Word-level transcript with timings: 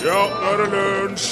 Ja, 0.00 0.20
nå 0.32 0.48
er 0.48 0.60
det 0.62 0.68
lunsj! 0.72 1.26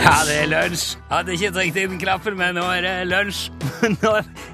Ja, 0.00 0.12
det 0.26 0.34
er 0.44 0.46
lunsj. 0.46 0.92
Hadde 1.10 1.34
ikke 1.34 1.48
trykt 1.56 1.78
inn 1.80 1.96
knappen, 1.98 2.36
men 2.38 2.54
nå 2.54 2.62
er 2.70 2.84
det 2.86 2.92
lunsj. 3.10 3.48
Nå 3.96 4.12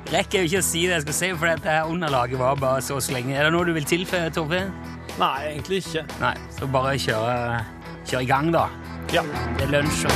rekker 0.08 0.38
jeg 0.38 0.46
jo 0.46 0.48
ikke 0.48 0.62
å 0.62 0.64
si 0.64 0.84
det 0.86 0.94
jeg 0.94 1.04
skal 1.04 1.16
si, 1.18 1.28
for 1.36 1.50
dette 1.50 1.68
her 1.68 1.90
underlaget 1.92 2.40
var 2.40 2.56
bare 2.60 2.80
så 2.84 2.96
slenge. 3.04 3.34
Er 3.36 3.44
det 3.44 3.52
noe 3.52 3.68
du 3.68 3.74
vil 3.76 3.84
tilføye, 3.88 4.30
Torfinn? 4.32 4.72
Nei, 5.20 5.34
egentlig 5.50 5.82
ikke. 5.82 6.06
Nei, 6.22 6.32
så 6.56 6.68
bare 6.72 6.96
kjøre, 7.02 7.60
kjøre 8.08 8.24
i 8.24 8.30
gang, 8.30 8.48
da. 8.56 8.64
Ja. 9.12 9.26
Det 9.58 9.68
er 9.68 9.74
lunsj. 9.76 10.08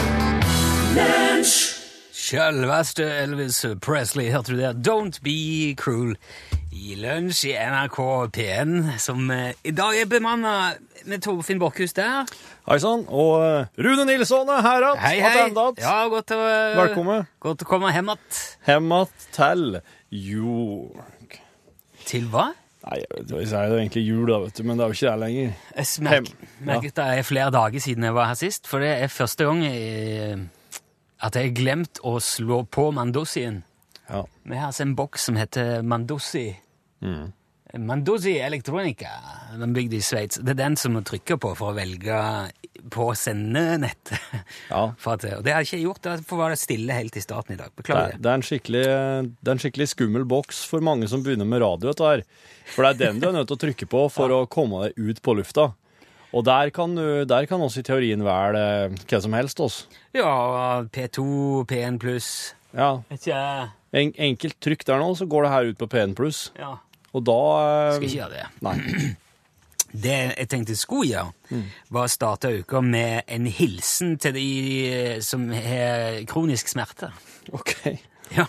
Selveste 2.20 3.04
Elvis 3.20 3.66
Presley, 3.84 4.30
hørte 4.32 4.56
du 4.56 4.62
det? 4.62 4.72
Don't 4.86 5.20
be 5.26 5.74
cruel. 5.76 6.16
I 6.72 6.94
lunsj 6.96 7.50
i 7.50 7.56
NRK 7.58 7.98
P1, 8.32 8.76
som 9.02 9.28
eh, 9.34 9.52
i 9.66 9.72
dag 9.76 9.98
er 9.98 10.08
bemanna 10.08 10.72
med 11.08 11.22
Torfinn 11.24 11.58
Borkhus 11.60 11.92
der. 11.96 12.26
Hei 12.68 12.78
sann. 12.82 13.04
Og 13.08 13.40
eh, 13.44 13.66
Rune 13.80 14.04
Nilsson 14.08 14.48
er 14.52 14.60
her 14.64 14.84
igjen. 14.86 14.98
Hei, 15.04 15.14
hei. 15.24 15.44
Ja, 15.80 15.96
godt 16.12 16.32
å, 16.36 16.40
Velkommen. 16.80 17.26
Godt 17.40 17.64
å 17.64 17.68
komme 17.68 17.92
hjem 17.94 18.10
igjen. 18.12 18.40
Hjem 18.66 18.92
att 18.98 19.28
til 19.36 19.80
jord. 20.10 21.38
Til 22.10 22.26
hva? 22.32 22.50
Nei, 22.80 22.96
jeg 23.02 23.08
vet- 23.12 23.32
jeg 23.36 23.48
sier 23.50 23.58
er 23.66 23.78
egentlig 23.78 24.02
jul, 24.06 24.26
da, 24.30 24.38
vet 24.40 24.56
du, 24.56 24.62
men 24.64 24.78
det 24.78 24.84
er 24.84 24.88
jo 24.88 24.96
ikke 24.96 25.10
det 25.10 25.20
lenger. 25.20 25.50
Jeg 25.76 25.86
merker, 26.06 26.14
Hem. 26.16 26.48
merker 26.70 26.94
det 26.96 27.04
er 27.18 27.22
flere 27.28 27.50
dager 27.52 27.80
siden 27.84 28.06
jeg 28.08 28.14
var 28.16 28.26
her 28.30 28.38
sist, 28.40 28.66
for 28.66 28.80
det 28.80 28.94
er 29.02 29.12
første 29.12 29.44
gang 29.44 29.60
jeg, 29.66 30.38
at 31.20 31.36
jeg 31.36 31.50
har 31.50 31.54
glemt 31.60 32.00
å 32.02 32.14
slå 32.24 32.62
på 32.72 32.86
Mandosien. 32.96 33.62
Ja. 34.08 34.22
Vi 34.48 34.56
har 34.56 34.70
altså 34.72 34.82
en 34.86 34.96
boks 34.96 35.28
som 35.28 35.36
heter 35.36 35.82
Mandossi. 35.82 36.46
Mandossi 37.78 38.38
Electronica. 38.38 39.08
Den 39.58 39.72
bygde 39.72 39.98
i 39.98 40.02
Sveits. 40.02 40.40
Det 40.42 40.54
er 40.54 40.58
den 40.58 40.76
som 40.80 40.96
må 40.96 41.02
trykke 41.06 41.36
på 41.40 41.52
for 41.58 41.72
å 41.72 41.76
velge 41.76 42.16
på 42.90 43.10
sendenettet. 43.18 44.16
Ja. 44.70 44.92
Det 45.20 45.52
har 45.52 45.60
jeg 45.60 45.68
ikke 45.68 45.82
gjort, 45.82 46.02
derfor 46.04 46.40
var 46.40 46.54
det 46.54 46.60
stille 46.60 46.94
helt 46.96 47.16
i 47.16 47.22
starten 47.22 47.54
i 47.54 47.58
dag. 47.60 47.72
Beklager 47.76 48.14
er, 48.14 48.16
det. 48.16 48.22
det, 48.22 48.30
er 48.86 49.28
det 49.28 49.50
er 49.50 49.56
en 49.56 49.62
skikkelig 49.62 49.88
skummel 49.92 50.24
boks 50.28 50.62
for 50.70 50.84
mange 50.84 51.08
som 51.10 51.24
begynner 51.24 51.48
med 51.48 51.62
radio. 51.62 51.90
Dette 51.90 52.08
her. 52.08 52.24
For 52.72 52.86
det 52.86 52.92
er 52.92 53.10
den 53.10 53.20
du 53.20 53.28
er 53.28 53.36
nødt 53.36 53.50
til 53.50 53.58
å 53.58 53.62
trykke 53.66 53.90
på 53.90 54.06
for 54.14 54.34
å 54.34 54.44
komme 54.50 54.86
deg 54.86 55.10
ut 55.10 55.22
på 55.22 55.36
lufta. 55.38 55.70
Og 56.30 56.46
der 56.46 56.70
kan, 56.74 56.94
du, 56.94 57.24
der 57.26 57.46
kan 57.50 57.62
også 57.62 57.82
i 57.82 57.86
teorien 57.86 58.22
være 58.22 58.62
hva 58.94 59.20
som 59.22 59.34
helst. 59.34 59.60
Også. 59.62 59.90
Ja, 60.14 60.84
P2, 60.86 61.26
P1 61.70 61.98
pluss 62.02 62.54
Ja. 62.70 63.00
En, 63.90 64.12
enkelt 64.14 64.60
trykk 64.62 64.86
der 64.86 65.02
nå, 65.02 65.10
så 65.18 65.26
går 65.26 65.46
det 65.46 65.50
her 65.56 65.72
ut 65.72 65.80
på 65.80 65.90
P1 65.90 66.14
pluss. 66.18 66.44
Ja. 66.58 66.76
Og 67.16 67.24
da 67.26 67.38
eh, 67.64 67.94
Skal 67.96 68.06
ikke 68.08 68.20
gjøre 68.20 68.36
det. 68.38 68.46
Nei. 68.66 68.76
Det 69.90 70.12
jeg 70.38 70.46
tenkte 70.46 70.70
jeg 70.70 70.78
skulle 70.78 71.08
gjøre, 71.08 71.60
var 71.90 72.04
å 72.06 72.10
starte 72.12 72.52
uka 72.60 72.78
med 72.78 73.24
en 73.26 73.48
hilsen 73.50 74.12
til 74.22 74.36
de 74.36 74.44
eh, 74.86 75.16
som 75.26 75.48
har 75.50 76.20
kronisk 76.30 76.70
smerte. 76.70 77.10
OK. 77.52 77.74
Ja. 78.30 78.44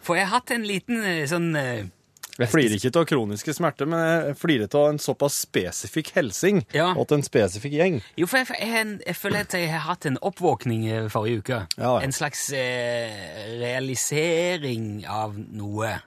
For 0.00 0.16
jeg 0.16 0.24
har 0.24 0.38
hatt 0.38 0.48
en 0.54 0.62
liten 0.64 1.02
eh, 1.04 1.26
sånn 1.28 1.50
Jeg 1.52 2.48
flirer 2.48 2.78
ikke 2.78 2.92
av 2.96 3.04
kroniske 3.10 3.52
smerter, 3.52 3.84
men 3.90 4.00
jeg 4.00 4.38
flirer 4.40 4.70
av 4.80 4.86
en 4.94 5.00
såpass 5.02 5.36
spesifikk 5.44 6.14
helsing 6.16 6.62
Ja. 6.72 6.94
og 6.96 7.04
til 7.10 7.18
en 7.18 7.26
spesifikk 7.26 7.74
gjeng. 7.76 7.98
Jo, 8.16 8.24
for 8.30 8.40
jeg, 8.40 8.56
jeg, 8.62 8.94
jeg 9.04 9.18
føler 9.20 9.44
at 9.44 9.58
jeg 9.58 9.68
har 9.74 9.84
hatt 9.90 10.08
en 10.08 10.16
oppvåkning 10.24 10.86
forrige 11.12 11.42
uke. 11.44 11.58
Ja, 11.76 11.90
ja. 11.90 11.92
En 12.06 12.16
slags 12.16 12.46
eh, 12.56 13.58
realisering 13.60 15.02
av 15.04 15.36
noe, 15.36 15.98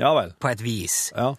Ja 0.00 0.14
vel. 0.16 0.34
på 0.40 0.50
et 0.50 0.62
vis. 0.64 1.12
Ja. 1.16 1.34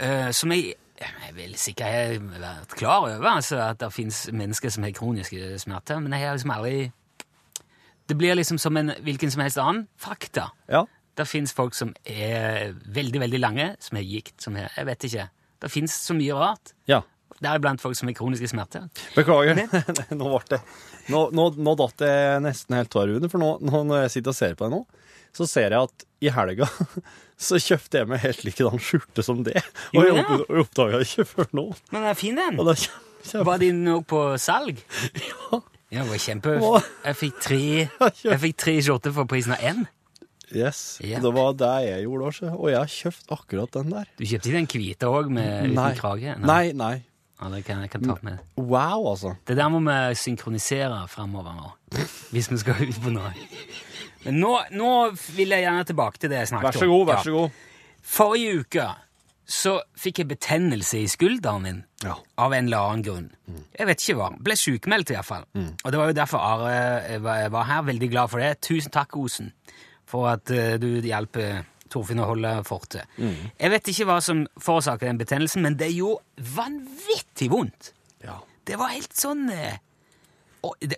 Eh, 0.00 0.30
som 0.32 0.52
jeg 0.54 0.74
jeg 1.04 1.34
vil 1.34 1.54
sikkert 1.58 1.90
ha 1.90 2.18
vært 2.38 2.74
klar 2.78 3.08
over, 3.08 3.26
altså, 3.26 3.58
at 3.58 3.80
det 3.80 3.90
fins 3.92 4.28
mennesker 4.32 4.70
som 4.70 4.84
har 4.86 4.92
kroniske 4.94 5.58
smerter, 5.58 5.98
men 6.00 6.14
jeg 6.14 6.22
har 6.22 6.36
liksom 6.36 6.52
aldri 6.54 6.92
Det 8.08 8.16
blir 8.16 8.36
liksom 8.36 8.58
som 8.58 8.76
en 8.76 8.92
hvilken 9.02 9.30
som 9.32 9.42
helst 9.42 9.58
annen 9.58 9.88
fakta. 9.98 10.50
ja. 10.68 10.84
Det 11.16 11.28
fins 11.28 11.52
folk 11.54 11.74
som 11.74 11.92
er 12.04 12.72
veldig, 12.90 13.20
veldig 13.20 13.38
lange, 13.38 13.76
som 13.80 13.96
har 13.96 14.02
gikt, 14.02 14.42
som 14.42 14.56
har 14.58 14.70
Jeg 14.76 14.86
vet 14.86 15.04
ikke. 15.04 15.28
Det 15.62 15.70
fins 15.70 15.92
så 15.94 16.14
mye 16.14 16.34
rart. 16.34 16.72
Ja. 16.90 17.02
Deriblant 17.40 17.80
folk 17.80 17.96
som 17.96 18.08
har 18.08 18.14
kroniske 18.14 18.48
smerter. 18.48 18.88
Beklager. 19.14 19.54
nå 20.18 20.24
ble 20.32 20.40
det 20.50 20.60
Nå, 21.08 21.30
nå, 21.30 21.50
nå 21.54 21.74
datt 21.78 22.00
jeg 22.00 22.42
nesten 22.42 22.76
helt 22.78 22.96
av 22.96 23.06
Rune, 23.06 23.28
for 23.28 23.38
nå, 23.38 23.58
nå 23.60 23.82
når 23.84 24.02
jeg 24.06 24.10
sitter 24.16 24.32
og 24.32 24.38
ser 24.38 24.54
på 24.58 24.66
deg 24.66 24.74
nå, 24.74 24.82
så 25.34 25.46
ser 25.50 25.74
jeg 25.74 25.80
at 25.90 26.04
i 26.24 26.30
helga 26.32 26.68
så 27.48 27.58
kjøpte 27.60 28.00
jeg 28.02 28.08
meg 28.10 28.22
helt 28.22 28.44
likedan 28.46 28.80
skjorte 28.82 29.24
som 29.26 29.42
det. 29.46 29.58
Og 29.92 30.00
jeg, 30.06 30.14
du 30.14 30.20
opp, 30.22 30.44
jeg 30.48 30.62
oppdaga 30.64 31.00
det 31.02 31.08
ikke 31.10 31.26
før 31.32 31.50
nå. 31.58 31.64
Men 31.90 32.00
den 32.04 32.10
er 32.12 32.18
fin, 32.20 32.38
den. 32.38 32.60
Er 32.62 32.78
kjempe... 32.78 33.02
kjem- 33.28 33.46
Var 33.50 33.62
den 33.64 33.82
òg 33.96 34.04
på 34.14 34.22
salg? 34.40 34.80
Ja. 35.18 35.60
Ja, 35.94 36.02
det 36.02 36.10
var 36.10 36.18
kjempe... 36.22 36.54
Jeg 37.06 37.18
fikk 38.42 38.56
tre 38.58 38.72
skjorter 38.82 39.12
for 39.14 39.28
prisen 39.30 39.52
av 39.54 39.60
én. 39.62 39.84
Yes. 40.54 40.98
Yep. 41.02 41.20
Det 41.24 41.30
var 41.34 41.54
det 41.58 41.68
jeg 41.88 42.02
gjorde 42.04 42.26
også. 42.30 42.48
Og 42.54 42.68
jeg 42.70 42.78
har 42.78 42.90
kjøpt 42.92 43.32
akkurat 43.34 43.72
den 43.74 43.88
der. 43.94 44.08
Du 44.18 44.22
kjøpte 44.26 44.50
ikke 44.50 44.58
den 44.60 44.68
hvite 44.70 45.08
òg, 45.10 45.30
uten 45.34 45.72
Nei. 45.74 45.86
krage? 45.98 46.34
Nei, 46.46 46.64
nei. 46.78 46.92
Ja, 47.40 47.48
det 47.50 47.62
kan 47.66 47.80
jeg 47.82 47.90
kan 47.90 48.04
ta 48.06 48.14
med. 48.26 48.42
Wow, 48.60 49.08
altså. 49.10 49.32
Det 49.48 49.56
der 49.58 49.70
må 49.72 49.80
vi 49.86 49.96
synkronisere 50.20 51.00
fremover 51.10 51.56
nå, 51.58 51.72
hvis 52.30 52.50
vi 52.52 52.58
skal 52.62 52.84
ut 52.86 53.00
på 53.02 53.10
noe. 53.16 53.32
Men 54.24 54.40
nå, 54.40 54.52
nå 54.72 54.90
vil 55.36 55.54
jeg 55.54 55.66
gjerne 55.66 55.86
tilbake 55.88 56.20
til 56.22 56.32
det 56.32 56.42
jeg 56.42 56.52
snakket 56.52 56.68
om. 56.68 56.74
Vær 56.74 56.80
så 56.80 56.90
god, 56.92 57.06
vær 57.10 57.24
så 57.24 57.34
god. 57.38 57.64
Forrige 58.14 58.60
uke 58.60 58.86
så 59.44 59.74
fikk 60.00 60.22
jeg 60.22 60.28
betennelse 60.30 61.02
i 61.02 61.08
skulderen 61.12 61.64
min 61.64 61.80
Ja. 62.04 62.14
av 62.40 62.52
en 62.56 62.64
eller 62.64 62.78
annen 62.78 63.02
grunn. 63.04 63.26
Jeg 63.78 63.86
vet 63.86 64.00
ikke 64.00 64.16
hva. 64.16 64.30
Ble 64.40 64.56
sykemeldt 64.56 65.12
i 65.12 65.16
hvert 65.18 65.28
fall. 65.28 65.44
Og 65.84 65.92
det 65.92 66.00
var 66.00 66.08
jo 66.08 66.16
derfor 66.16 66.38
Are 66.38 66.72
eh, 67.04 67.18
var, 67.20 67.64
her. 67.68 67.82
Veldig 67.84 68.10
glad 68.10 68.32
for 68.32 68.40
det. 68.40 68.60
Tusen 68.64 68.90
takk, 68.92 69.16
Osen, 69.16 69.52
for 70.08 70.28
at 70.32 70.48
uh, 70.50 70.76
du 70.80 71.00
hjelper 71.04 71.64
Torfinn 71.92 72.20
å 72.24 72.26
holde 72.32 72.54
fortet. 72.64 73.04
Jeg 73.20 73.70
vet 73.70 73.88
ikke 73.92 74.06
hva 74.08 74.16
som 74.24 74.46
forårsaker 74.58 75.06
den 75.06 75.20
betennelsen, 75.20 75.62
men 75.62 75.76
det 75.78 75.92
gjorde 75.92 76.24
vanvittig 76.56 77.50
vondt. 77.52 77.92
Ja. 78.24 78.40
Det 78.64 78.80
var 78.80 78.94
helt 78.96 79.12
sånn 79.14 79.44
det, 79.50 79.76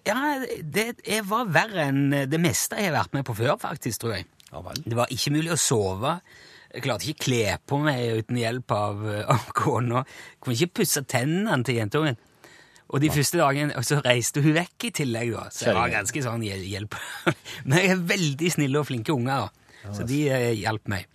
Ja, 0.06 0.20
det 0.62 0.86
det 1.04 1.20
var 1.28 1.48
verre 1.52 1.86
enn 1.90 2.10
det 2.30 2.40
meste 2.42 2.78
jeg 2.78 2.90
har 2.92 2.98
vært 3.04 3.14
med 3.16 3.24
på 3.28 3.34
før, 3.38 3.56
faktisk, 3.62 4.00
tror 4.04 4.16
jeg. 4.16 4.26
Ja. 4.52 4.62
Det 4.86 4.96
var 4.96 5.10
ikke 5.12 5.32
mulig 5.34 5.52
å 5.54 5.58
sove. 5.60 6.20
Jeg 6.74 6.82
klarte 6.84 7.08
ikke 7.08 7.24
kle 7.26 7.42
på 7.66 7.78
meg 7.82 8.22
uten 8.22 8.36
hjelp 8.40 8.72
av, 8.76 9.02
eh, 9.10 9.24
av 9.32 9.46
kona. 9.56 10.04
Kunne 10.40 10.56
ikke 10.58 10.80
pusse 10.82 11.02
tennene 11.08 11.64
til 11.64 11.78
jentungen. 11.80 12.16
Og 12.94 13.00
de 13.02 13.08
første 13.10 13.38
dagene 13.40 13.74
og 13.74 13.82
så 13.82 13.96
reiste 14.04 14.42
hun 14.44 14.54
vekk 14.54 14.84
i 14.86 14.90
tillegg, 15.00 15.32
da. 15.34 15.48
Så 15.50 15.66
jeg 15.66 15.74
var 15.74 15.88
ganske 15.90 16.22
sånn 16.22 16.44
hjelp. 16.46 16.94
Men 17.66 17.78
jeg 17.80 17.90
er 17.96 18.04
veldig 18.12 18.50
snille 18.54 18.78
og 18.78 18.86
flinke 18.86 19.10
unger, 19.16 19.48
da. 19.48 19.92
Så 19.96 20.06
de 20.06 20.20
eh, 20.30 20.52
hjalp 20.60 20.86
meg. 20.92 21.06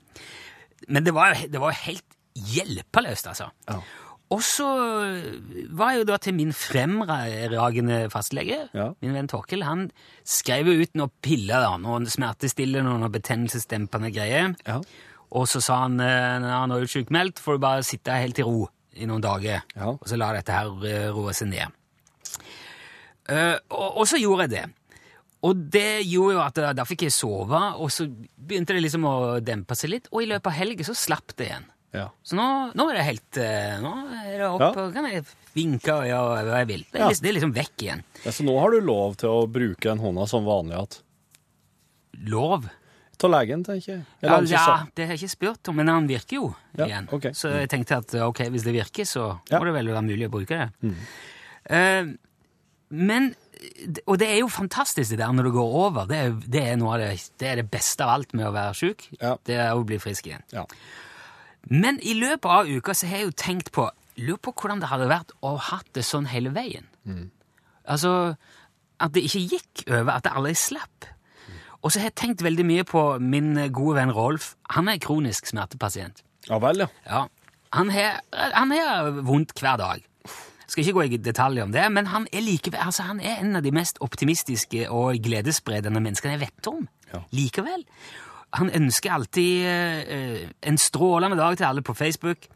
Men 0.90 1.03
det 1.07 1.13
var, 1.16 1.35
jo- 1.35 1.47
det 1.53 1.59
var 1.61 1.72
jo 1.72 1.84
helt 1.85 2.17
hjelpeløst, 2.51 3.28
altså. 3.31 3.50
Og 4.31 4.40
så 4.47 4.66
var 5.75 5.92
jeg 5.92 6.02
jo 6.02 6.08
da 6.08 6.18
til 6.24 6.36
min 6.38 6.53
fremragende 6.56 8.06
fastlege, 8.14 8.69
Ja. 8.74 8.94
min 9.03 9.14
venn 9.18 9.28
Torkel, 9.28 9.64
han 9.68 9.90
skrev 10.24 10.69
jo 10.72 10.81
ut 10.86 10.94
noen 10.96 11.12
piller, 11.22 11.59
da, 11.66 11.74
noen 11.78 12.06
smertestillende 12.08 12.94
og 12.94 13.02
noen 13.03 13.12
betennelsesdempende 13.12 14.12
greier. 14.16 14.56
Ja. 14.68 14.80
Og 15.31 15.47
så 15.52 15.59
sa 15.64 15.81
han 15.84 16.00
eh, 16.00 16.40
når 16.44 16.56
han 16.62 16.72
er 16.78 16.88
sjukmeldt, 16.88 17.40
får 17.44 17.58
du 17.59 17.64
bare 17.66 17.84
sitte 17.88 18.16
helt 18.24 18.40
i 18.40 18.44
ro 18.47 18.70
i 18.96 19.06
noen 19.08 19.22
dager, 19.24 19.64
Ja. 19.75 19.88
og 19.96 20.08
så 20.08 20.18
la 20.20 20.31
dette 20.36 20.52
her 20.56 20.72
eh, 20.88 21.09
roe 21.12 21.34
seg 21.36 21.52
ned. 21.52 21.78
Uh, 23.31 23.56
og, 23.70 24.02
og 24.02 24.08
så 24.09 24.18
gjorde 24.20 24.47
jeg 24.47 24.52
det. 24.56 24.64
Og 25.47 25.58
det 25.74 26.03
gjorde 26.06 26.36
jo 26.36 26.41
at 26.44 26.58
da, 26.59 26.72
da 26.78 26.84
fikk 26.86 27.06
jeg 27.08 27.14
sove, 27.16 27.59
og 27.81 27.90
så 27.94 28.06
begynte 28.08 28.75
det 28.75 28.84
liksom 28.84 29.06
å 29.08 29.14
dempe 29.41 29.78
seg 29.78 29.94
litt, 29.96 30.09
og 30.12 30.24
i 30.24 30.28
løpet 30.30 30.52
av 30.52 30.58
helga 30.58 30.86
så 30.86 30.96
slapp 30.97 31.34
det 31.40 31.47
igjen. 31.47 31.68
Ja. 31.94 32.06
Så 32.24 32.38
nå, 32.40 32.46
nå 32.78 32.85
er 32.90 32.96
det 33.00 33.03
helt 33.03 33.38
eh, 33.44 33.74
Nå 33.84 33.90
er 34.24 34.38
det 34.40 34.47
opp, 34.47 34.62
Ja. 34.63 34.85
kan 34.96 35.07
jeg 35.12 35.25
vinke 35.53 35.91
og 35.97 36.05
gjøre 36.08 36.43
hva 36.47 36.59
jeg 36.61 36.67
vil. 36.70 36.84
Det 36.88 36.96
er, 36.96 37.03
Ja. 37.03 37.08
liksom, 37.11 37.23
det 37.26 37.29
er 37.29 37.35
liksom 37.40 37.53
vekk 37.58 37.84
igjen. 37.84 38.03
Ja, 38.23 38.32
så 38.32 38.46
nå 38.47 38.59
har 38.59 38.72
du 38.72 38.79
lov 38.79 39.17
til 39.20 39.29
å 39.29 39.41
bruke 39.52 39.90
den 39.90 39.99
hånda 39.99 40.28
som 40.32 40.46
vanlig 40.47 40.78
igjen? 40.78 41.02
Lov. 42.32 42.70
Av 43.22 43.29
legen, 43.29 43.61
tenker 43.61 43.91
jeg. 43.91 44.05
Eller 44.23 44.47
ja, 44.49 44.61
ja, 44.66 44.78
det 44.97 45.05
har 45.05 45.14
jeg 45.14 45.20
ikke 45.22 45.35
spurt 45.35 45.70
om, 45.70 45.76
men 45.78 45.91
han 45.91 46.08
virker 46.09 46.40
jo 46.40 46.47
igjen. 46.73 47.05
Okay. 47.14 47.35
Så 47.38 47.52
jeg 47.53 47.70
tenkte 47.70 47.99
at 48.02 48.16
ok, 48.17 48.40
hvis 48.49 48.64
det 48.66 48.73
virker, 48.73 49.05
så. 49.05 49.28
Mm. 49.46 49.59
må 49.59 49.67
det 49.67 49.73
vel 49.76 49.91
være 49.93 50.05
mulig 50.08 50.26
å 50.26 50.32
bruke 50.34 50.58
det. 50.58 50.96
Eh, 51.70 52.09
men 52.90 53.35
Og 54.08 54.17
det 54.17 54.26
er 54.28 54.40
jo 54.40 54.47
fantastisk 54.49 55.11
det 55.14 55.20
der 55.20 55.29
når 55.38 55.43
det 55.43 55.53
går 55.53 55.76
over. 55.84 56.08
Det 56.09 56.17
er, 56.17 56.32
det 56.49 56.64
er 56.72 56.78
det, 56.97 57.11
det 57.38 57.47
er 57.52 57.55
det 57.61 57.67
beste 57.70 58.02
av 58.02 58.09
alt 58.16 58.34
med 58.34 58.47
å 58.47 58.52
være 58.55 58.73
sjuk. 58.73 59.05
Ja. 59.22 59.35
Det 59.46 59.53
er 59.53 59.76
å 59.78 59.84
bli 59.85 59.99
frisk 60.02 60.26
igjen. 60.32 60.41
Ja. 60.49 60.66
Men 61.69 61.99
i 62.02 62.13
løpet 62.17 62.49
av 62.49 62.69
uka 62.69 62.93
så 62.97 63.08
har 63.09 63.22
jeg 63.22 63.29
jo 63.31 63.37
tenkt 63.37 63.72
på 63.75 63.90
Lurer 64.22 64.41
på 64.43 64.52
hvordan 64.53 64.81
det 64.81 64.90
hadde 64.91 65.08
vært 65.09 65.31
å 65.40 65.53
ha 65.55 65.78
hatt 65.78 65.87
det 65.96 66.03
sånn 66.05 66.28
hele 66.29 66.52
veien. 66.53 66.85
Altså 67.90 68.35
at 69.02 69.13
det 69.16 69.23
ikke 69.25 69.40
gikk 69.55 69.84
over, 69.87 70.11
at 70.13 70.25
det 70.28 70.34
aldri 70.35 70.53
slapp. 70.59 71.08
Og 71.81 71.90
så 71.90 72.02
har 72.02 72.11
jeg 72.11 72.17
tenkt 72.19 72.43
veldig 72.46 72.66
mye 72.67 72.85
på 72.85 73.02
min 73.23 73.55
gode 73.73 73.96
venn 73.97 74.13
Rolf. 74.13 74.52
Han 74.75 74.91
er 74.91 74.99
kronisk 75.02 75.49
smertepasient. 75.49 76.22
ja 76.49 76.59
vel, 76.61 76.84
ja. 76.84 76.90
Ja. 77.08 77.25
Han 77.73 77.90
har, 77.90 79.09
vondt 79.23 79.55
hver 79.59 79.79
dag. 79.79 80.03
Skal 80.67 80.84
ikke 80.84 80.93
gå 80.93 81.03
i 81.07 81.17
detalj 81.17 81.64
om 81.64 81.72
det, 81.72 81.84
men 81.91 82.07
han 82.07 82.28
er 82.31 82.43
likevel 82.46 82.79
altså 82.79 83.03
han 83.03 83.19
er 83.19 83.41
en 83.41 83.57
av 83.59 83.64
de 83.64 83.72
mest 83.75 83.97
optimistiske 83.99 84.85
og 84.90 85.17
gledesspredende 85.23 85.99
menneskene 85.99 86.37
jeg 86.37 86.46
vet 86.46 86.69
om. 86.72 86.85
Ja. 87.11 87.23
Likevel. 87.35 87.84
Han 88.59 88.72
ønsker 88.76 89.14
alltid 89.16 89.66
eh, 89.66 90.50
en 90.68 90.78
strålende 90.78 91.38
dag 91.40 91.58
til 91.58 91.70
alle 91.70 91.82
på 91.82 91.94
Facebook. 91.96 92.48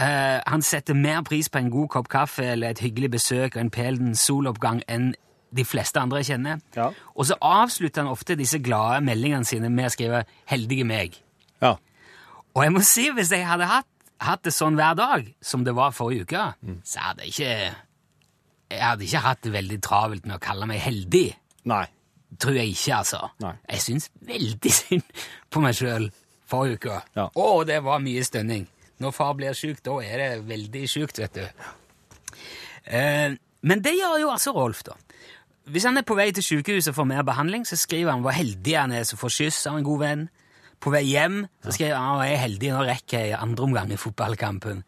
Eh, 0.00 0.38
han 0.46 0.62
setter 0.62 0.96
mer 0.96 1.22
pris 1.26 1.50
på 1.52 1.60
en 1.60 1.70
god 1.70 1.88
kopp 1.92 2.08
kaffe 2.08 2.46
eller 2.54 2.72
et 2.72 2.80
hyggelig 2.80 3.10
besøk 3.18 3.56
og 3.56 3.60
en 3.60 3.72
pelden 3.74 4.14
soloppgang 4.16 4.80
enn 4.88 5.12
de 5.56 5.64
fleste 5.66 6.00
andre 6.00 6.22
jeg 6.22 6.30
kjenner. 6.32 6.62
Ja. 6.76 6.88
Og 7.18 7.26
så 7.28 7.36
avslutter 7.42 8.04
han 8.04 8.12
ofte 8.12 8.38
disse 8.38 8.62
glade 8.62 9.02
meldingene 9.04 9.44
sine 9.44 9.68
med 9.68 9.90
å 9.90 9.92
skrive 9.92 10.24
'heldige 10.48 10.86
meg'. 10.86 11.20
Ja. 11.60 11.74
Og 12.54 12.64
jeg 12.64 12.72
må 12.72 12.80
si, 12.80 13.10
hvis 13.10 13.32
jeg 13.32 13.46
hadde 13.46 13.66
hatt, 13.66 13.88
hatt 14.20 14.44
det 14.44 14.54
sånn 14.54 14.78
hver 14.78 14.94
dag, 14.94 15.34
som 15.42 15.64
det 15.64 15.74
var 15.74 15.90
forrige 15.90 16.22
uke, 16.22 16.44
så 16.84 16.98
hadde 17.00 17.22
jeg 17.26 17.34
ikke 17.34 17.74
Jeg 18.70 18.86
hadde 18.86 19.02
ikke 19.02 19.18
hatt 19.18 19.42
det 19.42 19.52
veldig 19.52 19.82
travelt 19.82 20.26
med 20.26 20.36
å 20.36 20.38
kalle 20.38 20.66
meg 20.66 20.78
heldig. 20.78 21.34
Nei. 21.64 21.86
Tror 22.38 22.54
jeg 22.54 22.74
ikke, 22.74 22.94
altså. 23.00 23.24
Nei. 23.42 23.54
Jeg 23.72 23.84
syns 23.86 24.10
veldig 24.28 24.72
synd 24.80 25.22
på 25.50 25.62
meg 25.64 25.76
sjøl 25.78 26.10
forrige 26.50 26.80
uke. 26.80 26.98
Ja. 27.18 27.28
Å, 27.34 27.50
det 27.66 27.80
var 27.86 28.02
mye 28.02 28.24
stønning. 28.26 28.66
Når 29.00 29.14
far 29.16 29.36
blir 29.38 29.56
sjuk, 29.56 29.80
da 29.86 29.96
er 30.04 30.20
det 30.20 30.30
veldig 30.48 30.82
sjukt, 30.90 31.20
vet 31.22 31.38
du. 31.38 31.70
Eh, 32.90 33.36
men 33.66 33.84
det 33.84 33.94
gjør 33.96 34.18
jo 34.24 34.32
altså 34.32 34.52
Rolf, 34.56 34.82
da. 34.86 34.96
Hvis 35.70 35.86
han 35.86 36.00
er 36.00 36.06
på 36.06 36.16
vei 36.18 36.30
til 36.34 36.44
sykehuset 36.44 36.96
for 36.96 37.06
mer 37.08 37.22
behandling, 37.26 37.64
så 37.68 37.78
skriver 37.78 38.14
han 38.14 38.24
hvor 38.24 38.34
heldig 38.34 38.76
han 38.76 38.94
er 38.96 39.04
som 39.06 39.20
får 39.20 39.34
kyss 39.36 39.60
av 39.70 39.78
en 39.78 39.86
god 39.86 40.00
venn. 40.02 40.28
På 40.80 40.92
vei 40.92 41.04
hjem 41.06 41.42
så 41.62 41.74
skriver 41.76 41.98
han 41.98 42.18
at 42.18 42.30
jeg 42.30 42.36
er 42.36 42.44
heldig, 42.46 42.70
nå 42.72 42.84
rekker 42.88 43.26
jeg 43.26 43.38
andre 43.38 43.66
omgang 43.68 43.92
i 43.92 44.00
fotballkampen. 44.00 44.80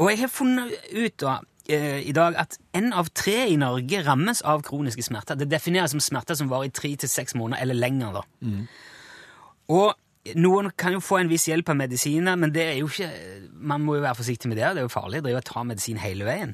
Og 0.00 0.08
jeg 0.08 0.22
har 0.22 0.30
funnet 0.32 0.72
ut 0.94 1.16
da, 1.20 1.34
i 1.70 2.12
dag 2.12 2.34
at 2.40 2.56
en 2.74 2.92
av 2.92 3.08
tre 3.14 3.48
i 3.52 3.56
Norge 3.56 4.02
rammes 4.06 4.42
av 4.42 4.62
kroniske 4.66 5.04
smerter. 5.06 5.36
Det 5.38 5.50
defineres 5.50 5.92
som 5.94 6.00
smerter 6.02 6.34
som 6.34 6.48
varer 6.50 6.70
i 6.70 6.74
tre 6.74 6.90
til 6.96 7.08
seks 7.08 7.36
måneder 7.38 7.62
eller 7.62 7.78
lenger. 7.78 8.12
da. 8.18 8.22
Og 9.72 10.34
noen 10.38 10.70
kan 10.78 10.92
jo 10.94 11.00
få 11.02 11.20
en 11.20 11.30
viss 11.30 11.48
hjelp 11.48 11.68
av 11.72 11.78
medisiner, 11.80 12.36
men 12.38 12.52
det 12.54 12.62
er 12.62 12.76
jo 12.80 12.88
ikke, 12.90 13.08
man 13.58 13.82
må 13.82 13.96
jo 13.96 14.02
være 14.04 14.18
forsiktig 14.20 14.50
med 14.50 14.58
det. 14.58 14.68
Det 14.74 14.82
er 14.82 14.88
jo 14.88 14.92
farlig 14.92 15.22
å 15.22 15.26
drive 15.26 15.40
og 15.42 15.48
ta 15.48 15.62
medisin 15.66 15.98
hele 16.02 16.26
veien. 16.28 16.52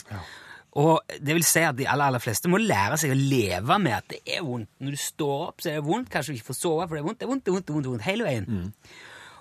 Og 0.79 1.01
det 1.21 1.35
vil 1.35 1.45
si 1.45 1.61
at 1.65 1.77
de 1.77 1.89
aller, 1.89 2.07
aller 2.13 2.23
fleste 2.23 2.49
må 2.53 2.61
lære 2.61 2.99
seg 3.01 3.11
å 3.13 3.19
leve 3.19 3.79
med 3.83 3.97
at 3.97 4.09
det 4.13 4.21
er 4.37 4.45
vondt. 4.47 4.69
Når 4.85 4.95
du 4.95 5.01
står 5.03 5.47
opp, 5.49 5.61
så 5.65 5.73
er 5.73 5.81
det 5.81 5.87
vondt. 5.89 6.11
Kanskje 6.13 6.33
du 6.33 6.39
ikke 6.39 6.51
får 6.53 6.59
sove, 6.61 6.87
for 6.87 6.95
det 6.95 7.01
er 7.01 7.07
vondt, 7.09 7.19
det 7.21 7.27
er 7.27 7.33
vondt, 7.33 7.45
det 7.45 7.51
er 7.51 7.57
vondt, 7.57 7.67
det 7.67 7.73
er 7.73 7.75
vondt, 7.75 7.85
det 7.85 7.89
er 7.89 7.97
vondt 7.97 8.09
hele 8.09 8.29
veien. 8.29 8.75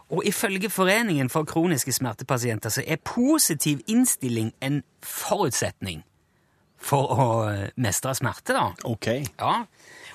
Og 0.09 0.23
ifølge 0.25 0.69
Foreningen 0.69 1.29
for 1.29 1.43
kroniske 1.43 1.91
smertepasienter 1.91 2.71
så 2.71 2.83
er 2.87 3.01
positiv 3.03 3.81
innstilling 3.87 4.53
en 4.63 4.83
forutsetning 5.03 6.03
for 6.77 7.11
å 7.11 7.27
eh, 7.49 7.69
mestre 7.75 8.13
smerte. 8.15 8.53
da. 8.55 8.69
OK. 8.87 9.07
Ja, 9.39 9.65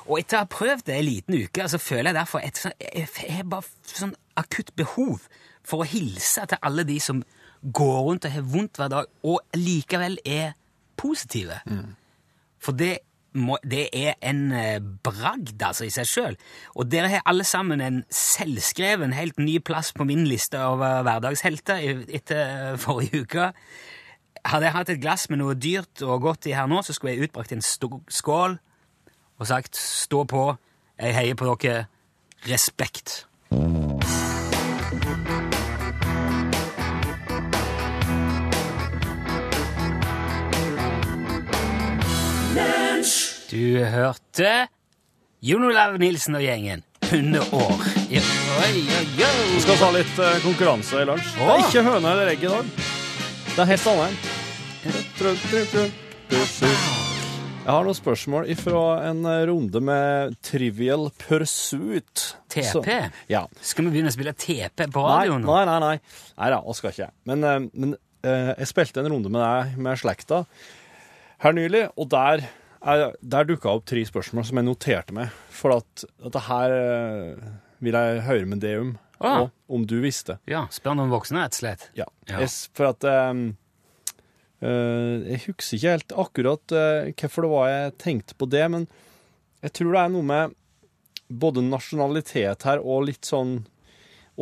og 0.06 0.18
etter 0.18 0.38
å 0.38 0.42
ha 0.42 0.50
prøvd 0.50 0.86
det 0.88 0.96
en 0.96 1.06
liten 1.06 1.36
uke, 1.44 1.68
så 1.68 1.78
føler 1.78 2.10
jeg 2.10 2.18
derfor 2.18 2.42
et 2.42 2.58
sånn, 2.58 2.74
jeg 2.80 3.36
har 3.36 3.46
bare 3.50 3.68
sånn 3.86 4.14
akutt 4.38 4.72
behov 4.78 5.28
for 5.66 5.82
å 5.82 5.88
hilse 5.88 6.46
til 6.50 6.62
alle 6.62 6.84
de 6.88 6.98
som 7.02 7.22
går 7.62 7.98
rundt 8.08 8.26
og 8.26 8.34
har 8.34 8.48
vondt 8.54 8.80
hver 8.80 8.90
dag, 8.90 9.10
og 9.22 9.38
likevel 9.54 10.18
er 10.26 10.56
positive. 10.98 11.60
For 12.62 12.74
det, 12.74 12.96
må, 13.34 13.56
det 13.64 13.86
er 13.96 14.16
en 14.24 14.42
eh, 14.56 14.80
bragd 15.04 15.62
altså, 15.62 15.86
i 15.86 15.92
seg 15.94 16.08
sjøl. 16.08 16.36
Og 16.76 16.90
dere 16.92 17.10
har 17.12 17.24
alle 17.28 17.46
sammen 17.48 17.80
en 17.80 18.02
selvskreven, 18.12 19.14
helt 19.16 19.40
ny 19.40 19.58
plass 19.64 19.92
på 19.96 20.06
min 20.08 20.26
liste 20.28 20.60
over 20.60 21.02
hverdagshelter 21.06 22.04
etter 22.08 22.76
forrige 22.82 23.24
uke. 23.24 23.50
Hadde 24.42 24.68
jeg 24.68 24.76
hatt 24.76 24.92
et 24.92 25.02
glass 25.02 25.28
med 25.30 25.42
noe 25.42 25.54
dyrt 25.54 26.02
og 26.04 26.26
godt 26.26 26.50
i 26.50 26.56
her 26.56 26.68
nå, 26.70 26.82
så 26.82 26.94
skulle 26.96 27.14
jeg 27.14 27.28
utbrakt 27.28 27.54
en 27.54 27.62
skål 27.62 28.58
og 29.38 29.46
sagt 29.48 29.76
'stå 29.76 30.24
på, 30.24 30.56
jeg 30.98 31.14
heier 31.14 31.34
på 31.34 31.56
dere', 31.56 31.86
respekt. 32.46 33.26
Du 43.52 43.84
hørte 43.84 44.52
Jon 45.44 45.64
Olav 45.66 45.98
Nilsen 46.00 46.36
og 46.38 46.44
gjengen. 46.44 46.82
100 47.12 47.42
år. 47.52 47.82
Ja, 48.12 48.22
Oi, 48.62 48.70
oi, 48.80 49.00
Vi 49.52 49.60
skal 49.60 49.76
ha 49.82 49.88
litt 49.92 50.20
eh, 50.22 50.36
konkurranse 50.44 51.02
i 51.02 51.06
lunsj. 51.08 51.32
Det 51.36 51.48
er 51.50 51.64
ikke 51.66 51.82
høne 51.84 52.12
eller 52.14 52.30
egg 52.32 52.44
i 52.46 52.52
dag. 52.52 52.70
Det 53.52 53.58
er 53.60 53.68
helt 53.68 53.88
annet. 53.92 54.30
Jeg 57.62 57.70
har 57.70 57.84
noen 57.86 57.98
spørsmål 57.98 58.48
ifra 58.54 58.84
en 59.10 59.20
eh, 59.28 59.42
runde 59.50 59.82
med 59.84 60.38
Trivial 60.46 61.10
Pursuit. 61.20 62.24
TP? 62.48 62.64
Så- 62.70 62.84
ja. 63.30 63.44
Skal 63.60 63.84
vi 63.90 63.92
begynne 63.98 64.12
å 64.12 64.16
spille 64.16 64.32
TP 64.32 64.86
på 64.88 65.04
Nei, 65.04 65.18
radioen? 65.26 65.44
nå? 65.44 65.52
nei, 65.52 65.66
nei. 65.68 65.78
Nei, 65.82 65.98
nei 66.40 66.50
da, 66.54 66.62
vi 66.64 66.78
skal 66.80 66.94
ikke. 66.96 67.10
Men, 67.28 67.44
eh, 67.44 67.60
men 67.74 67.92
eh, 68.24 68.54
jeg 68.62 68.72
spilte 68.72 69.04
en 69.04 69.12
runde 69.12 69.28
med 69.32 69.44
deg 69.44 69.76
med 69.84 70.00
slekta 70.00 70.44
her 71.44 71.52
nylig, 71.58 71.84
og 71.98 72.08
der, 72.14 72.46
er- 72.46 72.58
der 72.82 73.46
dukka 73.46 73.70
opp 73.70 73.86
tre 73.86 74.02
spørsmål 74.06 74.46
som 74.48 74.58
jeg 74.58 74.66
noterte 74.66 75.14
meg. 75.14 75.32
For 75.54 75.76
at 75.78 76.04
dette 76.24 76.42
her 76.48 76.74
eh, 76.76 77.50
vil 77.82 77.98
jeg 77.98 78.22
høre 78.26 78.48
med 78.50 78.62
det 78.64 78.76
om, 78.80 78.92
Ah. 79.22 79.46
om 79.70 79.84
du 79.86 80.00
visste. 80.02 80.40
Ja, 80.50 80.64
spør 80.74 80.96
noen 80.98 81.12
voksne, 81.12 81.44
rett 81.44 81.54
og 81.54 81.60
slett. 81.60 81.84
Ja. 81.94 82.08
Ja. 82.26 82.40
Jeg, 82.42 82.50
for 82.74 82.88
at 82.90 83.04
um, 83.06 83.44
uh, 84.64 85.22
Jeg 85.30 85.44
husker 85.44 85.76
ikke 85.76 85.92
helt 85.94 86.14
akkurat 86.24 86.74
uh, 86.74 87.12
hvorfor 87.14 87.46
det 87.46 87.50
var 87.52 87.68
jeg 87.70 87.92
tenkte 88.02 88.34
på 88.34 88.48
det, 88.50 88.64
men 88.74 88.88
jeg 89.62 89.76
tror 89.78 89.94
det 89.94 90.00
er 90.02 90.10
noe 90.16 90.26
med 90.26 90.56
både 91.30 91.62
nasjonalitet 91.62 92.66
her 92.66 92.82
og 92.82 93.06
litt 93.06 93.24
sånn 93.24 93.60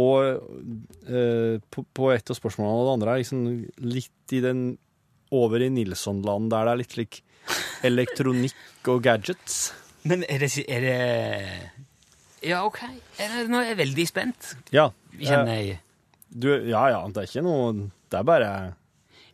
Og 0.00 0.40
uh, 0.40 1.60
på, 1.60 1.84
på 1.84 2.08
et 2.14 2.32
av 2.32 2.38
spørsmålene 2.40 2.80
og 2.80 2.88
det 2.88 2.94
andre 2.96 3.12
er 3.12 3.20
liksom 3.20 3.44
litt 3.84 4.32
i 4.32 4.40
den 4.48 4.64
Over 5.30 5.60
i 5.62 5.68
Nilsson-land, 5.70 6.48
der 6.50 6.64
det 6.66 6.72
er 6.72 6.80
litt 6.80 6.96
slik 6.96 7.20
elektronikk 7.86 8.88
og 8.88 9.02
gadgets. 9.04 9.72
Men 10.08 10.24
er 10.28 10.38
det, 10.44 10.50
er 10.68 10.80
det 10.86 10.98
Ja, 12.48 12.62
ok. 12.64 12.78
Er 13.20 13.28
det, 13.34 13.46
nå 13.52 13.60
er 13.60 13.72
jeg 13.74 13.78
veldig 13.82 14.06
spent. 14.08 14.54
Ja. 14.72 14.88
Kjenner 15.20 15.52
eh, 15.58 15.64
jeg. 15.74 15.80
du, 16.30 16.48
ja, 16.70 16.86
ja, 16.94 17.00
det 17.12 17.20
er 17.24 17.26
ikke 17.28 17.42
noe 17.44 17.72
Det 18.08 18.16
er 18.20 18.22
bare 18.24 18.50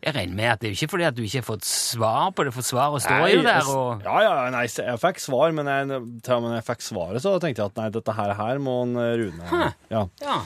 Jeg 0.02 0.14
regner 0.16 0.34
med 0.38 0.48
at 0.50 0.60
det 0.62 0.66
er 0.66 0.72
jo 0.72 0.78
ikke 0.80 0.90
fordi 0.94 1.04
at 1.06 1.14
du 1.14 1.22
ikke 1.22 1.38
har 1.42 1.46
fått 1.46 1.66
svar 1.68 2.30
på 2.34 2.46
det, 2.48 2.52
for 2.56 2.64
svaret 2.66 3.04
står 3.04 3.20
Nei, 3.22 3.28
jo 3.36 3.42
der, 3.46 3.68
og 3.70 4.02
Ja, 4.08 4.16
ja, 4.24 4.32
nei, 4.54 4.64
jeg 4.66 4.98
fikk 5.04 5.20
svar, 5.22 5.52
men 5.54 5.68
jeg, 5.70 6.00
til 6.26 6.34
og 6.38 6.42
med 6.46 6.56
jeg 6.56 6.66
fikk 6.70 6.82
svaret, 6.88 7.22
så 7.22 7.36
tenkte 7.42 7.62
jeg 7.62 7.70
at 7.74 7.78
nei, 7.82 7.88
dette 7.94 8.16
her, 8.16 8.32
her 8.40 8.58
må 8.64 8.78
en 8.88 8.96
eh, 9.02 9.12
Rune 9.22 9.50
Hæ. 9.52 9.62
Ja, 9.92 10.02
Ja. 10.24 10.38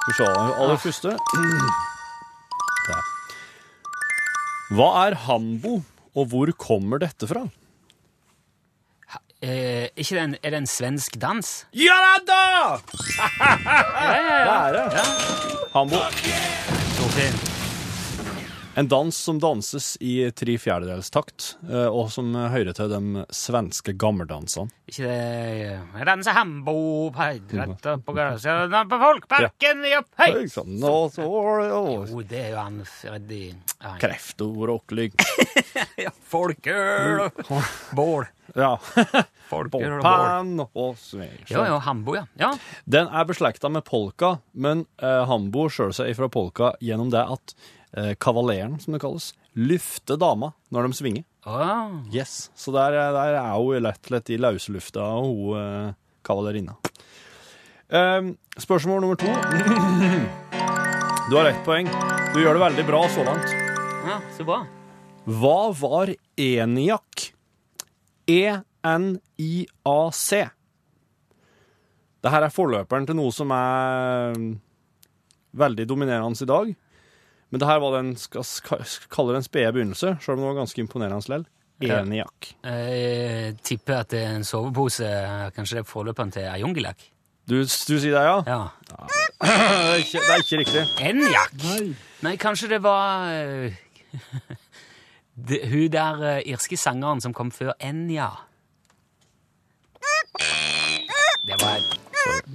skal 0.00 0.08
vi 0.08 0.16
se. 0.22 0.30
Aller 0.32 0.76
Ah. 0.78 0.82
første. 0.86 1.16
Der. 2.88 3.02
Hva 4.78 4.88
er 5.08 5.16
hambo, 5.26 5.80
og 6.14 6.26
hvor 6.32 6.50
kommer 6.58 6.98
dette 7.02 7.28
fra? 7.30 7.44
Eh, 9.40 9.86
ikke 9.96 10.18
den, 10.18 10.34
er 10.44 10.52
det 10.52 10.58
en 10.60 10.66
svensk 10.68 11.14
dans? 11.22 11.52
Ja 11.72 11.96
da! 12.28 12.40
Ja, 13.40 14.18
ja, 14.20 14.40
Det 14.44 14.56
er 14.56 14.72
det. 14.76 14.84
ja. 14.98 15.04
Hambo. 15.72 16.02
Torfinn. 16.98 17.49
En 18.74 18.88
dans 18.88 19.16
som 19.16 19.38
danses 19.38 19.96
i 20.00 20.30
tre 20.30 20.54
fjerdedels 20.58 21.10
takt, 21.10 21.56
eh, 21.66 21.88
og 21.90 22.06
som 22.14 22.30
hører 22.34 22.70
til 22.76 22.92
de 22.92 23.24
svenske 23.34 23.96
gammeldansene. 23.98 24.70
Ikke 24.86 25.08
det 25.08 25.16
Jeg 25.98 26.06
danser 26.06 26.36
hambo 26.36 26.74
på 27.10 27.18
høydratt 27.18 27.88
på 28.06 28.14
gresset 28.14 28.76
på 28.90 28.98
Folkparken 29.02 29.82
og 30.86 31.10
så 31.14 31.26
var 31.26 31.64
Jo, 31.66 32.22
det 32.22 32.44
er 32.44 32.52
jo 32.54 32.60
han 32.60 32.78
Freddy 32.86 33.40
ja, 33.50 33.96
Kreftor 34.02 34.74
og 34.76 34.94
lygg. 34.94 35.18
ja, 36.04 36.14
Folkeøl 36.30 37.24
og 37.26 37.50
bål. 37.98 38.28
Ja. 38.54 38.76
Folkeøl 39.50 39.98
og 40.04 40.94
svær. 40.98 41.34
Jo, 41.50 41.66
jo, 41.66 41.82
hambo, 41.82 42.14
ja. 42.20 42.24
ja. 42.38 42.52
Den 42.86 43.10
er 43.10 43.26
beslekta 43.26 43.70
med 43.72 43.82
polka, 43.86 44.36
men 44.52 44.86
eh, 45.02 45.24
Hambo 45.26 45.66
skjøler 45.66 45.96
seg 45.96 46.14
ifra 46.14 46.30
polka 46.30 46.72
gjennom 46.78 47.10
det 47.10 47.26
at 47.34 47.54
eh, 47.96 48.12
kavaleren, 48.20 48.78
som 48.82 48.92
det 48.94 49.00
kalles, 49.02 49.32
lufte 49.58 50.16
dama 50.20 50.52
når 50.70 50.80
de 50.88 50.92
svinger. 50.98 51.24
Ah. 51.46 51.88
Yes. 52.12 52.50
Så 52.54 52.72
der, 52.74 52.92
eh, 52.92 53.12
der 53.16 53.34
er 53.40 53.54
hun 53.56 53.82
lett 53.82 54.10
lett 54.10 54.30
i 54.30 54.36
løslufta, 54.40 55.00
hun 55.22 55.56
eh, 55.58 55.92
kavalerinna. 56.26 56.74
Eh, 57.90 58.22
spørsmål 58.58 59.00
nummer 59.06 59.16
to. 59.20 59.30
Du 61.30 61.36
har 61.36 61.46
ett 61.46 61.60
poeng. 61.62 61.86
Du 62.34 62.40
gjør 62.42 62.56
det 62.56 62.62
veldig 62.64 62.84
bra 62.88 63.00
så 63.14 63.22
langt. 63.22 63.52
ja, 64.02 64.16
så 64.34 64.42
bra. 64.48 64.64
Hva 65.30 65.70
var 65.78 66.10
ENIAC? 66.34 67.28
E-N-I-A-C. 68.26 70.30
Dette 72.20 72.40
er 72.40 72.50
forløperen 72.52 73.06
til 73.06 73.16
noe 73.20 73.30
som 73.32 73.52
er 73.54 74.34
veldig 75.62 75.86
dominerende 75.86 76.42
i 76.42 76.50
dag. 76.50 76.74
Men 77.50 77.60
det 77.60 77.66
her 77.68 77.80
var 77.82 77.96
den, 77.96 78.12
skal 78.16 78.44
skal- 78.46 78.84
kalle 79.10 79.32
det 79.34 79.40
en 79.42 79.46
spede 79.48 79.72
begynnelse, 79.74 80.16
selv 80.22 80.36
om 80.36 80.42
det 80.44 80.46
var 80.50 80.60
ganske 80.60 80.80
imponerende 80.84 81.18
likevel. 81.20 81.46
Eniak. 81.80 82.50
Jeg 82.62 83.56
tipper 83.64 84.02
at 84.04 84.10
det 84.12 84.20
er 84.22 84.34
en 84.36 84.44
sovepose. 84.44 85.06
Kanskje 85.56 85.78
det 85.78 85.82
er 85.84 85.88
forløperen 85.88 86.30
til 86.32 86.46
Ayungilak? 86.50 87.00
Du, 87.48 87.56
du 87.62 87.66
sier 87.66 88.12
det, 88.14 88.22
ja? 88.22 88.42
Ja. 88.46 88.60
Det 89.40 89.48
er 89.50 89.94
ikke, 90.02 90.20
det 90.20 90.34
er 90.34 90.42
ikke 90.44 90.58
riktig. 90.60 90.82
Enjak? 91.00 91.54
Nei, 92.22 92.34
kanskje 92.36 92.68
det 92.68 92.82
var 92.84 93.30
eh, 93.32 93.72
det, 95.48 95.62
Hun 95.72 95.88
der 95.90 96.22
eh, 96.36 96.42
irske 96.52 96.76
sangeren 96.78 97.20
som 97.24 97.32
kom 97.34 97.50
før 97.50 97.72
Enja. 97.80 98.28
Det 101.48 101.56
var 101.62 101.80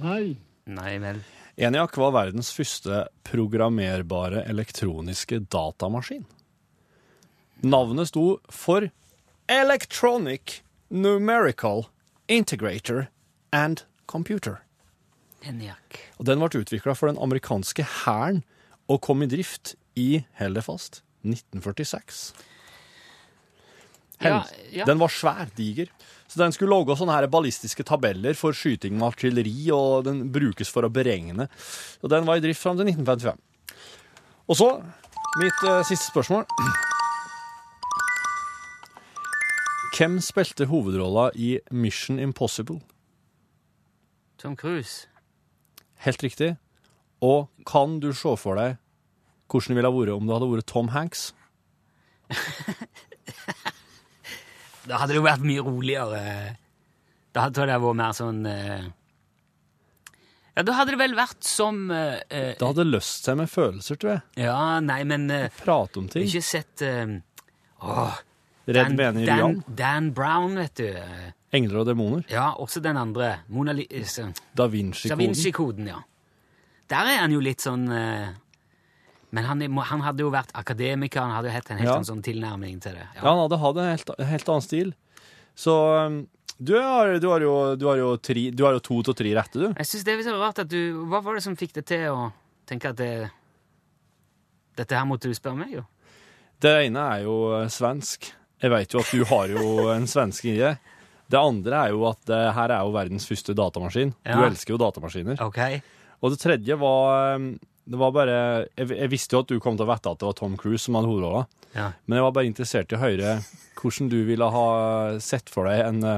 Nei. 0.00 0.36
Nei 0.70 0.92
vel. 1.02 1.18
ENIAC 1.56 1.96
var 1.96 2.12
verdens 2.12 2.50
første 2.52 3.06
programmerbare 3.24 4.42
elektroniske 4.44 5.38
datamaskin. 5.48 6.26
Navnet 7.64 8.10
sto 8.10 8.24
for 8.52 8.90
Electronic 9.48 10.60
Numerical 10.92 11.86
Integrator 12.28 13.06
and 13.52 13.86
Computer. 14.06 14.60
Enjak. 15.48 15.96
Og 16.20 16.28
Den 16.28 16.44
ble 16.44 16.60
utvikla 16.60 16.92
for 16.92 17.08
den 17.08 17.22
amerikanske 17.24 17.86
hæren 18.04 18.42
og 18.92 19.00
kom 19.00 19.24
i 19.24 19.30
drift 19.30 19.76
i 19.96 20.26
Hellefast 20.36 21.00
1946. 21.24 22.34
Ja, 24.22 24.44
ja. 24.72 24.86
Den 24.88 25.00
var 25.00 25.12
svær, 25.12 25.50
diger. 25.56 25.90
Så 26.26 26.40
den 26.40 26.54
skulle 26.54 26.74
lage 26.74 26.96
sånne 26.98 27.14
her 27.14 27.28
ballistiske 27.30 27.84
tabeller 27.86 28.34
for 28.38 28.56
skyting 28.56 28.96
med 28.96 29.12
artilleri, 29.12 29.70
og 29.74 30.06
den 30.08 30.24
brukes 30.34 30.72
for 30.72 30.86
å 30.86 30.92
beregne. 30.92 31.48
Og 32.02 32.10
den 32.12 32.26
var 32.26 32.38
i 32.38 32.44
drift 32.44 32.62
fram 32.62 32.78
til 32.78 32.88
1955. 32.90 33.38
Og 34.46 34.58
så, 34.58 34.70
mitt 35.42 35.64
uh, 35.66 35.82
siste 35.86 36.10
spørsmål. 36.10 36.46
Hvem 39.96 40.18
spilte 40.20 40.66
hovedrolla 40.68 41.30
i 41.34 41.56
Mission 41.70 42.18
Impossible? 42.20 42.80
Tom 44.38 44.56
Cruise. 44.56 45.06
Helt 46.04 46.22
riktig. 46.22 46.56
Og 47.24 47.48
kan 47.66 48.00
du 48.00 48.12
se 48.12 48.34
for 48.36 48.60
deg 48.60 48.76
hvordan 49.46 49.72
det 49.72 49.78
ville 49.78 49.88
ha 49.88 49.94
vært 49.94 50.12
om 50.16 50.26
det 50.26 50.34
hadde 50.34 50.50
vært 50.50 50.68
Tom 50.68 50.88
Hanks? 50.92 51.28
Da 54.86 55.00
hadde 55.00 55.14
det 55.14 55.20
jo 55.20 55.26
vært 55.26 55.44
mye 55.46 55.64
roligere. 55.66 56.20
Da 57.34 57.46
hadde 57.46 57.66
det 57.68 57.78
vært 57.82 57.98
mer 57.98 58.14
sånn 58.16 58.44
eh, 58.48 58.86
Ja, 60.56 60.62
da 60.64 60.76
hadde 60.78 60.94
det 60.94 61.00
vel 61.02 61.16
vært 61.18 61.42
som 61.44 61.82
Da 61.90 62.22
hadde 62.62 62.78
Det 62.78 62.86
løst 62.88 63.26
seg 63.28 63.40
med 63.42 63.50
følelser, 63.52 63.98
tror 64.00 64.14
jeg. 64.14 64.22
Ja, 64.46 64.78
nei, 64.80 65.02
men 65.08 65.26
uh, 65.28 65.48
Prate 65.58 66.00
om 66.00 66.06
ting. 66.12 66.24
Ikke 66.24 66.44
sett 66.46 66.86
uh, 66.86 67.18
åh, 67.84 68.22
Redd 68.66 68.96
mener 68.96 69.26
Dan, 69.28 69.60
Dan 69.68 70.10
Brown, 70.16 70.56
vet 70.58 70.80
du. 70.80 70.88
Engler 71.54 71.82
og 71.82 71.90
demoner. 71.90 72.24
Ja, 72.32 72.48
også 72.58 72.80
den 72.82 72.98
andre. 72.98 73.36
Mona 73.52 73.74
Lisa. 73.76 74.30
Da 74.56 74.66
Vinci-koden. 74.72 75.12
Da 75.12 75.20
Vinci-koden, 75.20 75.90
ja. 75.92 76.00
Der 76.90 77.12
er 77.12 77.20
han 77.24 77.34
jo 77.34 77.42
litt 77.42 77.62
sånn 77.62 77.86
Men 79.36 79.44
han, 79.44 79.60
han 79.90 80.00
hadde 80.06 80.24
jo 80.24 80.30
vært 80.32 80.54
akademiker, 80.56 81.20
han 81.20 81.34
hadde 81.36 81.50
jo 81.50 81.54
hatt 81.58 81.68
en 81.74 81.80
helt 81.82 81.90
Ja. 81.90 81.96
annen 81.98 82.08
sånn 82.08 82.22
tilnærming 82.24 82.78
til 82.80 82.96
det. 82.96 83.04
Ja, 83.18 83.26
han 83.26 83.42
hadde 83.44 83.58
hatt 83.60 83.80
en 83.82 83.90
helt, 83.92 84.12
helt 84.32 84.48
annen 84.54 84.64
stil. 84.64 84.94
Så 85.56 85.74
um, 86.08 86.16
du 86.56 86.72
har, 86.80 87.12
du 87.20 87.26
har, 87.28 87.44
jo, 87.44 87.54
du 87.76 87.84
har, 87.90 88.00
jo, 88.00 88.14
tri, 88.16 88.46
du 88.56 88.64
har 88.64 88.76
jo 88.78 88.80
to 88.84 89.02
til 89.10 89.16
tre 89.18 89.34
rette, 89.36 89.60
du. 89.60 89.66
Jeg 89.76 89.90
synes 89.90 90.06
det 90.08 90.14
er 90.16 90.24
så 90.24 90.36
rart 90.40 90.62
at 90.64 90.70
du 90.72 90.80
Hva 91.10 91.20
var 91.24 91.36
det 91.36 91.44
som 91.44 91.56
fikk 91.58 91.76
deg 91.76 91.86
til 91.92 92.06
å 92.14 92.30
tenke 92.68 92.90
at 92.94 92.96
det, 93.00 93.10
dette 94.80 94.96
her 94.96 95.06
måtte 95.08 95.28
du 95.30 95.36
spørre 95.36 95.60
meg, 95.60 95.76
jo? 95.78 95.84
Det 96.64 96.72
ene 96.86 97.02
er 97.12 97.24
jo 97.26 97.36
eh, 97.58 97.68
svensk. 97.72 98.30
Jeg 98.64 98.72
vet 98.72 98.94
jo 98.96 99.02
at 99.04 99.12
du 99.12 99.24
har 99.28 99.52
jo 99.52 99.66
en 99.92 100.06
svensk 100.08 100.48
i 100.48 100.56
det. 100.56 100.72
Det 101.28 101.36
andre 101.40 101.82
er 101.88 101.92
jo 101.92 102.06
at 102.08 102.20
det 102.28 102.40
her 102.56 102.72
er 102.72 102.84
jo 102.86 102.94
verdens 102.94 103.26
første 103.28 103.52
datamaskin. 103.58 104.14
Du 104.24 104.44
elsker 104.46 104.72
jo 104.76 104.78
datamaskiner. 104.80 105.40
Ok. 105.44 105.58
Og 106.24 106.32
det 106.32 106.38
tredje 106.40 106.76
var 106.80 107.36
um, 107.36 107.50
Det 107.86 107.98
var 108.00 108.10
bare 108.14 108.36
jeg, 108.76 108.88
jeg 108.90 109.10
visste 109.12 109.36
jo 109.36 109.42
at 109.44 109.50
du 109.52 109.60
kom 109.62 109.76
til 109.78 109.86
å 109.86 109.90
vite 109.92 110.10
at 110.10 110.18
det 110.18 110.26
var 110.26 110.34
Tom 110.38 110.56
Cruise 110.58 110.82
som 110.84 110.96
hadde 110.98 111.06
hovedrolla, 111.10 111.44
Ja. 111.76 111.92
men 112.06 112.16
jeg 112.18 112.24
var 112.24 112.32
bare 112.34 112.48
interessert 112.48 112.90
i 112.92 112.96
å 112.96 113.02
høre 113.02 113.36
hvordan 113.78 114.08
du 114.10 114.16
ville 114.26 114.48
ha 114.50 114.64
sett 115.22 115.50
for 115.52 115.68
deg 115.70 115.84
en 115.84 116.00
uh, 116.02 116.16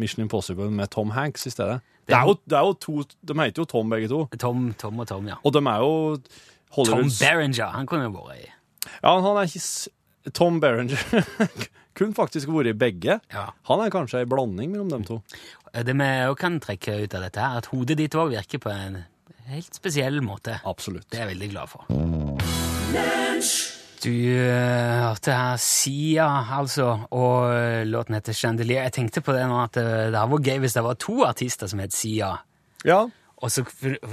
Mission 0.00 0.24
Impossible 0.24 0.66
med 0.74 0.90
Tom 0.90 1.12
Hanks 1.14 1.46
i 1.46 1.52
stedet. 1.54 1.78
Det 2.06 2.14
er 2.16 2.26
jo, 2.26 2.34
det 2.46 2.54
er 2.58 2.66
jo 2.68 2.74
to 2.78 3.00
De 3.26 3.34
heter 3.38 3.62
jo 3.62 3.66
Tom, 3.70 3.88
begge 3.90 4.06
to. 4.10 4.20
Tom, 4.38 4.68
Tom 4.78 5.00
og 5.02 5.08
Tom, 5.10 5.26
ja. 5.30 5.38
Og 5.42 5.54
de 5.56 5.62
er 5.62 5.80
jo 5.82 5.94
Tom 6.18 6.76
Hollywoods 6.76 7.18
Berenger, 7.22 7.70
han 7.74 7.86
kunne 7.90 8.06
jo 8.08 8.12
vært 8.18 8.42
i 8.42 8.50
Ja, 9.02 9.14
han 9.14 9.30
er 9.40 9.46
ikke 9.50 10.32
Tom 10.36 10.60
Berenger 10.62 11.02
kunne 11.96 12.14
faktisk 12.18 12.50
vært 12.52 12.72
i 12.74 12.76
begge. 12.76 13.20
Ja. 13.32 13.46
Han 13.70 13.82
er 13.84 13.92
kanskje 13.94 14.20
ei 14.24 14.28
blanding 14.28 14.72
mellom 14.74 14.90
dem 14.92 15.04
to. 15.08 15.20
Det 15.72 15.94
vi 15.96 16.08
òg 16.28 16.34
kan 16.40 16.58
trekke 16.62 16.98
ut 17.04 17.14
av 17.16 17.24
dette, 17.26 17.40
her, 17.42 17.60
at 17.62 17.70
hodet 17.72 17.96
ditt 18.00 18.14
òg 18.18 18.32
virker 18.34 18.60
på 18.62 18.70
en 18.74 19.00
helt 19.52 19.74
spesiell 19.76 20.20
måte. 20.24 20.60
Absolutt. 20.66 21.08
Det 21.10 21.20
er 21.20 21.26
jeg 21.26 21.34
veldig 21.36 21.50
glad 21.52 21.66
for. 21.70 21.86
Du 24.02 24.12
eh, 24.12 25.02
hørte 25.02 25.32
her 25.34 25.56
Sia, 25.58 26.26
altså, 26.58 27.08
og 27.16 27.54
eh, 27.54 27.86
låten 27.88 28.14
heter 28.18 28.32
Chandelier. 28.36 28.82
Jeg 28.86 28.92
tenkte 28.92 29.22
på 29.24 29.32
det 29.34 29.46
nå 29.48 29.62
at 29.62 29.74
det, 29.78 29.86
det 30.12 30.18
hadde 30.18 30.32
vært 30.34 30.50
gøy 30.50 30.58
hvis 30.62 30.76
det 30.76 30.84
var 30.86 30.98
to 31.00 31.16
artister 31.26 31.70
som 31.70 31.80
het 31.82 31.94
Sia. 31.96 32.34
Ja. 32.86 33.06
Og 33.36 33.50
så, 33.52 33.64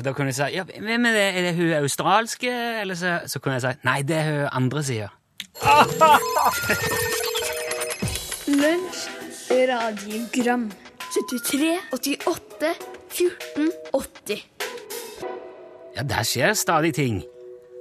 da 0.04 0.12
kunne 0.16 0.32
jeg 0.32 0.38
si 0.40 0.50
ja, 0.56 0.64
hvem 0.68 1.06
er 1.08 1.14
det? 1.16 1.28
Er 1.30 1.42
det 1.48 1.54
hun 1.60 1.74
australske? 1.78 2.52
Eller 2.82 2.96
så, 3.00 3.20
så 3.28 3.40
kunne 3.40 3.60
jeg 3.60 3.64
si 3.66 3.74
nei, 3.88 4.00
det 4.08 4.18
er 4.20 4.26
hun 4.32 4.48
andre 4.52 4.84
sida. 4.84 5.10
Lunsj, 8.64 9.00
radiogram 9.70 10.72
73, 11.14 11.78
88, 11.94 12.74
14, 13.14 13.72
80 13.94 14.54
Ja, 15.94 16.04
der 16.04 16.26
skjer 16.26 16.54
stadig 16.58 16.96
ting. 16.98 17.22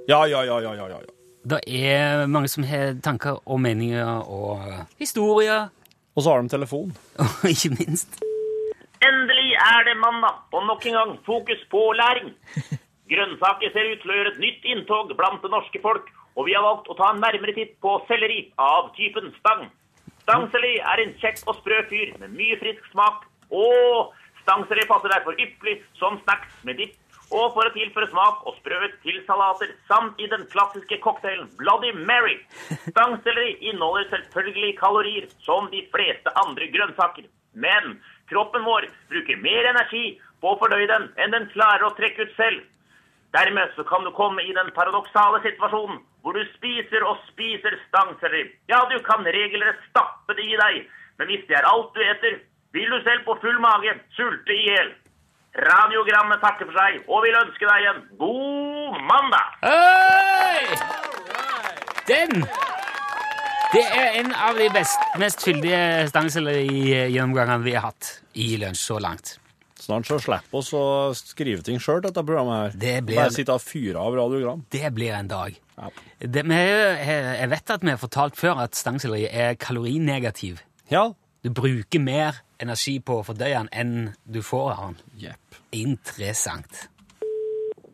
Ja, 0.07 0.25
ja, 0.29 0.43
ja, 0.45 0.59
ja, 0.61 0.73
ja, 0.77 0.87
ja. 0.91 0.99
Det 1.43 1.59
er 1.67 2.27
mange 2.27 2.47
som 2.47 2.63
har 2.63 2.93
tanker 3.03 3.39
og 3.45 3.59
meninger 3.59 4.21
og 4.29 4.61
historier, 4.99 5.69
Og 6.15 6.23
så 6.23 6.29
har 6.29 6.41
de 6.41 6.49
telefon. 6.49 6.93
og 7.23 7.49
ikke 7.49 7.73
minst 7.79 8.19
Endelig 9.03 9.55
er 9.57 9.83
det 9.87 9.97
mandag, 9.97 10.35
og 10.53 10.67
nok 10.67 10.85
en 10.85 10.93
gang 10.93 11.11
fokus 11.25 11.61
på 11.71 11.81
læring. 11.97 12.29
Grønnsaker 13.11 13.73
ser 13.73 13.89
ut 13.91 14.01
til 14.03 14.13
å 14.13 14.17
gjøre 14.19 14.31
et 14.35 14.43
nytt 14.45 14.67
inntog 14.73 15.11
blant 15.17 15.41
det 15.43 15.51
norske 15.51 15.79
folk, 15.81 16.05
og 16.37 16.45
vi 16.47 16.53
har 16.55 16.63
valgt 16.63 16.87
å 16.87 16.95
ta 16.95 17.09
en 17.11 17.19
nærmere 17.19 17.55
titt 17.57 17.73
på 17.83 17.97
selleri 18.07 18.45
av 18.55 18.93
typen 18.95 19.33
stang. 19.41 19.65
Stangselleri 20.23 20.77
er 20.79 21.03
en 21.03 21.11
kjekk 21.19 21.43
og 21.49 21.57
sprø 21.59 21.81
fyr 21.89 22.13
med 22.21 22.31
mye 22.37 22.55
frisk 22.61 22.85
smak, 22.93 23.25
og 23.51 24.13
stangselleri 24.45 24.87
passer 24.87 25.11
derfor 25.11 25.35
ypperlig 25.35 25.81
som 25.99 26.21
snacks 26.23 26.55
med 26.63 26.79
dipp, 26.79 26.95
og 27.33 27.53
for 27.55 27.65
å 27.65 27.73
tilføre 27.73 28.09
smak 28.11 28.43
og 28.47 28.57
sprøhet 28.59 28.93
til 29.05 29.17
salater, 29.27 29.71
samt 29.89 30.19
i 30.21 30.29
den 30.29 30.45
klassiske 30.53 30.99
cocktailen 31.01 31.49
Bloody 31.57 31.93
Mary. 31.97 32.37
Stangselleri 32.91 33.55
inneholder 33.71 34.09
selvfølgelig 34.11 34.75
kalorier, 34.77 35.25
som 35.45 35.69
de 35.73 35.81
fleste 35.93 36.33
andre 36.43 36.69
grønnsaker. 36.75 37.25
Men 37.53 37.97
kroppen 38.29 38.65
vår 38.67 38.87
bruker 39.09 39.41
mer 39.41 39.71
energi 39.73 40.05
på 40.41 40.53
å 40.53 40.59
fordøye 40.61 40.89
den 40.89 41.09
enn 41.21 41.33
den 41.33 41.49
klarer 41.55 41.87
å 41.87 41.95
trekke 41.97 42.27
ut 42.27 42.37
selv. 42.37 42.63
Dermed 43.33 43.73
så 43.75 43.85
kan 43.89 44.05
du 44.05 44.11
komme 44.13 44.43
i 44.45 44.53
den 44.53 44.69
paradoksale 44.77 45.41
situasjonen 45.45 46.01
hvor 46.21 46.37
du 46.37 46.43
spiser 46.53 47.03
og 47.09 47.21
spiser 47.31 47.75
stangselleri. 47.87 48.45
Ja, 48.69 48.83
du 48.91 48.99
kan 49.07 49.25
regelrett 49.25 49.81
stappe 49.89 50.37
det 50.37 50.45
i 50.45 50.59
deg, 50.59 50.83
men 51.17 51.31
hvis 51.31 51.47
det 51.49 51.57
er 51.57 51.67
alt 51.67 51.95
du 51.97 52.03
eter, 52.05 52.37
vil 52.73 52.93
du 52.93 52.99
selv 53.01 53.25
på 53.25 53.35
full 53.41 53.57
mage 53.61 53.97
sulte 54.17 54.53
i 54.53 54.67
hjel. 54.69 54.93
Radiogrammet 55.53 56.41
takker 56.41 56.65
for 56.65 56.73
seg 56.79 57.03
og 57.13 57.19
vil 57.27 57.35
ønske 57.37 57.67
deg 57.69 57.83
en 57.91 57.99
god 58.17 58.95
mandag! 59.05 59.51
Hei! 59.61 60.77
Den! 62.09 62.41
Det 63.73 63.83
er 63.89 64.17
en 64.21 64.33
av 64.33 64.57
de 64.57 64.65
best, 64.73 65.05
mest 65.21 65.45
fyldige 65.45 66.07
stangselleri-gjennomgangene 66.09 67.63
vi 67.65 67.73
har 67.77 67.87
hatt 67.91 68.09
i 68.37 68.51
lunsj 68.61 68.81
så 68.89 68.97
langt. 69.01 69.35
Snart 69.83 70.07
så 70.09 70.17
slipper 70.21 70.57
oss 70.61 70.69
å 70.77 70.83
skrive 71.17 71.61
ting 71.65 71.77
sjøl, 71.81 72.01
dette 72.05 72.21
programmet 72.25 72.59
her. 72.73 72.77
Det 72.79 72.93
blir- 73.05 73.17
Bare 73.21 73.33
sitte 73.35 73.53
og 73.53 73.61
fyre 73.61 73.99
av 74.01 74.13
radiogram. 74.15 74.65
Det 74.71 74.89
blir 74.95 75.13
en 75.17 75.27
dag. 75.27 75.57
Ja. 75.77 75.89
Det, 76.19 76.43
vi, 76.49 76.59
jeg 76.61 77.49
vet 77.49 77.73
at 77.77 77.81
vi 77.83 77.89
har 77.93 77.97
fortalt 78.01 78.37
før 78.39 78.61
at 78.63 78.77
stangselleri 78.77 79.25
er 79.29 79.53
kalorinegativ. 79.55 80.61
Ja. 80.89 81.11
Du 81.43 81.49
bruker 81.51 81.99
mer 81.99 82.37
energi 82.63 83.01
på 83.03 83.17
å 83.19 83.23
fordøye 83.27 83.57
den 83.57 83.69
enn 83.75 83.95
du 84.23 84.39
får 84.47 84.67
av 84.71 84.83
den. 84.85 84.99
Yep. 85.25 85.55
Interessant. 85.75 86.85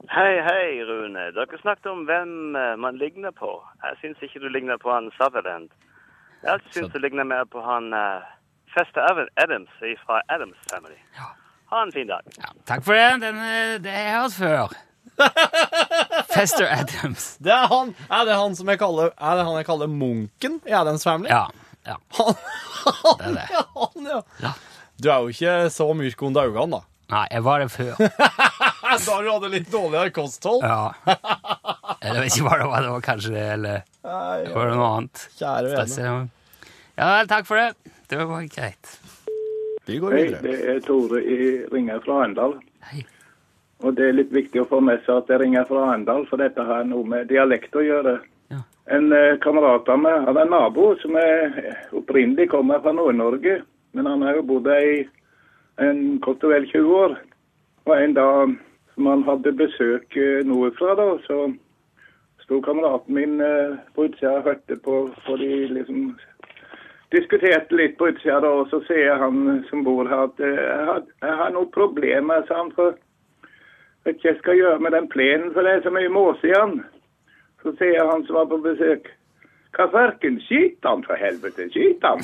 Hei, 0.09 0.35
hei, 0.45 0.81
Rune. 0.85 1.23
Dere 1.33 1.57
snakket 1.61 1.87
om 1.89 2.03
hvem 2.05 2.57
eh, 2.57 2.75
man 2.77 2.99
ligner 3.01 3.33
på. 3.33 3.49
Jeg 3.81 3.97
syns 4.03 4.21
ikke 4.25 4.41
du 4.43 4.51
ligner 4.53 4.77
på 4.81 4.91
han 4.93 5.09
Sutherland. 5.15 5.71
Jeg 6.43 6.61
syns 6.75 6.93
du 6.93 6.99
ligner 7.01 7.25
mer 7.25 7.47
på 7.49 7.63
han 7.65 7.89
uh, 7.89 8.21
Fester 8.75 9.01
Adams 9.41 9.73
fra 10.05 10.21
Adams 10.29 10.59
Family. 10.69 10.99
Ja. 11.17 11.31
Ha 11.73 11.81
en 11.85 11.93
fin 11.93 12.09
dag. 12.09 12.29
Ja, 12.37 12.53
takk 12.69 12.85
for 12.85 12.97
det. 12.97 13.07
Den, 13.23 13.41
eh, 13.47 13.79
det 13.81 13.95
har 13.95 14.05
jeg 14.05 14.19
hørt 14.19 14.37
før. 14.37 14.77
Fester 16.35 16.69
Adams. 16.69 17.31
Det 17.41 17.53
er 17.53 17.65
han, 17.73 17.95
er 18.13 18.29
det 18.29 18.37
han 18.37 18.55
som 18.55 18.69
jeg 18.69 18.79
kaller 18.79 19.09
Er 19.17 19.39
det 19.39 19.45
han 19.47 19.57
jeg 19.57 19.65
kaller 19.67 19.89
Munken 19.89 20.61
i 20.69 20.77
Adams 20.83 21.03
Family? 21.09 21.33
Ja. 21.33 21.47
Ja. 21.87 21.95
Han, 22.19 22.33
Det 23.19 23.25
er 23.29 23.33
det. 23.37 23.47
ja, 23.53 23.63
han, 23.75 24.05
ja. 24.11 24.21
Ja. 24.43 24.53
Du 24.99 25.09
er 25.11 25.19
jo 25.23 25.31
ikke 25.33 25.53
så 25.71 25.87
mørk 25.95 26.23
under 26.27 26.49
øynene, 26.49 26.79
da. 26.79 26.85
Nei, 27.09 27.25
jeg 27.31 27.43
var 27.45 27.63
det 27.63 27.69
før. 27.73 27.95
Da 28.89 29.15
du 29.21 29.27
hadde 29.29 29.49
litt 29.53 29.67
dårligere 29.71 30.09
kosthold. 30.13 30.63
Ja. 30.65 30.91
Eller 32.01 32.25
ikke 32.25 32.41
hva 32.47 32.55
det 32.57 32.67
var. 32.71 32.81
Det 32.85 32.93
var 32.95 33.03
kanskje 33.05 33.33
det, 33.35 33.43
eller 33.53 33.83
Nei, 34.07 34.49
var 34.55 34.71
det 34.71 34.77
noe 34.79 34.87
annet. 34.97 35.21
Kjære 35.37 35.73
vene. 35.75 36.15
Ja 36.99 37.09
vel, 37.13 37.29
takk 37.29 37.45
for 37.47 37.61
det. 37.61 37.93
Det 38.09 38.17
var 38.25 38.47
greit. 38.49 38.91
Vi 39.85 39.99
går 40.01 40.15
Hei, 40.17 40.25
det 40.41 40.55
er 40.73 40.81
Tore 40.85 41.21
i 41.21 41.37
ringer 41.71 42.01
fra 42.05 42.17
Arendal. 42.23 42.57
Hei. 42.89 43.03
Og 43.85 43.93
det 43.97 44.09
er 44.09 44.17
litt 44.17 44.33
viktig 44.35 44.63
å 44.63 44.67
få 44.69 44.81
med 44.83 45.05
seg 45.05 45.21
at 45.21 45.29
jeg 45.31 45.41
ringer 45.43 45.69
fra 45.69 45.85
Arendal, 45.91 46.25
for 46.29 46.41
dette 46.41 46.65
har 46.67 46.83
noe 46.89 47.05
med 47.07 47.29
dialekt 47.31 47.77
å 47.79 47.85
gjøre. 47.85 48.17
En 48.89 49.11
eh, 49.13 49.37
kamerat 49.43 49.89
av 49.89 49.99
meg 50.01 50.23
hadde 50.25 50.43
en 50.45 50.53
nabo 50.53 50.91
som 51.01 51.17
er 51.19 51.51
opprinnelig 51.93 52.47
kommer 52.49 52.81
fra 52.81 52.93
Nord-Norge, 52.97 53.59
men 53.93 54.07
han 54.09 54.23
har 54.25 54.39
jo 54.39 54.47
bodd 54.49 54.69
her 54.71 54.85
i 54.85 54.95
en 55.85 56.17
godt 56.25 56.45
og 56.47 56.55
vel 56.55 56.65
20 56.71 56.95
år. 57.03 57.17
Og 57.85 57.93
en 57.95 58.15
dag 58.17 58.55
som 58.95 59.09
han 59.11 59.25
hadde 59.27 59.53
besøk 59.61 60.17
eh, 60.17 60.41
nordfra, 60.47 60.95
da, 60.97 61.07
så 61.27 61.51
sto 62.41 62.61
kameraten 62.65 63.13
min 63.13 63.37
eh, 63.45 63.77
på 63.93 64.09
utsida 64.09 64.39
og 64.39 64.49
hørte 64.49 64.79
på, 64.85 64.97
på 65.27 65.37
de 65.37 65.51
liksom 65.75 66.15
diskuterte 67.13 67.77
litt 67.77 67.97
på 67.97 68.09
utsida, 68.09 68.41
da, 68.41 68.55
og 68.61 68.73
så 68.73 68.81
sier 68.89 69.21
han 69.21 69.61
som 69.69 69.85
bor 69.85 70.09
her 70.09 70.27
at 70.31 70.41
jeg 70.41 70.85
har, 70.89 71.05
jeg 71.21 71.37
har 71.43 71.53
noen 71.53 71.69
problemer, 71.77 72.41
sa 72.49 72.63
han. 72.63 72.73
for 72.73 72.97
vet 74.05 74.17
ikke 74.17 74.25
hva 74.25 74.33
jeg 74.33 74.41
skal 74.41 74.63
gjøre 74.63 74.85
med 74.85 74.97
den 74.97 75.09
plenen, 75.13 75.51
for 75.53 75.65
det 75.65 75.77
er 75.77 75.85
så 75.85 75.93
mye 75.93 76.09
måse 76.13 76.49
i 76.49 76.55
den. 76.55 76.81
Så 77.63 77.73
sier 77.79 78.05
han 78.07 78.21
som 78.27 78.37
var 78.39 78.45
på 78.51 78.57
besøk, 78.63 79.09
hva 79.75 79.85
farken, 79.93 80.39
skyt 80.47 80.85
han 80.87 81.01
for 81.05 81.19
helvete, 81.19 81.67
skyt 81.73 82.05
han. 82.07 82.23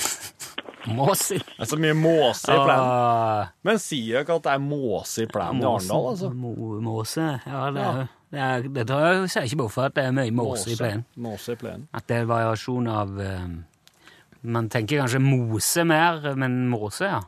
Måsi. 0.96 1.38
Det 1.42 1.64
er 1.66 1.70
så 1.70 1.78
mye 1.82 1.96
måse 1.98 2.54
i 2.54 2.58
plenen. 2.60 2.90
Ah, 2.94 3.48
Men 3.66 3.80
sier 3.82 4.22
dere 4.24 4.36
at 4.38 4.44
det 4.46 4.52
er 4.54 4.62
måse 4.62 5.24
i 5.26 5.30
plenen 5.30 5.62
i 5.64 5.66
Arendal, 5.66 6.10
altså? 6.12 6.30
Mo- 6.34 6.80
Måse. 6.86 7.26
Ja, 7.46 7.64
det 7.74 7.86
er, 7.86 8.02
det 8.36 8.44
er, 8.48 8.68
det 8.76 8.86
tror 8.90 9.06
jeg 9.08 9.32
sier 9.34 9.48
ikke 9.50 9.60
bort 9.64 9.74
for 9.76 9.88
at 9.90 9.96
det 9.98 10.04
er 10.06 10.14
mye 10.16 10.34
måse 10.36 10.70
i 10.74 10.78
plenen. 10.80 11.06
Måse 11.26 11.56
i 11.56 11.60
plenen. 11.62 11.88
At 11.98 12.06
det 12.10 12.20
er 12.22 12.30
variasjon 12.30 12.90
av 12.92 13.16
eh, 13.24 13.48
Man 14.46 14.70
tenker 14.70 15.02
kanskje 15.02 15.22
mose 15.26 15.86
mer, 15.90 16.32
men 16.38 16.60
måse, 16.70 17.10
ja. 17.10 17.22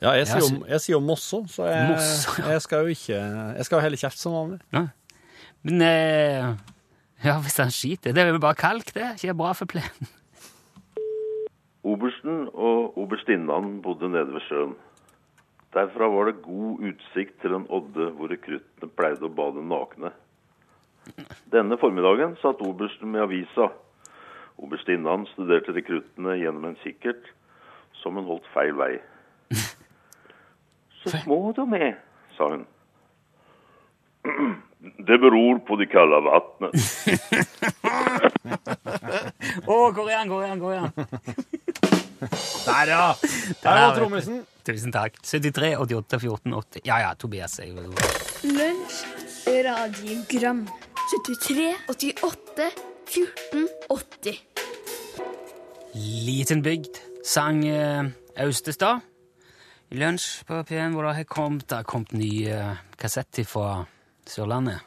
Ja, 0.00 0.14
jeg 0.16 0.26
sier 0.30 0.40
jo, 0.46 0.64
jeg 0.66 0.80
sier 0.80 0.94
jo 0.96 1.02
mosso, 1.04 1.42
så 1.52 1.66
jeg, 1.68 1.90
Mosso, 1.92 2.34
ja. 2.40 2.54
jeg 2.54 2.62
skal 2.64 2.86
jo 2.86 2.94
ikke 2.94 3.18
Jeg 3.58 3.66
skal 3.68 3.76
jo 3.76 3.82
helle 3.84 3.98
kjeft 4.00 4.18
som 4.22 4.32
vanlig. 4.34 4.60
ja. 4.74 4.86
Men 5.68 5.82
eh, 5.84 6.46
ja, 7.24 7.36
hvis 7.40 7.58
han 7.60 7.70
skiter 7.74 8.14
Det 8.14 8.22
er 8.22 8.32
vel 8.32 8.40
bare 8.40 8.58
kalk, 8.58 8.94
det. 8.94 9.14
Ikke 9.20 9.36
bra 9.36 9.52
for 9.56 9.68
plenen. 9.70 10.08
Obersten 11.84 12.48
og 12.52 12.98
oberstinnan 13.00 13.80
bodde 13.82 14.08
nede 14.12 14.34
ved 14.34 14.44
sjøen. 14.48 14.74
Derfra 15.72 16.08
var 16.10 16.28
det 16.28 16.42
god 16.42 16.82
utsikt 16.90 17.40
til 17.40 17.54
en 17.54 17.66
odde 17.70 18.10
hvor 18.16 18.32
rekruttene 18.32 18.90
pleide 18.98 19.28
å 19.28 19.32
bade 19.32 19.62
nakne. 19.64 20.10
Denne 21.52 21.78
formiddagen 21.80 22.34
satt 22.42 22.60
obersten 22.66 23.12
med 23.12 23.24
avisa. 23.24 23.70
Oberstinnan 24.60 25.24
studerte 25.32 25.72
rekruttene 25.72 26.36
gjennom 26.40 26.66
en 26.68 26.76
kikkert, 26.82 27.30
som 28.02 28.18
hun 28.18 28.28
holdt 28.28 28.48
feil 28.54 28.74
vei. 28.76 28.98
Så 31.00 31.14
små 31.22 31.54
de 31.56 31.64
er, 31.78 31.96
sa 32.36 32.50
hun. 32.52 32.66
Det 34.80 35.18
beror 35.20 35.60
på 35.68 35.76
det 35.76 35.90
kalde 35.92 36.24
vannet. 36.24 36.72
Å, 39.68 39.92
hvor 39.92 40.08
er 40.08 40.16
han, 40.16 40.28
hvor 40.30 40.40
er 40.44 40.48
han, 40.54 40.60
hvor 40.62 40.72
er 40.72 40.80
han? 40.86 40.92
Der, 42.20 42.88
ja! 42.88 43.14
Der 43.60 43.80
var 43.80 43.96
trommisen. 43.96 44.46
Tusen 44.64 44.92
takk. 44.92 45.12
73 45.24 45.78
88 45.80 46.20
14 46.20 46.54
80. 46.54 46.80
Ja 46.88 46.98
ja, 47.04 47.14
Tobias 47.16 47.58
er 47.60 47.66
jo 47.68 47.74
Lunsj, 48.44 49.04
radiogram 49.68 50.68
73, 51.10 51.74
88, 51.88 52.70
14, 53.10 53.68
80 53.88 54.42
Liten 56.26 56.62
bygd 56.62 57.00
sang 57.26 57.64
uh, 57.66 58.04
Austestad 58.38 59.00
i 59.90 59.98
lunsj 59.98 60.44
på 60.46 60.54
P1, 60.68 60.92
hvor 60.94 61.02
det 61.08 61.16
har 61.16 61.24
kommet, 61.26 61.66
det 61.66 61.76
har 61.80 61.86
kommet 61.88 62.12
ny 62.14 62.46
uh, 62.46 62.78
kassett 63.00 63.40
fra 63.48 63.86
Sørlandet. 64.30 64.86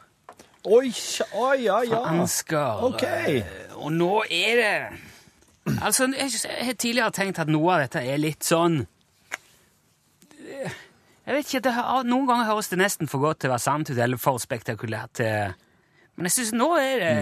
Oi, 0.64 0.88
oi, 0.88 1.36
oi, 1.36 1.58
ja, 1.66 1.82
ja. 1.84 2.00
Ansgar. 2.08 2.80
Ok. 2.88 3.02
eh, 3.04 3.44
Og 3.76 3.92
nå 3.92 4.22
er 4.32 4.56
det 4.60 5.00
Altså, 5.84 6.06
jeg, 6.12 6.30
jeg 6.44 6.66
har 6.68 6.76
tidligere 6.76 7.12
tenkt 7.16 7.38
at 7.40 7.48
noe 7.52 7.72
av 7.72 7.82
dette 7.84 8.00
er 8.04 8.18
litt 8.20 8.44
sånn 8.44 8.82
eh, 10.44 10.72
Jeg 11.24 11.36
vet 11.38 11.46
ikke, 11.48 11.62
det 11.68 11.74
Noen 12.08 12.26
ganger 12.28 12.48
høres 12.50 12.68
det 12.72 12.80
nesten 12.80 13.08
for 13.10 13.22
godt 13.24 13.42
til 13.44 13.52
å 13.52 13.54
være 13.54 13.64
sant 13.64 13.92
ut, 13.92 13.96
eller 13.98 14.20
for 14.20 14.40
spektakulært 14.42 15.14
til 15.20 15.54
Men 16.16 16.28
jeg 16.28 16.36
synes 16.38 16.52
nå 16.56 16.68
er 16.80 17.00
det 17.00 17.14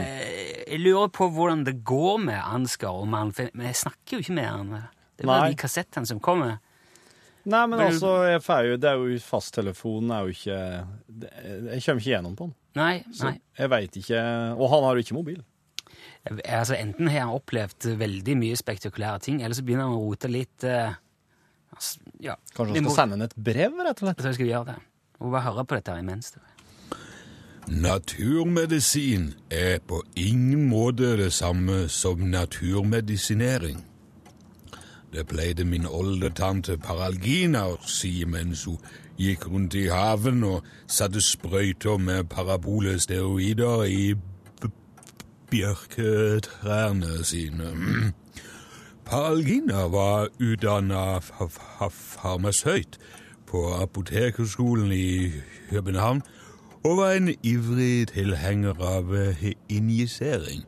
Jeg 0.72 0.82
lurer 0.82 1.10
på 1.14 1.30
hvordan 1.34 1.62
det 1.66 1.80
går 1.86 2.18
med 2.28 2.38
Ansgar 2.42 2.98
og 2.98 3.06
man, 3.10 3.30
Men 3.38 3.68
jeg 3.70 3.78
snakker 3.82 4.18
jo 4.18 4.24
ikke 4.24 4.38
med 4.38 4.48
han. 4.50 4.74
Det 5.16 5.26
er 5.26 5.30
bare 5.30 5.46
Nei. 5.48 5.54
de 5.54 5.60
kassettene 5.62 6.08
som 6.08 6.18
kommer. 6.22 6.58
Nei, 7.44 7.66
men 7.66 7.80
altså, 7.80 8.10
jeg 8.30 8.42
får 8.44 8.66
jo, 8.68 8.76
det 8.78 8.88
er 8.90 9.00
jo 9.02 9.18
fasttelefonen 9.18 10.10
er 10.14 10.26
jo 10.28 10.34
ikke 10.36 10.58
Jeg 11.72 11.82
kommer 11.82 12.00
ikke 12.02 12.12
gjennom 12.12 12.36
på 12.38 12.46
den. 12.46 12.54
Nei, 12.78 13.02
Så 13.12 13.24
nei. 13.30 13.40
jeg 13.58 13.70
veit 13.72 13.96
ikke 13.98 14.20
Og 14.56 14.68
han 14.70 14.84
har 14.86 14.94
jo 14.94 15.02
ikke 15.02 15.16
mobil. 15.18 15.40
Altså, 16.46 16.76
enten 16.78 17.08
har 17.10 17.26
han 17.26 17.34
opplevd 17.34 17.88
veldig 17.98 18.36
mye 18.38 18.56
spektakulære 18.56 19.18
ting, 19.26 19.42
eller 19.42 19.54
så 19.58 19.64
begynner 19.66 19.88
han 19.90 19.96
å 19.98 20.04
rote 20.06 20.30
litt 20.30 20.62
eh, 20.64 20.94
altså, 21.74 21.98
Ja. 22.22 22.36
Kanskje 22.54 22.76
han 22.78 22.84
må- 22.86 22.90
skal 22.94 23.02
sende 23.02 23.16
henne 23.18 23.24
et 23.24 23.34
brev, 23.36 23.72
rett 23.82 24.02
og 24.02 24.06
slett? 24.06 24.22
Så 24.22 24.30
jeg 24.30 24.34
skal 24.38 24.46
gjøre 24.52 24.66
det. 24.66 24.78
Og 25.20 25.32
bare 25.34 25.42
høre 25.48 25.64
på 25.66 25.74
dette 25.80 25.90
her 25.96 25.98
imens. 26.02 26.32
Naturmedisin 27.68 29.34
er 29.50 29.78
på 29.86 30.00
ingen 30.16 30.68
måte 30.70 31.16
det 31.18 31.32
samme 31.32 31.88
som 31.88 32.18
naturmedisinering. 32.30 33.82
Det 35.12 35.26
pleide 35.26 35.64
min 35.64 35.86
oldetante 35.86 36.78
Paralgina 36.80 37.66
å 37.68 37.74
si 37.84 38.22
mens 38.24 38.64
hun 38.64 38.78
gikk 39.20 39.44
rundt 39.50 39.74
i 39.76 39.90
haven 39.92 40.40
og 40.48 40.64
satte 40.88 41.20
sprøyter 41.20 42.00
med 42.00 42.30
parabolesteroider 42.32 43.84
i 43.92 44.14
bjørketrærne 45.52 47.20
sine. 47.28 47.74
Paralgina 49.08 49.84
var 49.92 50.30
utdanna 50.40 51.20
farmasøyt 51.20 52.96
på 53.46 53.66
Apotekerskolen 53.82 54.92
i 54.96 55.32
København 55.70 56.22
og 56.84 56.96
var 56.96 57.12
en 57.20 57.34
ivrig 57.42 58.08
tilhenger 58.08 58.80
av 58.80 59.12
injisering. 59.68 60.64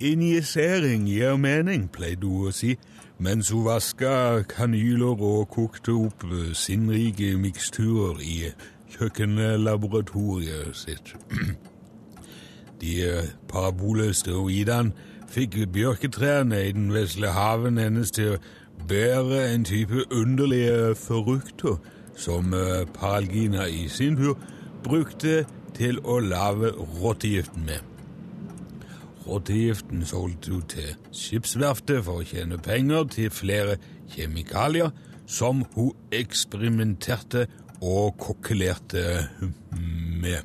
Injisering 0.00 1.08
gir 1.10 1.36
mening, 1.36 1.88
pleide 1.90 2.30
hun 2.30 2.52
å 2.52 2.54
si, 2.54 2.76
mens 3.18 3.50
hun 3.50 3.64
vaska 3.64 4.42
kanyler 4.48 5.22
og 5.22 5.48
kokte 5.54 5.92
opp 5.92 6.24
sinnrike 6.52 7.36
miksturer 7.38 8.20
i 8.20 8.36
kjøkkenlaboratoriet 8.96 10.76
sitt. 10.76 11.14
De 12.82 12.94
paraboløste 13.48 14.30
steroidene 14.30 14.92
fikk 15.30 15.56
bjørketrærne 15.72 16.60
i 16.68 16.72
den 16.72 16.92
vesle 16.94 17.30
haven 17.34 17.78
hennes 17.78 18.10
til 18.14 18.36
å 18.36 18.42
bære 18.88 19.40
en 19.54 19.64
type 19.64 20.04
underlige 20.12 20.94
frukter 20.98 21.78
som 22.16 22.54
eh, 22.54 22.84
Paralgina 22.94 23.66
i 23.66 23.88
sin 23.88 24.16
tur 24.16 24.38
brukte 24.84 25.44
til 25.74 25.98
å 26.04 26.20
lage 26.20 26.70
rottegiften 27.00 27.66
med. 27.66 27.93
Rottegiften 29.26 30.04
solgte 30.04 30.52
hun 30.52 30.64
til 30.68 30.94
skipsverftet 31.16 32.04
for 32.04 32.20
å 32.20 32.28
tjene 32.28 32.58
penger 32.60 33.06
til 33.12 33.30
flere 33.32 33.78
kjemikalier 34.12 34.92
som 35.26 35.62
hun 35.74 35.94
eksperimenterte 36.12 37.46
og 37.80 38.18
kokkelerte 38.20 39.04
med. 40.20 40.42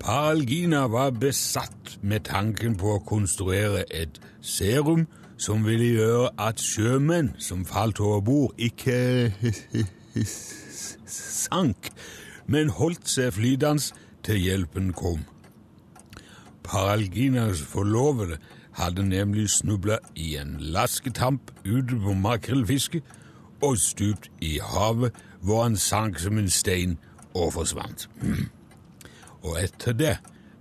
Paralgina 0.00 0.86
var 0.88 1.10
besatt 1.10 1.98
med 2.00 2.24
tanken 2.30 2.76
på 2.80 2.94
å 2.94 3.02
konstruere 3.04 3.82
et 3.90 4.20
serum 4.40 5.04
som 5.40 5.64
ville 5.66 5.90
gjøre 5.96 6.30
at 6.40 6.62
sjømenn 6.62 7.34
som 7.40 7.66
falt 7.68 8.00
over 8.00 8.22
bord, 8.24 8.54
ikke 8.56 9.32
sank, 11.44 11.90
men 12.46 12.72
holdt 12.80 13.08
seg 13.12 13.34
flytende 13.36 13.92
til 14.24 14.40
hjelpen 14.40 14.94
kom. 14.96 15.26
Paralginas 16.70 17.62
forlovede 17.62 18.38
hadde 18.72 19.08
nemlig 19.08 19.50
snubla 19.50 19.96
i 20.14 20.36
en 20.36 20.56
lasketamp 20.60 21.50
ute 21.66 21.96
på 22.04 22.12
makrellfiske 22.14 23.02
og 23.62 23.78
stupt 23.78 24.30
i 24.40 24.58
havet, 24.62 25.12
hvor 25.42 25.62
han 25.62 25.76
sank 25.76 26.18
som 26.18 26.38
en 26.38 26.50
stein 26.50 26.98
og 27.34 27.52
forsvant. 27.52 28.08
Og 29.42 29.56
etter 29.62 29.92
det 29.92 30.16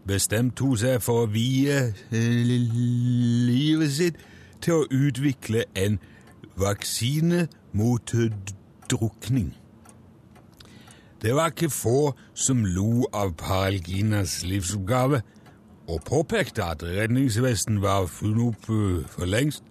bestemte 0.08 0.64
hun 0.64 0.78
seg 0.80 1.02
for 1.04 1.26
å 1.26 1.30
vie 1.30 1.78
eh, 2.10 2.44
livet 3.52 3.92
sitt 3.92 4.22
til 4.64 4.80
å 4.80 4.88
utvikle 4.90 5.66
en 5.78 6.00
vaksine 6.58 7.48
mot 7.76 8.14
drukning. 8.90 9.52
Det 11.22 11.36
var 11.36 11.52
ikke 11.52 11.70
få 11.70 12.14
som 12.34 12.64
lo 12.64 13.04
av 13.14 13.36
Paralginas 13.38 14.40
livsoppgave, 14.48 15.22
og 15.90 16.04
påpekte 16.06 16.64
at 16.64 16.84
redningsvesten 16.84 17.82
var 17.82 18.06
funnet 18.06 18.48
opp 18.48 18.66
for 19.10 19.26
lengst. 19.26 19.64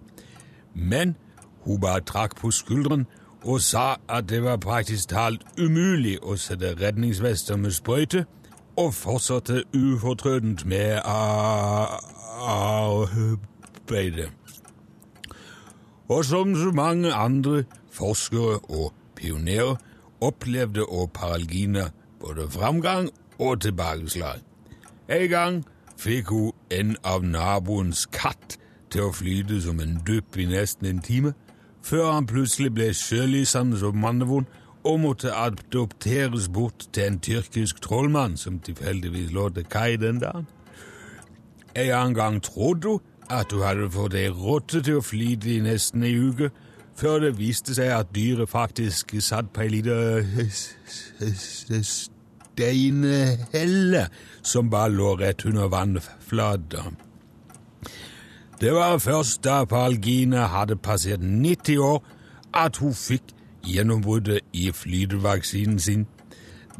Men 0.73 1.15
hun 1.65 1.79
bare 1.81 2.01
trakk 2.01 2.35
på 2.35 2.51
skulderen 2.51 3.07
og 3.43 3.61
sa 3.61 3.95
at 4.09 4.29
det 4.29 4.43
var 4.43 4.57
praktisk 4.59 5.09
talt 5.09 5.45
umulig 5.57 6.17
å 6.21 6.35
sette 6.35 6.75
redningsvester 6.81 7.55
med 7.55 7.71
sprøyte, 7.71 8.25
og 8.79 8.93
fortsatte 8.93 9.63
ufortrødent 9.75 10.65
med 10.65 10.99
arbeidet. 12.47 14.29
Og 16.07 16.25
som 16.25 16.55
så 16.55 16.71
mange 16.71 17.13
andre 17.13 17.63
forskere 17.91 18.59
og 18.59 18.93
pionerer 19.15 19.75
opplevde 20.21 20.85
og 20.85 21.11
Paralgina 21.11 21.89
både 22.19 22.51
framgang 22.51 23.09
og 23.39 23.61
tilbakeslag. 23.61 24.39
En 25.09 25.29
gang 25.29 25.65
fikk 25.99 26.31
hun 26.31 26.51
en 26.71 26.95
av 27.03 27.25
naboens 27.27 28.05
katt 28.15 28.57
til 28.89 29.09
å 29.09 29.13
flyte 29.13 29.59
som 29.61 29.81
en 29.83 29.99
dupp 30.07 30.37
i 30.39 30.47
nesten 30.49 30.87
en 30.89 31.03
time, 31.03 31.33
før 31.83 32.11
han 32.11 32.27
plutselig 32.29 32.71
ble 32.75 32.89
sjølysende 32.95 33.79
som 33.81 33.99
mannevond 33.99 34.47
og 34.87 34.99
måtte 35.03 35.33
adopteres 35.35 36.47
bort 36.47 36.87
til 36.93 37.03
en 37.09 37.19
tyrkisk 37.19 37.81
trollmann 37.83 38.37
som 38.39 38.59
tilfeldigvis 38.63 39.33
lå 39.35 39.49
til 39.55 39.67
kai 39.69 39.97
den 39.99 40.21
dagen. 40.23 40.47
En 41.75 41.91
annen 41.91 42.15
gang 42.15 42.43
trodde 42.43 42.87
hun 42.87 42.99
at 43.29 43.51
hun 43.51 43.61
hadde 43.61 43.91
fått 43.93 44.15
ei 44.17 44.29
rotte 44.33 44.81
til 44.81 44.99
å 44.99 45.05
flyte 45.05 45.51
i 45.53 45.59
nesten 45.61 46.03
ei 46.03 46.15
uke, 46.17 46.49
før 46.99 47.19
det 47.23 47.37
viste 47.37 47.75
seg 47.77 47.91
at 47.93 48.15
dyret 48.15 48.49
faktisk 48.49 49.13
satt 49.23 49.51
på 49.53 49.61
ei 49.63 49.69
lita 49.77 49.95
steinhelle 52.59 54.07
som 54.41 54.69
bare 54.69 54.91
lå 54.91 55.15
rett 55.15 55.45
under 55.45 55.67
vannflata. 55.67 56.91
Det 58.61 58.73
var 58.73 58.97
først 58.97 59.43
da 59.43 59.63
Palgina 59.65 60.47
hadde 60.51 60.75
passert 60.75 61.21
90 61.21 61.79
år 61.79 62.03
at 62.53 62.77
hun 62.77 62.93
fikk 62.93 63.31
gjennombruddet 63.63 64.41
i 64.53 64.71
flytevaksinen 64.71 65.79
sin. 65.79 66.07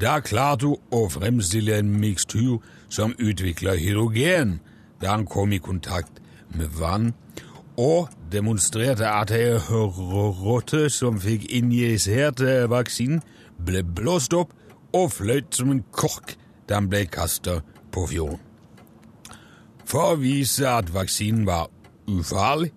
Da 0.01 0.19
klarte 0.19 0.67
hun 0.67 0.77
å 0.91 1.07
fremstille 1.11 1.79
en 1.79 1.95
mikstur 2.01 2.59
som 2.89 3.15
utvikla 3.19 3.77
hydrogen 3.79 4.59
da 4.99 5.15
han 5.15 5.25
kom 5.25 5.53
i 5.55 5.63
kontakt 5.63 6.19
med 6.55 6.75
vann, 6.75 7.13
og 7.77 8.09
demonstrerte 8.31 9.07
at 9.07 9.31
ei 9.31 9.55
rotte 9.55 10.89
som 10.91 11.21
fikk 11.23 11.45
injisert 11.55 12.43
vaksinen, 12.67 13.21
ble 13.55 13.83
blåst 13.83 14.35
opp 14.35 14.51
og 14.95 15.11
fløyt 15.13 15.55
som 15.55 15.71
en 15.73 15.83
kork 15.91 16.35
da 16.69 16.79
han 16.79 16.89
ble 16.89 17.05
kasta 17.09 17.59
på 17.93 18.05
fjorden. 18.11 18.41
For 19.89 20.13
å 20.13 20.19
vise 20.21 20.67
at 20.69 20.91
vaksinen 20.93 21.47
var 21.47 21.71
ufarlig, 22.09 22.71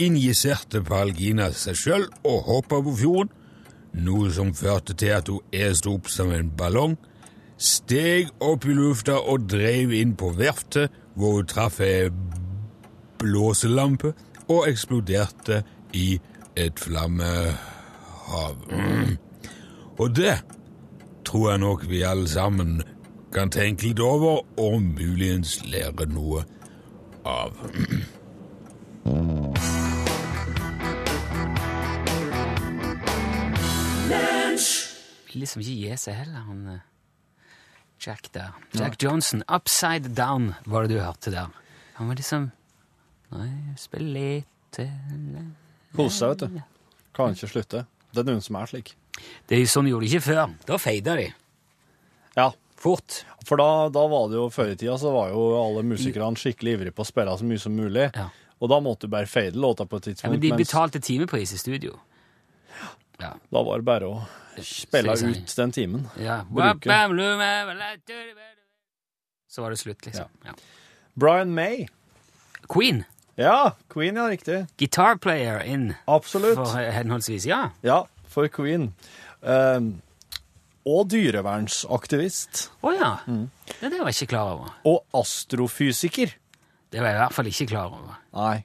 injiserte 0.00 0.82
Palgina 0.84 1.50
seg 1.56 1.76
sjøl 1.76 2.08
og 2.28 2.42
hoppa 2.48 2.80
på 2.84 2.96
fjorden, 3.00 3.32
noe 3.96 4.30
som 4.32 4.52
førte 4.54 4.94
til 4.94 5.16
at 5.16 5.28
hun 5.32 5.56
este 5.56 5.90
opp 5.90 6.10
som 6.12 6.32
en 6.36 6.50
ballong, 6.56 6.98
steg 7.60 8.30
opp 8.44 8.64
i 8.68 8.76
lufta 8.76 9.18
og 9.18 9.48
dreiv 9.50 9.92
inn 9.96 10.14
på 10.16 10.30
verftet, 10.36 10.92
hvor 11.16 11.40
hun 11.40 11.48
traff 11.48 11.80
ei 11.84 12.08
blåselampe 13.20 14.14
og 14.48 14.68
eksploderte 14.68 15.62
i 15.96 16.20
et 16.56 16.80
flammehav. 16.80 18.56
Mm. 18.70 19.16
Og 19.98 20.16
det 20.16 20.38
tror 21.30 21.50
jeg 21.52 21.60
nok 21.62 21.84
vi 21.86 22.00
alle 22.02 22.26
sammen 22.28 22.80
kan 23.30 23.52
tenke 23.54 23.86
litt 23.86 24.00
over 24.02 24.40
og 24.58 24.80
muligens 24.82 25.60
lære 25.70 26.08
noe 26.10 26.42
av. 27.22 27.54
Vil 35.30 35.44
liksom 35.44 35.62
ikke 35.62 35.76
gi 35.78 35.98
seg 36.02 36.18
heller, 36.18 36.42
han 36.48 36.64
eh, 36.74 36.86
Jack 38.00 38.32
der. 38.34 38.56
Jack 38.74 38.98
Johnson. 38.98 39.44
Upside 39.46 40.10
Down 40.16 40.54
var 40.66 40.88
det 40.88 40.96
du 40.96 41.02
hørte 41.04 41.30
der. 41.30 41.52
Han 42.00 42.10
var 42.10 42.18
liksom 42.18 42.50
Nei, 43.30 43.76
spille 43.78 44.10
litt 44.10 44.80
Kose 45.94 46.16
seg, 46.16 46.32
vet 46.32 46.42
du. 46.42 46.62
Kan 47.14 47.36
ikke 47.36 47.52
slutte. 47.52 47.84
Det 48.10 48.24
er 48.24 48.26
noen 48.26 48.42
som 48.42 48.58
er 48.58 48.72
slik. 48.72 48.96
Det 49.48 49.56
er 49.56 49.62
jo 49.64 49.70
sånn 49.72 49.88
gjorde 49.90 50.06
de 50.06 50.10
ikke 50.14 50.26
før. 50.28 50.42
Da 50.68 50.78
feida 50.80 51.16
de. 51.18 51.28
Ja, 52.36 52.50
Fort. 52.80 53.24
for 53.44 53.60
da, 53.60 53.88
da 53.92 54.04
var 54.08 54.28
det 54.30 54.38
jo 54.38 54.46
før 54.54 54.70
i 54.72 54.76
tida 54.80 54.94
så 54.98 55.10
var 55.12 55.32
jo 55.34 55.40
alle 55.60 55.82
musikerne 55.84 56.38
skikkelig 56.40 56.76
ivrige 56.78 56.94
på 56.96 57.04
å 57.04 57.08
spille 57.08 57.34
så 57.36 57.44
mye 57.48 57.60
som 57.60 57.74
mulig. 57.76 58.06
Ja. 58.16 58.28
Og 58.60 58.70
da 58.72 58.78
måtte 58.84 59.08
du 59.08 59.12
bare 59.12 59.28
fade 59.28 59.56
låta 59.58 59.86
på 59.88 59.98
et 60.00 60.10
tidspunkt. 60.10 60.24
Ja, 60.28 60.32
men 60.36 60.40
de 60.44 60.52
betalte 60.56 61.00
timepris 61.00 61.52
i 61.56 61.58
studio. 61.60 61.98
Ja. 63.20 63.34
da 63.52 63.62
var 63.62 63.82
det 63.82 63.84
bare 63.84 64.08
å 64.08 64.22
spille 64.64 65.12
ut 65.12 65.56
den 65.56 65.72
timen. 65.76 66.06
ja. 66.20 66.40
Bruke. 66.48 66.88
Så 69.50 69.62
var 69.62 69.70
det 69.74 69.80
slutt, 69.80 70.06
liksom. 70.06 70.28
Ja. 70.46 70.52
Brian 71.14 71.54
May. 71.54 71.88
Queen. 72.68 73.04
Ja, 73.34 73.72
Queen, 73.88 74.16
ja, 74.16 74.28
riktig. 74.30 74.66
Guitar 74.78 75.16
player 75.16 75.60
in 75.60 75.94
Absolutt. 76.06 76.54
for 76.54 76.76
henholdsvis, 76.92 77.46
ja. 77.46 77.70
Ja, 77.82 78.06
for 78.30 78.48
Queen. 78.52 78.90
Um, 79.42 80.00
og 80.88 81.10
dyrevernsaktivist. 81.12 82.68
Å 82.82 82.92
ja. 82.96 83.10
Mm. 83.28 83.46
ja. 83.80 83.90
Det 83.90 83.98
var 84.00 84.10
jeg 84.10 84.20
ikke 84.22 84.32
klar 84.34 84.54
over. 84.54 84.72
Og 84.88 85.02
astrofysiker. 85.20 86.32
Det 86.90 87.02
var 87.02 87.12
jeg 87.12 87.18
i 87.18 87.22
hvert 87.24 87.36
fall 87.36 87.50
ikke 87.50 87.68
klar 87.70 87.92
over. 87.94 88.16
Nei. 88.34 88.56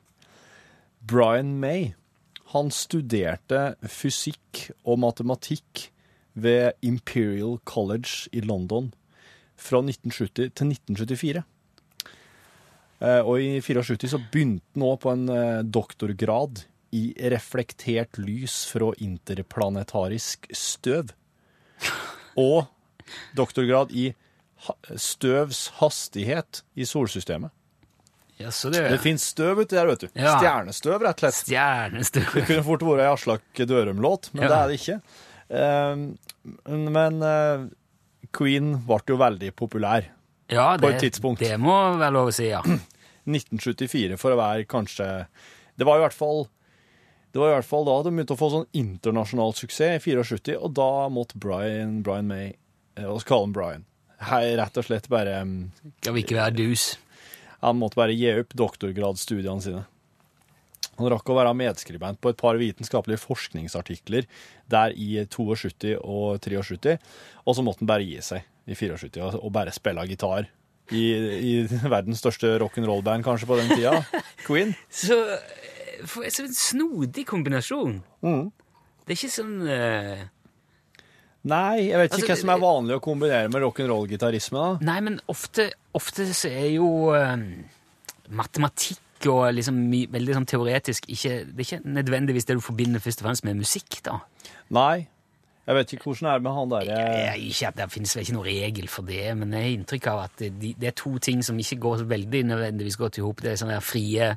Brian 1.06 1.58
May. 1.62 1.91
Han 2.56 2.71
studerte 2.71 3.73
fysikk 3.91 4.69
og 4.88 5.01
matematikk 5.04 5.89
ved 6.39 6.78
Imperial 6.86 7.58
College 7.67 8.30
i 8.36 8.43
London 8.43 8.93
fra 9.60 9.82
1970 9.84 10.54
til 10.56 10.71
1974. 10.71 11.43
Eh, 13.01 13.21
Og 13.28 13.41
i 13.43 13.60
74 13.63 14.13
så 14.13 14.21
begynte 14.32 14.63
han 14.75 14.88
også 14.88 15.01
på 15.04 15.13
en 15.15 15.25
eh, 15.32 15.63
doktorgrad 15.67 16.63
i 16.95 17.03
reflektert 17.34 18.17
lys 18.21 18.62
fra 18.71 18.91
interplanetarisk 19.03 20.47
støv. 20.55 21.12
Og 22.39 22.65
doktorgrad 23.38 23.91
i 23.95 24.10
støvs 24.97 25.67
hastighet 25.81 26.63
i 26.79 26.88
solsystemet. 26.89 27.51
Ja, 28.38 28.49
så 28.51 28.67
det, 28.73 28.81
Det 28.91 28.99
finnes 28.99 29.23
støv 29.31 29.62
uti 29.63 29.77
der, 29.77 29.88
vet 29.88 30.01
du. 30.03 30.08
Ja. 30.19 30.34
Stjernestøv, 30.39 30.97
rett 31.05 31.21
og 31.21 31.23
slett. 31.23 31.38
Stjernestøv. 31.45 32.25
Det 32.34 32.43
kunne 32.49 32.65
fort 32.67 32.84
vært 32.84 33.03
ei 33.05 33.12
Aslak 33.13 33.62
Dørum-låt, 33.69 34.31
men 34.34 34.43
Ja. 34.43 34.49
det 34.49 34.58
er 34.58 34.67
det 34.67 34.79
ikke. 34.81 34.97
Eh, 35.55 35.95
men 36.99 37.21
eh, 37.23 37.63
Queen 38.36 38.73
ble 38.89 38.99
jo 39.08 39.19
veldig 39.21 39.53
populær. 39.55 40.10
Ja, 40.51 40.75
På 40.77 40.89
et 40.91 40.99
tidspunkt. 41.01 41.39
Det 41.39 41.55
må 41.60 41.77
være 41.97 42.12
lov 42.17 42.27
å 42.34 42.36
si, 42.36 42.49
ja. 42.51 42.60
1974 43.25 44.17
for 44.21 44.36
å 44.36 44.38
være 44.38 44.67
kanskje 44.69 45.05
Det 45.79 45.86
var 45.88 45.97
i 45.97 46.03
hvert 46.03 46.13
fall 46.13 46.43
det 47.36 47.41
var 47.41 47.52
i 47.52 47.56
hvert 47.58 47.67
fall 47.67 47.84
da 47.88 47.98
de 48.06 48.13
begynte 48.15 48.36
å 48.38 48.39
få 48.39 48.48
sånn 48.54 48.67
internasjonal 48.80 49.52
suksess 49.58 50.00
i 50.00 50.13
74, 50.15 50.56
og 50.56 50.71
da 50.78 50.86
måtte 51.12 51.36
Brian, 51.43 51.98
Brian 52.06 52.30
May 52.32 52.54
eh, 52.95 53.04
Og 53.10 53.19
så 53.21 53.28
kaller 53.28 53.50
han 53.50 53.56
Brian. 53.58 53.84
Hei, 54.30 54.45
rett 54.56 54.78
og 54.80 54.86
slett 54.88 55.10
bare 55.12 55.41
mm, 55.43 55.58
Skal 56.00 56.15
vi 56.15 56.24
ikke 56.24 56.38
være 56.39 56.56
dus? 56.62 56.86
Han 57.60 57.76
måtte 57.82 58.00
bare 58.00 58.15
gi 58.15 58.30
opp 58.39 58.56
doktorgradsstudiene 58.56 59.63
sine. 59.65 59.84
Han 60.95 61.10
rakk 61.12 61.28
å 61.28 61.36
være 61.36 61.52
medskribent 61.60 62.21
på 62.24 62.32
et 62.32 62.39
par 62.39 62.56
vitenskapelige 62.62 63.19
forskningsartikler 63.26 64.28
der 64.71 64.93
i 64.95 65.10
72 65.28 65.98
og 66.00 66.38
73, 66.45 66.95
og 67.43 67.58
så 67.58 67.65
måtte 67.67 67.84
han 67.84 67.89
bare 67.91 68.08
gi 68.08 68.21
seg 68.24 68.45
i 68.71 68.78
74 68.80 69.41
og- 69.41 69.52
bare 69.52 69.74
spille 69.76 70.08
gitar. 70.08 70.48
I, 70.93 71.04
i 71.19 71.54
verdens 71.89 72.21
største 72.24 72.56
rock'n'roll-band 72.62 73.26
kanskje 73.26 73.48
på 73.50 73.58
den 73.60 73.71
tida, 73.76 73.98
Queen. 74.48 74.71
Så, 74.93 75.17
eh, 75.36 75.74
for, 76.10 76.28
så 76.30 76.45
en 76.45 76.56
snodig 76.58 77.26
kombinasjon. 77.30 78.00
Mm. 78.26 78.48
Det 79.06 79.13
er 79.13 79.19
ikke 79.19 79.36
sånn 79.36 79.56
uh... 79.69 80.26
Nei, 81.45 81.91
jeg 81.91 82.00
vet 82.02 82.10
ikke 82.10 82.17
Altså, 82.17 82.28
hva 82.32 82.38
som 82.41 82.52
er 82.56 82.62
vanlig 82.63 82.95
å 82.95 83.02
kombinere 83.06 83.50
med 83.54 83.62
rock'n'roll-gitarisme. 83.62 84.62
da. 84.62 84.86
Nei, 84.88 85.00
men 85.06 85.19
ofte, 85.30 85.67
ofte 85.93 86.26
så 86.34 86.50
er 86.50 86.71
jo 86.74 86.88
uh, 87.13 87.36
matematikk 88.34 89.30
og 89.30 89.48
liksom 89.54 89.78
veldig 90.12 90.36
sånn 90.36 90.48
teoretisk 90.50 91.06
ikke, 91.10 91.36
Det 91.48 91.62
er 91.62 91.67
ikke 91.67 91.93
nødvendigvis 91.98 92.50
det 92.50 92.58
du 92.58 92.63
forbinder 92.65 93.02
først 93.02 93.21
og 93.21 93.30
fremst 93.30 93.45
med 93.45 93.62
musikk, 93.62 94.00
da. 94.06 94.19
Nei, 94.74 95.06
Jeg 95.65 95.75
vet 95.80 95.93
ikke 95.95 96.12
hvordan 96.12 96.28
det 96.28 96.34
er 96.36 96.43
med 96.45 96.54
han 96.56 96.73
derre 96.73 96.95
er 97.25 97.38
ikke 97.41 97.71
Det 97.73 97.86
finnes 97.93 98.12
vel 98.15 98.25
ikke 98.25 98.36
noen 98.36 98.45
regel 98.47 98.89
for 98.91 99.08
det, 99.10 99.23
men 99.39 99.54
jeg 99.56 99.63
har 99.65 99.78
inntrykk 99.80 100.10
av 100.12 100.19
at 100.28 100.43
det, 100.43 100.73
det 100.78 100.91
er 100.91 100.97
to 100.99 101.15
ting 101.23 101.41
som 101.45 101.58
ikke 101.62 101.80
går 101.82 102.04
veldig 102.12 102.43
nødvendigvis 102.51 102.99
godt 103.01 103.17
i 103.17 103.23
hop. 103.25 103.41
Det 103.41 103.54
er 103.56 103.58
sånne 103.63 103.80
frie 103.82 104.28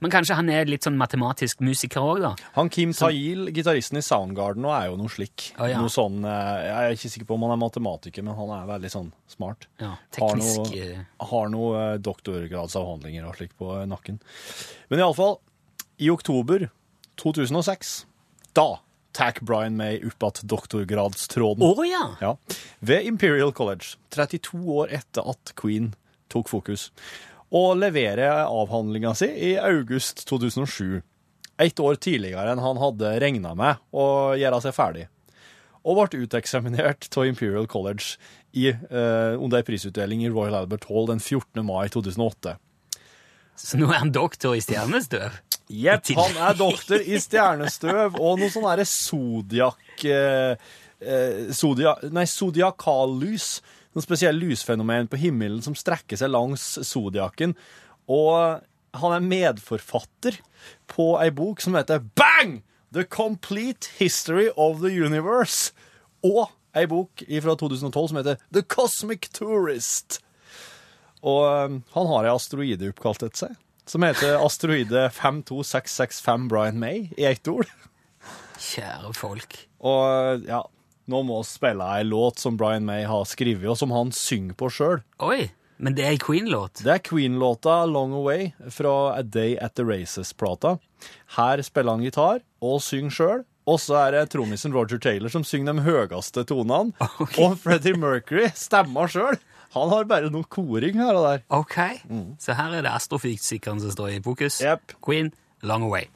Men 0.00 0.12
kanskje 0.12 0.36
han 0.38 0.48
er 0.52 0.68
litt 0.68 0.84
sånn 0.84 0.96
matematisk 1.00 1.60
musiker 1.64 2.04
òg, 2.04 2.22
da? 2.24 2.32
Han 2.56 2.72
Kim 2.72 2.92
Tail, 2.96 3.48
gitaristen 3.56 4.00
i 4.00 4.04
Soundgarden, 4.04 4.64
nå 4.64 4.72
er 4.76 4.88
jo 4.90 4.98
noe 5.00 5.12
slik. 5.12 5.50
Oh, 5.56 5.68
ja. 5.68 5.80
Noe 5.80 5.92
sånn, 5.92 6.20
eh, 6.24 6.58
Jeg 6.66 6.74
er 6.80 6.96
ikke 6.96 7.12
sikker 7.14 7.28
på 7.30 7.36
om 7.38 7.46
han 7.46 7.54
er 7.56 7.62
matematiker, 7.62 8.24
men 8.26 8.36
han 8.36 8.52
er 8.56 8.68
veldig 8.74 8.92
sånn 8.92 9.08
smart. 9.28 9.68
Ja, 9.80 9.94
Har 9.94 10.10
teknisk 10.16 10.64
noe, 10.64 10.84
eh, 10.84 11.06
har 11.32 11.48
noe 11.52 11.80
eh, 11.94 11.96
doktorgradsavhandlinger 12.08 13.28
og 13.28 13.36
slik 13.40 13.56
på 13.60 13.72
nakken. 13.88 14.20
Men 14.92 15.00
iallfall, 15.04 15.40
i 16.00 16.12
oktober 16.12 16.68
2006, 17.20 18.04
da 18.56 18.68
tar 19.16 19.38
Brian 19.40 19.76
May 19.76 20.00
opp 20.06 20.26
igjen 20.28 20.48
doktorgradstråden. 20.50 21.64
Oh, 21.64 21.82
ja! 21.86 22.16
Ja. 22.20 22.36
Ved 22.80 23.06
Imperial 23.08 23.52
College, 23.52 23.96
32 24.14 24.60
år 24.80 24.92
etter 25.00 25.26
at 25.30 25.54
Queen 25.58 25.92
tok 26.30 26.50
fokus, 26.50 26.90
og 27.50 27.80
leverer 27.80 28.44
avhandlinga 28.46 29.14
si 29.18 29.26
i 29.50 29.54
august 29.58 30.24
2007. 30.30 31.00
Ett 31.60 31.80
år 31.82 31.98
tidligere 32.00 32.54
enn 32.54 32.62
han 32.62 32.78
hadde 32.80 33.16
regna 33.20 33.54
med 33.58 33.82
å 33.92 34.36
gjøre 34.38 34.62
seg 34.64 34.76
ferdig. 34.76 35.08
Og 35.80 35.96
ble 35.96 36.24
uteksaminert 36.24 37.08
av 37.16 37.26
Imperial 37.26 37.66
College 37.68 38.16
i, 38.52 38.68
eh, 38.68 39.34
under 39.36 39.58
en 39.58 39.66
prisutdeling 39.66 40.24
i 40.24 40.30
Royal 40.30 40.54
Albert 40.62 40.86
Hall 40.88 41.06
den 41.08 41.20
14. 41.20 41.64
mai 41.64 41.88
2008. 41.88 42.56
Så 43.56 43.76
nå 43.76 43.90
er 43.90 44.00
han 44.00 44.12
doktor 44.12 44.56
i 44.56 44.62
stjernestøv? 44.64 45.40
Jepp, 45.70 46.08
han 46.18 46.38
er 46.48 46.56
doktor 46.58 47.02
i 47.02 47.18
stjernestøv 47.22 48.16
og 48.18 48.40
noe 48.40 48.50
sånn 48.50 48.66
derre 48.66 48.86
zodiak... 48.88 49.84
Eh, 50.02 50.56
eh, 51.00 52.08
nei, 52.10 52.26
zodiakallys. 52.26 53.52
Noen 53.94 54.06
spesielle 54.06 54.38
lysfenomen 54.42 55.10
på 55.10 55.20
himmelen 55.22 55.62
som 55.62 55.76
strekker 55.78 56.18
seg 56.18 56.32
langs 56.34 56.64
zodiaken. 56.86 57.54
Og 58.10 58.60
han 58.98 59.14
er 59.14 59.28
medforfatter 59.30 60.40
på 60.90 61.12
ei 61.22 61.30
bok 61.34 61.62
som 61.62 61.78
heter 61.78 62.02
Bang! 62.18 62.60
The 62.90 63.04
Complete 63.04 63.86
History 64.00 64.48
of 64.56 64.80
the 64.82 64.90
Universe. 64.90 65.70
Og 66.26 66.50
ei 66.74 66.86
bok 66.90 67.22
fra 67.22 67.54
2012 67.54 68.08
som 68.10 68.18
heter 68.18 68.42
The 68.50 68.62
Cosmic 68.66 69.30
Tourist. 69.34 70.18
Og 71.22 71.44
um, 71.46 71.80
han 71.94 72.10
har 72.10 72.26
ei 72.26 72.32
asteroide 72.34 72.90
oppkalt 72.90 73.22
etter 73.26 73.44
seg, 73.44 73.56
som 73.90 74.04
heter 74.06 74.38
asteroide 74.38 75.08
52665 75.16 76.48
Brian 76.48 76.78
May, 76.78 77.08
i 77.18 77.24
ett 77.26 77.48
ord. 77.50 77.66
Kjære 78.60 79.10
folk. 79.16 79.56
Og 79.82 80.44
ja, 80.46 80.60
nå 81.10 81.22
må 81.26 81.40
vi 81.40 81.48
spille 81.50 81.86
ei 81.96 82.04
låt 82.06 82.38
som 82.38 82.58
Brian 82.60 82.86
May 82.86 83.06
har 83.08 83.26
skrevet, 83.26 83.66
og 83.72 83.78
som 83.80 83.94
han 83.94 84.12
synger 84.14 84.54
på 84.60 84.70
sjøl. 84.70 85.02
Oi, 85.26 85.48
men 85.80 85.96
det 85.96 86.04
er 86.06 86.14
ei 86.14 86.20
Queen-låt? 86.22 86.84
Det 86.84 86.92
er 86.92 87.02
Queen-låta 87.02 87.80
Long 87.90 88.12
Away 88.20 88.50
fra 88.70 89.14
A 89.16 89.22
Day 89.24 89.56
at 89.58 89.74
the 89.80 89.86
Races-plata. 89.88 90.76
Her 91.38 91.62
spiller 91.64 91.96
han 91.96 92.04
gitar 92.04 92.44
og 92.60 92.82
synger 92.84 93.16
sjøl. 93.16 93.46
Og 93.70 93.76
så 93.78 93.94
er 94.00 94.14
det 94.14 94.30
trommisen 94.32 94.72
Roger 94.74 94.98
Taylor 94.98 95.30
som 95.30 95.44
synger 95.46 95.76
de 95.76 95.84
høyeste 95.84 96.44
tonene. 96.48 96.94
Okay. 97.20 97.42
Og 97.44 97.58
Freddie 97.60 97.96
Mercury 97.98 98.48
stemmer 98.56 99.10
sjøl. 99.10 99.38
Han 99.70 99.90
har 99.92 100.06
bare 100.10 100.30
noe 100.34 100.46
koring 100.50 100.96
her 100.98 101.14
og 101.14 101.26
der. 101.28 101.42
Ok, 101.54 101.76
så 102.42 102.56
her 102.58 102.72
er 102.74 102.82
det 102.82 102.90
astrofysikeren 102.90 103.78
som 103.80 103.92
står 103.94 104.16
i 104.16 104.22
fokus. 104.24 104.58
Yep. 104.64 104.96
Queen, 105.06 105.30
Long 105.62 105.84
Away. 105.86 106.08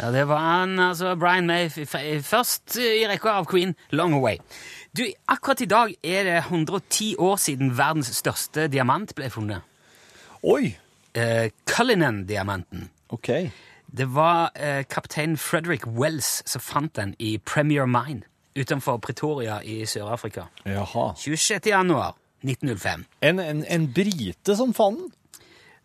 Ja, 0.00 0.10
det 0.12 0.24
var 0.28 0.40
han, 0.42 0.78
altså 0.82 1.14
Brian 1.16 1.46
May, 1.46 1.70
først 1.70 2.74
i 2.76 3.06
rekka 3.08 3.38
av 3.38 3.46
Queen, 3.48 3.76
Long 3.94 4.12
Away. 4.18 4.40
Du, 4.90 5.04
akkurat 5.30 5.62
i 5.62 5.68
dag 5.70 5.94
er 6.02 6.26
det 6.26 6.40
110 6.48 7.14
år 7.22 7.38
siden 7.40 7.70
verdens 7.78 8.10
største 8.18 8.66
diamant 8.68 9.14
ble 9.16 9.30
funnet. 9.30 9.62
Oi! 10.42 10.74
Eh, 11.14 11.46
Cullinan-diamanten. 11.70 12.90
OK. 13.14 13.30
Det 13.94 14.08
var 14.14 14.50
eh, 14.54 14.82
kaptein 14.90 15.36
Frederick 15.38 15.86
Wells 15.86 16.42
som 16.50 16.60
fant 16.60 16.96
den 16.96 17.14
i 17.18 17.38
Premier 17.38 17.86
Mine 17.86 18.26
utenfor 18.58 18.98
Pretoria 18.98 19.60
i 19.62 19.84
Sør-Afrika. 19.86 20.48
Jaha. 20.66 21.12
26. 21.18 21.66
januar 21.66 22.16
1905. 22.42 23.04
En, 23.20 23.38
en, 23.38 23.64
en 23.64 23.86
brite 23.94 24.56
som 24.56 24.74
fant 24.74 24.98
den? 24.98 25.12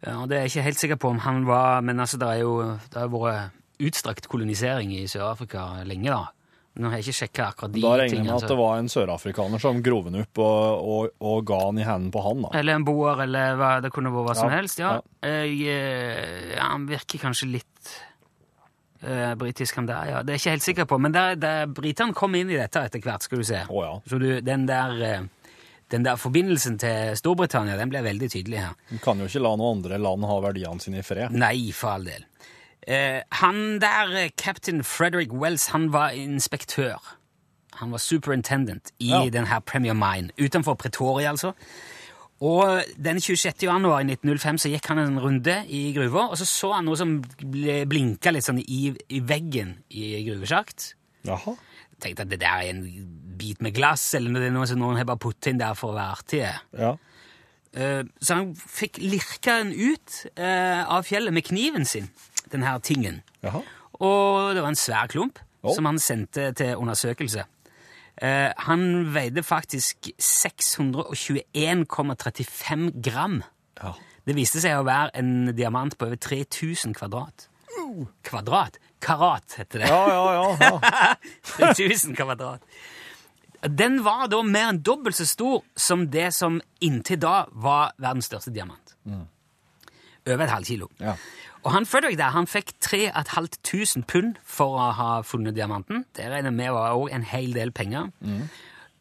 Ja, 0.06 0.24
det 0.26 0.38
er 0.38 0.46
jeg 0.46 0.52
ikke 0.54 0.66
helt 0.70 0.80
sikker 0.80 0.96
på 0.96 1.10
om 1.12 1.18
han 1.20 1.42
var 1.48 1.82
Men 1.82 2.00
altså, 2.00 2.18
det 2.18 2.28
har 2.28 2.38
jo 2.40 3.20
vært 3.20 3.56
utstrakt 3.80 4.28
kolonisering 4.32 4.94
i 4.96 5.06
Sør-Afrika 5.08 5.84
lenge, 5.88 6.10
da. 6.10 6.32
Nå 6.80 6.88
har 6.88 7.02
jeg 7.02 7.10
ikke 7.10 7.18
sjekka 7.18 7.46
akkurat 7.52 7.74
de 7.74 7.82
tingene. 7.82 7.92
Da 7.92 8.02
regner 8.02 8.16
jeg 8.16 8.26
med 8.26 8.36
at 8.38 8.52
det 8.52 8.58
var 8.60 8.78
en 8.80 8.92
sørafrikaner 8.92 9.64
som 9.64 9.82
grov 9.84 10.06
den 10.08 10.22
opp 10.22 10.40
og, 10.40 10.86
og, 10.94 11.10
og 11.32 11.42
ga 11.50 11.58
den 11.70 11.82
i 11.82 11.88
hendene 11.88 12.14
på 12.16 12.24
han. 12.24 12.46
da. 12.46 12.52
Eller 12.60 12.80
en 12.80 12.86
boer, 12.88 13.24
eller 13.26 13.58
hva 13.60 13.72
det 13.84 13.92
kunne 13.96 14.14
vært 14.16 14.30
hva 14.30 14.36
som 14.40 14.52
Ja, 14.52 14.60
helst. 14.62 14.80
Ja. 14.80 14.94
ja. 14.96 15.34
Jeg, 15.44 15.58
eh, 15.74 16.54
ja, 16.56 16.70
han 16.70 16.86
virker 16.88 17.24
kanskje 17.26 17.50
litt 17.58 17.92
uh, 19.04 19.34
britisk, 19.40 19.76
han 19.82 19.90
der. 19.90 20.14
ja. 20.14 20.22
Det 20.24 20.36
er 20.36 20.40
jeg 20.40 20.46
ikke 20.46 20.56
helt 20.56 20.68
sikker 20.70 20.88
på. 20.94 21.02
Men 21.04 21.18
der, 21.18 21.36
der, 21.42 21.68
britene 21.68 22.16
kom 22.16 22.40
inn 22.40 22.54
i 22.54 22.60
dette 22.60 22.86
etter 22.88 23.04
hvert, 23.04 23.28
skal 23.28 23.44
du 23.44 23.50
se. 23.52 23.66
Å 23.68 23.84
ja. 23.84 23.92
Så 24.08 24.22
du, 24.22 24.30
den 24.46 24.66
der, 24.70 24.96
Uh, 25.20 25.28
den 25.90 26.04
der 26.06 26.20
forbindelsen 26.22 26.76
til 26.78 27.16
Storbritannia, 27.18 27.74
den 27.80 27.90
ble 27.90 28.04
veldig 28.06 28.28
tydelig 28.30 28.60
her. 28.62 28.76
Du 28.92 29.00
kan 29.02 29.18
jo 29.18 29.26
ikke 29.26 29.42
la 29.42 29.56
noen 29.58 29.80
andre 29.80 29.98
land 29.98 30.28
ha 30.30 30.36
verdiene 30.44 30.84
sine 30.84 31.02
i 31.02 31.06
fred. 31.06 31.34
Nei, 31.34 31.72
for 31.74 31.96
all 31.96 32.06
del. 32.06 32.28
Eh, 32.88 33.22
han 33.32 33.80
der, 33.82 34.16
eh, 34.26 34.30
captain 34.38 34.84
Frederick 34.84 35.32
Wells, 35.34 35.68
han 35.68 35.92
var 35.94 36.10
inspektør. 36.10 37.16
Han 37.74 37.92
var 37.92 37.98
superintendent 37.98 38.92
i 39.00 39.08
Ja. 39.10 39.30
den 39.30 39.46
her 39.48 39.60
Premier 39.60 39.94
Mine, 39.94 40.30
utenfor 40.38 40.74
Pretoria, 40.76 41.30
altså. 41.30 41.52
Og 42.42 42.84
den 43.04 43.20
26. 43.20 43.64
januar 43.68 44.00
i 44.00 44.04
1905 44.04 44.58
så 44.58 44.70
gikk 44.70 44.86
han 44.88 44.98
en 44.98 45.20
runde 45.20 45.66
i 45.68 45.94
gruva, 45.94 46.30
og 46.30 46.38
så 46.38 46.46
så 46.46 46.74
han 46.74 46.86
noe 46.86 46.96
som 46.98 47.22
blinka 47.90 48.32
litt 48.32 48.44
sånn 48.48 48.60
i, 48.64 48.96
i 49.10 49.20
veggen 49.20 49.76
i 49.92 50.24
gruvesjakt. 50.30 50.94
Jaha. 51.28 51.56
Tenkte 52.00 52.22
at 52.24 52.30
det 52.30 52.40
der 52.40 52.48
er 52.48 52.70
en 52.70 52.86
bit 53.38 53.62
med 53.62 53.74
glass, 53.76 54.14
eller 54.16 54.40
det 54.40 54.48
er 54.48 54.52
noe 54.56 54.66
som 54.68 54.80
noen 54.80 54.96
har 54.98 55.04
bare 55.10 55.18
puttet 55.20 55.48
inn 55.52 55.58
der 55.60 55.74
for 55.76 55.92
å 55.92 55.98
være 55.98 56.16
artig. 56.16 56.60
Ja. 56.80 56.94
Eh, 57.74 58.04
Så 58.22 58.36
han 58.36 58.56
fikk 58.56 58.98
lirka 59.04 59.60
den 59.64 59.74
ut 59.76 60.26
eh, 60.38 60.86
av 60.88 61.04
fjellet 61.04 61.34
med 61.34 61.44
kniven 61.44 61.86
sin, 61.86 62.08
den 62.52 62.64
her 62.66 62.80
tingen. 62.80 63.22
Jaha. 63.44 63.62
Og 64.00 64.56
det 64.56 64.62
var 64.64 64.70
en 64.72 64.76
svær 64.80 65.08
klump 65.12 65.40
oh. 65.62 65.76
som 65.76 65.86
han 65.90 66.00
sendte 66.00 66.54
til 66.58 66.76
undersøkelse. 66.80 67.44
Eh, 68.22 68.52
han 68.68 69.16
veide 69.16 69.44
faktisk 69.44 69.98
621,35 70.20 73.02
gram. 73.04 73.44
Ja. 73.80 73.94
Det 74.28 74.36
viste 74.38 74.60
seg 74.62 74.78
å 74.78 74.84
være 74.88 75.10
en 75.20 75.56
diamant 75.58 75.98
på 75.98 76.06
over 76.10 76.18
3000 76.20 76.94
kvadrat. 76.98 77.38
Kvadrat? 78.28 78.74
Karat, 79.02 79.56
heter 79.58 79.80
det. 79.80 79.88
Ja, 79.90 80.10
ja, 80.12 80.34
ja. 80.36 80.58
ja. 80.60 80.72
3000 81.74 82.16
kvadrat. 82.18 82.62
Den 83.64 84.04
var 84.04 84.28
da 84.32 84.42
mer 84.44 84.70
enn 84.72 84.84
dobbelt 84.84 85.16
så 85.18 85.26
stor 85.28 85.62
som 85.76 86.12
det 86.12 86.34
som 86.36 86.62
inntil 86.84 87.20
da 87.20 87.46
var 87.52 87.92
verdens 88.00 88.26
største 88.32 88.52
diamant. 88.56 88.96
Over 90.28 90.44
et 90.44 90.50
halvt 90.50 90.68
kilo. 90.68 90.88
Ja. 91.00 91.14
Og 91.64 91.72
han 91.74 91.86
Frederick 91.86 92.18
der, 92.18 92.30
han 92.32 92.48
fikk 92.48 92.74
3500 92.80 94.04
pund 94.08 94.36
for 94.48 94.78
å 94.80 94.92
ha 94.96 95.22
funnet 95.28 95.56
diamanten. 95.58 96.06
Det 96.16 96.30
regner 96.32 96.52
med 96.56 96.72
var 96.72 96.94
òg 96.96 97.10
en 97.16 97.24
hel 97.24 97.52
del 97.54 97.72
penger. 97.76 98.10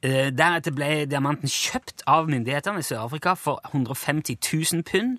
Eh, 0.03 0.31
Deretter 0.31 0.75
ble 0.75 1.07
diamanten 1.11 1.49
kjøpt 1.51 2.03
av 2.07 2.29
myndighetene 2.31 2.79
i 2.83 2.87
Sør-Afrika 2.87 3.35
for 3.39 3.61
150 3.73 4.39
000 4.75 4.83
pund 4.87 5.19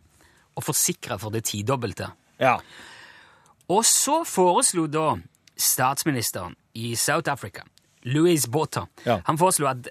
og 0.55 0.63
forsikra 0.67 1.17
for 1.19 1.29
det 1.35 1.45
tidobbelte. 1.51 2.11
ja. 2.39 2.57
Og 3.69 3.83
så 3.85 4.23
foreslo 4.25 4.87
da 4.89 5.11
statsministeren 5.55 6.55
i 6.73 6.95
South 6.97 7.29
Africa, 7.29 7.61
Louis 8.03 8.47
Botha, 8.47 8.87
Ja. 9.05 9.19
han 9.25 9.37
foreslo 9.37 9.67
at 9.67 9.89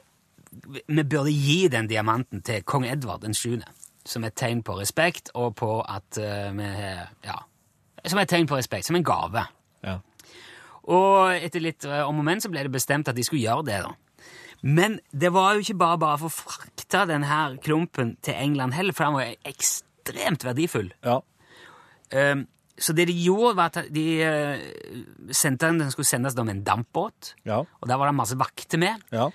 vi 0.88 1.02
burde 1.04 1.30
gi 1.30 1.68
den 1.68 1.86
diamanten 1.86 2.42
til 2.42 2.62
kong 2.64 2.84
Edvard 2.90 3.20
den 3.22 3.34
7., 3.34 3.62
som 4.04 4.24
et 4.24 4.34
tegn 4.34 4.62
på 4.62 4.76
respekt, 4.78 5.30
og 5.34 5.54
på 5.56 5.80
at 5.88 6.18
eh, 6.18 6.50
vi 6.56 6.68
Ja. 7.24 7.38
Som 8.06 8.18
et 8.22 8.28
tegn 8.30 8.46
på 8.46 8.56
respekt, 8.56 8.86
som 8.86 8.96
en 8.96 9.04
gave. 9.04 9.46
ja. 9.84 9.98
Og 10.88 11.34
etter 11.44 11.60
litt 11.60 11.84
eh, 11.84 12.00
om 12.08 12.18
og 12.18 12.24
men 12.24 12.40
så 12.40 12.48
ble 12.48 12.62
det 12.64 12.72
bestemt 12.72 13.08
at 13.10 13.16
de 13.16 13.24
skulle 13.26 13.42
gjøre 13.44 13.66
det, 13.66 13.80
da. 13.84 13.90
Men 14.62 14.98
det 15.12 15.30
var 15.32 15.54
jo 15.54 15.60
ikke 15.60 15.76
bare 15.78 15.98
bare 15.98 16.18
for 16.18 16.26
å 16.30 16.34
frakte 16.34 17.02
denne 17.06 17.58
klumpen 17.62 18.16
til 18.24 18.34
England 18.34 18.72
heller, 18.74 18.92
for 18.96 19.04
den 19.04 19.18
var 19.18 19.34
ekstremt 19.44 20.44
verdifull. 20.44 20.92
ja. 21.04 21.20
Um, 22.12 22.46
så 22.78 22.92
det 22.94 23.08
de 23.08 23.12
gjorde, 23.12 23.56
var 23.58 23.72
at 23.74 23.88
de 23.92 24.02
eh, 24.22 24.60
sendte 25.34 25.66
den, 25.66 25.80
den 25.82 25.90
skulle 25.90 26.06
sendes 26.06 26.36
da 26.38 26.44
med 26.46 26.54
en 26.56 26.64
dampbåt, 26.64 27.34
Ja. 27.44 27.58
og 27.80 27.88
der 27.90 27.96
var 27.98 28.06
det 28.06 28.14
masse 28.14 28.38
vakter 28.38 28.78
med. 28.78 29.02
Ja. 29.12 29.28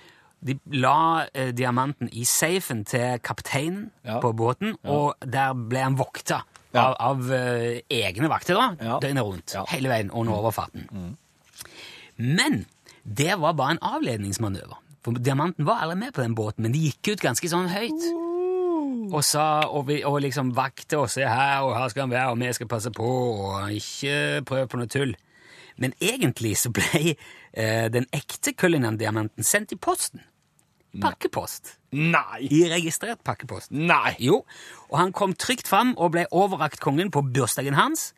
De 0.44 0.58
la 0.76 1.24
eh, 1.32 1.52
diamanten 1.56 2.10
i 2.12 2.24
safen 2.28 2.84
til 2.84 3.18
kapteinen 3.24 3.90
Ja. 4.04 4.18
på 4.20 4.32
båten, 4.36 4.76
og 4.84 5.14
der 5.24 5.54
ble 5.54 5.78
han 5.86 5.96
vokta 5.96 6.42
Ja. 6.74 6.88
av, 6.90 6.96
av 7.00 7.32
eh, 7.32 7.80
egne 7.90 8.28
vakter 8.28 8.54
da, 8.54 8.76
Ja. 8.84 8.98
døgnet 9.00 9.24
rundt, 9.24 9.54
Ja. 9.54 9.60
Mm. 9.64 9.66
hele 9.72 9.88
veien 9.88 10.10
under 10.10 10.32
overfarten. 10.34 11.16
Men 12.16 12.64
det 13.04 13.34
var 13.40 13.52
bare 13.54 13.70
en 13.76 13.78
avledningsmanøver. 13.82 14.80
For 15.04 15.12
diamanten 15.12 15.66
var 15.68 15.82
aldri 15.84 15.96
med 16.00 16.12
på 16.16 16.22
den 16.22 16.34
båten, 16.34 16.62
men 16.64 16.72
de 16.72 16.78
gikk 16.90 17.12
ut 17.14 17.20
ganske 17.24 17.48
sånn 17.50 17.68
høyt. 17.68 18.04
Og 19.12 19.20
sa, 19.24 19.66
og, 19.68 19.86
vi, 19.88 19.98
og 20.04 20.20
liksom 20.24 20.54
vakte 20.56 20.96
og 20.98 21.10
se 21.12 21.26
her, 21.28 21.60
og 21.62 21.74
her 21.76 21.88
skal 21.92 22.06
han 22.06 22.10
være, 22.14 22.30
og 22.32 22.38
vi 22.40 22.52
skal 22.56 22.68
passe 22.70 22.90
på, 22.94 23.04
og 23.04 23.70
ikke 23.70 24.44
prøve 24.48 24.68
på 24.72 24.80
noe 24.80 24.86
tull. 24.88 25.12
Men 25.76 25.92
egentlig 26.00 26.54
så 26.56 26.70
ble 26.72 27.16
eh, 27.52 27.88
den 27.92 28.06
ekte 28.12 28.54
Cullinan-diamanten 28.56 29.44
sendt 29.44 29.72
i 29.72 29.76
posten. 29.76 30.22
Pakkepost. 31.02 31.78
Nei! 31.94 32.46
I 32.50 32.64
registrert 32.70 33.22
pakkepost. 33.26 33.72
Nei! 33.74 34.14
Jo, 34.22 34.42
og 34.90 34.98
han 34.98 35.14
kom 35.16 35.34
trygt 35.38 35.70
fram 35.70 35.94
og 35.96 36.14
ble 36.14 36.26
overrakt 36.30 36.82
kongen 36.82 37.10
på 37.14 37.24
bursdagen 37.34 37.78
hans. 37.78 38.12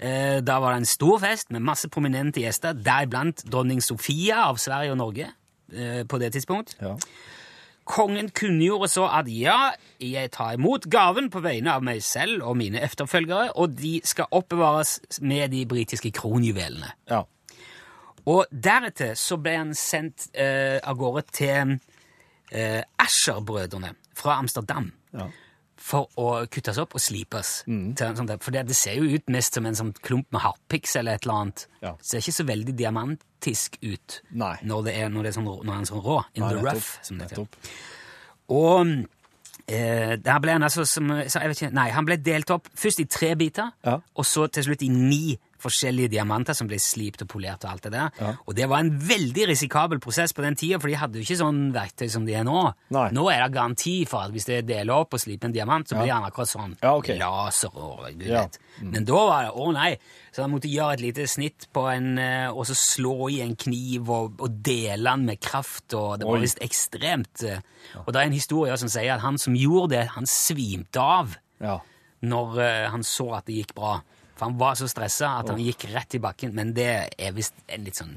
Eh, 0.00 0.38
da 0.40 0.60
var 0.62 0.72
det 0.72 0.82
en 0.82 0.88
stor 0.88 1.18
fest 1.20 1.50
med 1.52 1.64
masse 1.66 1.88
prominente 1.92 2.40
gjester, 2.40 2.72
deriblant 2.72 3.44
dronning 3.50 3.82
Sofia 3.84 4.46
av 4.46 4.60
Sverige 4.62 4.94
og 4.94 5.00
Norge 5.02 5.26
eh, 5.72 6.06
på 6.08 6.20
det 6.22 6.32
tidspunkt. 6.36 6.76
Ja. 6.80 6.94
Kongen 7.90 8.30
kunngjorde 8.30 8.88
så 8.92 9.08
at 9.10 9.28
ja, 9.28 9.72
jeg 10.00 10.30
tar 10.32 10.54
imot 10.54 10.86
gaven 10.92 11.28
på 11.32 11.42
vegne 11.44 11.74
av 11.74 11.84
meg 11.84 12.04
selv 12.06 12.46
og 12.46 12.56
mine 12.60 12.80
efterfølgere, 12.86 13.50
og 13.58 13.74
de 13.76 13.98
skal 14.06 14.30
oppbevares 14.30 15.00
med 15.20 15.50
de 15.52 15.64
britiske 15.66 16.12
kronjuvelene. 16.14 16.92
Ja. 17.10 17.24
Og 18.30 18.46
deretter 18.52 19.16
så 19.18 19.40
ble 19.40 19.56
han 19.56 19.74
sendt 19.76 20.28
eh, 20.32 20.78
av 20.80 20.96
gårde 21.00 21.24
til 21.34 21.78
eh, 22.50 22.82
Asher-brødrene 22.98 23.94
fra 24.14 24.38
Amsterdam 24.38 24.92
Ja. 25.14 25.26
for 25.76 26.08
å 26.18 26.46
kuttes 26.50 26.78
opp 26.78 26.94
og 26.94 27.00
slipes. 27.00 27.62
Til 27.64 28.06
en 28.06 28.16
sånn 28.16 28.26
der- 28.26 28.38
for 28.38 28.50
det, 28.50 28.66
det 28.66 28.76
ser 28.76 28.94
jo 28.94 29.04
ut 29.16 29.28
mest 29.28 29.54
som 29.54 29.66
en 29.66 29.74
sånn 29.74 29.92
klump 30.02 30.26
med 30.32 30.42
harpiks 30.42 30.96
eller 30.96 31.14
et 31.14 31.24
eller 31.24 31.34
annet. 31.34 31.66
Ja. 31.82 31.94
Ser 32.02 32.18
ikke 32.18 32.32
så 32.36 32.44
veldig 32.46 32.76
diamantisk 32.76 33.78
ut 33.82 34.20
Nei. 34.32 34.56
når 34.62 34.84
det 34.84 34.96
er, 34.96 35.08
når 35.08 35.22
det 35.22 35.36
er 35.36 35.40
sånn, 35.40 35.46
rå- 35.48 35.64
når 35.64 35.72
han 35.72 35.82
er 35.82 35.86
sånn 35.86 36.04
rå. 36.04 36.24
In 36.34 36.42
Nei, 36.42 36.48
the 36.50 36.54
nettopp. 36.60 36.74
rough, 36.74 36.98
som 37.02 37.18
det 37.18 37.30
heter. 37.30 37.36
Nettopp. 37.36 37.56
Og 38.50 39.06
eh, 39.68 40.16
der 40.16 40.38
ble 40.42 40.52
han 40.52 40.62
altså 40.66 40.84
som, 40.86 41.08
så 41.08 41.40
jeg 41.40 41.48
vet 41.52 41.62
ikke, 41.62 41.72
Nei, 41.72 41.88
han 41.90 42.04
ble 42.08 42.16
delt 42.16 42.50
opp 42.50 42.68
først 42.74 43.00
i 43.00 43.04
tre 43.04 43.34
biter, 43.36 43.70
Ja. 43.84 44.00
og 44.16 44.24
så 44.24 44.50
til 44.50 44.64
slutt 44.64 44.82
i 44.82 44.88
ni 44.88 45.38
forskjellige 45.62 46.10
diamanter 46.16 46.56
som 46.56 46.68
ble 46.70 46.78
slipt 46.82 47.22
og 47.24 47.28
polert 47.32 47.64
og 47.66 47.70
alt 47.74 47.86
det 47.86 47.92
der. 47.94 48.10
Ja. 48.20 48.32
Og 48.46 48.56
det 48.58 48.68
var 48.70 48.80
en 48.84 48.90
veldig 48.98 49.46
risikabel 49.52 50.00
prosess 50.02 50.32
på 50.36 50.42
den 50.44 50.56
tida, 50.56 50.78
for 50.80 50.88
de 50.88 50.96
hadde 51.00 51.20
jo 51.20 51.26
ikke 51.26 51.38
sånn 51.42 51.60
verktøy 51.74 52.08
som 52.10 52.24
de 52.26 52.34
er 52.38 52.44
nå. 52.48 52.62
Nei. 52.96 53.06
Nå 53.16 53.26
er 53.32 53.44
det 53.44 53.52
garanti 53.56 53.94
for 54.10 54.24
at 54.26 54.34
hvis 54.34 54.48
det 54.48 54.62
deler 54.68 54.94
opp 54.96 55.14
og 55.14 55.22
sliper 55.22 55.50
en 55.50 55.54
diamant, 55.56 55.86
så 55.88 55.98
blir 56.00 56.12
han 56.14 56.26
akkurat 56.28 56.50
sånn 56.50 56.76
Ja, 56.82 56.94
okay. 56.96 57.18
laser 57.20 57.70
og 57.76 58.08
du 58.18 58.26
vet. 58.30 58.58
Men 58.80 59.04
da 59.04 59.20
var 59.28 59.44
det 59.48 59.52
å 59.60 59.70
nei, 59.76 59.90
så 60.32 60.44
han 60.46 60.52
måtte 60.54 60.70
gjøre 60.70 60.94
et 60.96 61.02
lite 61.04 61.26
snitt 61.28 61.66
på 61.74 61.82
en, 61.90 62.12
eh, 62.18 62.48
og 62.48 62.64
så 62.68 62.74
slå 62.78 63.28
i 63.34 63.40
en 63.44 63.56
kniv 63.58 64.08
og, 64.08 64.38
og 64.40 64.60
dele 64.64 65.02
den 65.10 65.26
med 65.26 65.40
kraft, 65.42 65.92
og 65.98 66.20
det 66.20 66.26
var 66.28 66.38
visst 66.40 66.62
ekstremt. 66.64 67.42
eh, 67.44 67.60
Og 68.06 68.12
det 68.14 68.20
er 68.22 68.26
en 68.30 68.36
historie 68.38 68.76
som 68.78 68.88
sier 68.88 69.14
at 69.16 69.20
han 69.24 69.36
som 69.38 69.54
gjorde 69.58 69.90
det, 69.96 70.06
han 70.14 70.24
svimte 70.26 71.00
av 71.02 71.36
Ja. 71.60 71.80
når 72.22 72.58
uh, 72.60 72.90
han 72.92 73.02
så 73.02 73.26
at 73.38 73.46
det 73.46 73.54
gikk 73.58 73.74
bra. 73.74 74.00
For 74.40 74.48
han 74.48 74.56
var 74.56 74.78
så 74.80 74.86
stressa 74.88 75.34
at 75.42 75.50
han 75.52 75.60
gikk 75.60 75.84
rett 75.92 76.14
i 76.16 76.20
bakken, 76.24 76.54
men 76.56 76.70
det 76.72 76.88
er 77.20 77.34
visst 77.36 77.58
en 77.68 77.84
litt 77.84 77.98
sånn 78.00 78.14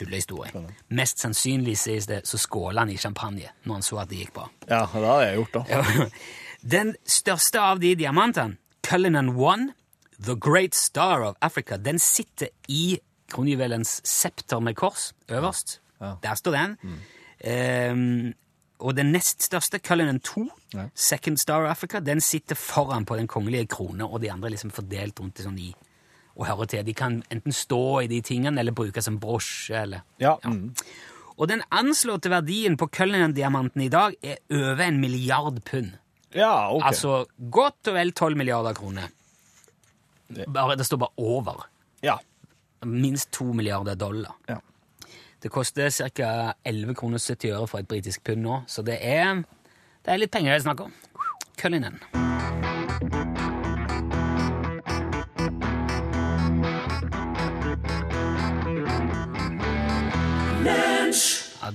tullehistorie. 0.00 0.62
Mest 0.96 1.20
sannsynlig 1.20 1.74
sies 1.76 2.08
det, 2.08 2.22
så 2.24 2.40
skåla 2.40 2.86
han 2.86 2.92
i 2.94 2.96
champagne 2.96 3.50
når 3.66 3.74
han 3.76 3.84
så 3.84 3.98
at 4.00 4.08
det 4.08 4.22
gikk 4.22 4.32
bra. 4.38 4.46
ja, 4.64 4.78
det 4.86 5.02
hadde 5.04 5.26
jeg 5.26 5.36
gjort, 5.42 5.58
da. 5.58 6.06
Den 6.62 6.94
største 7.04 7.60
av 7.60 7.82
de 7.82 7.92
diamantene, 8.00 8.56
Cullinan 8.86 9.34
One, 9.36 9.74
The 10.24 10.38
Great 10.40 10.74
Star 10.78 11.20
of 11.26 11.36
Africa, 11.44 11.76
den 11.76 11.98
sitter 12.00 12.48
i 12.68 12.96
kronjuvelens 13.28 13.98
septer 14.08 14.60
med 14.64 14.76
kors 14.78 15.10
øverst. 15.28 15.80
Ja. 16.00 16.14
Der 16.22 16.34
står 16.38 16.56
den. 16.56 16.78
Ehm, 17.44 18.32
og 18.82 18.96
den 18.96 19.12
nest 19.14 19.42
største, 19.46 19.78
Cullinan 19.78 20.18
2, 20.20 20.48
Ja. 20.74 20.88
Second 20.94 21.38
Star 21.38 21.64
Africa, 21.70 22.00
den 22.00 22.20
sitter 22.20 22.54
foran 22.58 23.04
på 23.06 23.16
den 23.16 23.28
kongelige 23.28 23.66
krone, 23.68 24.04
og 24.04 24.20
de 24.20 24.30
andre 24.32 24.48
er 24.48 24.54
liksom 24.56 24.70
fordelt 24.72 25.20
rundt 25.20 25.38
i 25.40 25.42
sånn 25.46 25.58
i 25.58 25.74
og 26.36 26.46
hører 26.48 26.66
til. 26.66 26.84
De 26.84 26.94
kan 26.96 27.22
enten 27.30 27.52
stå 27.52 28.00
i 28.02 28.06
de 28.08 28.20
tingene, 28.24 28.58
eller 28.58 28.72
brukes 28.72 29.04
som 29.04 29.18
brosje, 29.20 29.82
eller 29.82 30.00
Ja. 30.18 30.36
Mm. 30.44 30.74
Og 31.38 31.48
den 31.48 31.62
anslåtte 31.70 32.30
verdien 32.30 32.76
på 32.76 32.88
Cullinan-diamanten 32.90 33.82
i 33.82 33.88
dag 33.88 34.14
er 34.22 34.36
over 34.50 34.80
en 34.80 35.00
milliard 35.00 35.62
pund. 35.64 35.92
ja, 36.34 36.70
ok. 36.72 36.82
Altså 36.84 37.26
godt 37.50 37.88
og 37.88 37.94
vel 37.94 38.12
12 38.12 38.36
milliarder 38.36 38.72
kroner. 38.74 39.08
Bare, 40.48 40.76
det 40.76 40.86
står 40.86 40.96
bare 40.98 41.12
over. 41.18 41.66
ja. 42.02 42.16
Minst 42.84 43.30
to 43.30 43.44
milliarder 43.52 43.94
dollar. 43.94 44.32
Ja. 44.48 44.56
Det 45.42 45.50
koster 45.50 45.90
ca. 45.90 46.52
11 46.64 46.94
kroner 46.94 47.18
70 47.18 47.50
øre 47.50 47.66
for 47.66 47.82
et 47.82 47.88
britisk 47.88 48.24
pund 48.24 48.44
nå, 48.46 48.62
så 48.66 48.82
det 48.86 48.98
er, 49.00 49.42
det 50.04 50.14
er 50.14 50.22
litt 50.22 50.30
penger 50.34 50.54
det 50.54 50.60
er 50.60 50.68
snakk 50.68 50.86
om. 50.86 50.94
Cullinan. 51.58 51.98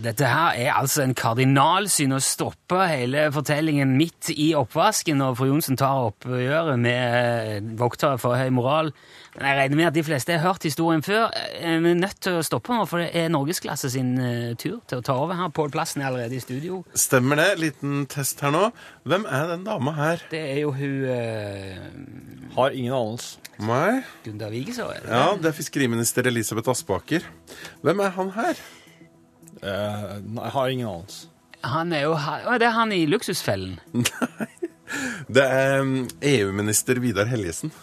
Dette 0.03 0.27
her 0.29 0.55
er 0.59 0.73
altså 0.77 1.01
en 1.03 1.13
kardinalsyn 1.17 2.11
å 2.15 2.19
stoppe 2.23 2.79
hele 2.91 3.27
fortellingen 3.35 3.95
midt 3.97 4.29
i 4.33 4.49
oppvasken 4.57 5.17
når 5.21 5.35
fru 5.39 5.47
Johnsen 5.49 5.77
tar 5.79 6.07
oppgjøret 6.09 6.77
med 6.81 7.15
eh, 7.17 7.69
voktere 7.79 8.19
for 8.21 8.37
høy 8.39 8.49
moral. 8.53 8.91
Men 9.37 9.47
jeg 9.51 9.57
regner 9.59 9.79
med 9.79 9.87
at 9.89 9.95
de 9.97 10.03
fleste 10.07 10.33
har 10.35 10.43
hørt 10.47 10.65
historien 10.67 11.03
før. 11.05 11.27
Eh, 11.59 11.77
Vi 11.83 11.91
er 11.93 11.99
nødt 12.01 12.19
til 12.25 12.37
å 12.39 12.45
stoppe 12.45 12.73
nå, 12.75 12.85
for 12.89 13.03
det 13.03 13.09
er 13.17 13.31
norgesklasse 13.33 13.91
sin 13.93 14.13
eh, 14.21 14.53
tur 14.59 14.79
til 14.89 15.01
å 15.01 15.05
ta 15.05 15.17
over 15.21 15.37
her. 15.39 15.51
Pål 15.55 15.73
Plassen 15.75 16.01
er 16.03 16.09
allerede 16.11 16.37
i 16.37 16.43
studio. 16.43 16.81
Stemmer 16.97 17.41
det? 17.41 17.49
Liten 17.61 18.05
test 18.11 18.41
her 18.45 18.53
nå. 18.55 18.69
Hvem 19.07 19.27
er 19.29 19.51
den 19.55 19.65
dama 19.67 19.93
her? 19.97 20.23
Det 20.31 20.41
er 20.55 20.61
jo 20.63 20.73
hun 20.77 20.97
uh... 21.09 22.55
Har 22.57 22.73
ingen 22.73 22.93
anelse. 22.95 23.37
Nei. 23.61 24.01
Gunda 24.25 24.47
Vigeså. 24.53 24.87
er 24.93 25.01
det 25.05 25.09
Ja, 25.13 25.27
det? 25.33 25.43
det 25.43 25.49
er 25.51 25.55
fiskeriminister 25.57 26.27
Elisabeth 26.29 26.69
Aspaker. 26.73 27.25
Hvem 27.85 28.01
er 28.05 28.13
han 28.17 28.29
her? 28.37 28.59
Eh, 29.61 30.05
nei, 30.23 30.43
jeg 30.43 30.53
har 30.55 30.73
ingen 30.73 30.91
anelse. 30.91 31.27
Han 31.67 31.91
er 31.95 32.05
jo 32.05 32.13
Å, 32.13 32.57
det 32.61 32.67
er 32.69 32.75
han 32.75 32.93
i 32.95 33.01
Luksusfellen. 33.09 33.79
Nei. 33.97 34.47
Det 35.27 35.43
er 35.43 35.81
um, 35.83 35.95
EU-minister 36.23 37.01
Vidar 37.03 37.27
Helgesen. 37.27 37.73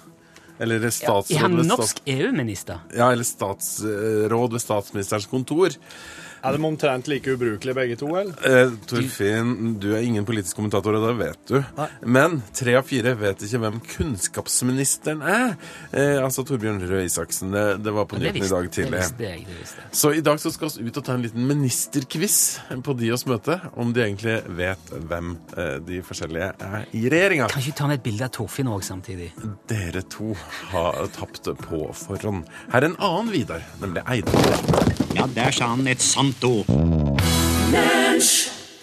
Eller 0.62 0.84
Er 0.86 0.92
statsråd 0.94 1.40
han 1.42 1.56
norsk. 1.66 2.00
EU-minister? 2.08 2.78
Ja, 2.94 3.10
eller 3.12 3.26
statsråd 3.26 4.54
ved 4.54 4.62
statsministerens 4.62 5.26
kontor. 5.28 5.74
Er 6.44 6.56
de 6.58 6.64
omtrent 6.68 7.06
like 7.08 7.32
ubrukelige 7.32 7.74
begge 7.76 7.96
to, 7.96 8.08
eller? 8.20 8.34
Eh, 8.44 8.72
Torfinn, 8.90 9.78
du 9.80 9.94
er 9.96 10.02
ingen 10.04 10.26
politisk 10.28 10.58
kommentator, 10.58 10.94
og 10.98 11.06
det 11.08 11.14
vet 11.22 11.40
du. 11.48 11.56
Nei. 11.78 11.86
Men 12.16 12.42
tre 12.54 12.74
av 12.76 12.84
fire 12.88 13.14
vet 13.16 13.40
ikke 13.46 13.60
hvem 13.62 13.78
kunnskapsministeren 13.94 15.22
er. 15.24 15.54
Eh, 15.92 16.18
altså 16.22 16.44
Torbjørn 16.46 16.82
Røe 16.88 17.04
Isaksen. 17.06 17.52
Det, 17.54 17.64
det 17.84 17.94
var 17.96 18.04
på 18.10 18.18
Det 18.20 18.26
nyheten 18.34 18.44
i 18.44 18.50
dag 18.52 18.68
tidlig. 18.76 18.90
det 18.92 19.00
visste 19.00 19.24
jeg. 19.28 19.46
det 19.48 19.58
visste. 19.62 19.86
Så 20.02 20.12
i 20.18 20.20
dag 20.26 20.40
så 20.42 20.52
skal 20.54 20.72
vi 20.76 20.88
ut 20.90 21.00
og 21.00 21.06
ta 21.08 21.16
en 21.16 21.24
liten 21.24 21.46
ministerquiz 21.48 22.38
på 22.84 22.96
de 23.00 23.10
oss 23.16 23.24
møte, 23.30 23.58
om 23.80 23.92
de 23.96 24.04
egentlig 24.04 24.36
vet 24.58 24.94
hvem 25.08 25.34
eh, 25.56 25.78
de 25.86 26.02
forskjellige 26.04 26.50
er 26.68 26.86
i 26.92 27.06
regjeringa. 27.12 27.48
Kan 27.52 27.64
ikke 27.64 27.78
ta 27.80 27.88
med 27.90 28.00
et 28.02 28.06
bilde 28.10 28.28
av 28.28 28.34
Torfinn 28.36 28.68
òg 28.72 28.84
samtidig? 28.86 29.32
Dere 29.70 30.04
to 30.12 30.34
har 30.74 31.00
tapt 31.16 31.48
på 31.64 31.86
forhånd. 32.04 32.44
Her 32.72 32.82
er 32.84 32.90
en 32.92 33.00
annen 33.00 33.32
Vidar, 33.34 33.64
nemlig 33.80 34.04
Eidar. 34.10 35.03
Ja, 35.14 35.26
der 35.34 35.50
sa 35.50 35.66
han 35.74 35.86
et 35.86 36.02
sant 36.02 36.44
ord. 36.44 36.66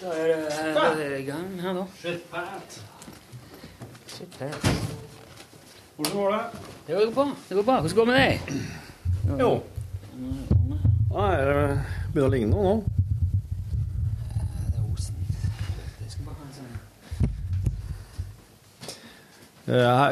Da 0.01 0.11
er 0.91 1.09
det 1.09 1.19
i 1.19 1.25
gang 1.27 1.49
her 1.61 1.73
nå. 1.75 1.85
Shit, 2.01 2.23
Pat. 2.31 2.79
Hvordan 5.95 6.13
går 6.13 6.31
det? 6.31 6.41
Det 6.87 6.95
går 6.95 7.11
bra. 7.13 7.25
det 7.49 7.55
går 7.57 7.63
bra. 7.63 7.79
Hvordan 7.81 7.95
går 7.95 8.05
det 8.05 8.13
med 8.13 8.19
deg? 8.21 8.39
Jo. 9.39 9.51
Nei, 11.11 11.35
det 11.35 11.55
begynner 12.13 12.27
å 12.27 12.33
ligne 12.35 12.51
noe 12.51 12.63
nå. 12.63 12.75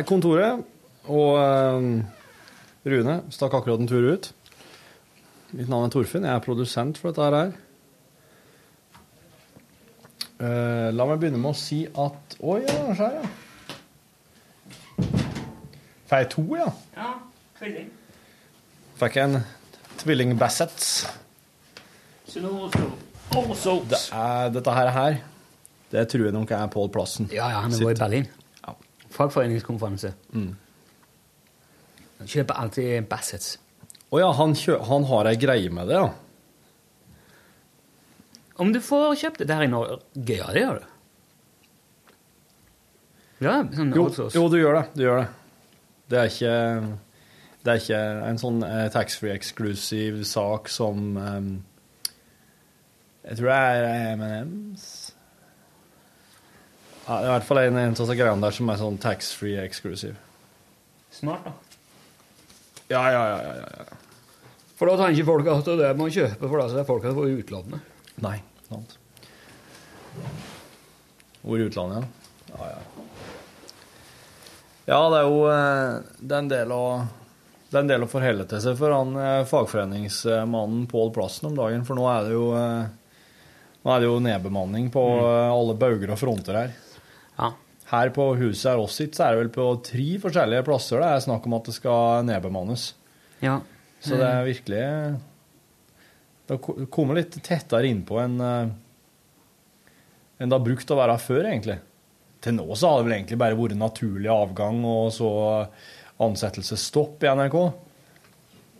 Kontoret, 0.07 0.61
og 1.11 1.31
eh, 1.41 1.87
Rune 2.89 3.15
stakk 3.33 3.57
akkurat 3.57 3.81
en 3.81 3.89
tur 3.89 4.05
ut. 4.13 4.29
Mitt 5.51 5.69
navn 5.69 5.87
er 5.87 5.93
Torfinn, 5.93 6.25
jeg 6.27 6.35
er 6.35 6.43
produsent 6.45 6.99
for 7.01 7.09
dette 7.09 7.25
her. 7.33 7.53
Uh, 10.39 10.89
la 10.95 11.05
meg 11.09 11.19
begynne 11.19 11.39
med 11.41 11.51
å 11.51 11.57
si 11.57 11.81
at 11.99 12.35
Å 12.39 12.53
ja, 12.61 12.75
skjær, 12.95 13.15
ja. 13.17 13.23
Får 16.09 16.21
jeg 16.21 16.29
to, 16.31 16.43
ja? 16.55 16.69
Ja, 16.95 17.09
tvilling. 17.59 17.89
Fikk 19.01 19.17
jeg 19.19 19.29
en 19.29 19.41
tvilling 19.99 20.31
Bassets. 20.39 21.07
Det 22.29 22.41
er, 24.13 24.49
dette 24.53 24.73
her, 24.73 24.91
her, 24.93 25.19
det 25.91 26.05
tror 26.13 26.29
jeg 26.29 26.33
nok 26.33 26.51
er 26.55 26.67
Pål 26.73 26.91
Plassen. 26.93 27.29
Ja, 27.33 27.49
ja, 27.51 27.63
han 27.65 27.73
var 27.73 27.91
i 27.91 27.99
Berlin. 27.99 28.29
Ja. 28.63 28.75
fagforeningskonferanse. 29.17 30.13
Mm. 30.33 30.53
Han 32.19 32.27
kjøper 32.29 32.61
alltid 32.63 33.09
Bassets. 33.09 33.57
Å 34.09 34.19
ja, 34.21 34.29
han, 34.33 34.55
han 34.89 35.05
har 35.11 35.29
ei 35.29 35.37
greie 35.37 35.69
med 35.73 35.89
det, 35.91 35.99
ja. 35.99 36.09
Om 38.59 38.73
du 38.75 38.81
får 38.83 39.13
kjøpt 39.21 39.43
det 39.43 39.47
der 39.51 39.63
i 39.63 39.69
Norge, 39.71 39.99
ja, 40.27 40.47
det 40.51 40.63
gjør 40.63 40.79
du. 40.81 40.87
Ja, 43.39 43.53
sånn 43.71 43.93
Jo, 43.95 44.09
jo, 44.35 44.47
du 44.51 44.57
gjør 44.59 44.81
det. 44.81 44.87
Du 44.97 45.05
gjør 45.05 45.21
det. 45.21 45.27
Det 46.09 46.17
er 46.19 46.31
ikke, 46.33 46.55
det 47.63 47.71
er 47.71 47.83
ikke 47.83 47.99
en 48.27 48.41
sånn 48.41 48.65
eh, 48.65 48.87
taxfree 48.91 49.35
eksklusiv 49.37 50.23
sak 50.27 50.67
som 50.73 51.13
eh, 51.21 51.47
Jeg 53.29 53.39
tror 53.39 53.51
det 53.53 53.59
er 53.61 54.17
M&M's. 54.17 54.89
Ja, 57.05 57.13
det 57.13 57.23
er 57.23 57.29
i 57.29 57.33
hvert 57.37 57.47
fall 57.47 57.61
en, 57.63 57.79
en 57.79 57.95
av 57.95 58.11
greiene 58.17 58.43
der 58.43 58.57
som 58.57 58.73
er 58.73 58.81
sånn 58.81 58.99
taxfree 59.01 59.63
eksklusiv. 59.63 60.17
Smart, 61.13 61.47
da. 61.47 61.68
Ja, 62.89 63.03
ja, 63.13 63.23
ja, 63.29 63.39
ja, 63.43 63.67
ja. 63.77 63.97
For 64.79 64.89
da 64.89 64.95
tenker 65.01 65.27
folk 65.27 65.49
at 65.51 65.67
det 65.79 65.89
må 65.99 66.07
kjøpe, 66.09 66.47
for 66.47 66.57
deg, 66.61 66.71
så 66.71 66.79
er 66.81 66.87
folk 66.87 67.05
her 67.05 67.17
i 67.27 67.35
utlandet. 67.41 67.97
Nei, 68.23 68.37
sant. 68.69 68.95
Hvor 71.43 71.59
i 71.59 71.67
utlandet, 71.67 72.03
ja. 72.03 72.55
Ja, 72.55 72.69
ja. 72.73 73.05
Ja, 74.89 74.99
det 75.13 75.19
er 75.19 75.27
jo 75.27 75.41
eh, 75.45 76.13
det 76.17 76.33
er 76.33 76.39
en 76.41 76.49
del 76.49 76.71
å 76.73 76.83
det 77.69 77.77
er 77.77 77.83
en 77.83 77.89
del 77.91 78.01
å 78.01 78.09
forholde 78.09 78.47
til 78.49 78.61
seg 78.63 78.77
for 78.79 78.89
han 78.95 79.11
eh, 79.21 79.43
fagforeningsmannen 79.45 80.87
Pål 80.89 81.11
Plassen 81.13 81.51
om 81.51 81.59
dagen, 81.59 81.83
for 81.85 81.99
nå 81.99 82.07
er 82.09 82.25
det 82.25 82.33
jo 82.33 82.47
eh, 82.57 82.87
nå 83.83 83.91
er 83.93 84.01
det 84.01 84.09
jo 84.09 84.15
nedbemanning 84.25 84.89
på 84.93 85.03
eh, 85.19 85.51
alle 85.53 85.75
bauger 85.77 86.15
og 86.15 86.17
fronter 86.19 86.57
her. 86.57 86.73
Her 87.89 88.11
på 88.13 88.25
huset 88.37 88.71
her 88.71 88.81
oss 88.83 88.99
sitt, 88.99 89.17
så 89.17 89.25
er 89.25 89.33
det 89.33 89.43
vel 89.43 89.53
på 89.55 89.65
tre 89.85 90.07
forskjellige 90.21 90.65
plasser 90.67 91.01
det 91.01 91.09
er 91.09 91.25
snakk 91.25 91.47
om 91.49 91.57
at 91.57 91.69
det 91.69 91.75
skal 91.77 92.27
nedbemannes. 92.27 92.91
Ja. 93.41 93.59
Så 93.99 94.15
det 94.19 94.27
er 94.29 94.45
virkelig 94.47 94.83
Det 96.47 96.55
har 96.55 96.85
kommet 96.93 97.17
litt 97.17 97.35
tettere 97.43 97.89
innpå 97.89 98.19
enn 98.21 98.37
eh, 98.43 98.69
enn 100.39 100.47
det 100.47 100.55
har 100.55 100.63
brukt 100.63 100.91
å 100.93 100.95
være 100.95 101.17
før, 101.19 101.43
egentlig. 101.49 101.75
Til 102.39 102.55
nå 102.55 102.67
så 102.71 102.93
har 102.93 102.99
det 102.99 103.09
vel 103.09 103.15
egentlig 103.17 103.39
bare 103.41 103.57
vært 103.59 103.75
naturlig 103.75 104.29
avgang 104.31 104.79
og 104.87 105.09
så 105.11 105.31
ansettelsesstopp 106.23 107.25
i 107.25 107.31
NRK. 107.35 107.57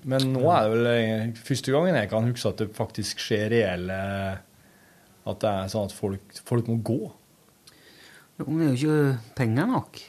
Men 0.10 0.30
nå 0.32 0.46
er 0.48 0.64
det 0.64 0.72
vel 0.72 0.90
eh, 0.94 1.32
første 1.44 1.74
gangen 1.76 1.98
jeg 2.00 2.12
kan 2.12 2.30
huske 2.30 2.54
at 2.54 2.62
det 2.62 2.70
faktisk 2.78 3.20
skjer 3.20 3.50
reelle 3.52 3.98
At 5.28 5.42
det 5.44 5.50
er 5.50 5.72
sånn 5.74 5.90
at 5.90 5.96
folk, 5.96 6.40
folk 6.48 6.70
må 6.72 6.78
gå. 6.88 7.02
Jo, 8.40 8.48
men 8.48 8.62
det 8.62 8.70
er 8.70 8.72
jo 8.72 8.80
ikke 8.80 9.36
penger 9.38 9.68
nok. 9.70 10.00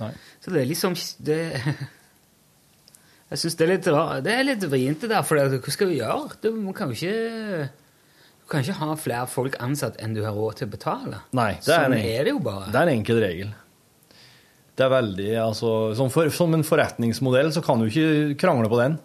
Nei. 0.00 0.10
Så 0.42 0.52
det 0.52 0.62
er 0.62 0.70
liksom 0.70 0.96
det, 1.24 1.38
Jeg 3.34 3.40
syns 3.40 3.56
det 3.58 3.64
er 3.64 3.72
litt 3.72 3.88
rart. 3.92 4.24
Det 4.24 4.34
er 4.34 4.46
litt 4.46 4.64
vrient, 4.68 5.00
det 5.04 5.10
der. 5.10 5.24
For 5.26 5.38
det, 5.38 5.60
hva 5.64 5.74
skal 5.74 5.90
vi 5.90 5.98
gjøre? 6.00 6.38
Du 6.44 6.48
kan 6.76 6.92
jo 6.92 6.98
ikke 6.98 7.68
Du 8.44 8.48
kan 8.52 8.64
ikke 8.64 8.76
ha 8.78 8.94
flere 9.00 9.28
folk 9.30 9.56
ansatt 9.64 9.96
enn 10.04 10.16
du 10.16 10.22
har 10.24 10.36
råd 10.36 10.60
til 10.60 10.68
å 10.68 10.74
betale. 10.74 11.20
Nei, 11.36 11.54
det 11.64 11.72
er, 11.72 11.86
sånn 11.86 11.96
en, 11.96 12.08
er 12.12 12.28
det 12.28 12.34
jo 12.34 12.42
bare. 12.44 12.68
Det 12.70 12.80
er 12.80 12.90
en 12.90 12.98
enkel 12.98 13.20
regel. 13.24 13.54
Det 14.74 14.84
er 14.84 14.90
veldig, 14.90 15.30
altså, 15.38 15.70
som, 15.94 16.10
for, 16.10 16.28
som 16.34 16.54
en 16.56 16.66
forretningsmodell 16.66 17.52
så 17.54 17.62
kan 17.64 17.80
du 17.80 17.86
ikke 17.86 18.34
krangle 18.42 18.70
på 18.70 18.80
den. 18.80 18.96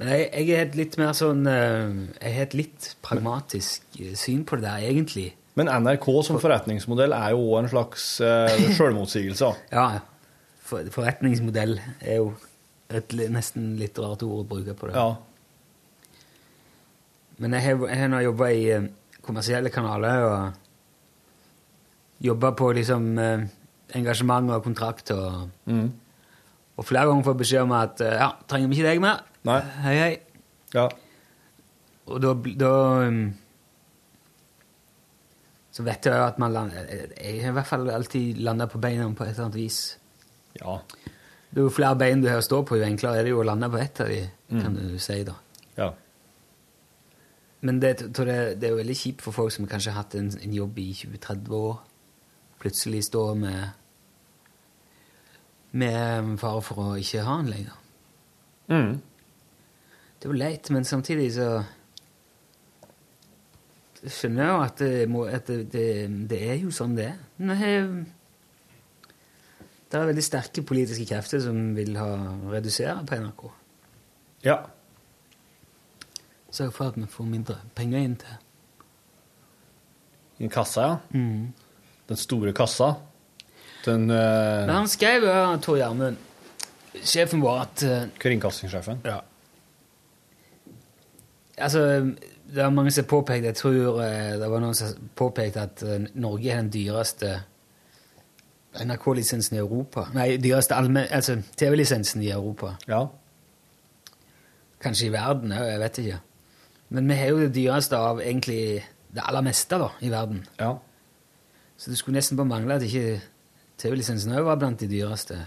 Jeg, 0.00 0.28
jeg 0.30 0.56
er 0.56 0.62
et 0.64 0.76
litt 0.78 0.94
mer 0.96 1.10
sånn 1.12 1.42
eh, 1.50 1.90
Jeg 2.22 2.32
har 2.32 2.46
et 2.46 2.54
litt 2.56 2.86
pragmatisk 3.04 3.98
eh, 4.00 4.14
syn 4.16 4.46
på 4.48 4.56
det 4.56 4.64
der, 4.64 4.86
egentlig. 4.88 5.26
Men 5.60 5.68
NRK 5.84 6.06
som 6.24 6.38
forretningsmodell 6.40 7.12
er 7.12 7.34
jo 7.34 7.42
også 7.50 7.58
en 7.60 7.68
slags 7.74 8.04
uh, 8.24 8.70
selvmotsigelse. 8.78 9.50
Ja, 9.74 9.84
for, 10.64 10.86
forretningsmodell 10.94 11.74
er 12.00 12.22
jo 12.22 12.30
et 12.90 13.12
nesten 13.30 13.74
litt 13.78 13.98
rart 14.00 14.24
ord 14.24 14.40
å 14.40 14.48
bruke 14.48 14.72
på 14.78 14.88
det. 14.88 14.96
Ja. 14.96 15.10
Men 17.40 17.54
jeg 17.56 17.66
har, 17.66 17.84
jeg 17.92 18.00
har 18.14 18.24
jobba 18.24 18.48
i 18.52 18.64
eh, 18.74 18.88
kommersielle 19.24 19.70
kanaler 19.72 20.24
og 20.26 20.40
jobba 22.26 22.50
på 22.58 22.72
liksom 22.76 23.06
eh, 23.22 23.44
engasjement 24.00 24.50
og 24.56 24.64
kontrakt 24.66 25.12
og, 25.14 25.46
Mm. 25.70 25.86
og 26.76 26.84
flere 26.88 27.06
ganger 27.08 27.28
fått 27.28 27.40
beskjed 27.44 27.62
om 27.68 27.72
at 27.76 28.00
ja, 28.02 28.32
trenger 28.48 28.68
vi 28.72 28.80
ikke 28.80 28.90
deg 28.90 29.00
mer. 29.04 29.22
Nei. 29.48 29.60
Hei, 29.84 29.94
hei. 30.00 30.12
Ja. 30.74 30.88
Og 32.10 32.20
da, 32.24 32.34
da 32.60 32.72
um, 33.06 33.22
Så 35.70 35.84
vet 35.86 36.06
jeg 36.06 36.18
at 36.18 36.38
man 36.42 36.52
lander 36.52 36.86
Jeg 37.20 37.42
har 37.44 37.52
i 37.52 37.54
hvert 37.54 37.66
fall 37.68 37.90
alltid 37.94 38.38
landa 38.42 38.66
på 38.66 38.78
beina 38.82 39.06
på 39.14 39.24
et 39.24 39.30
eller 39.36 39.44
annet 39.44 39.56
vis. 39.60 39.98
Ja. 40.58 40.80
Jo 41.56 41.68
flere 41.70 41.96
bein 41.98 42.20
du 42.22 42.28
har 42.28 42.38
å 42.42 42.46
stå 42.46 42.62
på, 42.66 42.76
jo 42.78 42.84
enklere 42.86 43.20
er 43.20 43.26
det 43.26 43.30
jo 43.34 43.40
å 43.42 43.46
lande 43.46 43.68
på 43.70 43.78
ett 43.78 44.00
av 44.00 44.08
de, 44.08 44.28
Mm. 44.50 44.62
kan 44.62 44.74
du 44.74 44.98
si, 44.98 45.22
da. 45.24 45.34
Ja. 45.76 45.92
Men 47.60 47.78
det, 47.80 47.98
det, 48.02 48.14
det 48.58 48.66
er 48.66 48.70
jo 48.72 48.76
veldig 48.80 48.96
kjipt 48.96 49.22
for 49.22 49.30
folk 49.36 49.52
som 49.52 49.66
kanskje 49.70 49.92
har 49.92 50.02
hatt 50.02 50.14
en, 50.18 50.30
en 50.42 50.54
jobb 50.54 50.78
i 50.78 50.88
20-30 50.92 51.50
år, 51.54 51.76
plutselig 52.58 53.04
står 53.04 53.34
med 53.38 53.68
med 55.72 56.38
fare 56.40 56.62
for 56.66 56.82
å 56.82 56.96
ikke 56.98 57.22
ha 57.22 57.36
den 57.42 57.50
lenger. 57.52 57.76
Mm. 58.70 58.96
Det 60.18 60.26
er 60.26 60.32
jo 60.32 60.38
leit, 60.38 60.70
men 60.74 60.84
samtidig 60.84 61.28
så 61.36 61.50
skjønner 64.08 64.48
jo 64.48 64.56
at, 64.64 64.80
det, 64.80 65.08
må, 65.10 65.24
at 65.28 65.48
det, 65.50 65.72
det, 65.72 65.86
det 66.30 66.40
er 66.48 66.58
jo 66.62 66.72
sånn 66.72 66.96
det 66.96 67.10
er. 67.10 67.18
Det 69.90 69.98
er 69.98 70.06
veldig 70.06 70.24
sterke 70.24 70.62
politiske 70.66 71.06
krefter 71.10 71.42
som 71.42 71.74
vil 71.76 71.96
ha 71.98 72.08
redusere 72.52 73.00
på 73.06 73.18
NRK. 73.20 73.42
Ja. 74.46 74.60
Sørge 76.50 76.74
for 76.74 76.90
at 76.90 76.98
vi 76.98 77.06
får 77.10 77.28
mindre 77.28 77.58
penger 77.76 78.06
inn 78.06 78.16
til 78.20 78.38
I 80.40 80.48
kassa, 80.50 80.86
ja. 80.86 80.96
Mm. 81.12 81.50
Den 82.08 82.18
store 82.18 82.54
kassa. 82.56 82.94
Den 83.84 84.08
uh, 84.10 84.66
Men 84.66 84.74
han 84.78 84.88
skrev 84.88 85.26
jo, 85.28 85.34
Tor 85.62 85.76
Gjermund, 85.78 86.16
sjefen 87.04 87.42
vår, 87.44 87.60
at 87.66 87.84
uh... 87.84 88.08
Kringkastingssjefen. 88.20 89.04
Ja. 89.04 89.20
Altså, 91.60 91.84
det 92.54 92.62
er 92.64 92.70
mange 92.74 92.90
som 92.90 93.04
har 93.04 93.08
påpekt 93.12 93.44
Jeg 93.46 93.54
tror 93.58 94.00
eh, 94.04 94.32
det 94.40 94.48
var 94.50 94.60
noen 94.62 94.74
som 94.74 95.08
påpekte 95.18 95.62
at 95.62 95.82
eh, 95.86 96.04
Norge 96.20 96.50
er 96.52 96.60
den 96.62 96.70
dyreste 96.74 97.32
NRK-lisensen 98.86 99.56
i 99.56 99.60
Europa. 99.60 100.04
Nei, 100.14 100.36
dyreste. 100.38 100.76
Altså 101.10 101.34
TV-lisensen 101.58 102.22
i 102.22 102.30
Europa. 102.30 102.76
Ja. 102.88 103.00
Kanskje 104.80 105.08
i 105.08 105.12
verden 105.14 105.52
òg, 105.52 105.64
jeg 105.66 105.80
vet 105.82 105.98
ikke. 106.04 106.20
Men 106.94 107.10
vi 107.10 107.16
har 107.18 107.32
jo 107.32 107.40
det 107.42 107.50
dyreste 107.56 107.98
av 107.98 108.22
egentlig 108.22 108.60
det 109.10 109.24
aller 109.26 109.42
meste 109.46 109.78
da, 109.82 109.88
i 110.06 110.10
verden. 110.12 110.44
Ja. 110.60 110.76
Så 111.80 111.90
det 111.90 111.98
skulle 111.98 112.20
nesten 112.20 112.38
bare 112.38 112.50
mangle 112.52 112.78
at 112.78 112.86
ikke 112.86 113.18
TV-lisensen 113.80 114.36
òg 114.38 114.46
var 114.46 114.60
blant 114.62 114.80
de 114.84 114.88
dyreste. 114.90 115.40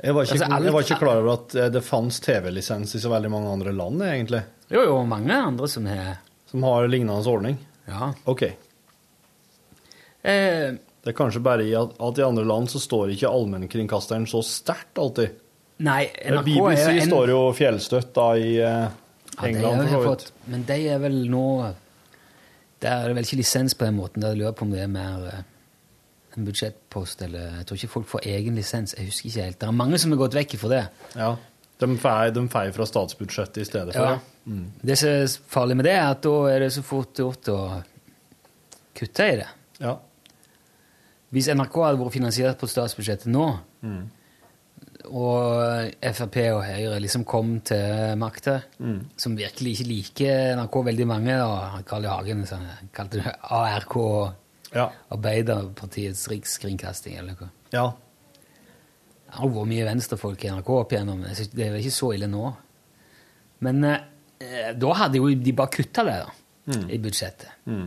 Jeg 0.00 0.14
var, 0.16 0.24
ikke, 0.24 0.38
Altså, 0.38 0.46
alt- 0.54 0.64
jeg 0.64 0.72
var 0.72 0.86
ikke 0.86 1.00
klar 1.02 1.18
over 1.20 1.32
at 1.34 1.54
eh, 1.60 1.68
det 1.74 1.82
fantes 1.84 2.20
TV-lisens 2.24 2.94
i 2.94 3.00
så 3.02 3.10
veldig 3.12 3.30
mange 3.34 3.50
andre 3.52 3.72
land, 3.76 4.02
egentlig. 4.06 4.40
Jo, 4.70 4.82
jo, 4.86 4.96
mange 5.08 5.34
andre 5.34 5.68
som 5.68 5.86
har 5.90 6.18
Som 6.50 6.62
har 6.66 6.86
lignende 6.90 7.26
ordning. 7.30 7.56
Ja. 7.88 8.12
Ok. 8.30 8.42
eh, 10.22 10.70
Det 11.02 11.14
er 11.14 11.16
kanskje 11.16 11.40
bare 11.42 11.64
i 11.64 11.72
at, 11.74 11.94
at 11.98 12.18
i 12.18 12.22
andre 12.26 12.44
land 12.44 12.68
så 12.68 12.80
står 12.82 13.12
ikke 13.14 13.30
allmennkringkasteren 13.30 14.26
så 14.28 14.42
sterkt 14.44 14.98
alltid. 15.00 15.30
Nei, 15.80 16.10
NRK 16.28 16.44
BBC 16.44 16.82
er 16.82 16.98
en- 17.00 17.08
står 17.08 17.28
jo 17.32 17.38
fjellstøtt 17.56 18.10
da 18.14 18.26
i 18.36 18.50
eh, 18.60 18.88
England, 19.46 19.86
ja, 19.88 19.94
for 20.02 20.16
så. 20.20 20.32
Men 20.52 20.64
de 20.68 20.76
er 20.92 20.98
vel 21.00 21.22
nå 21.30 21.44
Der 22.80 22.90
er 23.04 23.08
det 23.08 23.16
vel 23.16 23.24
ikke 23.26 23.36
lisens 23.40 23.74
på 23.76 23.84
den 23.84 23.96
måten. 23.96 24.20
Der 24.22 24.34
lurer 24.36 24.52
på 24.56 24.62
om 24.64 24.70
det 24.72 24.80
er 24.80 24.88
mer 24.92 25.24
eh, 25.28 25.40
en 26.36 26.44
budsjettpost 26.46 27.22
eller 27.26 27.56
Jeg 27.58 27.66
tror 27.66 27.76
ikke 27.80 27.88
folk 27.92 28.06
får 28.08 28.20
egen 28.26 28.54
lisens. 28.56 28.94
Jeg 28.96 29.06
husker 29.10 29.28
ikke 29.28 29.42
helt. 29.44 29.58
Det 29.60 29.68
er 29.68 29.72
mange 29.76 29.98
som 29.98 30.10
har 30.14 30.18
gått 30.20 30.34
vekk 30.38 30.54
fra 30.60 30.68
det. 30.68 30.84
Ja. 31.16 31.36
De 31.80 31.96
feier, 31.98 32.30
de 32.36 32.44
fra 32.48 32.86
statsbudsjettet 32.86 33.62
i 33.62 33.64
stedet 33.64 33.94
for. 33.96 34.02
Ja. 34.04 34.18
Mm. 34.46 34.66
Det 34.84 34.96
som 34.98 35.08
er 35.08 35.26
farlig 35.48 35.76
med 35.76 35.84
det, 35.88 35.94
er 35.96 36.10
at 36.10 36.22
da 36.22 36.34
er 36.52 36.60
det 36.60 36.70
så 36.74 36.82
fort 36.84 37.14
gjort 37.20 37.48
å 37.52 37.58
kutte 39.00 39.26
i 39.32 39.36
det. 39.40 39.48
Ja. 39.80 39.96
Hvis 41.32 41.48
NRK 41.54 41.76
hadde 41.86 42.00
vært 42.02 42.16
finansiert 42.16 42.58
på 42.60 42.68
statsbudsjettet 42.68 43.30
nå, 43.30 43.46
Mm. 43.82 44.08
og 45.10 45.94
Frp 46.02 46.36
og 46.52 46.64
Høyre 46.66 46.98
liksom 47.00 47.24
kom 47.24 47.60
til 47.64 48.16
makta, 48.20 48.62
Mm. 48.78 49.06
som 49.16 49.36
virkelig 49.36 49.72
ikke 49.80 49.88
liker 49.88 50.56
NRK 50.56 50.82
veldig 50.84 51.06
mange, 51.06 51.36
da, 51.38 51.80
Carl 51.86 52.04
I. 52.04 52.08
Hagen 52.08 52.44
sånn, 52.46 52.66
kalte 52.92 53.22
det 53.22 53.34
ARK, 53.42 54.34
Ja. 54.74 54.90
Arbeiderpartiets 55.10 56.28
rikskringkasting, 56.28 57.16
eller 57.18 57.34
noe. 57.40 57.50
Ja. 57.72 57.92
Det 59.30 59.38
har 59.38 59.50
vært 59.54 59.68
mye 59.70 59.84
venstrefolk 59.86 60.42
i 60.44 60.50
NRK 60.50 60.70
opp 60.74 60.92
igjennom. 60.92 61.20
Det 61.22 61.62
er 61.62 61.70
jo 61.76 61.80
ikke 61.84 61.94
så 61.94 62.08
ille 62.16 62.26
nå. 62.30 62.48
Men 63.62 63.84
eh, 63.86 64.72
da 64.74 64.94
hadde 64.98 65.20
jo 65.20 65.30
de 65.38 65.52
bare 65.54 65.70
kutta 65.78 66.04
det 66.08 66.18
da, 66.24 66.36
Mm. 66.70 66.82
i 66.92 66.98
budsjettet. 67.02 67.48
Mm. 67.66 67.86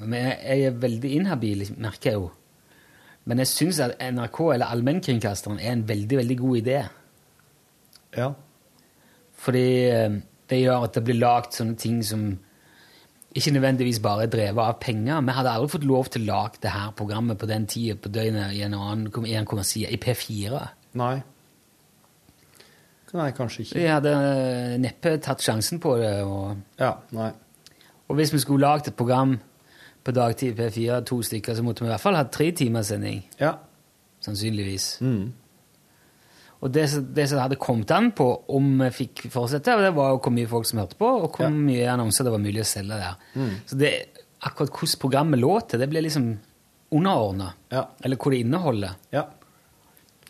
Men 0.00 0.14
jeg, 0.40 0.60
er 0.70 0.76
veldig 0.80 1.10
inhabil, 1.18 1.64
merker 1.82 2.10
jeg 2.12 2.20
jo. 2.20 2.28
Men 3.28 3.42
jeg 3.42 3.50
syns 3.50 3.80
at 3.84 3.96
NRK, 4.00 4.38
eller 4.54 4.70
allmennkringkasteren, 4.72 5.58
er 5.60 5.74
en 5.74 5.82
veldig, 5.88 6.16
veldig 6.22 6.36
god 6.40 6.60
idé. 6.62 6.78
Ja. 8.16 8.30
Fordi 9.40 9.66
eh, 9.90 10.14
det 10.50 10.62
gjør 10.62 10.86
at 10.86 10.96
det 10.96 11.04
blir 11.06 11.20
lagd 11.20 11.52
sånne 11.58 11.76
ting 11.80 12.00
som 12.06 12.24
ikke 13.36 13.52
nødvendigvis 13.54 14.00
bare 14.02 14.26
drevet 14.26 14.58
av 14.64 14.78
penger. 14.82 15.20
Vi 15.22 15.34
hadde 15.36 15.50
aldri 15.54 15.70
fått 15.76 15.84
lov 15.86 16.08
til 16.10 16.24
å 16.24 16.30
lage 16.32 16.58
det 16.64 16.72
her 16.74 16.90
programmet 16.98 17.38
på 17.38 17.46
den 17.46 17.66
tida 17.70 17.94
på 18.02 18.10
døgnet 18.10 18.56
i 18.56 18.62
en 18.66 18.74
annen 18.74 19.26
i 19.26 19.36
en 19.38 19.46
kommersiell, 19.46 19.92
i 19.94 20.00
P4. 20.02 20.62
Nei. 20.98 21.14
Nei, 23.12 23.28
kanskje 23.34 23.64
ikke. 23.64 23.78
Vi 23.78 23.86
hadde 23.90 24.10
eh, 24.14 24.74
neppe 24.82 25.16
tatt 25.22 25.42
sjansen 25.42 25.80
på 25.82 25.96
det. 25.98 26.12
Og, 26.26 26.56
Ja, 26.78 26.92
nei. 27.16 27.30
og 28.08 28.16
hvis 28.18 28.32
vi 28.34 28.38
skulle 28.42 28.66
lagd 28.66 28.86
et 28.90 28.96
program 28.98 29.36
på 30.06 30.14
dagtid 30.14 30.52
i 30.54 30.62
P4, 30.62 31.00
to 31.06 31.18
stykker, 31.26 31.54
så 31.58 31.62
måtte 31.66 31.82
vi 31.84 31.90
i 31.90 31.92
hvert 31.92 32.02
fall 32.02 32.18
ha 32.18 32.22
tre 32.30 32.50
timers 32.56 32.86
sending. 32.92 33.24
Ja. 33.40 33.56
Sannsynligvis. 34.22 34.98
Mm. 35.02 35.32
Og 36.60 36.72
det, 36.74 36.84
det 37.16 37.24
som 37.30 37.40
hadde 37.40 37.56
kommet 37.60 37.90
an 37.96 38.10
på 38.12 38.26
om 38.52 38.66
vi 38.82 38.90
fikk 38.92 39.24
fortsette, 39.32 39.78
det 39.80 39.94
var 39.96 40.18
hvor 40.18 40.34
mye 40.34 40.48
folk 40.50 40.68
som 40.68 40.82
hørte 40.82 40.98
på, 41.00 41.08
og 41.24 41.38
hvor 41.38 41.52
mye 41.54 41.88
annonser 41.88 42.26
det 42.26 42.34
var 42.34 42.42
mulig 42.42 42.60
å 42.60 42.68
selge 42.68 42.98
der. 43.00 43.16
Mm. 43.32 43.54
Så 43.70 43.78
det, 43.80 43.92
akkurat 44.44 44.74
hvordan 44.74 45.00
programmet 45.00 45.40
lå 45.40 45.54
til, 45.64 45.80
det 45.80 45.88
ble 45.88 46.04
liksom 46.04 46.30
underordna. 46.90 47.52
Ja. 47.72 47.86
Eller 48.04 48.20
hvor 48.20 48.34
det 48.34 48.42
inneholder. 48.44 48.98
Ja. 49.14 49.24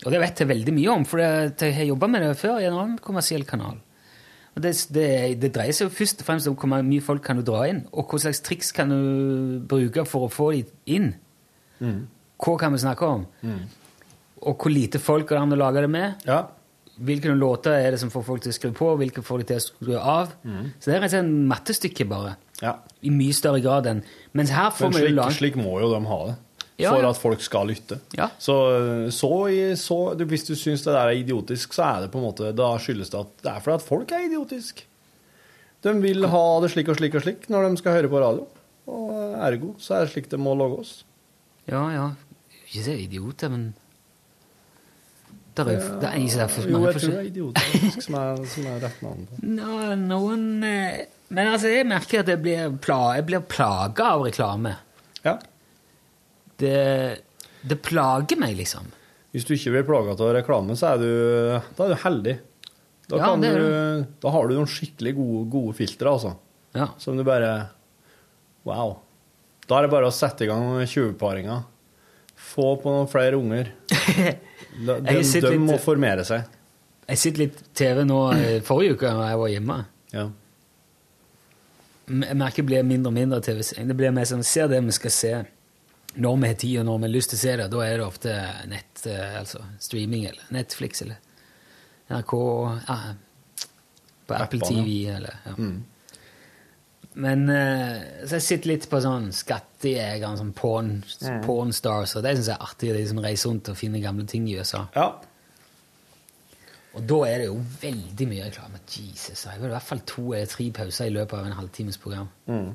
Og 0.05 0.15
det 0.15 0.21
vet 0.23 0.41
jeg 0.41 0.49
veldig 0.49 0.75
mye 0.77 0.93
om, 0.95 1.07
for 1.09 1.21
jeg 1.21 1.75
har 1.77 1.89
jobba 1.91 2.09
med 2.09 2.25
det 2.25 2.37
før 2.41 2.61
i 2.61 2.69
en 2.69 2.79
annen 2.79 3.01
kommersiell 3.05 3.45
kanal. 3.49 3.81
Og 4.55 4.63
det, 4.65 4.73
det, 4.95 5.09
det 5.43 5.53
dreier 5.55 5.77
seg 5.77 5.89
jo 5.89 5.95
først 5.95 6.23
og 6.23 6.27
fremst 6.27 6.49
om 6.51 6.57
hvor 6.59 6.71
mye 6.71 7.05
folk 7.05 7.23
kan 7.27 7.39
du 7.39 7.45
dra 7.47 7.67
inn, 7.71 7.85
og 7.91 8.07
hva 8.11 8.23
slags 8.23 8.43
triks 8.47 8.73
kan 8.77 8.91
du 8.91 9.61
bruke 9.71 10.07
for 10.09 10.27
å 10.27 10.33
få 10.33 10.51
dem 10.57 10.71
inn. 10.91 11.13
Mm. 11.83 12.01
Hva 12.41 12.57
kan 12.61 12.75
vi 12.75 12.81
snakke 12.83 13.13
om? 13.19 13.27
Og 14.41 14.57
hvor 14.57 14.73
lite 14.73 15.01
folk 15.03 15.31
er 15.31 15.39
det 15.39 15.45
an 15.45 15.57
å 15.57 15.61
lage 15.61 15.85
det 15.85 15.91
med? 15.93 16.25
Ja. 16.29 16.43
Hvilke 17.01 17.33
låter 17.33 17.77
er 17.77 17.95
det 17.95 18.01
som 18.03 18.13
får 18.13 18.25
folk 18.27 18.45
til 18.45 18.53
å 18.53 18.57
skru 18.57 18.71
på, 18.77 18.91
og 18.93 19.01
hvilke 19.01 19.25
får 19.25 19.43
de 19.43 19.49
til 19.51 19.61
å 19.61 19.65
skru 19.65 19.95
av? 19.97 20.35
Så 20.43 20.91
det 20.91 20.97
er 20.97 21.01
rett 21.01 21.09
og 21.09 21.15
slett 21.15 21.25
en 21.25 21.35
mattestykke, 21.49 22.07
bare. 22.09 22.37
Ja. 22.61 22.75
I 23.01 23.13
mye 23.15 23.33
større 23.33 23.63
grad 23.65 23.87
enn 23.89 24.03
Mens 24.37 24.51
her 24.53 24.69
får 24.77 24.91
Men 24.91 24.99
vi 24.99 25.07
jo 25.07 25.15
slik, 25.17 25.37
slik 25.39 25.57
må 25.57 25.79
jo 25.81 25.89
de 25.95 26.01
ha 26.11 26.21
det. 26.29 26.37
Ja, 26.81 26.93
for 26.95 27.05
at 27.09 27.19
folk 27.21 27.43
skal 27.45 27.69
lytte. 27.69 27.99
Så, 28.41 28.55
så, 29.13 29.31
så 29.81 29.99
hvis 30.17 30.47
du 30.49 30.55
syns 30.57 30.85
det 30.87 30.95
der 30.95 31.11
er 31.11 31.19
idiotisk, 31.19 31.75
så 31.77 31.85
er 31.89 32.05
det 32.05 32.13
på 32.13 32.21
en 32.21 32.25
måte 32.25 32.55
Da 32.57 32.71
skyldes 32.81 33.13
det 33.13 33.21
at 33.21 33.35
det 33.45 33.53
er 33.53 33.65
fordi 33.65 33.77
at 33.77 33.85
folk 33.85 34.15
er 34.17 34.25
idiotiske. 34.29 34.87
De 35.85 35.93
vil 36.01 36.25
ha 36.29 36.47
det 36.61 36.73
slik 36.75 36.89
og 36.93 36.99
slik 37.01 37.17
og 37.17 37.25
slik 37.25 37.47
når 37.53 37.69
de 37.69 37.81
skal 37.81 37.97
høre 37.97 38.13
på 38.13 38.21
radio. 38.21 38.47
Og 38.91 39.13
ergo 39.41 39.75
så 39.81 39.97
er 39.97 40.07
det 40.07 40.15
slik 40.15 40.29
det 40.33 40.41
må 40.41 40.57
logges. 40.57 41.03
Ja, 41.69 41.85
ja. 41.93 42.07
Ikke 42.65 42.85
si 42.87 42.97
idioter, 43.05 43.53
men 43.53 43.71
det 45.57 45.65
er, 45.67 45.81
det 46.01 46.11
Jo, 46.71 46.79
mange 46.79 46.93
jeg 46.93 47.01
tror 47.01 47.15
det 47.15 47.21
er 47.21 47.29
idioter 47.31 47.71
idiotisk 47.71 48.05
som 48.07 48.17
er, 48.21 48.43
som 48.53 48.69
er 48.71 48.77
rett 48.85 49.01
navn 49.05 49.25
på 49.27 49.41
Nå, 49.57 49.79
noen 50.01 50.45
eh, 50.67 51.01
Men 51.33 51.51
altså, 51.55 51.73
jeg 51.73 51.89
merker 51.91 52.23
at 52.23 52.31
jeg 52.33 52.43
blir, 52.45 52.77
pla, 52.85 52.99
jeg 53.19 53.27
blir 53.29 53.43
plaga 53.51 54.13
av 54.17 54.25
reklame. 54.27 54.77
Ja. 55.25 55.37
Det, 56.61 56.77
det 57.63 57.79
plager 57.87 58.41
meg, 58.41 58.57
liksom. 58.59 58.89
Hvis 59.31 59.47
du 59.47 59.55
ikke 59.55 59.75
blir 59.77 59.87
plaga 59.87 60.17
av 60.17 60.33
reklame, 60.35 60.75
så 60.79 60.95
er 60.95 61.03
du, 61.03 61.11
da 61.79 61.87
er 61.87 61.95
du 61.95 62.01
heldig. 62.05 62.37
Da, 63.11 63.19
Ja, 63.19 63.31
det 63.39 63.53
er 63.53 63.63
du, 63.63 64.09
da 64.23 64.33
har 64.35 64.49
du 64.49 64.57
noen 64.59 64.71
skikkelig 64.71 65.15
gode, 65.19 65.45
gode 65.55 65.77
filtre, 65.79 66.11
altså. 66.15 66.35
Ja. 66.77 66.93
Som 67.03 67.19
du 67.19 67.27
bare 67.27 67.71
Wow. 68.67 68.99
Da 69.67 69.79
er 69.79 69.87
det 69.87 69.95
bare 69.95 70.11
å 70.11 70.15
sette 70.15 70.45
i 70.45 70.51
gang 70.51 70.67
20-paringa. 70.83 71.63
Få 72.51 72.75
på 72.83 72.93
noen 72.93 73.11
flere 73.11 73.39
unger. 73.39 73.71
De, 74.81 74.97
de, 75.05 75.41
de 75.45 75.61
må 75.61 75.77
formere 75.83 76.25
seg. 76.27 76.49
Jeg 77.11 77.19
sitter 77.19 77.43
litt 77.45 77.63
TV 77.77 78.05
nå 78.07 78.19
eh, 78.37 78.59
forrige 78.65 78.97
uke 78.97 79.15
da 79.17 79.31
jeg 79.33 79.41
var 79.41 79.51
hjemme. 79.53 79.79
Ja. 80.15 80.27
Jeg 82.11 82.37
merker 82.39 82.63
det 82.63 82.69
blir 82.71 82.87
mindre 82.87 83.11
og 83.11 83.17
mindre 83.17 83.41
TV-seing. 83.45 83.89
Det 83.91 83.97
blir 83.99 84.15
mer 84.15 84.27
sånn, 84.27 84.45
ser 84.47 84.71
det 84.71 84.81
vi 84.87 84.95
skal 84.95 85.15
se 85.15 85.33
når 86.21 86.39
vi 86.43 86.51
har 86.51 86.57
tid 86.59 86.79
og 86.81 86.87
når 86.89 86.99
vi 86.99 87.07
har 87.07 87.15
lyst 87.15 87.33
til 87.33 87.39
å 87.39 87.43
se 87.43 87.57
det. 87.61 87.67
Da 87.73 87.83
er 87.87 87.97
det 87.99 88.07
ofte 88.07 88.37
nett, 88.71 89.03
eh, 89.07 89.37
altså 89.41 89.63
streaming 89.83 90.27
eller 90.31 90.55
Netflix 90.55 91.05
eller 91.07 91.21
NRK 92.11 92.35
ja, 92.89 92.99
på 94.27 94.39
Apple 94.39 94.67
TV 94.67 94.95
eller 95.15 95.37
ja. 95.47 95.55
Mm. 95.59 95.77
Men 97.15 97.49
eh, 97.51 98.27
så 98.27 98.37
jeg 98.39 98.43
sitter 98.47 98.71
litt 98.71 98.85
på 98.91 99.01
sånn 99.03 99.31
skattejegeren, 99.35 100.37
sånn 100.39 100.53
porn, 100.55 100.93
Mm. 101.21 101.41
porn 101.45 101.73
stars, 101.75 102.15
og 102.17 102.23
det 102.23 102.37
syns 102.37 102.47
jeg 102.53 102.57
er 102.57 102.67
artig, 102.69 102.93
de 102.95 103.07
som 103.11 103.19
reiser 103.19 103.51
rundt 103.51 103.69
og 103.73 103.77
finner 103.77 104.01
gamle 104.05 104.27
ting 104.31 104.47
i 104.49 104.55
USA. 104.61 104.85
Ja. 104.95 105.09
Og 106.95 107.03
da 107.07 107.19
er 107.29 107.39
det 107.43 107.47
jo 107.47 107.59
veldig 107.83 108.27
mye 108.31 108.47
reklame. 108.49 108.81
Jesus, 108.91 109.45
jeg 109.47 109.61
vil 109.61 109.71
i 109.71 109.75
hvert 109.75 109.87
fall 109.87 110.01
to 110.07 110.33
eller 110.35 110.47
tre 110.51 110.71
pauser 110.75 111.07
i 111.07 111.13
løpet 111.15 111.39
av 111.39 111.47
en 111.47 111.53
halvtimes 111.59 111.99
program. 112.03 112.29
Mm. 112.51 112.71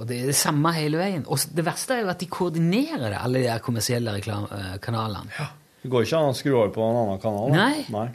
Og 0.00 0.06
det 0.08 0.20
er 0.22 0.30
det 0.30 0.36
samme 0.38 0.72
hele 0.72 0.96
veien. 1.00 1.24
Og 1.28 1.42
det 1.56 1.64
verste 1.66 1.96
er 1.98 2.02
jo 2.06 2.12
at 2.12 2.22
de 2.22 2.28
koordinerer 2.32 3.10
det, 3.10 3.18
alle 3.20 3.42
de 3.42 3.50
her 3.52 3.60
kommersielle 3.64 4.14
kanalene. 4.24 5.28
Ja. 5.38 5.48
Det 5.82 5.90
går 5.92 6.04
ikke 6.06 6.18
an 6.20 6.32
å 6.32 6.36
skru 6.36 6.54
over 6.56 6.72
på 6.72 6.84
en 6.84 6.96
annen 7.02 7.20
kanal. 7.20 7.52
Nei. 7.52 7.84
Nei. 7.92 8.08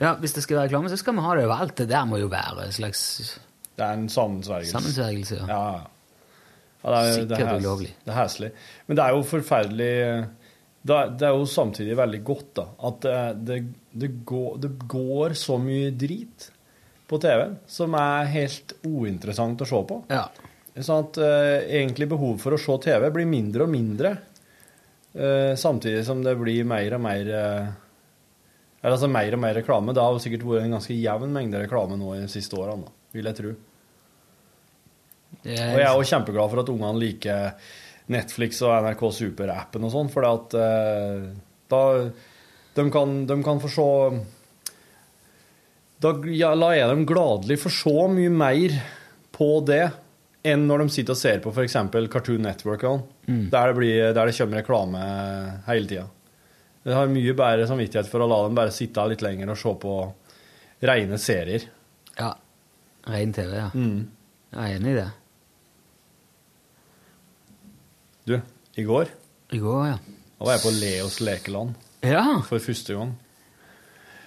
Ja, 0.00 0.14
Hvis 0.18 0.34
det 0.34 0.42
skal 0.42 0.56
være 0.58 0.68
reklame, 0.68 0.90
så 0.90 0.98
skal 0.98 1.14
vi 1.14 1.22
ha 1.22 1.34
det 1.38 1.44
overalt. 1.46 1.76
Det 1.78 1.88
der 1.90 2.06
må 2.10 2.18
jo 2.18 2.30
være 2.32 2.66
en 2.66 2.72
slags 2.74 3.02
Det 3.76 3.84
er 3.84 3.92
en 3.98 4.08
sammensvergelse. 4.08 4.72
sammensvergelse. 4.74 5.36
Ja. 5.46 5.46
Ja, 5.48 5.60
ja. 5.74 5.82
det 6.84 6.94
er, 6.94 7.04
det 7.04 7.36
Sikkert 7.38 7.52
er, 7.52 7.60
ulovlig. 7.62 7.92
Det 8.04 8.10
er 8.12 8.18
heslig. 8.18 8.50
Men 8.86 8.98
det 8.98 9.04
er 9.04 9.14
jo 9.14 9.22
forferdelig 9.28 9.92
Det 10.84 10.96
er, 10.98 11.12
det 11.16 11.28
er 11.28 11.36
jo 11.38 11.46
samtidig 11.48 11.94
veldig 11.96 12.24
godt 12.24 12.50
da, 12.58 12.64
at 12.90 12.98
det, 13.06 13.20
det, 13.48 13.60
det, 14.02 14.10
går, 14.28 14.58
det 14.60 14.72
går 14.90 15.32
så 15.32 15.56
mye 15.56 15.94
drit 15.96 16.50
på 17.08 17.18
TV 17.22 17.54
som 17.70 17.94
er 17.96 18.28
helt 18.34 18.74
uinteressant 18.84 19.62
å 19.64 19.68
se 19.68 19.80
på. 19.88 20.02
Ja. 20.12 20.26
Sånn 20.74 21.06
at 21.06 21.18
eh, 21.22 21.78
egentlig 21.78 22.08
behovet 22.10 22.42
for 22.42 22.56
å 22.56 22.60
se 22.60 22.76
TV 22.82 23.06
blir 23.14 23.28
mindre 23.30 23.64
og 23.64 23.70
mindre, 23.72 24.10
eh, 25.14 25.54
samtidig 25.56 26.04
som 26.04 26.20
det 26.24 26.34
blir 26.40 26.66
mer 26.68 26.96
og 26.98 27.02
mer 27.06 27.30
eh, 27.38 27.68
eller 28.84 28.98
altså 28.98 29.08
mer 29.08 29.32
og 29.32 29.40
mer 29.40 29.54
reklame. 29.56 29.94
Det 29.96 30.02
har 30.04 30.18
sikkert 30.20 30.44
vært 30.44 30.66
en 30.66 30.74
ganske 30.76 30.94
jevn 31.00 31.32
mengde 31.32 31.62
reklame 31.64 31.96
nå 31.96 32.10
i 32.14 32.20
de 32.20 32.28
siste 32.28 32.58
årene, 32.60 32.90
vil 33.16 33.24
jeg 33.30 33.38
tro. 33.38 33.54
Og 35.44 35.48
jeg 35.48 35.82
er 35.88 35.96
jo 35.96 36.04
kjempeglad 36.12 36.52
for 36.52 36.62
at 36.62 36.70
ungene 36.72 37.00
liker 37.00 37.72
Netflix 38.12 38.60
og 38.64 38.74
NRK 38.84 39.02
Super-appen 39.16 39.86
og 39.88 39.92
sånn, 39.94 40.10
for 40.12 40.28
at 40.28 40.54
eh, 40.60 41.26
da 41.72 41.80
de 42.76 42.84
kan, 42.92 43.14
de 43.30 43.36
kan 43.46 43.60
få 43.62 43.70
se 43.72 43.88
Da 46.04 46.10
ja, 46.34 46.50
lar 46.58 46.74
jeg 46.76 46.90
dem 46.90 47.04
gladelig 47.08 47.56
få 47.62 47.70
se 47.72 47.94
mye 48.12 48.32
mer 48.34 48.74
på 49.34 49.48
det 49.66 49.84
enn 50.44 50.66
når 50.68 50.82
de 50.84 50.92
sitter 50.92 51.14
og 51.16 51.20
ser 51.22 51.38
på 51.40 51.52
f.eks. 51.54 51.78
Cartoon 52.12 52.44
Network, 52.44 52.84
sånn, 52.84 53.04
Mm. 53.24 53.46
der, 53.48 53.70
det 53.70 53.76
blir, 53.78 54.10
der 54.12 54.28
det 54.28 54.34
kommer 54.36 54.58
reklame 54.60 55.02
hele 55.64 55.86
tida. 55.88 56.02
Jeg 56.84 56.96
har 56.98 57.08
mye 57.08 57.32
bedre 57.36 57.66
samvittighet 57.68 58.08
for 58.10 58.20
å 58.20 58.28
la 58.28 58.42
dem 58.44 58.56
bare 58.58 58.72
sitte 58.74 59.04
litt 59.08 59.22
lenger 59.24 59.54
og 59.54 59.60
se 59.60 59.72
på 59.80 59.98
rene 60.84 61.20
serier. 61.20 61.68
ja. 62.18 62.34
Ren 63.04 63.32
TV, 63.36 63.50
ja. 63.52 63.68
Mm. 63.76 64.04
Jeg 64.54 64.64
er 64.64 64.78
enig 64.78 64.92
i 64.94 64.96
det. 64.96 65.08
Du, 68.24 68.38
i 68.80 68.84
går 68.88 69.10
I 69.52 69.58
går, 69.60 69.82
ja. 69.90 69.98
da 70.38 70.46
var 70.46 70.54
jeg 70.54 70.62
på 70.62 70.72
Leos 70.78 71.18
lekeland. 71.20 71.74
Ja. 72.04 72.22
for 72.48 72.64
første 72.64 72.96
gang. 72.96 73.12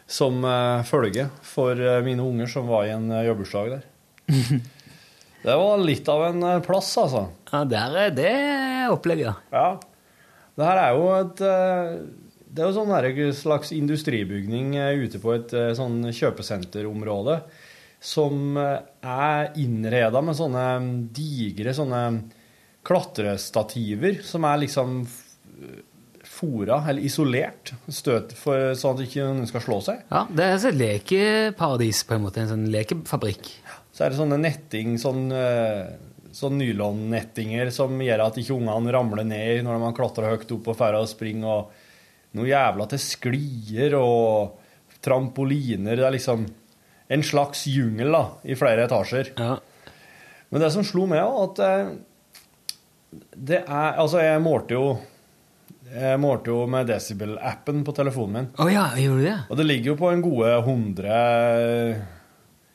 Som 0.06 0.46
uh, 0.46 0.86
følge 0.86 1.26
for 1.46 1.74
uh, 1.78 2.04
mine 2.06 2.22
unger 2.22 2.50
som 2.52 2.70
var 2.70 2.86
i 2.86 2.94
en 2.94 3.10
uh, 3.10 3.24
jobbursdag 3.26 3.74
der. 3.74 3.88
det 5.48 5.58
var 5.58 5.82
litt 5.82 6.14
av 6.14 6.28
en 6.30 6.48
plass, 6.66 6.94
altså. 7.02 7.28
Ja, 7.50 7.64
der 7.66 7.98
er 8.06 8.14
det 8.14 8.38
opplegget. 8.94 9.42
Ja. 9.50 9.72
Det 10.58 10.70
her 10.70 10.84
er 10.84 10.96
jo 10.98 11.10
et 11.18 11.42
Det 12.58 12.64
er 12.66 12.72
jo 12.72 12.80
sånn 12.80 13.34
slags 13.38 13.70
industribygning 13.76 14.72
eh, 14.82 15.04
ute 15.06 15.20
på 15.22 15.36
et 15.36 15.52
eh, 15.54 15.76
sånn 15.78 16.00
kjøpesenterområde 16.10 17.36
som 18.02 18.58
eh, 18.58 18.80
er 19.06 19.52
innreda 19.62 20.24
med 20.26 20.38
sånne 20.40 20.64
mm, 20.82 20.90
digre 21.14 21.76
sånne 21.78 22.02
klatrestativer 22.88 24.24
som 24.26 24.48
er 24.50 24.64
liksom 24.64 25.04
fora, 26.28 26.80
eller 26.90 27.06
isolert, 27.06 27.76
støt 27.94 28.34
for, 28.38 28.74
sånn 28.78 28.98
at 28.98 29.06
ikke 29.06 29.26
noen 29.26 29.50
skal 29.50 29.64
slå 29.64 29.78
seg. 29.86 30.02
Ja, 30.10 30.24
Det 30.26 30.46
er 30.46 30.58
et 30.58 30.78
lekeparadis, 30.78 32.04
på 32.08 32.16
en 32.16 32.24
måte. 32.26 32.44
En 32.44 32.52
sånn 32.52 32.68
lekefabrikk. 32.74 33.50
Så 33.96 34.06
er 34.06 34.14
det 34.14 34.20
sånne 34.20 34.38
netting, 34.40 34.96
sånn, 35.02 35.26
sånn 36.36 36.60
nylonnettinger 36.62 37.72
som 37.74 37.96
gjør 38.04 38.28
at 38.28 38.38
ikke 38.40 38.56
ungene 38.60 38.94
ramler 38.94 39.26
ned 39.28 39.66
når 39.66 39.82
man 39.82 39.98
klatrer 39.98 40.36
høyt 40.36 40.54
opp 40.60 40.72
og 40.72 40.80
drar 40.80 41.00
og 41.02 41.10
springer, 41.10 41.64
og 41.64 41.77
noe 42.38 42.48
jævla 42.50 42.88
til 42.92 43.02
sklier 43.04 43.96
og 44.00 44.56
trampoliner. 45.04 45.98
Det 46.00 46.06
er 46.08 46.16
liksom 46.16 46.46
en 47.10 47.24
slags 47.24 47.66
jungel 47.72 48.12
da, 48.16 48.24
i 48.48 48.56
flere 48.60 48.86
etasjer. 48.88 49.34
Men 49.38 50.64
det 50.64 50.72
som 50.74 50.86
slo 50.88 51.06
meg 51.10 51.24
var 51.24 51.46
at 51.50 51.62
eh, 51.66 51.94
det 53.38 53.62
er 53.64 53.98
Altså, 54.00 54.20
jeg 54.24 54.42
målte 54.44 54.76
jo 54.78 54.88
jeg 55.88 56.20
målte 56.20 56.52
jo 56.52 56.66
med 56.68 56.90
Decibel-appen 56.90 57.78
på 57.88 57.94
telefonen 57.96 58.34
min. 58.36 58.48
Å 58.60 58.66
ja, 58.68 58.90
gjorde 59.00 59.22
du 59.22 59.28
det? 59.30 59.36
Og 59.48 59.60
det 59.62 59.66
ligger 59.70 59.94
jo 59.94 59.98
på 60.02 60.10
en 60.12 60.24
gode 60.26 60.50
100 60.58 61.06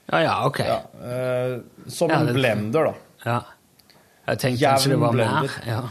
Ja, 0.09 0.21
ja, 0.25 0.37
ok. 0.49 0.61
ja, 0.65 0.79
eh, 0.97 1.59
Som 1.93 2.09
Ja, 2.11 2.23
en 2.23 2.33
blender, 2.33 2.89
da. 2.89 2.95
Ja. 3.27 3.37
Jeg 4.33 4.41
tenkte 4.41 4.65
kanskje 4.65 4.95
det 4.95 4.99
var 5.03 5.13
blender. 5.13 5.45
mer. 5.45 5.69
Ja. 5.69 5.83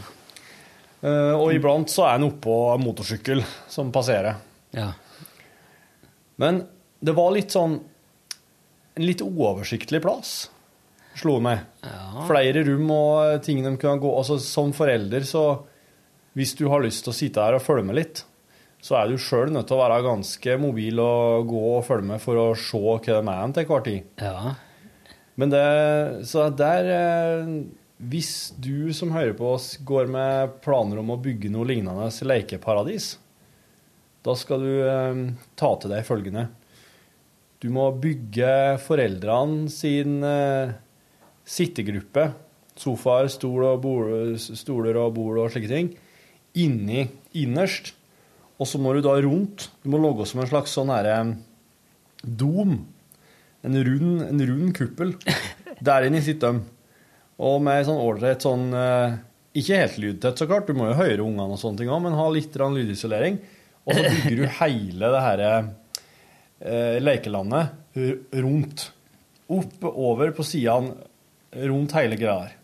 Eh, 1.02 1.34
og 1.34 1.50
iblant 1.54 1.90
så 1.90 2.04
er 2.06 2.18
en 2.20 2.28
oppå 2.28 2.56
motorsykkel 2.82 3.42
som 3.70 3.90
passerer. 3.94 4.38
ja. 4.76 4.92
Men 6.40 6.62
det 7.02 7.12
var 7.14 7.34
litt 7.34 7.52
sånn 7.52 7.74
En 8.96 9.04
litt 9.06 9.20
uoversiktlig 9.22 10.00
plass, 10.02 10.30
slo 11.16 11.34
det 11.38 11.44
meg. 11.44 11.60
Ja. 11.84 12.24
Flere 12.28 12.62
rom 12.66 12.90
og 12.92 13.42
ting 13.44 13.60
de 13.64 13.72
kunne 13.80 14.00
gå 14.00 14.10
Altså 14.16 14.38
som 14.42 14.72
forelder, 14.76 15.24
så 15.28 15.62
Hvis 16.36 16.54
du 16.58 16.66
har 16.72 16.82
lyst 16.84 17.04
til 17.04 17.12
å 17.12 17.16
sitte 17.16 17.44
her 17.44 17.56
og 17.58 17.62
følge 17.64 17.84
med 17.88 17.96
litt, 17.98 18.22
så 18.82 18.96
er 18.98 19.08
du 19.12 19.20
sjøl 19.20 19.52
nødt 19.52 19.68
til 19.68 19.76
å 19.76 19.82
være 19.84 20.02
ganske 20.06 20.56
mobil 20.58 20.98
og 21.04 21.46
gå 21.52 21.62
og 21.76 21.84
følge 21.86 22.08
med 22.14 22.20
for 22.24 22.40
å 22.40 22.46
se 22.56 22.80
hva 22.80 22.96
de 23.04 23.34
er 23.36 23.52
til 23.58 23.68
hver 23.68 23.84
tid. 23.86 24.02
ja. 24.20 24.54
Men 25.36 25.48
det 25.52 26.26
Så 26.28 26.48
der 26.56 26.88
eh, 26.92 27.52
Hvis 28.02 28.50
du 28.58 28.90
som 28.96 29.12
hører 29.14 29.34
på 29.38 29.52
oss 29.54 29.76
går 29.86 30.08
med 30.10 30.56
planer 30.64 30.98
om 30.98 31.12
å 31.14 31.20
bygge 31.22 31.52
noe 31.54 31.68
lignende 31.68 32.08
lekeparadis, 32.26 33.12
da 34.26 34.34
skal 34.38 34.64
du 34.64 34.72
eh, 34.82 35.20
ta 35.58 35.70
til 35.78 35.92
deg 35.94 36.06
følgende. 36.06 36.48
Du 37.62 37.68
må 37.70 37.84
bygge 38.02 38.80
foreldrene 38.82 39.70
sin 39.70 40.18
eh, 40.26 40.74
sittegruppe, 41.46 42.26
sofaer, 42.74 43.30
stol 43.30 43.68
og 43.68 43.80
bol, 43.84 44.34
stoler 44.38 44.98
og 44.98 45.14
bord 45.14 45.38
og 45.44 45.54
slike 45.54 45.70
ting, 45.70 45.92
inni, 46.58 47.06
innerst. 47.38 47.94
Og 48.58 48.66
så 48.66 48.82
må 48.82 48.96
du 48.96 49.02
da 49.06 49.14
rundt. 49.22 49.70
Du 49.82 49.90
må 49.94 50.02
logge 50.02 50.26
som 50.26 50.42
en 50.42 50.50
slags 50.50 50.74
sånn 50.74 50.90
herre 50.90 51.20
dom. 52.22 52.80
En 53.62 53.78
rund, 53.86 54.22
en 54.26 54.46
rund 54.50 54.74
kuppel. 54.74 55.14
Der 55.86 56.10
inne 56.10 56.22
sitter 56.22 56.58
de. 56.58 56.81
Og 57.42 57.58
med 57.64 57.84
sånn 57.88 58.00
ålreit 58.00 58.44
sånn 58.44 58.68
eh, 58.76 59.18
Ikke 59.58 59.80
helt 59.82 59.98
lydtett, 60.00 60.38
så 60.38 60.48
klart, 60.50 60.68
du 60.70 60.78
må 60.78 60.88
jo 60.90 60.98
høre 61.00 61.24
ungene 61.24 61.56
og 61.56 61.60
sånne 61.60 61.82
ting 61.82 61.92
òg, 61.92 62.02
men 62.04 62.16
ha 62.16 62.26
litt 62.32 62.56
lydisolering. 62.56 63.38
Og 63.82 63.96
så 63.98 64.02
bygger 64.06 64.38
du 64.38 64.44
hele 64.62 65.12
det 65.14 65.22
her 65.26 65.44
eh, 65.46 66.98
lekelandet 67.02 67.96
rundt. 68.40 68.86
Opp 69.52 69.84
over 69.90 70.32
på 70.32 70.46
sidene 70.46 70.94
rundt 71.68 71.92
hele 71.98 72.16
greia 72.16 72.46
her. 72.46 72.54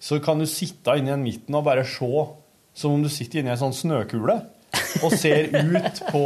Så 0.00 0.16
kan 0.24 0.40
du 0.40 0.46
sitte 0.48 0.94
inne 0.96 1.12
i 1.12 1.16
en 1.18 1.24
midten 1.26 1.58
og 1.58 1.66
bare 1.66 1.84
se 1.84 2.08
som 2.72 2.94
om 2.94 3.02
du 3.04 3.10
sitter 3.12 3.42
inne 3.42 3.52
i 3.52 3.56
en 3.56 3.60
sånn 3.60 3.76
snøkule 3.76 4.38
og 5.04 5.12
ser 5.18 5.50
ut 5.50 6.00
på, 6.08 6.24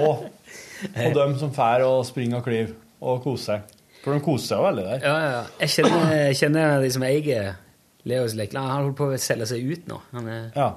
på 0.94 1.08
dem 1.16 1.34
som 1.40 1.50
fær 1.56 1.82
og 1.88 2.04
springer 2.06 2.38
og 2.38 2.46
klyver 2.46 2.74
og 3.04 3.24
koser 3.24 3.44
seg. 3.58 3.74
For 4.04 4.14
de 4.14 4.22
koser 4.22 4.50
seg 4.52 4.60
jo 4.60 4.66
veldig 4.68 4.84
der. 4.86 5.04
Ja, 5.08 5.16
ja. 5.24 5.42
Jeg 5.64 5.72
kjenner, 5.74 6.14
jeg 6.20 6.38
kjenner 6.38 6.82
de 6.84 6.90
som 6.92 7.06
eier 7.08 7.54
Leos 8.04 8.34
Lekland. 8.36 8.68
Han 8.68 8.82
holder 8.84 8.96
på 8.98 9.08
å 9.14 9.18
selge 9.20 9.46
seg 9.50 9.64
ut 9.72 9.88
nå. 9.90 10.00
Han 10.12 10.28
er, 10.28 10.46
Ja, 10.56 10.70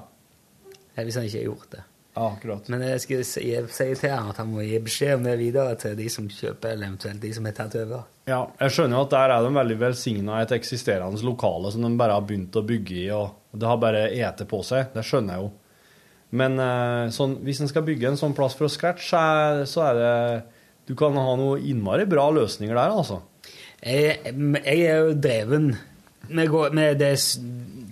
hvis 0.98 1.14
han 1.18 1.28
ikke 1.28 1.38
har 1.38 1.48
gjort 1.52 1.70
det. 1.76 1.82
ja 2.16 2.24
akkurat. 2.34 2.68
Men 2.72 2.80
jeg 2.82 3.00
skal 3.04 3.20
si, 3.28 3.42
jeg 3.52 3.68
sier 3.70 3.94
til 4.00 4.10
han 4.10 4.30
at 4.32 4.40
han 4.42 4.48
må 4.50 4.64
gi 4.66 4.78
beskjed 4.82 5.20
om 5.20 5.28
det 5.28 5.36
videre 5.38 5.76
til 5.78 5.94
de 5.98 6.08
som 6.10 6.26
kjøper, 6.26 6.72
eller 6.72 6.88
eventuelt 6.88 7.20
de 7.22 7.30
som 7.36 7.44
har 7.46 7.54
tatt 7.54 7.76
over. 7.78 8.02
Ja, 8.26 8.40
jeg 8.60 8.74
skjønner 8.74 8.98
jo 8.98 9.04
at 9.06 9.12
der 9.14 9.34
er 9.36 9.44
de 9.46 9.52
veldig 9.54 9.76
velsigna 9.80 10.40
et 10.42 10.50
eksisterende 10.56 11.22
lokale 11.24 11.70
som 11.72 11.84
de 11.86 11.92
bare 12.00 12.16
har 12.18 12.26
begynt 12.26 12.56
å 12.58 12.64
bygge 12.66 12.96
i, 13.04 13.06
og 13.14 13.54
det 13.54 13.68
har 13.70 13.78
bare 13.80 14.02
ete 14.10 14.44
på 14.50 14.60
seg. 14.66 14.90
Det 14.96 15.04
skjønner 15.06 15.36
jeg 15.38 15.46
jo. 15.46 15.52
Men 16.38 16.58
eh, 16.60 17.06
sånn, 17.14 17.38
hvis 17.46 17.62
en 17.64 17.70
skal 17.70 17.86
bygge 17.86 18.10
en 18.10 18.18
sånn 18.20 18.34
plass 18.36 18.58
fra 18.58 18.68
scratch, 18.68 19.06
så 19.14 19.84
er, 19.86 20.00
det 20.00 20.10
Du 20.90 20.94
kan 20.98 21.14
ha 21.16 21.36
noe 21.36 21.60
innmari 21.60 22.04
bra 22.08 22.26
løsninger 22.32 22.74
der, 22.74 22.92
altså. 22.98 23.22
Jeg, 23.80 24.18
jeg 24.26 24.82
er 24.90 25.04
jo 25.06 25.14
dreven 25.14 25.70
med, 26.28 26.48
går, 26.52 26.74
vi, 26.74 26.86
det, 27.00 27.08
er, 27.14 27.22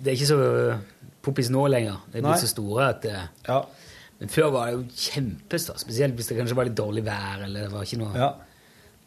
det 0.03 0.11
er 0.11 0.17
ikke 0.17 0.29
så 0.29 0.39
poppis 1.25 1.51
nå 1.53 1.65
lenger. 1.71 2.03
Det 2.11 2.19
er 2.19 2.27
blitt 2.27 2.43
så 2.43 2.51
store 2.51 2.91
at 2.93 3.03
det, 3.05 3.17
Ja. 3.47 3.61
Men 4.17 4.31
før 4.33 4.47
var 4.49 4.65
det 4.65 4.73
jo 4.73 4.83
kjempestas, 4.97 5.83
spesielt 5.85 6.15
hvis 6.17 6.31
det 6.31 6.37
kanskje 6.39 6.55
var 6.57 6.65
litt 6.65 6.77
dårlig 6.77 7.03
vær, 7.05 7.43
eller 7.45 7.67
det 7.67 7.73
var 7.73 7.83
ikke 7.85 7.99
noe 8.01 8.15
ja. 8.17 8.31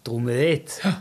dro 0.06 0.20
Ja. 0.30 0.92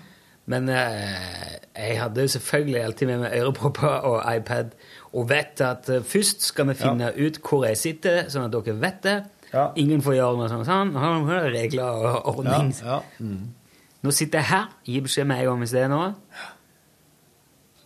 Men 0.50 0.70
eh, 0.74 1.58
jeg 1.78 2.00
hadde 2.02 2.24
jo 2.26 2.32
selvfølgelig 2.34 2.80
alltid 2.82 3.08
med 3.08 3.20
meg 3.22 3.36
ørepropper 3.38 4.08
og 4.10 4.24
iPad, 4.36 4.72
og 5.14 5.30
vet 5.30 5.62
at 5.62 5.90
eh, 5.94 6.02
først 6.02 6.48
skal 6.50 6.72
vi 6.72 6.74
finne 6.80 7.12
ut 7.14 7.38
hvor 7.46 7.68
jeg 7.68 7.78
sitter, 7.78 8.24
sånn 8.34 8.48
at 8.48 8.56
dere 8.56 8.80
vet 8.82 9.04
det. 9.06 9.18
Ja. 9.54 9.68
Ingen 9.78 10.02
får 10.02 10.18
gjøre 10.18 10.40
noe 10.40 10.50
sånn, 10.50 10.66
sånn. 10.66 10.96
Her 10.98 11.36
er 11.36 11.54
regler 11.54 12.02
og 12.02 12.34
ordning. 12.34 12.74
ja. 12.82 13.02
Mm. 13.22 13.54
Nå 14.00 14.14
sitter 14.16 14.40
jeg 14.40 14.48
her, 14.48 14.68
Gi 14.88 15.02
beskjed 15.04 15.28
med 15.28 15.42
en 15.42 15.50
gang 15.50 15.62
hvis 15.62 15.74
det 15.76 15.82
er 15.84 15.90
noe. 15.92 16.14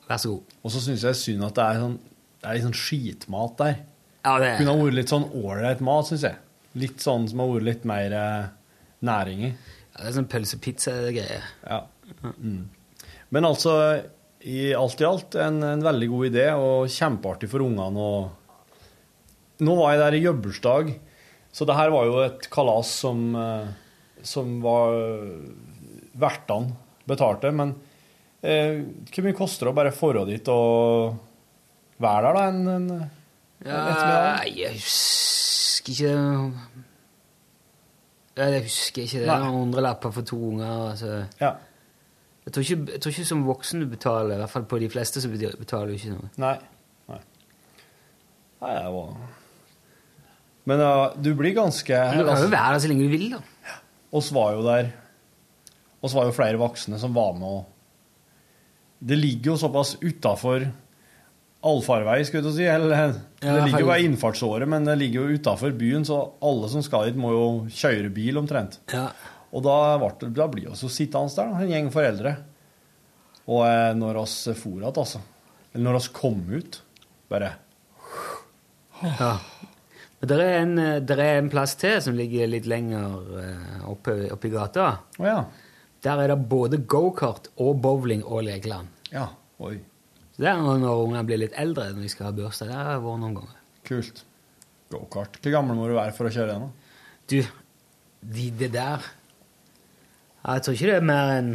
Vær 0.07 0.19
så 0.19 0.33
god. 0.33 0.55
Og 0.63 0.73
så 0.73 0.81
syns 0.83 1.05
jeg 1.07 1.19
synd 1.19 1.47
at 1.47 1.57
det 1.57 1.65
er, 1.65 1.81
sånn, 1.83 1.97
det 2.41 2.49
er 2.49 2.57
litt 2.57 2.67
sånn 2.67 2.79
skitmat 2.79 3.55
der. 3.61 3.77
Ja, 4.23 4.37
det 4.39 4.53
Kunne 4.59 4.75
ha 4.75 4.79
vært 4.79 4.97
litt 4.99 5.11
sånn 5.11 5.29
ålreit 5.35 5.83
mat, 5.83 6.09
syns 6.09 6.25
jeg. 6.27 6.39
Litt 6.79 7.03
sånn 7.03 7.27
som 7.29 7.43
har 7.43 7.51
vært 7.51 7.67
litt 7.67 7.87
mer 7.87 8.15
eh, 8.17 8.51
næring 9.03 9.47
i. 9.49 9.51
ja, 9.51 9.97
det 9.99 10.09
er 10.09 10.17
sånn 10.17 10.29
pølsepizza-greie. 10.31 11.41
Ja. 11.67 11.81
Mm. 12.39 12.69
Men 13.33 13.47
altså, 13.49 13.75
i 14.43 14.71
alt 14.77 15.01
i 15.01 15.07
alt 15.07 15.35
en, 15.39 15.61
en 15.65 15.83
veldig 15.83 16.09
god 16.11 16.29
idé, 16.31 16.47
og 16.55 16.91
kjempeartig 16.91 17.51
for 17.51 17.65
ungene. 17.65 18.07
Og 18.07 19.63
nå 19.63 19.75
var 19.79 19.93
jeg 19.93 20.03
der 20.03 20.17
i 20.19 20.23
jobbursdag, 20.23 20.93
så 21.53 21.67
det 21.69 21.77
her 21.77 21.93
var 21.93 22.07
jo 22.09 22.19
et 22.23 22.47
kalas 22.53 22.91
som, 23.03 23.27
eh, 23.37 23.67
som 24.25 24.55
var 24.63 24.97
vertene 26.19 26.77
betalte. 27.09 27.51
Men 27.55 27.75
hvor 28.43 29.23
mye 29.23 29.35
koster 29.37 29.69
det 29.69 29.71
å 29.71 29.77
bare 29.77 29.91
forå 29.95 30.25
dit 30.27 30.49
og 30.51 31.13
være 32.03 32.23
der, 32.25 32.35
da? 32.35 32.47
En, 32.51 32.63
en, 32.67 32.87
en 33.63 33.69
ettermiddag? 33.71 34.49
jeg 34.51 34.73
husker 34.79 35.93
ikke 35.93 36.15
ja, 38.33 38.47
Jeg 38.49 38.65
husker 38.65 39.05
ikke 39.05 39.21
det. 39.21 39.29
Noen 39.29 39.59
hundrelapper 39.61 40.11
for 40.15 40.27
to 40.27 40.39
unger. 40.49 40.73
Altså. 40.89 41.21
Ja. 41.39 41.53
Jeg, 42.43 42.55
tror 42.55 42.65
ikke, 42.65 42.79
jeg 42.95 43.03
tror 43.03 43.13
ikke 43.13 43.29
som 43.29 43.45
voksen 43.47 43.83
du 43.83 43.87
betaler, 43.91 44.35
i 44.35 44.41
hvert 44.41 44.51
fall 44.51 44.65
på 44.67 44.81
de 44.81 44.89
fleste 44.91 45.21
så 45.23 45.31
betaler 45.31 45.59
betaler 45.59 45.93
du 45.93 45.99
ikke 45.99 46.15
noe. 46.17 46.31
Nei. 46.43 46.55
Nei. 47.13 47.21
Nei, 48.63 48.73
det 48.79 48.91
var 48.95 49.13
Men 50.71 50.83
ja, 50.83 50.91
du 51.15 51.31
blir 51.39 51.55
ganske 51.55 52.01
Men 52.09 52.19
du 52.19 52.27
kan 52.27 52.43
jo 52.43 52.51
være 52.51 52.75
der 52.75 52.83
så 52.83 52.91
lenge 52.91 53.07
du 53.07 53.13
vil, 53.13 53.29
da. 53.37 53.77
oss 54.19 54.31
var 54.35 54.57
jo 54.57 54.65
der 54.67 54.91
oss 56.03 56.15
var 56.15 56.27
jo 56.27 56.35
flere 56.35 56.59
voksne 56.59 56.99
som 56.99 57.15
var 57.15 57.31
med 57.37 57.47
og 57.47 57.72
Det 59.03 59.17
ligger 59.19 59.51
jo 59.53 59.57
såpass 59.59 59.95
utafor 60.01 60.69
allfarvei, 61.63 62.21
skulle 62.27 62.49
jeg 62.51 62.57
si. 62.57 62.65
Eller, 62.71 62.93
Ja, 63.43 63.53
det 63.57 63.65
ligger 63.67 63.83
jo 63.83 63.89
ved 63.91 64.03
innfartsåret, 64.07 64.67
men 64.71 64.85
det 64.87 64.95
ligger 64.99 65.23
jo 65.27 65.37
utafor 65.39 65.71
byen, 65.79 66.05
så 66.07 66.17
alle 66.43 66.69
som 66.71 66.83
skal 66.85 67.09
dit, 67.09 67.19
må 67.19 67.31
jo 67.35 67.45
kjøre 67.71 68.11
bil 68.15 68.39
omtrent. 68.39 68.79
Ja. 68.93 69.09
Og 69.53 69.63
da, 69.63 69.75
ble, 70.01 70.09
det- 70.23 70.33
da 70.39 70.47
blir 70.47 70.69
vi 70.71 70.89
sittende 70.91 71.35
der, 71.35 71.51
en 71.61 71.69
gjeng 71.71 71.91
foreldre. 71.93 72.35
Og 73.47 73.65
eh, 73.67 73.91
når 73.99 74.21
oss 74.23 74.37
for 74.55 74.79
igjen, 74.79 74.97
altså 75.03 75.19
Eller 75.73 75.83
når 75.89 75.95
oss 75.99 76.07
kom 76.15 76.39
ut, 76.53 76.81
bare 77.29 77.55
Ja. 79.03 79.33
Men 80.21 80.29
det 80.29 80.35
er, 80.39 80.53
en, 80.61 80.75
det 81.03 81.17
der 81.17 81.19
er 81.19 81.37
en 81.41 81.49
plass 81.51 81.73
til 81.75 81.97
som 82.01 82.15
ligger 82.15 82.47
litt 82.47 82.67
lenger 82.69 83.17
eh, 83.41 83.79
oppe, 83.91 84.13
oppe 84.31 84.47
i 84.47 84.53
gata. 84.53 84.85
Å 85.19 85.25
ja. 85.27 85.39
Der 86.03 86.21
er 86.23 86.31
det 86.31 86.37
både 86.51 86.79
gokart 86.87 87.49
og 87.59 87.81
bowling 87.83 88.23
og 88.23 88.45
lekeland. 88.47 88.87
Ja. 89.13 89.27
Oi. 89.63 89.77
Så 90.33 90.41
det 90.41 90.49
er 90.49 90.61
når 90.61 91.03
ungene 91.05 91.25
blir 91.27 91.39
litt 91.43 91.57
eldre, 91.61 91.91
når 91.93 92.07
de 92.07 92.11
skal 92.11 92.31
ha 92.31 92.35
bursdag. 92.35 92.71
Det 92.71 92.77
har 92.77 93.01
vært 93.03 93.21
noen 93.21 93.35
ganger. 93.37 93.59
Kult. 93.85 94.23
Gokart. 94.93 95.37
Hvor 95.41 95.53
gammel 95.53 95.77
må 95.77 95.89
du 95.89 95.95
være 95.97 96.15
for 96.17 96.29
å 96.29 96.33
kjøre 96.33 96.55
den? 96.57 96.71
Du, 97.29 97.37
de, 98.19 98.47
det 98.59 98.71
der 98.73 99.05
Jeg 100.43 100.63
tror 100.65 100.75
ikke 100.75 100.89
det 100.89 100.95
er 100.97 101.05
mer 101.07 101.29
enn 101.37 101.51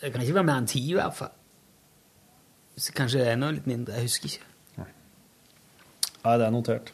Det 0.00 0.12
kan 0.14 0.22
ikke 0.22 0.38
være 0.38 0.48
mer 0.48 0.62
enn 0.62 0.70
ti, 0.70 0.80
i 0.90 0.96
hvert 0.96 1.16
fall. 1.18 1.34
Så 2.76 2.94
kanskje 2.96 3.20
det 3.20 3.26
er 3.26 3.36
enda 3.36 3.50
litt 3.56 3.68
mindre. 3.68 3.96
Jeg 3.96 4.08
husker 4.08 4.30
ikke. 4.30 4.52
Nei, 6.26 6.34
det 6.40 6.46
er 6.46 6.54
notert. 6.54 6.90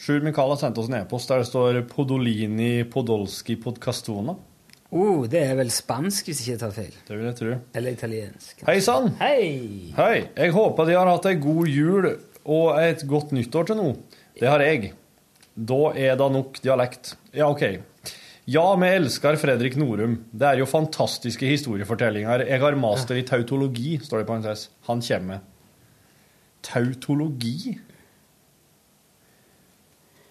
Sjur 0.00 0.22
Mikael 0.24 0.52
har 0.52 0.60
sendt 0.60 0.78
oss 0.78 0.90
en 0.90 1.00
e-post 1.00 1.30
der 1.32 1.42
det 1.42 1.48
står 1.48 1.80
'Podolini 1.90 2.84
Podolski 2.88 3.56
Podcastona'. 3.60 4.36
Oh, 4.94 5.24
det 5.26 5.40
er 5.42 5.56
vel 5.58 5.70
spansk, 5.74 6.28
hvis 6.28 6.44
jeg 6.44 6.54
ikke 6.54 6.62
tar 6.62 6.74
feil. 6.76 6.92
Det 7.08 7.16
vil 7.16 7.26
jeg 7.26 7.38
tro. 7.40 7.54
Eller 7.74 7.96
italiensk. 7.96 8.60
Hei 8.68 8.76
sann! 8.84 9.10
Hei! 9.18 9.48
Hei! 9.96 10.28
Jeg 10.36 10.54
håper 10.54 10.86
de 10.86 10.94
har 10.94 11.10
hatt 11.10 11.26
ei 11.26 11.40
god 11.42 11.72
jul 11.72 12.06
og 12.46 12.78
et 12.78 13.02
godt 13.10 13.34
nyttår 13.34 13.66
til 13.72 13.80
nå. 13.80 13.88
Det 14.38 14.46
har 14.46 14.62
jeg. 14.62 14.92
Da 15.56 15.80
er 15.98 16.14
det 16.20 16.28
nok 16.36 16.60
dialekt. 16.62 17.16
Ja, 17.34 17.48
OK. 17.50 17.64
Ja, 18.46 18.62
vi 18.78 18.92
elsker 18.94 19.34
Fredrik 19.42 19.74
Norum. 19.80 20.20
Det 20.30 20.46
er 20.52 20.60
jo 20.60 20.68
fantastiske 20.70 21.48
historiefortellinger. 21.50 22.44
Jeg 22.46 22.62
har 22.62 22.78
master 22.78 23.18
i 23.18 23.24
tautologi, 23.26 23.96
står 23.98 24.22
det 24.22 24.28
på 24.28 24.36
parentes. 24.36 24.68
Han 24.86 25.02
kommer. 25.02 25.42
Tautologi? 26.62 27.74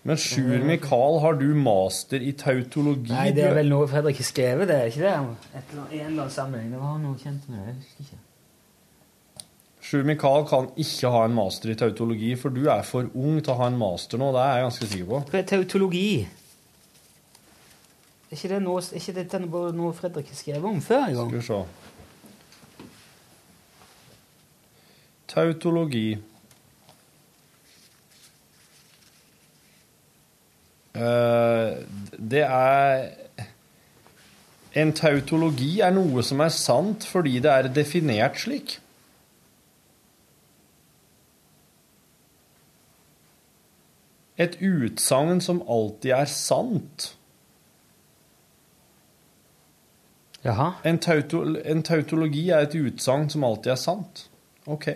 Men 0.06 0.20
Sjur 0.22 0.62
Mikael, 0.62 1.16
har 1.24 1.34
du 1.39 1.47
master 1.58 2.22
i 2.22 2.36
tautologi? 2.38 3.10
Nei, 3.10 3.32
det 3.34 3.47
er 3.47 3.56
vel 3.58 3.72
noe 3.72 3.88
Fredrik 3.89 4.20
har 4.22 4.28
skrevet, 4.28 4.70
det 4.70 4.76
er 4.78 4.91
ikke 4.91 5.01
det? 5.01 5.14
Et 5.58 5.72
eller 5.74 5.82
en 5.82 5.93
eller 5.95 6.22
annen 6.22 6.36
sammenheng. 6.36 6.68
Det 6.76 6.82
var 6.84 6.99
noe 7.01 7.18
kjent 7.18 7.47
med 7.49 7.58
det. 7.58 7.66
Jeg 7.66 7.78
husker 7.80 8.06
ikke. 8.06 8.20
Sjur 9.86 10.06
Mikael 10.06 10.45
kan 10.49 10.70
ikke 10.82 11.10
ha 11.14 11.24
en 11.26 11.34
master 11.38 11.74
i 11.74 11.78
tautologi, 11.78 12.32
for 12.38 12.53
du 12.53 12.64
er 12.70 12.86
for 12.86 13.10
ung 13.18 13.41
til 13.41 13.53
å 13.53 13.58
ha 13.64 13.66
en 13.70 13.82
master 13.82 14.22
nå. 14.22 14.30
Det 14.34 14.41
er 14.43 14.53
jeg 14.60 14.66
ganske 14.68 14.89
sikker 14.93 15.10
på. 15.10 15.24
Hva 15.32 15.41
er 15.41 15.49
tautologi? 15.56 16.12
Er 18.30 18.38
ikke, 18.38 18.49
det 18.53 18.62
noe, 18.66 18.82
er 18.86 19.01
ikke 19.01 19.18
dette 19.18 19.41
noe, 19.41 19.74
noe 19.78 19.97
Fredrik 19.97 20.30
har 20.30 20.38
skrevet 20.38 20.70
om 20.70 20.82
før 20.86 21.01
en 21.10 21.18
gang? 21.18 21.34
Skal 21.34 21.41
vi 21.41 21.49
se. 21.49 21.60
Tautologi. 25.34 26.08
Det 30.95 32.41
er 32.45 33.09
En 34.75 34.91
tautologi 34.95 35.79
er 35.79 35.91
noe 35.95 36.23
som 36.23 36.41
er 36.43 36.51
sant 36.51 37.05
fordi 37.07 37.39
det 37.43 37.51
er 37.51 37.69
definert 37.71 38.39
slik. 38.39 38.79
Et 44.37 44.57
utsagn 44.59 45.39
som 45.41 45.61
alltid 45.63 46.11
er 46.11 46.25
sant. 46.27 47.15
Jaha. 50.43 50.71
En, 50.83 50.99
tauto, 50.99 51.41
en 51.65 51.83
tautologi 51.83 52.49
er 52.49 52.67
et 52.67 52.75
utsagn 52.75 53.29
som 53.31 53.43
alltid 53.47 53.71
er 53.71 53.79
sant. 53.79 54.27
OK. 54.67 54.91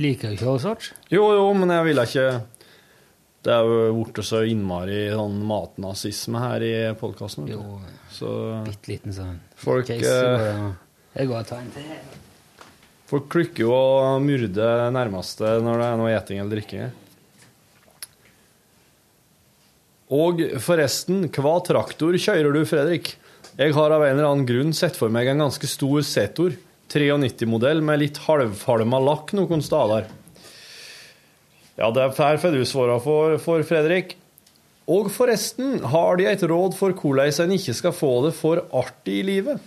Liker 0.00 0.30
du 0.32 0.36
ikke 0.38 0.48
Osage? 0.54 0.94
Jo, 1.12 1.26
jo, 1.36 1.46
men 1.58 1.68
jeg 1.74 1.84
ville 1.90 2.04
ikke 2.08 2.26
Det 3.44 3.52
er 3.52 3.66
jo 3.68 3.90
blitt 3.98 4.20
så 4.24 4.40
innmari 4.48 5.00
sånn 5.12 5.38
matnazisme 5.48 6.40
her 6.42 6.64
i 6.64 6.72
podkasten. 7.00 7.46
Jo, 7.50 7.80
Så 8.12 8.30
bitte 8.66 8.90
liten 8.94 9.12
sånn 9.16 9.38
folk, 9.60 9.86
case. 9.88 10.08
eh, 10.08 10.64
Jeg 11.20 11.28
går 11.30 11.38
og 11.42 11.46
tar 11.48 11.62
en 11.64 11.70
til. 11.74 11.84
folk 13.10 13.28
klikker 13.32 13.64
jo 13.64 13.72
og 13.74 14.20
myrder 14.22 14.90
nærmeste 14.94 15.56
når 15.64 15.80
det 15.80 15.86
er 15.88 15.96
noe 16.00 16.12
eting 16.16 16.40
eller 16.42 16.56
drikking. 16.58 16.90
Og 20.10 20.40
forresten, 20.62 21.24
hva 21.30 21.56
traktor 21.62 22.16
kjører 22.18 22.52
du, 22.54 22.64
Fredrik? 22.66 23.12
Jeg 23.60 23.74
har 23.76 23.92
av 23.94 24.02
en 24.02 24.16
eller 24.16 24.26
annen 24.30 24.46
grunn 24.48 24.72
sett 24.74 24.96
for 24.98 25.12
meg 25.12 25.28
en 25.30 25.42
ganske 25.44 25.68
stor 25.70 26.02
Setor, 26.06 26.56
93-modell, 26.92 27.82
med 27.82 28.02
litt 28.02 28.18
halvfalma 28.26 28.98
lakk 29.02 29.34
noen 29.38 29.62
steder. 29.62 30.08
Ja, 31.80 31.88
det 31.94 32.02
er 32.02 32.16
her 32.18 32.40
får 32.42 32.56
du 32.56 32.64
svare 32.68 32.98
for, 33.00 33.38
for, 33.40 33.62
Fredrik. 33.64 34.16
Og 34.90 35.08
forresten, 35.14 35.78
har 35.92 36.18
de 36.18 36.26
et 36.28 36.42
råd 36.42 36.74
for 36.76 36.92
hvordan 36.92 37.30
en 37.46 37.54
ikke 37.56 37.76
skal 37.78 37.94
få 37.94 38.16
det 38.26 38.34
for 38.36 38.64
artig 38.76 39.20
i 39.20 39.28
livet? 39.28 39.60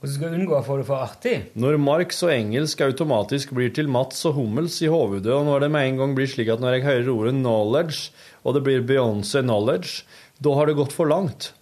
Hvordan 0.00 0.16
skal 0.16 0.32
du 0.32 0.38
unngå 0.40 0.56
å 0.56 0.64
få 0.64 0.78
det 0.80 0.86
for 0.88 1.04
artig. 1.04 1.34
Når 1.60 1.76
Marx 1.84 2.22
og 2.24 2.32
engelsk 2.32 2.80
automatisk 2.86 3.50
blir 3.52 3.68
til 3.76 3.90
Mats 3.92 4.24
og 4.24 4.38
Hummels 4.38 4.78
i 4.80 4.88
hovedet, 4.88 5.28
og 5.28 5.44
når 5.44 5.66
det 5.66 5.70
med 5.74 5.90
en 5.90 6.00
gang 6.00 6.14
blir 6.16 6.30
slik 6.30 6.48
at 6.48 6.62
når 6.64 6.78
jeg 6.78 6.86
hører 6.88 7.10
ordet 7.12 7.34
'knowledge', 7.36 8.08
og 8.40 8.56
det 8.56 8.62
blir 8.64 8.86
Beyoncé 8.88 9.44
'knowledge', 9.44 10.02
da 10.40 10.54
har 10.56 10.66
det 10.66 10.80
gått 10.80 10.96
for 10.96 11.04
langt. 11.04 11.52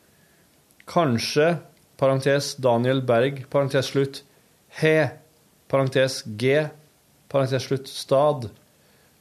Kanskje, 0.89 1.57
parentes 2.01 2.55
Daniel 2.65 3.03
Berg, 3.05 3.45
parentes 3.53 3.91
slutt, 3.93 4.23
he, 4.81 5.09
parentes 5.69 6.23
g, 6.41 6.63
parentes 7.29 7.67
slutt, 7.69 7.91
stad, 7.93 8.49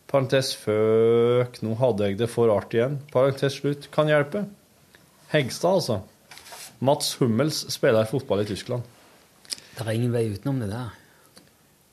parentes 0.08 0.54
føk, 0.62 1.60
nå 1.66 1.76
hadde 1.82 2.08
jeg 2.08 2.20
det 2.22 2.30
for 2.32 2.54
artig 2.54 2.80
igjen, 2.80 3.00
parentes 3.12 3.60
slutt, 3.60 3.90
kan 3.94 4.08
hjelpe. 4.12 4.46
Hegstad, 5.34 5.82
altså. 5.82 6.00
Mats 6.80 7.16
Hummels 7.20 7.66
spiller 7.74 8.08
fotball 8.08 8.46
i 8.46 8.48
Tyskland. 8.48 8.86
Det 9.78 9.84
er 9.84 9.94
ingen 9.94 10.14
vei 10.14 10.28
utenom 10.32 10.62
det 10.62 10.70
der. 10.72 10.94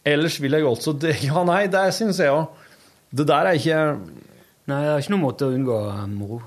Ellers 0.05 0.37
vil 0.41 0.55
jeg 0.55 0.67
også 0.69 0.95
det, 1.01 1.17
Ja, 1.29 1.43
nei, 1.47 1.65
det 1.73 1.89
syns 1.97 2.21
jeg 2.21 2.33
òg. 2.33 2.53
Det 3.15 3.27
der 3.31 3.49
er 3.49 3.59
ikke 3.59 3.81
Nei, 4.65 4.79
det 4.81 4.93
er 4.95 5.03
ikke 5.03 5.13
noen 5.13 5.25
måte 5.27 5.45
å 5.45 5.53
unngå 5.53 5.79
moro. 6.15 6.39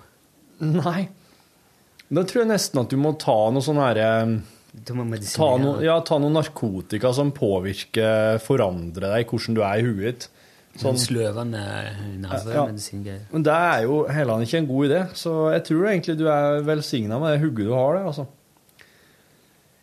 Nei. 0.66 1.04
Da 2.14 2.24
tror 2.24 2.44
jeg 2.44 2.52
nesten 2.54 2.80
at 2.82 2.94
du 2.94 2.98
må 3.02 3.12
ta 3.20 3.36
noe 3.52 3.64
sånn 3.64 3.82
herre 3.82 4.08
ta 4.86 4.94
no, 5.58 5.78
ja, 5.82 5.96
ta 6.06 6.20
noe 6.22 6.32
narkotika 6.32 7.12
som 7.16 7.32
påvirker, 7.36 8.38
forandrer 8.44 9.16
deg, 9.16 9.30
hvordan 9.32 9.58
du 9.58 9.64
er 9.66 9.82
i 9.82 9.86
huet. 9.88 10.28
Sånn 10.78 11.00
sløvende 11.02 11.58
Ja. 11.58 11.94
nervemedisingreier. 12.22 13.24
Men 13.32 13.44
det 13.44 13.54
er 13.54 13.84
jo 13.88 14.04
heller 14.06 14.44
ikke 14.46 14.60
en 14.60 14.68
god 14.70 14.90
idé, 14.90 15.00
så 15.18 15.52
jeg 15.54 15.64
tror 15.66 15.88
egentlig 15.90 16.18
du 16.20 16.28
er 16.30 16.62
velsigna 16.62 17.20
med 17.20 17.34
det 17.34 17.42
hugget 17.42 17.66
du 17.66 17.74
har 17.74 17.98
det, 17.98 18.04
altså. 18.06 18.28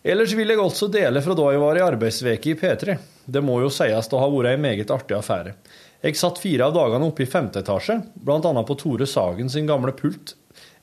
Ellers 0.05 0.35
vil 0.37 0.49
jeg 0.53 0.59
også 0.61 0.91
dele 0.93 1.23
fra 1.25 1.35
da 1.35 1.51
jeg 1.51 1.61
var 1.61 1.77
i 1.77 1.85
arbeidsveke 1.85 2.53
i 2.53 2.55
P3. 2.61 2.99
Det 3.27 3.43
må 3.43 3.61
jo 3.63 3.71
sies 3.73 4.09
å 4.13 4.21
ha 4.21 4.29
vært 4.29 4.53
ei 4.53 4.61
meget 4.61 4.91
artig 4.93 5.17
affære. 5.17 5.55
Jeg 6.05 6.17
satt 6.21 6.39
fire 6.39 6.67
av 6.69 6.75
dagene 6.77 7.07
oppe 7.09 7.25
i 7.25 7.27
femte 7.27 7.63
etasje, 7.65 7.97
annet 8.29 8.67
på 8.69 8.77
Tore 8.77 9.07
Sagen 9.09 9.49
sin 9.49 9.67
gamle 9.67 9.93
pult. 9.97 10.35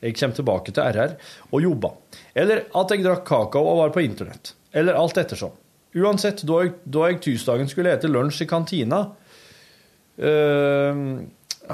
Jeg 0.01 0.17
kommer 0.17 0.37
tilbake 0.37 0.73
til 0.73 0.83
RR 0.83 1.17
og 1.51 1.61
jobba. 1.61 1.91
Eller 2.33 2.65
at 2.77 2.93
jeg 2.93 3.03
drakk 3.05 3.25
kakao 3.27 3.67
og 3.73 3.83
var 3.83 3.93
på 3.93 4.03
internett. 4.05 4.55
Eller 4.73 4.97
alt 4.97 5.19
ettersom. 5.21 5.53
Uansett, 5.91 6.45
da 6.47 6.61
jeg, 6.63 6.77
da 6.87 7.09
jeg 7.09 7.19
tirsdagen 7.25 7.69
skulle 7.69 7.91
ete 7.91 8.09
lunsj 8.09 8.45
i 8.45 8.47
kantina, 8.49 9.01
øh, 10.17 11.01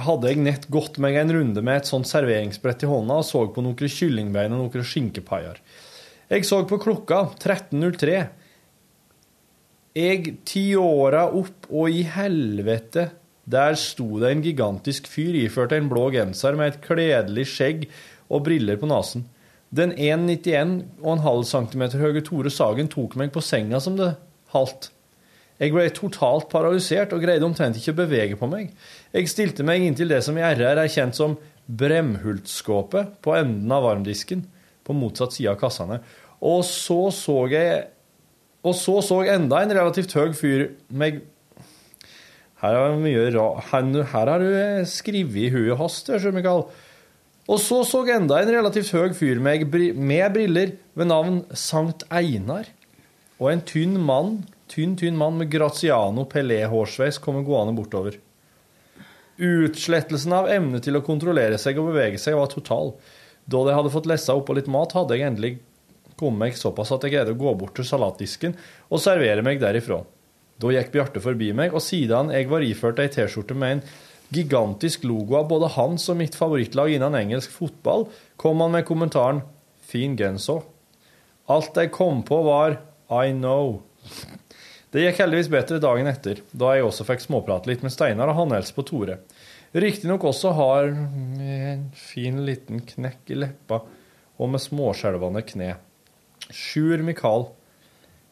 hadde 0.08 0.32
jeg 0.32 0.42
nett 0.44 0.66
gått 0.74 0.98
meg 1.02 1.20
en 1.22 1.34
runde 1.36 1.64
med 1.64 1.82
et 1.82 1.90
sånt 1.90 2.10
serveringsbrett 2.10 2.84
i 2.84 2.90
hånda 2.90 3.20
og 3.22 3.28
så 3.28 3.46
på 3.54 3.64
noen 3.64 3.78
kyllingbein 3.78 4.56
og 4.58 4.66
noen 4.66 4.90
skinkepaier. 4.90 5.62
Jeg 6.28 6.44
så 6.44 6.64
på 6.68 6.80
klokka 6.82 7.22
13.03. 7.40 8.18
Jeg 9.98 10.34
tiåra 10.46 11.24
opp, 11.34 11.70
og 11.72 11.94
i 11.94 12.04
helvete, 12.06 13.08
der 13.48 13.78
sto 13.80 14.20
det 14.20 14.34
en 14.34 14.44
gigantisk 14.44 15.08
fyr 15.10 15.38
iført 15.40 15.74
en 15.78 15.88
blå 15.90 16.10
genser 16.14 16.58
med 16.60 16.74
et 16.74 16.82
kledelig 16.84 17.48
skjegg 17.54 17.88
og 18.28 18.44
briller 18.46 18.80
på 18.80 18.90
nesen. 18.90 19.26
Den 19.70 19.92
1,91,5 19.92 21.48
cm 21.50 21.84
høye 22.00 22.24
Tore 22.24 22.52
Sagen 22.54 22.88
tok 22.92 23.18
meg 23.20 23.34
på 23.36 23.44
senga 23.44 23.82
som 23.84 23.98
det 24.00 24.14
halvt. 24.54 24.92
Jeg 25.58 25.74
ble 25.74 25.88
totalt 25.92 26.48
paralysert 26.52 27.14
og 27.16 27.24
greide 27.24 27.46
omtrent 27.48 27.80
ikke 27.80 27.96
å 27.96 28.00
bevege 28.04 28.38
på 28.40 28.48
meg. 28.50 28.70
Jeg 29.12 29.32
stilte 29.32 29.66
meg 29.66 29.84
inntil 29.84 30.12
det 30.14 30.22
som 30.26 30.38
i 30.38 30.46
RR 30.46 30.84
er 30.84 30.92
kjent 30.94 31.18
som 31.18 31.36
Bremhultskåpet 31.68 33.18
på 33.26 33.34
enden 33.36 33.74
av 33.76 33.84
varmdisken, 33.84 34.46
på 34.88 34.96
motsatt 34.96 35.34
side 35.36 35.52
av 35.52 35.60
kassene. 35.60 36.00
Og 36.40 36.62
så 36.68 37.08
så 37.12 37.40
jeg 37.52 37.88
Og 38.68 38.74
så 38.76 39.00
så 39.06 39.22
enda 39.32 39.62
en 39.62 39.72
relativt 39.72 40.12
høy 40.18 40.34
fyr 40.36 40.64
meg 40.90 41.22
Her 42.62 42.74
er 42.74 42.96
mye 43.00 43.30
ra... 43.32 43.62
Her, 43.70 43.86
her 44.12 44.32
har 44.32 44.42
du 44.42 44.86
skrevet 44.90 45.38
i 45.46 45.50
huet 45.54 45.78
hans, 45.78 46.02
Mikael. 46.34 46.66
Og 47.48 47.62
så 47.64 47.80
så 47.88 48.02
enda 48.12 48.41
en 48.41 48.52
relativt 48.52 48.91
høy 48.91 49.14
fyr 49.16 49.39
med, 49.39 49.72
med 49.95 50.34
briller 50.36 50.74
ved 51.00 51.08
navn 51.08 51.41
Sankt 51.56 52.04
Einar. 52.12 52.68
Og 53.39 53.52
en 53.54 53.62
tynn 53.64 53.95
mann, 54.04 54.41
tynn, 54.68 54.98
tynn 55.00 55.16
mann 55.16 55.38
med 55.39 55.52
Graziano 55.54 56.26
Pelé-hårsveis 56.28 57.22
kommer 57.24 57.45
gående 57.48 57.78
bortover. 57.78 58.18
Utslettelsen 59.38 60.34
av 60.34 60.50
evne 60.52 60.82
til 60.84 60.98
å 60.98 61.04
kontrollere 61.06 61.60
seg 61.62 61.80
og 61.80 61.91
bevege 61.93 62.20
seg 62.20 62.36
var 62.36 62.52
total. 62.52 62.95
Da 63.48 63.62
jeg 63.64 63.78
hadde 63.78 63.93
fått 63.93 64.10
lessa 64.10 64.36
oppå 64.36 64.58
litt 64.58 64.68
mat, 64.68 64.95
hadde 64.98 65.16
jeg 65.16 65.30
endelig 65.30 65.54
kommet 66.18 66.41
meg 66.41 66.60
såpass 66.60 66.91
at 66.91 67.06
jeg 67.06 67.14
greide 67.14 67.36
å 67.36 67.39
gå 67.39 67.54
bort 67.60 67.78
til 67.78 67.86
salatdisken 67.88 68.58
og 68.89 69.00
servere 69.00 69.45
meg 69.45 69.62
derifra. 69.62 70.02
Da 70.58 70.72
gikk 70.74 70.89
Bjarte 70.95 71.22
forbi 71.22 71.52
meg, 71.54 71.76
og 71.78 71.84
siden 71.86 72.32
jeg 72.34 72.50
var 72.50 72.66
iført 72.66 73.00
ei 73.04 73.12
T-skjorte 73.14 73.56
med 73.56 73.78
en 73.78 73.84
gigantisk 74.34 75.06
logo 75.08 75.38
av 75.40 75.48
både 75.52 75.72
hans 75.78 76.08
og 76.12 76.20
mitt 76.20 76.36
favorittlag 76.36 76.94
innen 76.96 77.16
engelsk 77.16 77.54
fotball, 77.54 78.08
kom 78.36 78.64
han 78.64 78.74
med 78.76 78.86
kommentaren 78.86 79.42
'fin 79.82 80.18
genser'. 80.18 80.64
Alt 81.48 81.76
jeg 81.76 81.92
kom 81.92 82.24
på, 82.24 82.44
var 82.44 82.80
'I 83.10 83.32
know'. 83.32 83.82
Det 84.92 85.04
gikk 85.04 85.20
heldigvis 85.20 85.50
bedre 85.52 85.80
dagen 85.80 86.08
etter, 86.08 86.40
da 86.56 86.76
jeg 86.76 86.84
også 86.84 87.06
fikk 87.08 87.22
småprate 87.22 87.68
litt 87.68 87.84
med 87.84 87.92
Steinar 87.92 88.32
og 88.32 88.36
Hanels 88.36 88.72
på 88.72 88.86
Tore. 88.88 89.20
Riktignok 89.76 90.24
også 90.24 90.54
har 90.56 90.88
en 90.88 91.92
fin 91.94 92.40
liten 92.48 92.80
knekk 92.82 93.34
i 93.36 93.40
leppa 93.44 93.82
og 94.38 94.50
med 94.50 94.64
småskjelvende 94.64 95.44
kne. 95.44 95.76
Sjur 96.48 97.04
Mikael. 97.04 97.50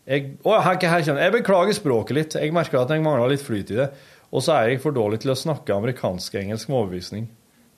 Jeg, 0.05 0.35
å, 0.45 0.53
her, 0.61 0.77
her, 0.79 1.03
jeg 1.03 1.33
beklager 1.33 1.75
språket 1.75 2.15
litt. 2.15 2.37
Jeg 2.39 2.53
merker 2.55 2.83
at 2.83 2.93
jeg 2.93 3.03
mangler 3.03 3.33
litt 3.33 3.43
flyt 3.43 3.73
i 3.73 3.79
det. 3.81 3.89
Og 4.31 4.43
så 4.43 4.55
er 4.55 4.69
jeg 4.69 4.83
for 4.83 4.95
dårlig 4.95 5.21
til 5.23 5.33
å 5.33 5.39
snakke 5.39 5.75
amerikansk-engelsk 5.75 6.71
med 6.71 6.79
overbevisning. 6.79 7.27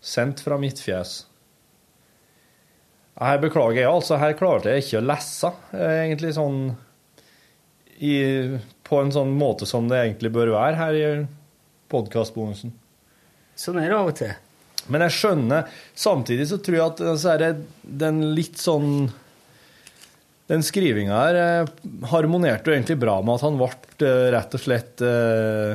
Sendt 0.04 0.44
fra 0.46 0.60
mitt 0.62 0.80
fjes. 0.82 1.20
Her 3.18 3.40
beklager 3.42 3.82
jeg, 3.82 3.90
altså. 3.90 4.18
Her 4.22 4.36
klarte 4.38 4.74
jeg 4.74 4.86
ikke 4.86 5.02
å 5.02 5.08
lese, 5.10 5.54
eh, 5.74 6.04
egentlig 6.06 6.36
sånn 6.38 6.60
i, 7.98 8.58
På 8.86 9.02
en 9.02 9.12
sånn 9.12 9.34
måte 9.34 9.66
som 9.66 9.88
det 9.90 9.98
egentlig 10.04 10.30
bør 10.32 10.54
være 10.54 10.78
her 10.78 10.98
i 10.98 11.08
podkastbonusen. 11.90 12.76
Sånn 13.58 13.80
er 13.82 13.90
det 13.90 13.98
av 13.98 14.12
og 14.12 14.20
til. 14.20 14.36
Men 14.88 15.04
jeg 15.08 15.16
skjønner 15.18 15.80
Samtidig 15.98 16.46
så 16.52 16.60
tror 16.64 16.78
jeg 16.78 16.86
at 16.86 17.02
så 17.20 17.34
er 17.34 17.42
det 17.42 17.52
den 18.04 18.22
litt 18.38 18.60
sånn 18.62 19.10
Den 20.48 20.64
skrivinga 20.64 21.18
her 21.26 21.40
eh, 21.42 21.72
harmonerte 22.14 22.72
jo 22.72 22.78
egentlig 22.78 23.00
bra 23.02 23.18
med 23.20 23.36
at 23.36 23.44
han 23.44 23.58
ble 23.60 24.08
eh, 24.08 24.28
rett 24.32 24.56
og 24.56 24.64
slett 24.64 25.04
eh, 25.04 25.74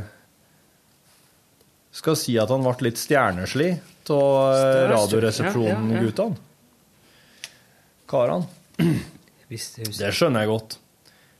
Skal 1.92 2.16
si 2.16 2.38
at 2.40 2.50
han 2.52 2.64
ble 2.64 2.88
litt 2.88 3.00
stjerneslig 3.00 3.72
av 4.12 4.92
Radioresepsjonen-guttene. 4.92 6.38
Karene. 8.08 8.48
Det 9.52 10.08
skjønner 10.16 10.46
jeg 10.46 10.48
godt. 10.48 10.78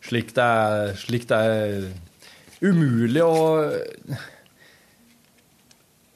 Slik 0.03 0.35
det 0.37 0.45
er, 0.45 0.91
slik 0.99 1.25
det 1.31 1.37
er 1.39 1.85
umulig 2.61 3.23
å 3.23 3.37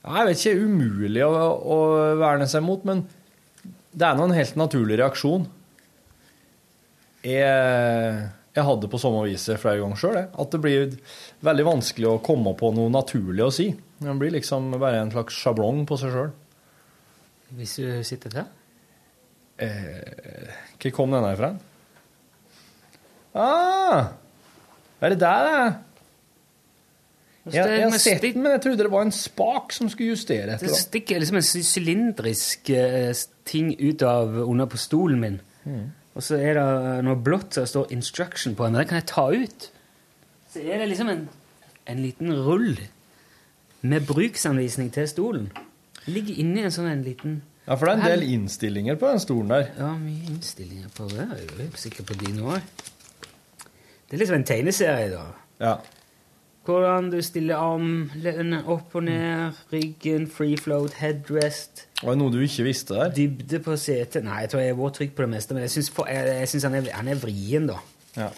Jeg 0.02 0.26
vet 0.28 0.40
ikke, 0.40 0.66
umulig 0.66 1.22
å, 1.24 1.30
å 1.56 1.78
verne 2.20 2.48
seg 2.50 2.66
mot, 2.66 2.82
men 2.86 3.06
det 3.96 4.04
er 4.06 4.18
nå 4.18 4.26
en 4.26 4.36
helt 4.36 4.58
naturlig 4.60 4.98
reaksjon. 5.00 5.46
Jeg, 7.24 8.26
jeg 8.54 8.66
hadde 8.68 8.90
på 8.92 9.00
samme 9.02 9.24
viset 9.26 9.58
flere 9.62 9.80
ganger 9.80 10.02
sjøl, 10.02 10.18
at 10.28 10.52
det 10.52 10.60
blir 10.62 10.94
veldig 11.46 11.66
vanskelig 11.66 12.10
å 12.10 12.20
komme 12.22 12.52
på 12.58 12.70
noe 12.76 12.92
naturlig 12.92 13.46
å 13.46 13.54
si. 13.54 13.70
Det 13.98 14.18
blir 14.20 14.34
liksom 14.34 14.70
bare 14.78 15.00
en 15.00 15.10
slags 15.14 15.34
sjablong 15.40 15.86
på 15.88 15.96
seg 16.00 16.12
sjøl. 16.12 16.32
Hvis 17.56 17.76
du 17.80 18.02
sitter 18.04 18.30
der? 18.34 18.48
Eh, 19.62 20.52
hvor 20.82 20.92
kom 20.92 21.14
denne 21.16 21.32
fra? 21.38 21.52
Ah! 23.36 24.12
Er 25.00 25.12
det 25.12 25.20
der, 25.20 25.48
det? 25.48 25.74
Jeg, 27.54 27.62
jeg 27.78 27.90
har 27.92 28.00
sett 28.02 28.24
den, 28.24 28.40
men 28.42 28.56
jeg 28.56 28.62
trodde 28.64 28.82
det 28.82 28.90
var 28.90 29.04
en 29.06 29.14
spak 29.14 29.70
som 29.76 29.88
skulle 29.92 30.16
justere 30.16 30.56
Etter. 30.56 30.66
Det 30.66 30.80
stikker 30.80 31.20
liksom 31.22 31.38
en 31.38 31.46
sy- 31.46 31.62
sylindrisk 31.68 32.70
eh, 32.74 33.12
ting 33.46 33.70
ut 33.78 34.02
av 34.02 34.34
under 34.42 34.66
på 34.66 34.80
stolen 34.82 35.20
min. 35.22 35.36
Mm. 35.62 35.84
Og 36.16 36.24
så 36.26 36.40
er 36.42 36.58
det 36.58 37.04
noe 37.06 37.20
blått 37.22 37.54
som 37.54 37.68
står 37.68 37.92
'instruction' 37.94 38.56
på, 38.56 38.66
men 38.66 38.80
det 38.80 38.88
kan 38.88 38.98
jeg 38.98 39.06
ta 39.12 39.28
ut. 39.30 39.68
Så 40.50 40.64
er 40.64 40.80
det 40.80 40.88
liksom 40.88 41.08
en, 41.12 41.28
en 41.86 42.02
liten 42.02 42.32
rull 42.34 42.74
med 43.88 44.06
bruksanvisning 44.08 44.90
til 44.94 45.08
stolen. 45.10 45.50
Det 46.04 46.14
ligger 46.14 46.38
inni 46.42 46.62
en 46.66 46.70
sånn 46.74 46.90
en 46.90 47.02
liten 47.06 47.42
Ja, 47.66 47.74
for 47.74 47.86
det 47.88 47.96
er 47.96 47.98
en 47.98 48.12
del 48.20 48.28
innstillinger 48.36 48.94
på 49.00 49.08
den 49.10 49.18
stolen 49.22 49.48
der. 49.50 49.68
Ja, 49.78 49.88
mye 49.98 50.28
innstillinger 50.30 50.88
på 50.94 51.08
det. 51.10 51.24
Jeg 51.32 51.48
er 51.58 51.64
jo 51.66 51.80
sikker 51.82 52.06
på 52.06 52.14
din 52.20 52.38
òg. 52.46 52.60
Det 54.06 54.14
er 54.14 54.20
liksom 54.22 54.36
en 54.38 54.44
tegneserie, 54.46 55.08
da. 55.10 55.24
Ja. 55.58 55.72
Hvordan 56.66 57.10
du 57.10 57.20
stiller 57.22 57.56
armene 57.62 58.60
opp 58.70 58.94
og 58.98 59.04
ned, 59.06 59.58
ryggen, 59.72 60.28
free 60.30 60.56
float, 60.58 60.94
headrest. 60.98 61.84
Var 62.02 62.10
det 62.14 62.18
noe 62.18 62.32
du 62.34 62.40
ikke 62.42 62.64
visste 62.66 62.94
der? 62.94 63.12
Dybde 63.14 63.60
på 63.62 63.76
setet. 63.78 64.24
Nei, 64.26 64.40
jeg 64.44 64.50
tror 64.50 64.62
jeg 64.62 64.72
er 64.74 64.78
vært 64.80 64.98
trygg 64.98 65.12
på 65.14 65.22
det 65.26 65.30
meste, 65.34 65.54
men 65.54 65.62
jeg 65.66 65.74
syns, 65.76 66.66
han, 66.66 66.74
han 66.94 67.08
er 67.12 67.20
vrien, 67.22 67.66
da. 67.70 67.78
Ja. 68.16 68.30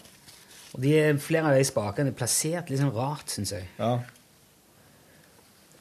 Og 0.74 0.82
de, 0.84 0.92
er- 1.00 1.20
flere 1.24 1.48
av 1.52 1.56
de 1.56 1.64
spakene 1.68 2.12
er 2.12 2.16
plassert 2.20 2.68
litt 2.72 2.80
sånn 2.80 2.92
rart, 2.96 3.28
syns 3.32 3.52
jeg. 3.56 3.68
Ja. 3.78 3.94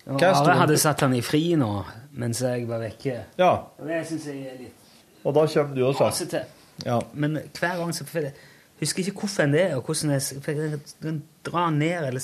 Are 0.07 0.35
stolen 0.35 0.57
hadde 0.61 0.77
satt 0.79 1.01
han 1.03 1.13
i 1.17 1.21
fri 1.21 1.55
nå, 1.59 1.71
mens 2.15 2.41
jeg 2.41 2.67
var 2.69 2.79
vekke. 2.79 3.17
ja. 3.37 3.49
Og 3.79 3.87
det 3.87 4.03
syns 4.07 4.27
jeg 4.29 4.45
er 4.47 4.59
litt 4.61 5.25
Og 5.25 5.33
da 5.35 5.45
kommer 5.51 5.75
du 5.75 5.81
også. 5.85 6.43
ja. 6.85 6.99
Men 7.13 7.39
hver 7.59 7.77
gang 7.77 7.93
så 7.95 8.05
jeg 8.13 8.33
husker 8.79 9.03
ikke 9.03 9.19
hvorfor 9.25 9.45
det 9.51 9.61
er, 9.61 9.75
og 9.75 9.83
hvordan 9.85 10.11
jeg 10.13 10.43
for 10.45 10.51
jeg 10.51 10.79
kan 11.01 11.23
dra 11.45 11.69
ned, 11.73 12.05
eller 12.07 12.21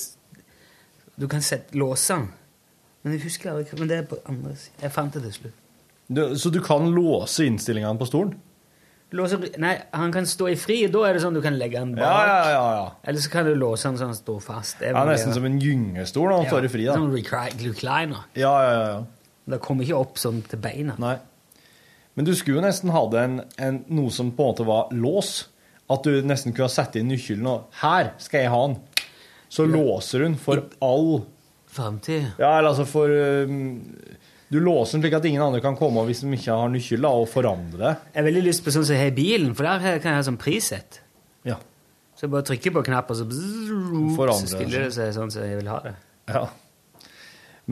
du 1.19 1.27
kan 1.27 1.41
sette, 1.41 1.75
låse 1.77 2.13
den. 2.13 2.27
Men 3.03 3.13
jeg 3.13 3.23
husker 3.23 3.51
aldri, 3.51 3.79
men 3.79 3.89
det 3.89 3.97
er 3.97 4.05
på 4.07 4.19
andre 4.29 4.55
siden. 4.55 4.81
Jeg 4.81 4.91
fant 4.91 5.13
det 5.13 5.23
til 5.23 5.34
slutt. 5.34 5.53
du, 6.07 6.38
Så 6.38 6.49
du 6.49 6.61
kan 6.61 6.86
låse 6.93 7.45
innstillingene 7.45 7.97
på 7.99 8.05
stolen? 8.05 8.36
Låse, 9.14 9.38
nei, 9.61 9.76
han 9.93 10.14
kan 10.14 10.26
stå 10.26 10.47
i 10.49 10.55
fri, 10.57 10.80
da 10.89 11.03
er 11.05 11.14
det 11.14 11.22
sånn 11.22 11.36
du 11.38 11.41
kan 11.43 11.53
legge 11.59 11.78
den 11.78 11.91
bak. 11.93 12.01
Ja, 12.01 12.22
ja, 12.26 12.53
ja. 12.55 12.64
ja. 12.80 12.86
Eller 13.05 13.22
så 13.22 13.30
kan 13.30 13.45
du 13.45 13.53
låse 13.53 13.86
den 13.86 13.99
sånn 13.99 14.09
at 14.09 14.16
den 14.16 14.22
står 14.24 14.39
fast. 14.41 14.80
Det 14.80 14.89
er 14.89 15.09
nesten 15.09 15.36
som 15.36 15.45
en 15.45 15.59
gyngestol 15.61 16.32
når 16.32 16.39
han 16.39 16.49
står 16.49 16.66
i 16.66 16.72
fri. 16.74 16.88
da. 16.89 16.95
Sånn 16.97 17.14
recli- 17.14 17.68
recliner. 17.68 18.24
Ja, 18.39 18.53
ja, 18.66 18.72
ja, 18.74 18.88
ja. 18.95 19.03
Det 19.53 19.59
kommer 19.61 19.86
ikke 19.86 19.99
opp 19.99 20.18
sånn 20.22 20.41
til 20.49 20.61
beina. 20.64 20.95
Nei. 21.03 21.18
Men 22.16 22.26
du 22.26 22.34
skulle 22.38 22.61
jo 22.61 22.66
nesten 22.66 22.93
hatt 22.93 23.14
en, 23.20 23.39
en, 23.57 23.80
noe 23.93 24.14
som 24.14 24.32
på 24.34 24.45
en 24.45 24.51
måte 24.53 24.66
var 24.68 24.89
lås. 24.95 25.36
At 25.93 26.05
du 26.07 26.24
nesten 26.26 26.53
kunne 26.55 26.70
ha 26.70 26.74
satt 26.74 26.95
inn 26.95 27.09
nøkkelen 27.11 27.47
og 27.51 27.70
'Her 27.82 28.14
skal 28.18 28.45
jeg 28.45 28.49
ha 28.49 28.61
den'. 28.68 28.80
Så 29.49 29.66
låser 29.70 30.24
hun 30.24 30.36
for 30.41 30.64
all 30.82 31.26
Framtid. 31.74 32.26
Ja, 32.38 32.57
eller 32.57 32.70
altså 32.70 32.86
for 32.86 33.09
um, 33.09 33.82
Du 34.52 34.60
låser 34.60 34.98
den 34.98 35.04
slik 35.06 35.16
at 35.18 35.26
ingen 35.26 35.41
andre 35.41 35.62
kan 35.64 35.76
komme 35.80 36.04
hvis 36.06 36.22
de 36.22 36.32
ikke 36.36 36.54
har 36.60 36.70
nøkkel, 36.70 37.06
og 37.10 37.28
forandre 37.32 37.80
det. 37.80 37.94
Jeg 38.14 38.20
har 38.22 38.28
veldig 38.28 38.44
lyst 38.46 38.64
på 38.66 38.74
sånn 38.76 38.86
som 38.86 38.96
jeg 38.96 39.02
har 39.08 39.12
i 39.14 39.16
bilen, 39.18 39.56
for 39.58 39.64
der 39.68 40.00
kan 40.04 40.12
jeg 40.14 40.20
ha 40.20 40.26
sånn 40.28 40.38
prissett. 40.41 41.00
Ja. 41.48 41.58
Så 42.14 42.28
jeg 42.28 42.34
bare 42.36 42.46
trykker 42.52 42.76
på 42.76 42.84
knapp, 42.86 43.10
og 43.10 43.18
så, 43.18 43.26
bzzz, 43.30 44.16
så 44.16 44.28
det 44.30 44.52
stiller 44.52 44.86
det 44.88 44.94
seg 44.96 45.14
sånn 45.16 45.32
som 45.34 45.46
jeg 45.48 45.58
vil 45.62 45.72
ha 45.74 45.80
det. 45.88 45.96
Ja. 46.30 46.46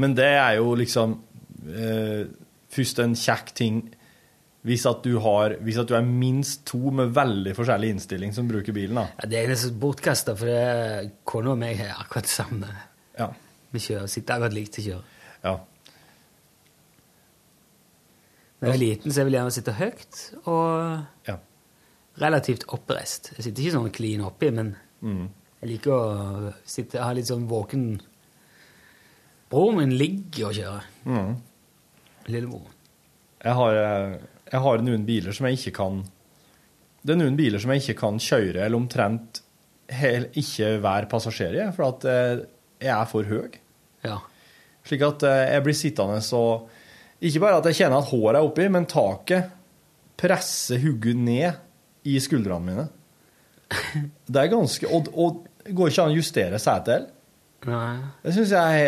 Men 0.02 0.16
det 0.16 0.30
er 0.40 0.56
jo 0.58 0.74
liksom 0.80 1.18
eh, 1.68 2.26
først 2.72 3.02
en 3.04 3.18
kjekk 3.20 3.52
ting 3.58 3.82
hvis 4.68 4.84
at, 4.86 5.00
du 5.02 5.16
har, 5.24 5.56
hvis 5.66 5.80
at 5.82 5.90
du 5.90 5.96
er 5.98 6.04
minst 6.06 6.68
to 6.70 6.92
med 6.94 7.16
veldig 7.16 7.56
forskjellig 7.58 7.96
innstilling 7.96 8.34
som 8.36 8.46
bruker 8.50 8.76
bilen. 8.76 9.00
da. 9.00 9.08
Ja, 9.24 9.30
det 9.32 9.40
er 9.40 9.50
nesten 9.50 9.80
bortkasta, 9.82 10.36
for 10.38 10.46
det- 10.52 11.12
kona 11.26 11.56
og 11.56 11.58
meg 11.58 11.80
er 11.82 11.96
akkurat 11.98 12.30
samme. 12.30 12.70
Ja. 13.18 13.32
Vi 13.74 13.80
kjører, 13.82 14.08
sitter 14.12 14.36
akkurat 14.38 14.54
likt 14.54 14.76
til 14.78 14.84
å 14.84 14.88
kjøre. 14.92 15.04
Ja. 15.48 15.56
Når 18.62 18.68
jeg 18.70 18.76
er 18.76 18.82
liten, 18.82 19.12
så 19.12 19.22
jeg 19.22 19.26
vil 19.26 19.34
gjerne 19.40 19.52
sitte 19.56 19.74
høyt 19.74 20.48
og 20.48 21.06
Ja. 21.28 21.38
relativt 22.22 22.66
oppreist. 22.70 23.32
Jeg 23.38 23.44
sitter 23.48 23.64
ikke 23.64 23.74
sånn 23.78 23.92
klin 23.92 24.22
oppi, 24.22 24.52
men 24.54 24.76
Mm. 25.02 25.30
jeg 25.62 25.70
liker 25.70 25.92
å 25.92 26.54
sitte, 26.66 27.02
ha 27.02 27.12
litt 27.14 27.26
sånn 27.26 27.48
våken 27.50 28.02
Broren 29.52 29.78
min 29.82 29.98
ligger 29.98 30.46
og 30.48 30.54
kjører. 30.56 30.84
Mm. 31.06 31.36
Lillebror. 32.32 32.68
Jeg 33.44 33.54
har, 33.58 33.76
eh, 33.76 34.18
jeg 34.52 34.62
har 34.62 34.78
noen 34.78 35.06
biler 35.06 35.34
som 35.34 35.46
jeg 35.48 35.58
ikke 35.58 35.74
kan 35.76 36.04
Det 37.04 37.16
er 37.16 37.18
noen 37.18 37.36
biler 37.36 37.58
som 37.60 37.72
jeg 37.72 37.82
ikke 37.82 37.98
kan 38.00 38.20
kjøre, 38.20 38.62
eller 38.62 38.78
omtrent 38.78 39.42
ikke 39.90 40.80
være 40.84 41.10
passasjer 41.10 41.56
i, 41.58 41.72
for 41.74 41.88
at 41.88 42.06
eh, 42.06 42.44
jeg 42.80 42.92
er 42.94 43.06
for 43.10 43.24
høy. 43.24 43.50
Ja. 44.06 44.20
Slik 44.86 45.02
at 45.02 45.24
eh, 45.24 45.48
jeg 45.56 45.64
blir 45.66 45.74
sittende 45.74 46.20
så 46.22 46.44
Ikke 47.22 47.44
bare 47.44 47.60
at 47.62 47.70
jeg 47.70 47.84
kjenner 47.84 48.02
at 48.02 48.10
håret 48.10 48.40
er 48.40 48.48
oppi, 48.48 48.68
men 48.74 48.88
taket 48.90 49.52
presser 50.22 50.82
hodet 50.82 51.16
ned 51.18 52.08
i 52.10 52.18
skuldrene 52.22 52.66
mine. 52.66 52.88
Det 54.28 54.42
er 54.42 54.50
ganske 54.52 54.88
Og, 54.92 55.08
og 55.16 55.46
går 55.70 55.92
ikke 55.92 56.04
an 56.04 56.14
å 56.14 56.18
justere 56.18 56.60
setet 56.60 56.94
heller. 56.96 57.18
Nei. 57.70 57.98
Det 58.26 58.32
syns 58.34 58.52
jeg 58.56 58.86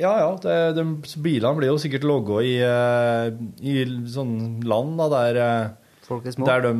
Ja, 0.00 0.10
ja. 0.18 0.30
Det, 0.42 0.56
de, 0.74 0.84
bilene 1.22 1.54
blir 1.60 1.70
jo 1.70 1.78
sikkert 1.78 2.06
logga 2.08 2.40
i, 2.42 2.56
eh, 2.66 3.28
i 3.62 3.76
sånn 4.10 4.32
land 4.66 4.98
da, 4.98 5.06
der, 5.12 5.38
eh, 5.44 6.00
Folk 6.08 6.26
er 6.26 6.34
små. 6.34 6.48
der 6.48 6.64
de, 6.66 6.72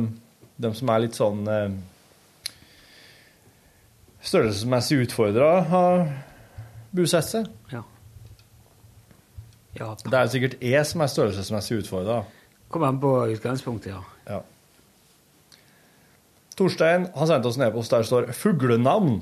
de 0.65 0.73
som 0.75 0.91
er 0.91 1.05
litt 1.05 1.15
sånn 1.15 1.47
eh, 1.47 1.77
størrelsesmessig 4.19 4.99
utfordra, 5.05 5.51
har 5.71 6.03
bosatt 6.91 7.29
seg. 7.29 7.47
Ja. 7.71 7.85
Ja. 9.77 9.89
Det 10.03 10.13
er 10.13 10.25
jo 10.25 10.33
sikkert 10.33 10.61
jeg 10.65 10.85
som 10.89 11.03
er 11.03 11.11
størrelsesmessig 11.11 11.81
utfordra. 11.83 12.23
Kommer 12.69 12.91
an 12.91 13.01
på 13.01 13.11
utgangspunktet, 13.33 13.93
ja. 13.93 14.01
Ja. 14.29 14.41
Torstein 16.59 17.07
har 17.15 17.29
sendt 17.29 17.47
oss 17.47 17.57
en 17.59 17.67
e-post 17.69 17.93
der 17.93 18.03
det 18.03 18.09
står 18.09 18.31
'fuglenavn'. 18.35 19.21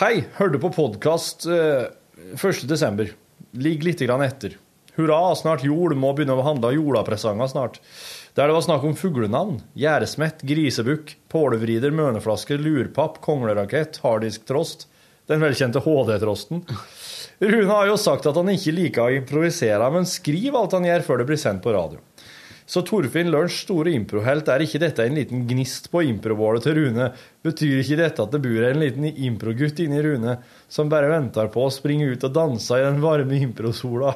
Hei, 0.00 0.24
hørte 0.40 0.58
på 0.58 0.72
podkast 0.74 1.46
eh, 1.46 1.86
1.12. 2.34 3.12
Ligg 3.62 3.84
litt 3.86 4.02
grann 4.02 4.24
etter. 4.24 4.56
Hurra, 4.96 5.34
snart 5.38 5.62
jul, 5.66 5.94
må 5.98 6.12
begynne 6.14 6.34
å 6.38 6.46
handle 6.46 6.72
jolapresanger 6.74 7.50
snart. 7.50 7.80
Der 8.34 8.50
det 8.50 8.56
var 8.56 8.64
snakk 8.66 8.82
om 8.86 8.96
fuglenavn. 8.98 9.60
Gjæresmett, 9.78 10.42
grisebukk, 10.46 11.14
pålevrider, 11.30 11.94
møneflasker, 11.94 12.58
lurpapp, 12.58 13.20
konglerakett, 13.22 14.00
harddisktrost. 14.02 14.88
Den 15.30 15.42
velkjente 15.42 15.82
HD-trosten. 15.82 16.64
Rune 17.42 17.70
har 17.70 17.88
jo 17.90 17.96
sagt 17.98 18.26
at 18.30 18.36
han 18.38 18.52
ikke 18.52 18.74
liker 18.74 19.08
å 19.08 19.18
improvisere, 19.18 19.90
men 19.92 20.06
skriv 20.08 20.54
alt 20.58 20.76
han 20.76 20.86
gjør 20.86 21.06
før 21.06 21.20
det 21.20 21.28
blir 21.32 21.40
sendt 21.40 21.64
på 21.64 21.74
radio. 21.74 22.00
Så 22.64 22.80
Torfinn 22.86 23.28
Lørns 23.28 23.58
store 23.60 23.92
improhelt, 23.92 24.48
er 24.48 24.62
ikke 24.64 24.80
dette 24.80 25.04
en 25.04 25.18
liten 25.18 25.42
gnist 25.48 25.90
på 25.92 26.00
improbålet 26.08 26.64
til 26.64 26.78
Rune? 26.78 27.10
Betyr 27.44 27.82
ikke 27.82 27.98
dette 28.00 28.24
at 28.24 28.32
det 28.32 28.40
bor 28.46 28.64
en 28.64 28.80
liten 28.80 29.04
improgutt 29.10 29.82
inni 29.84 30.00
Rune 30.04 30.38
som 30.72 30.88
bare 30.92 31.10
venter 31.12 31.50
på 31.52 31.66
å 31.66 31.74
springe 31.74 32.08
ut 32.08 32.24
og 32.24 32.32
danse 32.32 32.78
i 32.80 32.86
den 32.86 33.02
varme 33.04 33.36
improsola? 33.36 34.14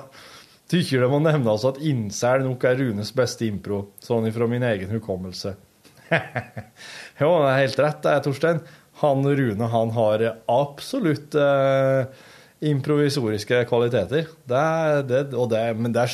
Tykker 0.69 1.05
det 1.05 1.11
må 1.13 1.21
nevnes 1.25 1.67
at 1.69 1.81
incel 1.85 2.45
nok 2.45 2.65
er 2.69 2.81
Runes 2.81 3.13
beste 3.17 3.45
impro, 3.49 3.87
sånn 4.05 4.29
ifra 4.29 4.49
min 4.49 4.65
egen 4.69 4.97
hukommelse. 4.97 5.55
jo, 7.21 7.31
det 7.45 7.53
er 7.53 7.63
helt 7.63 7.81
rett, 7.85 8.03
det, 8.05 8.17
Torstein. 8.25 8.65
Han 9.03 9.29
Rune 9.29 9.69
han 9.71 9.93
har 9.95 10.25
absolutt 10.51 11.37
eh, 11.39 12.09
improvisoriske 12.65 13.63
kvaliteter. 13.71 14.27
Det, 14.49 14.65
det, 15.09 15.23
det, 15.31 15.63
men 15.79 15.95
det, 15.95 16.07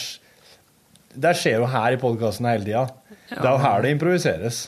det 1.14 1.34
skjer 1.40 1.62
jo 1.62 1.68
her 1.72 1.96
i 1.96 2.00
podkasten 2.00 2.48
hele 2.50 2.66
tida. 2.66 2.86
Det 3.30 3.40
er 3.40 3.50
jo 3.54 3.62
her 3.64 3.84
det 3.84 3.92
improviseres. 3.94 4.58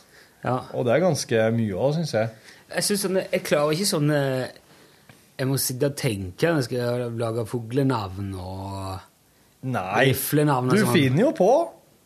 Og 0.47 0.87
det 0.87 0.95
er 0.95 1.03
ganske 1.05 1.43
mye 1.57 1.75
òg, 1.77 1.97
syns 1.99 2.15
jeg. 2.17 2.31
Jeg, 2.71 2.87
synes 2.87 3.05
sånn, 3.07 3.19
jeg 3.23 3.43
klarer 3.47 3.77
ikke 3.77 3.87
sånn 3.87 4.09
Jeg 4.11 5.47
må 5.47 5.55
sitte 5.63 5.87
og 5.93 5.95
tenke 6.01 6.49
når 6.51 6.63
jeg 6.63 6.67
skal 6.67 7.13
lage 7.21 7.45
fuglenavn 7.47 8.33
og 8.41 9.69
Nei, 9.71 10.09
riflenavn. 10.09 10.71
og 10.71 10.75
du 10.79 10.83
sånn. 10.85 10.95
finner 10.95 11.25
jo 11.27 11.33
på. 11.37 11.51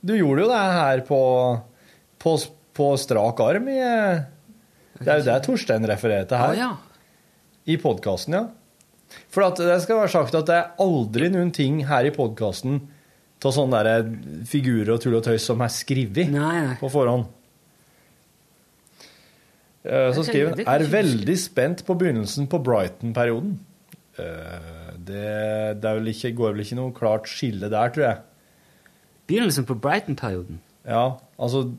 Du 0.01 0.15
gjorde 0.17 0.45
jo 0.47 0.51
det 0.51 0.61
her 0.77 1.03
på, 1.09 1.21
på, 2.21 2.35
på 2.77 2.87
strak 3.01 3.41
arm. 3.45 3.69
I, 3.73 3.81
det 5.01 5.09
er 5.09 5.21
jo 5.21 5.27
det 5.31 5.37
Torstein 5.47 5.85
refererte 5.89 6.41
her. 6.41 6.55
Ah, 6.55 6.59
ja. 6.59 6.71
I 7.69 7.77
podkasten, 7.81 8.37
ja. 8.39 8.47
For 9.31 9.47
det 9.59 9.81
skal 9.85 10.01
være 10.03 10.13
sagt 10.13 10.35
at 10.39 10.47
det 10.51 10.57
er 10.57 10.73
aldri 10.83 11.29
noen 11.33 11.51
ting 11.55 11.83
her 11.89 12.07
i 12.07 12.13
podkasten 12.15 12.81
av 13.41 13.55
sånne 13.57 13.79
der 13.87 14.09
figurer 14.47 14.93
og 14.95 15.01
tull 15.03 15.17
og 15.17 15.25
tøys 15.25 15.47
som 15.49 15.63
er 15.65 15.73
skrevet 15.73 16.29
på 16.81 16.91
forhånd. 16.93 17.27
Eh, 19.85 20.11
Så 20.13 20.25
skriver 20.29 20.53
han 20.61 20.69
er 20.75 20.85
veldig 20.93 21.37
spent 21.41 21.85
på 21.89 21.97
begynnelsen 21.97 22.49
på 22.53 22.61
Brighton-perioden. 22.63 23.59
Eh, 24.19 24.69
Det, 25.01 25.81
det 25.81 25.89
er 25.89 25.95
vel 25.97 26.11
ikke, 26.13 26.35
går 26.37 26.53
vel 26.53 26.61
ikke 26.67 26.77
noe 26.77 26.93
klart 26.93 27.27
skille 27.31 27.71
der, 27.73 27.89
tror 27.95 28.05
jeg. 28.05 28.19
Begynnelsen 29.31 29.65
på 29.65 29.79
Brighton-perioden? 29.81 30.59
Ja, 30.85 31.17
altså 31.41 31.71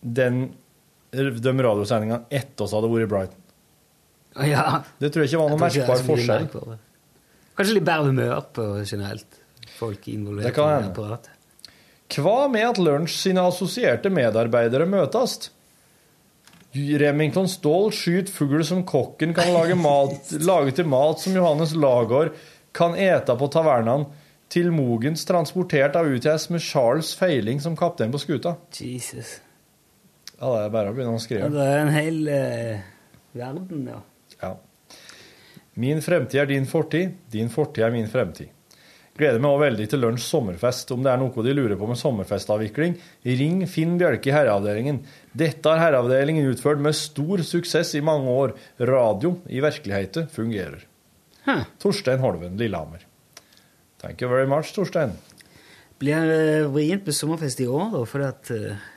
den, 0.00 0.54
De 1.12 1.52
radiosendingene 1.52 2.24
etter 2.30 2.64
oss 2.64 2.72
hadde 2.72 2.88
vært 2.90 3.04
i 3.04 3.10
Brighton. 3.12 3.42
Ja. 4.52 4.82
Det 5.00 5.12
tror 5.12 5.24
jeg 5.24 5.32
ikke 5.32 5.40
var 5.42 5.50
noen 5.52 5.62
er 5.62 5.66
merkbar 5.66 6.04
forskjell. 6.10 6.46
Kanskje 7.56 7.76
litt 7.78 7.88
bedre 7.88 8.12
humør 8.12 8.44
på 8.52 8.68
generelt. 8.84 9.40
Folk 9.76 10.08
involvert 10.12 10.48
Det 10.48 10.54
kan 10.56 10.72
i 10.76 10.88
apparatet. 10.90 11.32
Hva 12.16 12.46
med 12.52 12.64
at 12.68 12.78
Lunsj 12.78 13.16
sine 13.26 13.42
assosierte 13.48 14.12
medarbeidere 14.12 14.86
møtes? 14.88 15.50
Remington 16.76 17.48
Ståhl 17.48 17.90
skyter 17.96 18.32
fugl 18.32 18.60
som 18.66 18.84
kokken 18.86 19.32
kan 19.36 19.48
lage, 19.54 19.78
mat, 19.88 20.30
lage 20.44 20.76
til 20.76 20.88
mat 20.92 21.22
som 21.22 21.36
Johannes 21.36 21.72
Lagård 21.74 22.34
kan 22.76 22.96
ete 23.00 23.36
på 23.40 23.48
tavernaen, 23.52 24.04
til 24.52 24.68
Mogens 24.70 25.24
transportert 25.26 25.96
av 25.98 26.06
UTS 26.06 26.50
med 26.54 26.62
Charles 26.62 27.08
Feiling 27.18 27.58
som 27.58 27.74
kaptein 27.74 28.12
på 28.14 28.20
skuta. 28.22 28.52
Jesus. 28.78 29.40
Ja, 30.36 30.50
det 30.52 30.60
er 30.60 30.74
bare 30.74 30.92
å 30.92 30.94
begynne 30.94 31.16
å 31.16 31.22
skrive. 31.22 31.48
Ja, 31.48 31.54
det 31.56 31.64
er 31.66 31.80
en 31.80 31.90
hel 31.90 32.20
eh, 32.30 32.84
verden, 33.34 33.88
ja. 33.90 33.98
Min 35.76 36.00
fremtid 36.04 36.40
er 36.40 36.48
din 36.48 36.66
fortid, 36.68 37.16
din 37.32 37.50
fortid 37.52 37.84
er 37.84 37.92
min 37.92 38.08
fremtid. 38.08 38.52
Gleder 39.16 39.40
meg 39.40 39.48
også 39.48 39.62
veldig 39.62 39.86
til 39.88 40.02
lunsj 40.04 40.24
sommerfest. 40.28 40.90
Om 40.92 41.04
det 41.04 41.12
er 41.12 41.20
noe 41.20 41.44
de 41.44 41.54
lurer 41.56 41.78
på 41.80 41.88
med 41.88 41.96
sommerfestavvikling, 42.00 42.98
ring 43.40 43.62
Finn 43.68 43.94
Bjelke 44.00 44.28
i 44.28 44.34
Herreavdelingen. 44.34 45.00
Dette 45.32 45.72
har 45.72 45.80
Herreavdelingen 45.80 46.50
utført 46.50 46.82
med 46.84 46.96
stor 46.96 47.40
suksess 47.44 47.94
i 47.96 48.04
mange 48.04 48.28
år. 48.28 48.52
Radio 48.76 49.38
i 49.48 49.62
virkeligheten 49.64 50.28
fungerer. 50.32 50.84
Torstein 51.80 52.20
Holven, 52.20 52.58
Lillehammer. 52.60 53.06
Thank 54.02 54.20
you 54.20 54.28
very 54.28 54.48
much, 54.48 54.74
Torstein. 54.76 55.16
Blir 55.96 56.28
det 56.28 56.68
vrient 56.74 57.06
med 57.08 57.16
sommerfest 57.16 57.62
i 57.64 57.70
år, 57.72 57.88
da, 57.94 58.02
fordi 58.04 58.26
at 58.28 58.50
eh, 58.52 58.88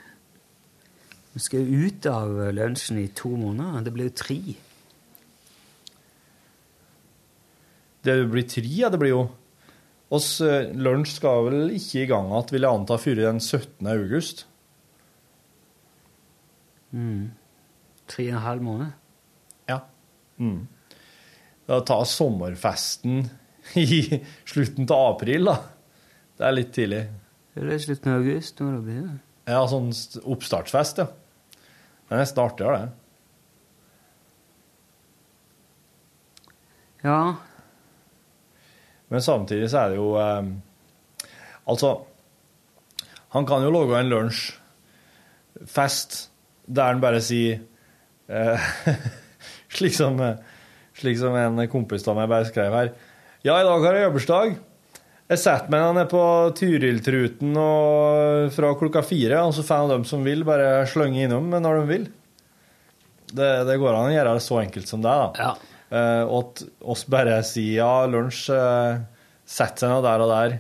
vi 1.32 1.44
skal 1.46 1.64
jo 1.64 1.88
ut 1.88 2.10
av 2.12 2.42
lunsjen 2.58 3.00
i 3.00 3.08
to 3.16 3.32
måneder. 3.40 3.86
Det 3.86 3.96
blir 3.96 4.10
jo 4.10 4.18
tre. 4.20 4.42
Det 8.06 8.16
blir 8.32 8.48
tre, 8.48 8.64
ja, 8.64 8.90
det 8.92 9.00
blir 9.02 9.12
jo. 9.12 9.24
Oss 10.16 10.40
eh, 10.42 10.72
lunsj 10.74 11.18
skal 11.20 11.44
vel 11.50 11.74
ikke 11.76 12.04
i 12.04 12.10
gang 12.10 12.32
igjen, 12.32 12.48
vil 12.56 12.66
jeg 12.66 12.80
anta, 12.80 12.98
før 12.98 13.20
den 13.20 13.42
17. 13.44 13.90
august. 13.92 14.46
Mm. 16.96 17.32
Tre 18.10 18.26
og 18.32 18.38
en 18.38 18.46
halv 18.46 18.66
måned. 18.66 18.94
Ja. 19.70 19.84
Mm. 20.42 20.64
Da 21.70 21.82
ta 21.86 22.00
sommerfesten 22.10 23.28
i 23.78 24.22
slutten 24.50 24.90
av 24.90 25.16
april, 25.16 25.52
da. 25.52 25.60
Det 26.40 26.48
er 26.48 26.56
litt 26.56 26.72
tidlig. 26.74 27.04
Det 27.54 27.68
er 27.68 27.84
slutten 27.84 28.14
av 28.14 28.24
august. 28.24 28.64
Når 28.64 28.72
det 28.78 28.86
blir 28.88 29.04
det. 29.04 29.18
Ja, 29.50 29.62
sånn 29.70 29.92
oppstartsfest, 30.30 31.04
ja. 31.04 31.08
Det 32.10 32.16
er 32.16 32.24
nesten 32.24 32.42
artigere, 32.42 32.80
det. 32.80 32.90
Ja. 37.06 37.20
Men 39.10 39.22
samtidig 39.26 39.68
så 39.72 39.78
er 39.84 39.88
det 39.92 39.98
jo 40.00 40.10
eh, 40.22 40.46
Altså, 41.70 41.90
han 43.36 43.46
kan 43.46 43.62
jo 43.62 43.70
lage 43.74 44.00
en 44.00 44.10
lunsjfest 44.10 46.12
der 46.70 46.86
han 46.94 47.02
bare 47.04 47.22
sier 47.22 47.60
eh, 48.30 48.60
slik, 49.76 49.94
som, 49.94 50.22
slik 50.98 51.18
som 51.22 51.36
en 51.38 51.68
kompis 51.70 52.08
av 52.10 52.16
meg 52.18 52.30
bare 52.32 52.46
skrev 52.50 52.74
her. 52.74 52.90
Ja, 53.46 53.60
i 53.60 53.68
dag 53.68 53.86
har 53.86 53.94
jeg 53.96 54.04
jobbursdag. 54.08 54.48
Jeg 55.30 55.40
setter 55.44 55.70
meg 55.70 55.94
ned 55.94 56.08
på 56.10 56.22
Tyriltruten 56.58 57.54
fra 58.56 58.72
klokka 58.80 59.02
fire, 59.06 59.44
og 59.46 59.54
så 59.54 59.62
får 59.66 59.92
de 59.92 59.98
som 60.10 60.24
vil, 60.26 60.42
bare 60.48 60.88
slønge 60.90 61.22
innom 61.28 61.46
når 61.54 61.74
de 61.78 61.84
vil. 61.92 62.06
Det, 63.30 63.52
det 63.70 63.78
går 63.78 63.94
an 63.94 64.10
å 64.10 64.16
gjøre 64.16 64.34
det 64.40 64.42
så 64.42 64.58
enkelt 64.64 64.90
som 64.90 65.06
det, 65.06 65.14
da. 65.14 65.52
Eh, 65.52 65.69
og 65.90 66.36
at 66.38 66.64
oss 66.94 67.06
bare 67.10 67.40
sier 67.48 67.80
ja, 67.80 67.94
lunsj, 68.06 68.50
setter 69.50 69.86
seg 69.86 69.94
nå 69.94 70.02
der 70.06 70.24
og 70.26 70.34
der. 70.34 70.58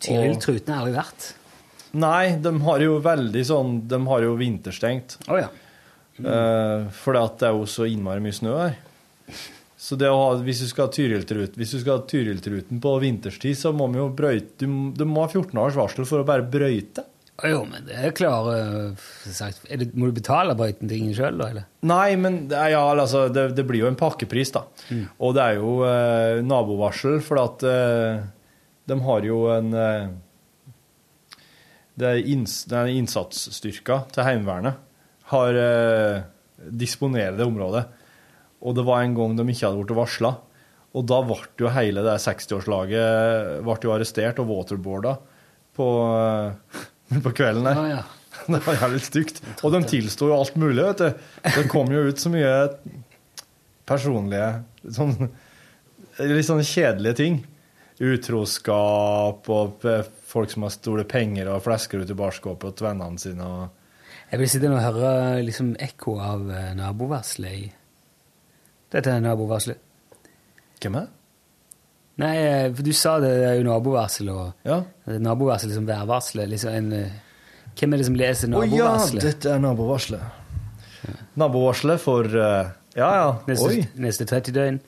Tyriltruten 0.00 0.72
har 0.72 0.84
aldri 0.84 0.96
vært. 0.96 1.26
Nei, 2.00 2.36
de 2.40 2.52
har 2.62 2.84
jo 2.84 3.00
veldig 3.02 3.40
sånn 3.42 3.72
De 3.90 3.98
har 4.06 4.22
jo 4.22 4.36
vinterstengt. 4.38 5.18
Oh, 5.26 5.40
ja. 5.40 5.50
Mm. 6.20 6.90
fordi 6.92 7.20
at 7.24 7.36
det 7.40 7.46
er 7.48 7.54
jo 7.56 7.66
så 7.70 7.86
innmari 7.88 8.20
mye 8.20 8.36
snø 8.36 8.56
her. 8.58 8.74
Så 9.80 9.96
ha, 9.96 10.24
hvis 10.44 10.58
du 10.60 10.66
skal 10.68 10.90
ha 10.90 10.92
Tyriltruten, 10.92 11.56
hvis 11.56 11.70
du 11.72 11.78
skal 11.80 11.96
ha 11.96 12.04
Tyriltruten 12.04 12.82
på 12.84 12.90
vinterstid, 13.00 13.56
så 13.56 13.72
må 13.72 13.86
vi 13.88 13.96
jo 14.02 14.10
brøyte 14.12 14.66
Du, 14.66 14.92
du 14.92 15.06
må 15.08 15.24
ha 15.24 15.30
14 15.30 15.56
års 15.62 15.78
varsel 15.78 16.04
for 16.04 16.20
å 16.20 16.26
bare 16.28 16.44
brøyte. 16.44 17.06
Jo, 17.46 17.62
men 17.68 17.86
det 17.88 17.96
er 17.96 18.12
klare 18.16 18.56
sagt. 19.24 19.62
Er 19.70 19.80
det, 19.80 19.90
Må 19.96 20.10
du 20.10 20.16
betale 20.18 20.56
brøytingen 20.58 21.14
sjøl, 21.16 21.38
da? 21.40 21.48
eller? 21.52 21.68
Nei, 21.88 22.16
men 22.20 22.42
ja, 22.50 22.82
altså, 22.92 23.28
det, 23.32 23.50
det 23.56 23.64
blir 23.68 23.84
jo 23.84 23.90
en 23.90 23.98
pakkepris, 24.00 24.52
da. 24.56 24.66
Og 25.20 25.36
det 25.36 25.46
er 25.46 25.60
jo 25.60 25.78
eh, 25.88 26.40
nabovarsel, 26.44 27.20
for 27.24 27.40
at 27.44 27.64
eh, 27.66 28.20
de 28.90 28.98
har 29.06 29.26
jo 29.28 29.40
en 29.54 29.72
eh, 29.76 30.10
Det 32.00 32.12
er 32.12 32.30
inns, 32.34 32.62
innsatsstyrka 32.68 34.04
til 34.14 34.26
Heimevernet 34.26 34.86
har 35.30 35.54
eh, 35.54 36.22
disponerer 36.58 37.36
det 37.38 37.46
området. 37.46 37.84
Og 38.60 38.76
det 38.76 38.84
var 38.86 39.04
en 39.04 39.16
gang 39.16 39.36
de 39.38 39.46
ikke 39.48 39.68
hadde 39.68 39.82
blitt 39.84 39.96
varsla. 39.96 40.34
Og 40.90 41.06
da 41.06 41.20
ble 41.22 41.38
jo 41.60 41.70
hele 41.70 42.02
det 42.02 42.16
60-årslaget 42.24 43.62
arrestert 43.94 44.40
og 44.42 44.50
waterboarda 44.50 45.14
på, 45.78 45.86
eh, 46.18 46.80
på 47.24 47.32
kvelden 47.34 47.66
der. 47.68 47.78
Ja, 47.78 48.00
ja. 48.00 48.02
Det 48.50 48.60
var 48.64 48.78
jævlig 48.78 49.02
stygt. 49.04 49.40
Og 49.66 49.74
de 49.74 49.82
tilsto 49.90 50.30
jo 50.30 50.36
alt 50.38 50.56
mulig, 50.58 50.84
vet 50.86 51.02
du. 51.02 51.30
Det 51.56 51.66
kom 51.70 51.90
jo 51.92 52.06
ut 52.08 52.20
så 52.22 52.30
mye 52.32 52.52
personlige 53.88 54.50
sånn, 54.94 55.16
Litt 56.20 56.44
sånne 56.44 56.66
kjedelige 56.66 57.16
ting. 57.16 57.36
Utroskap 58.00 59.48
og 59.52 59.84
folk 60.30 60.52
som 60.52 60.66
har 60.66 60.72
store 60.74 61.04
penger 61.08 61.48
og 61.52 61.62
flesker 61.64 62.02
ut 62.02 62.12
i 62.12 62.16
barskåpet 62.16 62.76
til 62.76 62.88
vennene 62.90 63.20
sine. 63.20 63.46
Og 63.46 64.26
Jeg 64.32 64.42
vil 64.42 64.50
sitte 64.52 64.72
og 64.72 64.82
høre 64.84 65.12
liksom 65.46 65.72
ekko 65.80 66.18
av 66.20 66.50
eh, 66.52 66.72
nabovarselet 66.78 67.56
i 67.56 67.70
Dette 68.90 69.14
nabovarselet. 69.22 69.80
Hvem 70.80 70.96
er 70.98 71.08
det? 71.08 71.19
Nei, 72.20 72.34
eh, 72.36 72.66
for 72.74 72.84
du 72.84 72.92
sa 72.96 73.14
det 73.22 73.30
det 73.40 73.46
er 73.48 73.56
jo 73.60 73.64
nabovarsel 73.68 74.28
og 74.34 74.66
ja. 74.68 74.80
Nabovarsel 75.24 75.70
liksom 75.72 75.86
værvarselet. 75.88 76.50
Liksom 76.52 76.74
en, 76.76 76.92
eh, 76.92 77.14
hvem 77.78 77.94
er 77.96 78.02
det 78.02 78.06
som 78.10 78.18
leser 78.18 78.54
Å 78.58 78.64
ja, 78.68 78.90
dette 79.22 79.54
er 79.54 79.62
nabovarselet. 79.62 80.36
Nabovarselet 81.40 82.00
for 82.02 82.26
uh, 82.28 82.68
Ja, 82.98 83.08
ja. 83.14 83.28
Neste, 83.48 83.68
Oi. 83.70 83.84
neste 84.02 84.26
30 84.28 84.52
døgn. 84.56 84.80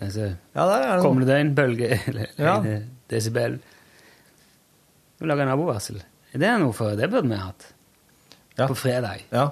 Neste 0.00 0.28
Ja, 0.54 0.66
der 0.68 0.84
er 0.86 0.92
det 0.96 1.02
kommende 1.04 1.28
døgn, 1.32 1.54
bølge 1.58 1.88
eller 2.08 2.26
Ja. 2.38 2.56
desibel. 3.10 3.58
Du 5.18 5.26
lager 5.26 5.46
nabovarsel. 5.48 5.98
Det 6.32 6.46
er 6.48 6.58
noe 6.62 6.72
for 6.76 6.94
Det 6.96 7.10
burde 7.12 7.28
vi 7.28 7.36
hatt. 7.42 7.66
Ja. 8.58 8.66
På 8.68 8.74
fredag. 8.76 9.24
Ja. 9.32 9.48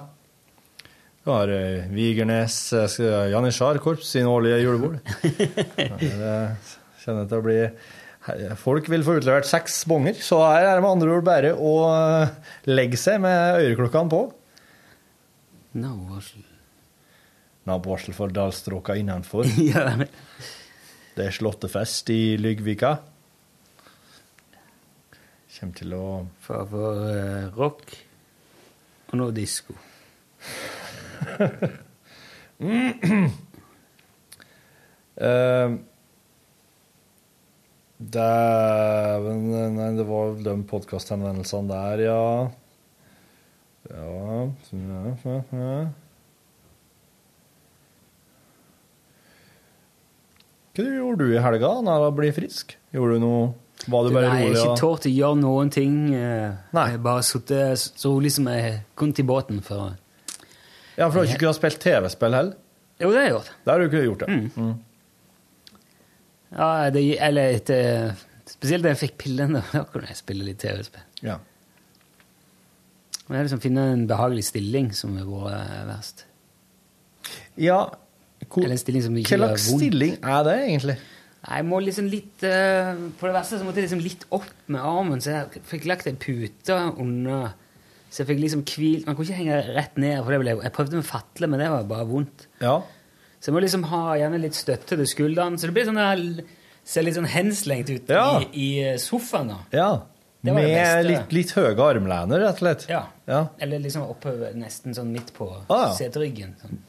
Du 1.25 1.29
har 1.31 1.47
Vigernes 1.93 2.55
skal- 2.89 3.29
Janitsjarkorps 3.33 4.07
sin 4.15 4.25
årlige 4.29 4.61
julebord. 4.63 4.99
Ja, 5.77 5.97
det 5.99 6.80
kjenner 7.01 7.27
til 7.29 7.41
å 7.41 7.45
bli 7.45 7.59
Folk 8.61 8.85
vil 8.91 9.01
få 9.01 9.15
utlevert 9.17 9.47
seks 9.49 9.79
bonger, 9.89 10.13
så 10.21 10.43
her 10.45 10.67
er 10.67 10.75
det 10.77 10.83
med 10.83 10.91
andre 10.91 11.13
ord 11.15 11.23
bare 11.25 11.55
å 11.57 11.71
eh, 11.89 12.33
legge 12.69 12.99
seg 13.01 13.17
med 13.23 13.63
øreklokkene 13.63 14.13
på. 14.13 14.19
Nabovarsel. 15.81 16.43
Nabovarsel 17.65 18.13
for 18.13 18.29
dalstråka 18.35 18.93
innenfor. 19.01 19.49
ja. 19.71 19.95
Det 21.17 21.25
er 21.25 21.33
slåttefest 21.33 22.13
i 22.13 22.37
Lygvika. 22.37 22.93
Kjem 25.51 25.73
til 25.81 25.97
å 25.97 26.05
For, 26.45 26.61
for 26.69 27.01
uh, 27.01 27.49
rock 27.57 27.97
og 29.11 29.17
noe 29.17 29.33
disko. 29.35 29.73
Eh, 35.21 35.73
Dæven 38.11 39.43
Nei, 39.75 39.89
det 39.97 40.05
var 40.07 40.35
de 40.43 40.55
podkasthenvendelsene 40.67 41.69
der, 41.69 42.03
ja. 42.09 42.23
Ja, 43.91 44.51
ja, 44.71 45.01
ja, 45.25 45.37
ja. 45.51 45.75
Hva 50.71 50.85
gjorde 50.87 51.25
du 51.25 51.33
i 51.35 51.41
helga 51.43 51.71
når 51.83 52.05
du 52.05 52.19
ble 52.19 52.29
frisk? 52.35 52.77
Gjorde 52.95 53.17
du 53.17 53.23
noe 53.25 53.41
Var 53.91 54.05
du 54.05 54.13
bare 54.15 54.29
Nei, 54.29 54.43
jeg 54.45 54.53
har 54.53 54.61
ikke 54.61 54.79
tort 54.79 55.07
å 55.09 55.11
gjøre 55.11 55.39
noen 55.41 55.71
ting. 55.73 55.97
Nei. 56.11 56.85
Jeg 56.93 57.01
bare 57.03 57.25
sittet 57.27 57.81
så 57.81 58.13
rolig 58.13 58.31
som 58.37 58.47
jeg 58.51 58.77
kunne 58.95 59.17
til 59.17 59.27
båten 59.27 59.59
For... 59.65 59.97
Ja, 60.97 61.07
for 61.07 61.17
du 61.17 61.23
har 61.23 61.31
ikke 61.31 61.45
kunnet 61.45 61.57
spille 61.57 61.81
TV-spill 61.81 62.35
heller? 62.37 62.55
Jo, 63.01 63.09
det 63.09 63.17
har 63.17 63.25
jeg 63.25 63.35
gjort. 63.35 63.51
Det 63.63 63.71
har 63.71 63.81
du 63.81 63.87
ikke 63.87 64.03
gjort, 64.05 64.23
det. 64.23 64.39
Mm. 64.59 64.73
Ja, 66.51 66.89
det, 66.91 67.05
eller 67.23 67.55
etter, 67.57 68.11
Spesielt 68.51 68.83
da 68.83 68.91
jeg 68.91 68.99
fikk 69.05 69.17
pillene, 69.21 69.61
da 69.73 69.85
kunne 69.87 70.09
jeg 70.09 70.19
spille 70.19 70.45
litt 70.45 70.59
TV-spill. 70.63 71.05
Ja. 71.23 71.37
Men 73.27 73.37
jeg 73.39 73.47
liksom 73.47 73.63
finne 73.63 73.85
en 73.93 74.03
behagelig 74.09 74.49
stilling 74.49 74.91
som 74.95 75.15
har 75.15 75.29
vært 75.29 75.55
eh, 75.55 75.81
verst. 75.87 76.25
Ja, 77.61 77.81
Eller 78.57 78.73
en 78.75 78.81
stilling 78.81 79.03
som 79.05 79.15
ikke 79.15 79.37
var 79.37 79.53
slags 79.53 79.69
stilling 79.77 80.15
er 80.19 80.45
det, 80.47 80.55
egentlig? 80.65 80.95
Jeg 81.41 81.65
må 81.65 81.79
liksom 81.81 82.05
litt 82.09 82.43
uh, 82.45 82.97
På 83.17 83.25
det 83.25 83.33
verste 83.33 83.57
så 83.57 83.65
måtte 83.65 83.81
jeg 83.81 83.87
liksom 83.87 84.01
litt 84.03 84.25
opp 84.33 84.49
med 84.69 84.81
armen, 84.85 85.21
så 85.23 85.31
jeg 85.33 85.61
fikk 85.69 85.87
lagt 85.89 86.09
en 86.09 86.19
pute 86.21 86.75
under 87.01 87.53
Så 88.09 88.21
jeg 88.21 88.29
fikk 88.29 88.41
liksom 88.43 88.65
hvilt 88.69 89.07
Man 89.07 89.17
kunne 89.17 89.29
ikke 89.29 89.39
henge 89.39 89.61
rett 89.77 89.97
ned, 90.01 90.19
for 90.21 90.33
det 90.33 90.41
ble, 90.43 90.57
jeg 90.65 90.75
prøvde 90.75 90.99
med 90.99 91.07
fatle, 91.07 91.49
men 91.49 91.63
det 91.63 91.69
var 91.73 91.87
bare 91.89 92.09
vondt. 92.09 92.45
Ja. 92.61 92.75
Så 93.41 93.49
jeg 93.49 93.55
må 93.57 93.61
liksom 93.63 93.83
ha 93.89 94.13
gjerne 94.19 94.37
litt 94.39 94.53
støtte 94.53 94.95
til 94.99 95.07
skuldrene. 95.09 95.57
så 95.57 95.65
det 95.67 95.73
blir 95.73 95.87
sånn 95.89 95.97
der, 95.97 96.43
ser 96.85 97.01
litt 97.03 97.15
sånn 97.17 97.25
henslengt 97.29 97.89
ut 97.89 98.09
Ja. 98.09 98.39
i, 98.39 98.45
i 98.53 98.97
sofaen. 99.01 99.47
da. 99.49 99.57
Ja. 99.73 99.91
Det 100.43 100.49
det 100.49 100.53
Med 100.55 101.05
litt, 101.05 101.31
litt 101.33 101.51
høye 101.53 101.75
armlener, 101.77 102.39
rett 102.41 102.53
og 102.55 102.61
slett. 102.63 102.85
Ja. 102.89 103.03
Ja. 103.27 103.47
Eller 103.59 103.79
liksom 103.79 104.07
oppover, 104.09 104.53
nesten 104.57 104.93
sånn 104.97 105.11
midt 105.13 105.33
på 105.37 105.49
Ah, 105.69 105.87
ja. 105.87 105.93
seteryggen. 105.93 106.55
Sånn. 106.61 106.79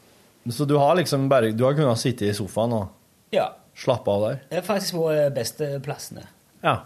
Så 0.51 0.65
du 0.67 0.75
har 0.77 0.95
liksom 0.95 1.27
bare 1.29 1.51
Du 1.55 1.63
har 1.63 1.73
kunnet 1.73 1.97
sitte 2.01 2.25
i 2.25 2.33
sofaen 2.33 2.73
og 2.73 2.87
Ja. 3.31 3.49
slappe 3.75 4.07
av 4.09 4.21
der? 4.29 4.41
Det 4.49 4.57
er 4.57 4.61
faktisk 4.61 4.93
våre 4.93 5.29
beste 5.33 5.79
plassene. 5.81 6.23
Ja. 6.63 6.79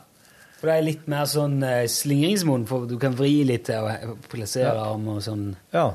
For 0.59 0.67
det 0.67 0.75
er 0.77 0.81
litt 0.83 1.07
mer 1.07 1.25
sånn 1.25 1.63
eh, 1.63 1.85
slingringsmonn, 1.87 2.65
for 2.67 2.85
du 2.85 2.97
kan 2.97 3.13
vri 3.15 3.43
litt 3.45 3.69
og 3.69 4.17
plassere 4.29 4.75
arm 4.75 5.07
og 5.07 5.21
sånn. 5.21 5.55
Ja. 5.73 5.93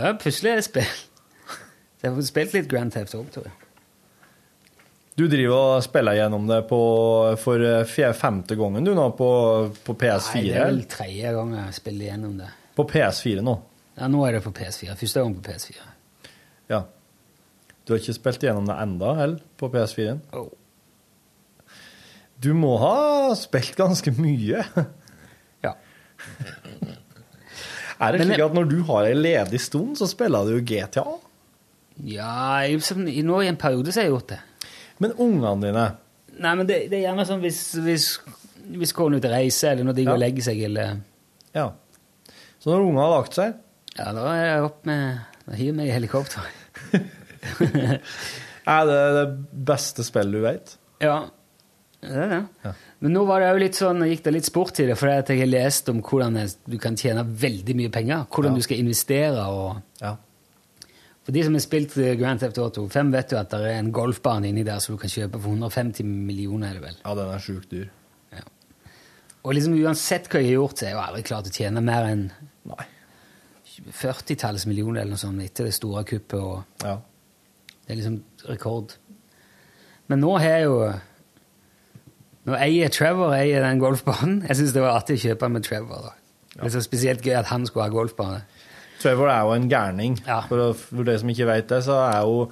Det 0.00 0.08
er 0.08 0.14
puslespill. 0.16 0.92
Jeg 2.00 2.14
har 2.14 2.22
spilt 2.24 2.54
litt 2.56 2.68
Grand 2.70 2.92
Theft 2.94 3.12
Auto, 3.18 3.28
tror 3.34 3.50
jeg. 3.50 3.56
Du 5.18 5.26
driver 5.28 5.56
og 5.76 5.82
spiller 5.84 6.16
gjennom 6.16 6.46
det 6.48 6.62
på, 6.70 6.78
for 7.42 7.60
eh, 7.60 8.14
femte 8.16 8.56
gangen 8.56 8.86
du 8.86 8.94
nå 8.96 9.10
på, 9.18 9.28
på 9.84 9.96
PS4? 10.00 10.38
Nei, 10.38 10.44
det 10.46 10.54
er 10.54 10.62
vel 10.62 10.78
eller? 10.78 10.86
tredje 10.94 11.32
gang 11.36 11.50
jeg 11.58 11.74
spiller 11.76 12.06
gjennom 12.06 12.38
det. 12.40 12.48
På 12.78 12.86
PS4 12.88 13.44
nå? 13.44 13.54
Ja, 13.98 14.08
nå 14.08 14.22
er 14.24 14.38
det 14.38 14.40
på 14.46 14.54
PS4. 14.56 14.96
Første 15.02 15.26
gang 15.26 15.34
på 15.36 15.44
PS4. 15.50 15.84
Ja. 16.72 16.80
Du 17.84 17.92
har 17.92 18.00
ikke 18.00 18.16
spilt 18.16 18.48
gjennom 18.48 18.70
det 18.70 18.78
enda, 18.80 19.12
heller, 19.20 19.44
på 19.60 19.68
PS4-en? 19.74 20.24
Oh. 20.40 20.48
Du 22.40 22.54
må 22.56 22.72
ha 22.80 23.36
spilt 23.36 23.76
ganske 23.76 24.16
mye. 24.16 24.64
Ja. 25.60 25.76
Er 28.00 28.12
det 28.16 28.24
slik 28.26 28.40
at 28.44 28.54
når 28.56 28.68
du 28.70 28.78
har 28.88 29.04
ei 29.10 29.16
ledig 29.16 29.60
stund, 29.60 29.96
så 30.00 30.06
spiller 30.08 30.48
du 30.48 30.60
GTA? 30.64 31.04
Ja, 32.08 32.62
jeg, 32.64 32.80
nå 33.26 33.40
i 33.44 33.48
en 33.50 33.58
periode 33.60 33.92
så 33.92 34.00
har 34.00 34.06
jeg 34.08 34.14
gjort 34.14 34.30
det. 34.32 34.38
Men 35.00 35.12
ungene 35.20 35.56
dine 35.66 35.88
Nei, 36.40 36.52
men 36.56 36.64
det, 36.68 36.76
det 36.88 36.96
er 36.96 37.02
gjerne 37.10 37.24
sånn 37.28 37.42
hvis, 37.42 37.58
hvis, 37.84 38.04
hvis 38.80 38.92
kona 38.96 39.18
er 39.18 39.20
ute 39.20 39.28
og 39.28 39.34
reiser, 39.34 39.74
eller 39.74 39.84
når 39.90 39.96
de 39.98 40.04
går 40.06 40.14
og 40.14 40.20
Ja. 40.20 40.24
legger 40.24 40.46
seg, 40.46 40.62
eller 40.70 40.94
Ja. 41.56 41.66
Så 42.60 42.70
når 42.72 42.86
ungene 42.86 43.02
har 43.04 43.12
lagt 43.18 43.36
seg 43.36 43.54
Ja, 43.98 44.06
da 44.16 44.24
er 44.32 44.44
jeg 44.46 44.64
opp 44.70 44.86
med 44.88 45.20
Da 45.44 45.58
hiver 45.58 45.66
jeg 45.68 45.76
meg 45.76 45.90
i 45.90 45.94
helikopter. 45.98 46.48
Er 48.70 48.86
det 48.86 48.98
det 49.16 49.26
beste 49.66 50.04
spillet 50.06 50.36
du 50.36 50.42
vet? 50.44 50.74
Ja, 51.02 51.14
det 52.00 52.10
er 52.16 52.30
det. 52.64 52.72
Men 53.00 53.12
nå 53.12 53.22
var 53.28 53.40
det 53.40 53.50
jo 53.52 53.60
litt 53.60 53.76
sånn, 53.76 54.00
gikk 54.08 54.22
det 54.24 54.32
litt 54.32 54.46
sport 54.48 54.78
i 54.80 54.86
det, 54.88 54.96
for 54.96 55.08
jeg 55.12 55.38
har 55.40 55.48
lest 55.50 55.88
om 55.92 56.00
hvordan 56.04 56.38
du 56.66 56.78
kan 56.80 56.96
tjene 56.96 57.24
veldig 57.24 57.76
mye 57.76 57.90
penger. 57.92 58.26
Hvordan 58.32 58.52
Ja. 58.52 58.56
du 58.56 58.62
skal 58.62 58.78
investere. 58.80 59.44
og... 59.46 59.82
Ja. 60.00 60.16
For 61.22 61.32
de 61.36 61.42
som 61.44 61.52
har 61.54 61.60
spilt 61.60 61.96
eh, 62.00 62.14
Grand 62.16 62.40
Theft 62.40 62.56
Auto 62.58 62.86
5, 62.88 63.10
vet 63.12 63.32
jo 63.32 63.38
at 63.38 63.50
det 63.52 63.60
er 63.60 63.78
en 63.78 63.92
golfbane 63.92 64.48
inni 64.48 64.62
der 64.64 64.78
som 64.80 64.96
du 64.96 65.00
kan 65.02 65.10
kjøpe 65.12 65.38
for 65.40 65.50
150 65.52 66.02
millioner. 66.04 66.70
er 66.70 66.74
det 66.80 66.82
vel. 66.82 66.96
Ja, 67.04 67.14
den 67.14 67.28
er 67.34 67.38
sjukt 67.44 67.70
dyr. 67.70 67.88
Og 69.42 69.54
liksom 69.56 69.72
uansett 69.80 70.26
hva 70.28 70.40
jeg 70.40 70.50
har 70.50 70.58
gjort, 70.60 70.76
så 70.76 70.84
har 70.84 70.90
jeg 70.90 70.96
jo 70.98 71.04
aldri 71.04 71.22
klart 71.24 71.46
å 71.48 71.52
tjene 71.54 71.80
mer 71.80 72.04
enn 72.10 72.26
40-talls 73.92 74.66
millioner 74.68 75.00
eller 75.02 75.14
noe 75.14 75.20
sånt 75.22 75.40
etter 75.44 75.68
det 75.68 75.74
store 75.76 76.02
kuppet. 76.04 76.40
og 76.40 76.64
Ja. 76.84 76.98
Det 77.86 77.94
er 77.94 77.96
liksom 78.02 78.18
rekord. 78.48 78.92
Men 80.08 80.20
nå 80.20 80.34
har 80.38 80.48
jeg 80.58 80.64
jo 80.64 80.92
Nå 82.50 82.58
eier 82.58 82.90
Trevor 82.90 83.34
eier 83.36 83.62
den 83.62 83.78
golfbanen. 83.78 84.40
Jeg 84.48 84.58
syns 84.58 84.74
det 84.74 84.82
var 84.82 84.98
artig 84.98 85.20
å 85.20 85.22
kjøpe 85.28 85.46
den 85.46 85.56
med 85.56 85.66
Trevor. 85.66 86.08
da. 86.08 86.16
Det 86.56 86.66
er 86.66 86.72
så 86.74 86.82
spesielt 86.82 87.22
gøy 87.24 87.36
at 87.38 87.50
han 87.52 87.66
skulle 87.68 87.86
ha 87.86 87.94
golfbane. 87.94 88.40
Trevor 89.00 89.30
er 89.30 89.44
jo 89.46 89.54
en 89.54 89.68
gærning. 89.70 90.18
For, 90.48 90.72
for 90.74 91.06
de 91.06 91.16
som 91.22 91.30
ikke 91.32 91.48
vet 91.48 91.68
det, 91.70 91.82
så 91.86 92.02
er 92.10 92.20
jo 92.26 92.50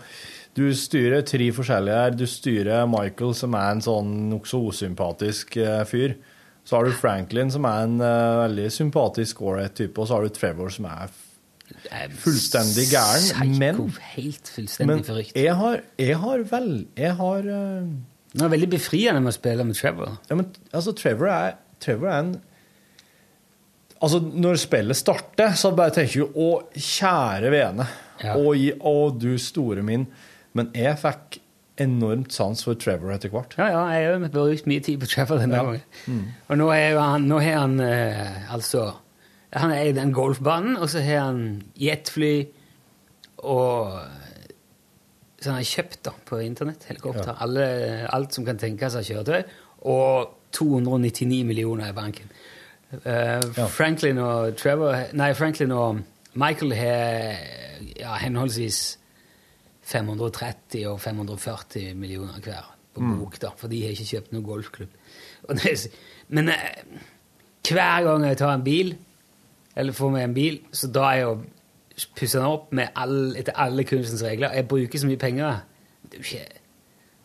Du 0.58 0.64
styrer 0.74 1.22
tre 1.22 1.52
forskjellige 1.54 1.94
her. 1.94 2.14
Du 2.18 2.26
styrer 2.26 2.86
Michael, 2.90 3.34
som 3.36 3.54
er 3.54 3.74
en 3.74 3.82
sånn 3.84 4.08
nokså 4.30 4.58
usympatisk 4.72 5.58
eh, 5.62 5.84
fyr. 5.86 6.16
Så 6.66 6.76
har 6.76 6.88
du 6.88 6.96
Franklin, 6.96 7.52
som 7.52 7.64
er 7.68 7.84
en 7.86 8.00
uh, 8.02 8.40
veldig 8.42 8.66
sympatisk 8.74 9.42
ålreit 9.46 9.76
type. 9.78 10.00
Og 10.00 10.08
så 10.08 10.16
har 10.16 10.26
du 10.26 10.34
Trevor, 10.34 10.72
som 10.74 10.88
er 10.90 11.12
fullstendig 12.18 12.88
gæren. 12.90 13.54
Men, 13.60 13.80
helt 14.16 14.50
fullstendig 14.50 14.88
men 14.88 15.22
jeg 15.36 15.54
har, 15.56 15.80
jeg 15.98 16.18
har 16.18 16.44
vel 16.50 16.86
Jeg 16.96 17.14
har 17.16 17.48
eh, 17.54 17.88
Det 18.32 18.42
er 18.44 18.50
veldig 18.52 18.68
befriende 18.70 19.20
med 19.24 19.32
å 19.32 19.36
spille 19.38 19.64
med 19.64 19.76
Trevor. 19.78 20.18
Ja, 20.28 20.36
men 20.36 20.50
altså, 20.72 20.92
Trevor 20.98 21.30
er, 21.32 21.54
Trevor 21.80 22.08
er 22.12 22.18
en 22.26 22.34
Altså, 23.98 24.20
når 24.22 24.54
spillet 24.62 24.94
starter, 24.94 25.56
så 25.58 25.72
bare 25.74 25.90
tenker 25.90 26.20
du 26.22 26.36
'Å, 26.38 26.62
kjære 26.70 27.48
vene'. 27.50 27.86
Å, 28.30 28.52
gi- 28.54 28.76
å, 28.78 29.10
du 29.18 29.32
store 29.38 29.82
min. 29.82 30.04
Men 30.54 30.68
jeg 30.74 30.94
fikk 31.02 31.40
enormt 31.82 32.30
sans 32.32 32.62
for 32.62 32.74
Trevor 32.78 33.10
etter 33.14 33.28
hvert. 33.30 33.56
Ja, 33.58 33.66
ja, 33.70 33.82
jeg 33.98 34.06
har 34.22 34.28
brukt 34.30 34.66
mye 34.70 34.80
tid 34.86 35.00
på 35.00 35.06
Trevor 35.10 35.38
denne 35.38 35.56
Ja. 35.56 35.64
gangen. 35.64 35.82
Mm. 36.06 36.24
Og 36.50 36.58
nå 36.58 36.68
har 36.70 36.98
han, 37.00 37.26
nå 37.28 37.40
har 37.42 37.58
han 37.58 37.80
eh, 37.80 38.52
altså 38.54 38.94
Han 39.52 39.70
er 39.72 39.82
i 39.88 39.92
den 39.92 40.12
golfbanen, 40.12 40.76
og 40.76 40.88
så 40.90 41.00
har 41.02 41.20
han 41.24 41.62
jetfly 41.74 42.46
og 43.38 43.98
Han 45.44 45.54
har 45.54 45.66
kjøpt 45.66 46.00
da, 46.08 46.12
på 46.26 46.40
internett 46.42 46.88
helikopter. 46.90 47.30
Ja. 47.30 47.36
Alle, 47.44 47.66
alt 48.10 48.34
som 48.34 48.46
kan 48.46 48.58
tenkes 48.58 48.96
av 48.98 49.06
kjøretøy. 49.06 49.42
Og 49.86 50.32
299 50.56 51.44
millioner 51.46 51.92
i 51.92 51.94
banken. 51.94 52.30
Eh, 53.04 53.42
Franklin 53.68 54.18
og 54.24 54.56
Trevor 54.56 55.12
Nei, 55.12 55.34
Franklin 55.36 55.74
og 55.76 56.00
Michael 56.40 56.72
har 56.72 57.36
ja, 57.98 58.14
henholdsvis 58.22 58.98
530 59.88 60.86
og 60.88 61.00
540 61.00 61.94
millioner 61.94 62.40
hver 62.44 62.74
på 62.94 63.00
Mm. 63.04 63.18
bok, 63.18 63.36
da, 63.40 63.50
for 63.56 63.68
de 63.68 63.82
har 63.82 63.94
ikke 63.94 64.08
kjøpt 64.08 64.32
noen 64.32 64.44
golfklubb. 64.44 64.96
Det, 65.48 65.74
men 66.34 66.48
uh, 66.48 66.54
hver 67.68 68.02
gang 68.04 68.24
jeg 68.26 68.38
tar 68.40 68.54
en 68.54 68.64
bil, 68.64 68.96
eller 69.76 69.94
får 69.94 70.10
meg 70.10 70.24
en 70.24 70.34
bil, 70.34 70.58
så 70.72 70.90
da 70.90 71.12
er 71.14 71.28
og 71.30 71.44
pusser 72.18 72.38
den 72.42 72.48
opp 72.52 72.70
med 72.76 72.92
all, 72.98 73.34
etter 73.40 73.56
alle 73.58 73.84
kunstens 73.88 74.22
regler. 74.26 74.52
Jeg 74.54 74.68
bruker 74.70 75.00
så 75.02 75.08
mye 75.10 75.20
penger. 75.20 75.62
Det 76.08 76.18
er 76.18 76.22
jo 76.22 76.26
ikke, 76.28 76.62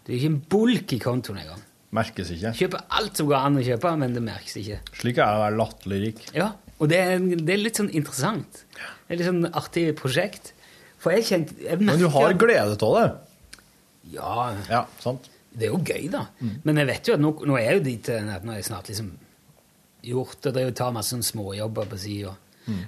det 0.03 0.11
er 0.13 0.17
ikke 0.19 0.31
en 0.33 0.39
bulk 0.55 0.93
i 0.95 0.99
kontoen 1.03 1.41
engang. 1.43 1.61
Merkes 1.93 2.31
ikke. 2.33 2.51
Kjøper 2.57 2.85
alt 2.97 3.19
som 3.19 3.27
går 3.29 3.37
an 3.37 3.59
å 3.61 3.63
kjøpe, 3.67 3.91
men 4.01 4.15
det 4.17 4.23
merkes 4.25 4.55
ikke. 4.63 4.79
Slik 4.97 5.19
er 5.21 5.35
å 5.37 5.43
være 5.43 5.59
latterlig 5.59 5.99
rik. 6.07 6.23
Ja, 6.33 6.47
og 6.81 6.89
det 6.89 6.97
er, 7.03 7.19
det 7.21 7.53
er 7.53 7.61
litt 7.61 7.77
sånn 7.79 7.91
interessant. 7.93 8.63
Det 8.73 9.13
er 9.13 9.19
litt 9.21 9.29
sånn 9.29 9.45
artig 9.53 9.85
prosjekt. 9.99 10.55
For 11.03 11.13
jeg 11.13 11.27
kjente 11.27 11.59
jeg 11.61 11.79
Men 11.83 11.99
du 12.01 12.07
har 12.09 12.33
glede 12.39 12.73
av 12.87 12.97
det. 12.97 13.05
Ja, 14.15 14.33
Ja, 14.71 14.85
sant? 15.03 15.29
det 15.53 15.67
er 15.67 15.75
jo 15.75 15.83
gøy, 15.85 16.07
da. 16.09 16.25
Men 16.65 16.79
jeg 16.81 16.87
vet 16.89 17.07
jo 17.07 17.13
at 17.13 17.21
nå, 17.21 17.29
nå 17.45 17.57
er 17.59 17.67
jeg 17.67 17.77
jo 17.77 17.83
dit 17.85 18.09
eh, 18.09 18.31
at 18.35 18.43
nå 18.47 18.55
er 18.55 18.57
jeg 18.63 18.67
snart 18.71 18.89
liksom 18.89 19.11
gjort 20.03 20.47
og 20.49 20.55
driver 20.55 20.71
og 20.73 20.77
tar 20.79 20.95
masse 20.95 21.13
sånne 21.13 21.27
småjobber 21.29 21.85
på 21.91 21.99
sida. 22.01 22.33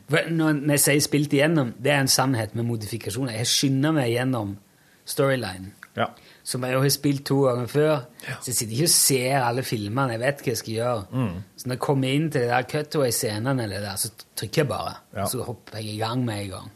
For 0.10 0.30
Når 0.32 0.70
jeg 0.72 0.80
sier 0.80 1.00
'spilt 1.00 1.34
igjennom', 1.34 1.74
det 1.84 1.92
er 1.92 2.00
en 2.00 2.08
sannhet 2.08 2.56
med 2.56 2.64
modifikasjoner. 2.64 3.34
Jeg 3.34 3.48
skynder 3.48 3.92
meg 3.92 4.12
gjennom 4.14 4.58
storylinen. 5.06 5.74
Ja. 5.98 6.06
Som 6.44 6.64
jeg 6.64 6.78
har 6.78 6.90
spilt 6.90 7.26
to 7.26 7.42
ganger 7.42 7.68
før. 7.68 8.00
Så 8.42 8.52
jeg 8.52 8.56
sitter 8.56 8.74
ikke 8.74 8.84
og 8.84 8.90
ser 8.90 9.44
alle 9.44 9.64
filmene. 9.64 10.12
Jeg 10.12 10.20
vet 10.20 10.42
hva 10.42 10.52
jeg 10.52 10.58
skal 10.58 10.74
gjøre. 10.74 11.06
Så 11.58 11.68
når 11.68 11.74
jeg 11.74 11.80
kommer 11.80 12.08
inn 12.08 12.32
til 12.32 12.42
det 12.42 12.50
der 12.50 12.62
cutaway-scenene, 12.62 13.98
så 13.98 14.12
trykker 14.36 14.62
jeg 14.62 14.68
bare. 14.68 14.96
Ja. 15.16 15.26
Så 15.26 15.44
hopper 15.44 15.78
jeg 15.78 15.96
i 15.96 15.98
gang 15.98 16.26
med 16.26 16.44
en 16.44 16.50
gang. 16.50 16.72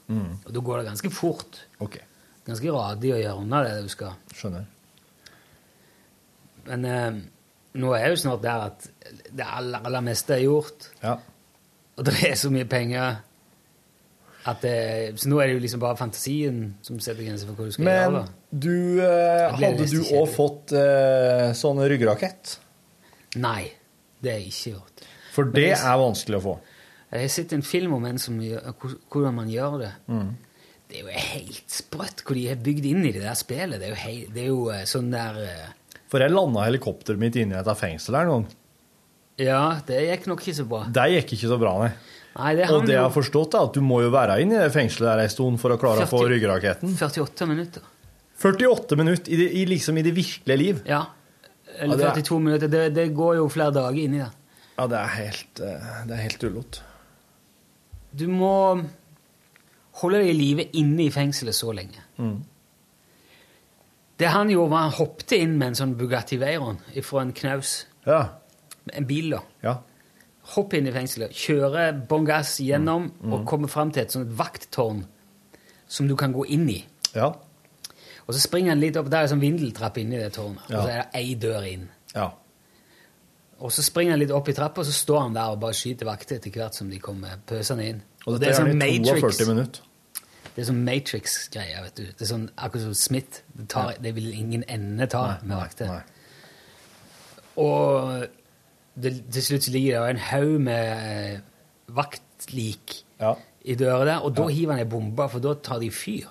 Og 0.46 0.54
da 0.56 0.60
går 0.60 0.78
det 0.78 0.86
ganske 0.86 1.12
fort. 1.12 1.66
Okay. 1.80 2.02
Ganske 2.48 2.72
radig 2.72 3.14
å 3.14 3.20
gjøre 3.20 3.38
unna 3.38 3.64
det 3.64 3.84
du 3.84 3.90
skal. 3.90 4.16
skjønner. 4.34 4.66
Men 6.70 6.86
eh, 6.86 7.20
nå 7.82 7.94
er 7.94 8.04
jeg 8.04 8.16
jo 8.16 8.22
snart 8.24 8.42
der 8.46 8.66
at 8.70 8.88
det 9.30 9.46
aller, 9.46 9.86
aller 9.86 10.02
meste 10.06 10.34
er 10.34 10.46
gjort. 10.46 10.90
Ja. 11.04 11.18
Og 12.00 12.06
det 12.08 12.16
er 12.30 12.38
så 12.40 12.50
mye 12.54 12.68
penger 12.70 13.18
at 14.50 14.62
det, 14.64 15.20
Så 15.20 15.28
nå 15.30 15.42
er 15.44 15.50
det 15.50 15.58
jo 15.58 15.62
liksom 15.66 15.82
bare 15.84 15.98
fantasien 16.00 16.60
som 16.86 17.00
setter 17.04 17.26
grenser 17.28 17.50
for 17.50 17.60
hva 17.60 17.68
du 17.68 17.74
skal 17.76 17.86
Men 17.90 18.14
gjøre. 18.16 18.22
du, 18.66 18.76
eh, 19.04 19.58
hadde 19.60 19.88
du 19.92 20.00
òg 20.16 20.30
fått 20.32 20.72
eh, 20.80 21.50
sånn 21.60 21.82
ryggrakett? 21.92 22.56
Nei, 23.44 23.68
det 24.24 24.32
har 24.32 24.40
jeg 24.40 24.54
ikke 24.54 24.72
gjort. 24.78 25.04
For 25.36 25.44
det 25.54 25.66
jeg- 25.68 25.84
er 25.86 25.98
vanskelig 26.02 26.40
å 26.40 26.46
få. 26.48 26.60
Jeg 27.12 27.22
har 27.26 27.28
sett 27.34 27.54
en 27.54 27.62
film 27.66 27.94
om 27.98 28.06
en 28.06 28.18
som 28.22 28.40
hvordan 28.40 29.34
man 29.36 29.50
gjør 29.50 29.80
det. 29.84 29.92
Mm. 30.08 30.32
Det 30.90 30.98
er 30.98 31.04
jo 31.04 31.20
helt 31.20 31.70
sprøtt 31.70 32.24
hvor 32.26 32.34
de 32.40 32.48
har 32.48 32.56
bygd 32.66 32.86
inn 32.90 33.06
i 33.06 33.12
det 33.12 33.22
der 33.22 33.36
spillet. 33.38 33.78
Det 33.80 33.90
er 33.90 33.94
jo, 33.94 34.00
hei, 34.06 34.16
det 34.34 34.42
er 34.44 34.48
jo 34.48 34.70
eh, 34.74 34.86
sånn 34.90 35.12
der 35.12 35.38
eh, 35.44 35.68
For 36.10 36.20
jeg 36.24 36.32
landa 36.32 36.64
helikopteret 36.66 37.20
mitt 37.22 37.36
inni 37.38 37.54
i 37.54 37.60
et 37.60 37.78
fengsel 37.78 38.16
her 38.18 38.26
en 38.26 38.32
gang. 38.40 38.48
Ja, 39.40 39.80
det 39.88 40.00
gikk 40.04 40.26
nok 40.28 40.42
ikke 40.44 40.58
så 40.58 40.66
bra. 40.68 40.82
Det 40.94 41.06
gikk 41.16 41.34
ikke 41.38 41.52
så 41.54 41.58
bra, 41.62 41.76
nei. 41.86 41.92
Nei, 42.40 42.50
det 42.56 42.68
Og 42.72 42.84
det 42.86 42.94
jeg 42.94 43.02
har 43.04 43.12
forstått, 43.14 43.56
er 43.58 43.68
at 43.68 43.74
du 43.76 43.82
må 43.84 44.02
jo 44.04 44.10
være 44.14 44.36
inne 44.44 44.60
i 44.60 44.64
det 44.66 44.74
fengselet 44.76 45.08
der 45.10 45.24
en 45.26 45.32
stund 45.34 45.60
for 45.62 45.74
å 45.74 45.80
klare 45.82 46.06
å 46.06 46.10
få 46.10 46.22
40 46.26 46.34
ryggraketten. 46.36 46.92
48 47.00 47.48
minutter. 47.50 47.88
48 48.40 48.96
minutter 49.00 49.34
i 49.34 49.40
det, 49.42 49.48
i, 49.60 49.64
liksom 49.68 49.98
i 50.00 50.04
det 50.06 50.14
virkelige 50.16 50.60
liv. 50.62 50.84
Ja. 50.88 51.02
Eller 51.80 51.98
Ja, 51.98 51.98
det 51.98 52.06
er- 52.06 52.22
42 52.22 52.40
minutter. 52.40 52.68
Det, 52.72 52.84
det 52.96 53.08
går 53.16 53.36
jo 53.40 53.48
flere 53.52 53.74
dager 53.76 53.98
inni 54.00 54.22
det. 54.22 54.30
Ja, 54.78 54.88
det 54.88 55.00
er 55.00 55.08
helt, 55.18 55.60
eh, 55.60 55.90
det 56.08 56.16
er 56.16 56.24
helt 56.24 56.44
ullott. 56.48 56.82
Du 58.16 58.28
må 58.32 58.54
holde 60.00 60.22
deg 60.22 60.30
i 60.32 60.38
live 60.38 60.70
inne 60.80 61.04
i 61.08 61.10
fengselet 61.12 61.56
så 61.58 61.74
lenge. 61.76 62.00
Mm. 62.18 62.38
Det 64.20 64.28
han 64.28 64.50
gjorde, 64.52 64.70
var 64.72 64.86
han 64.88 64.96
hoppte 64.98 65.38
inn 65.40 65.58
med 65.58 65.68
en 65.74 65.76
sånn 65.80 65.96
Bugatti 66.00 66.38
Veyron 66.40 66.80
fra 67.04 67.22
en 67.22 67.34
knaus. 67.34 67.86
Ja. 68.08 68.22
En 68.94 69.06
bil, 69.08 69.30
da. 69.32 69.40
Ja. 69.64 69.76
Hoppe 70.56 70.78
inn 70.80 70.88
i 70.88 70.92
fengselet, 70.92 71.32
kjøre 71.36 72.08
bånn 72.10 72.26
gass 72.26 72.58
gjennom 72.60 73.12
Mm. 73.22 73.34
og 73.34 73.46
komme 73.48 73.68
fram 73.70 73.92
til 73.92 74.02
et 74.04 74.12
sånt 74.12 74.32
vakttårn 74.38 75.06
som 75.88 76.08
du 76.08 76.16
kan 76.16 76.34
gå 76.34 76.46
inn 76.50 76.68
i. 76.70 76.86
Ja. 77.16 77.28
Og 78.28 78.34
så 78.36 78.40
springer 78.40 78.70
han 78.72 78.80
litt 78.80 78.98
opp, 78.98 79.10
der 79.10 79.24
er 79.24 79.28
sånn 79.28 79.42
vindeltrapp 79.42 79.98
inni 79.98 80.18
det 80.18 80.34
tårnet, 80.34 80.60
Ja. 80.70 80.78
og 80.78 80.84
så 80.86 80.90
er 80.90 81.02
det 81.02 81.08
ei 81.16 81.36
dør 81.36 81.64
inn. 81.72 81.90
Ja. 82.16 82.32
Og 83.60 83.72
så 83.72 83.84
springer 83.84 84.12
han 84.12 84.20
litt 84.20 84.32
opp 84.32 84.48
i 84.50 84.54
trappa, 84.54 84.80
og 84.82 84.86
så 84.86 84.94
står 84.94 85.22
han 85.22 85.34
der 85.34 85.50
og 85.52 85.60
bare 85.60 85.74
skyter 85.74 86.06
vakter 86.06 86.36
etter 86.38 86.50
hvert 86.52 86.74
som 86.76 86.90
de 86.90 86.98
kommer 87.00 87.38
pøsende 87.46 87.86
inn. 87.90 88.02
Og 88.28 88.40
det 88.40 88.50
er 88.50 88.54
sånn 88.54 88.78
Matrix. 88.78 89.38
42 89.38 89.48
minutter. 89.48 89.82
Det 90.56 90.62
er 90.68 90.72
sånn 90.72 90.84
Matrix-greie, 90.86 91.82
vet 91.84 91.96
du. 91.96 92.04
Det 92.06 92.22
er 92.22 92.26
sånn 92.26 92.50
akkurat 92.58 92.82
som 92.82 92.94
Smith. 92.94 93.42
Det, 93.56 93.68
tar, 93.70 93.94
det 94.02 94.16
vil 94.16 94.34
ingen 94.34 94.64
ende 94.68 95.08
ta 95.08 95.38
med 95.44 95.58
vakter. 95.58 95.88
Nei. 95.88 96.02
Og 97.58 98.28
det, 99.02 99.14
til 99.34 99.46
slutt 99.46 99.68
ligger 99.74 100.02
det 100.06 100.16
en 100.16 100.24
haug 100.30 100.56
med 100.66 100.90
eh, 101.12 101.40
vaktlik 101.96 103.00
Ja. 103.20 103.34
i 103.66 103.76
døra 103.76 104.06
der, 104.08 104.26
og 104.26 104.36
da 104.38 104.48
hiver 104.48 104.76
han 104.78 104.84
ei 104.86 104.90
bombe, 104.90 105.26
for 105.30 105.44
da 105.44 105.54
tar 105.56 105.80
de 105.82 105.90
fyr. 105.92 106.28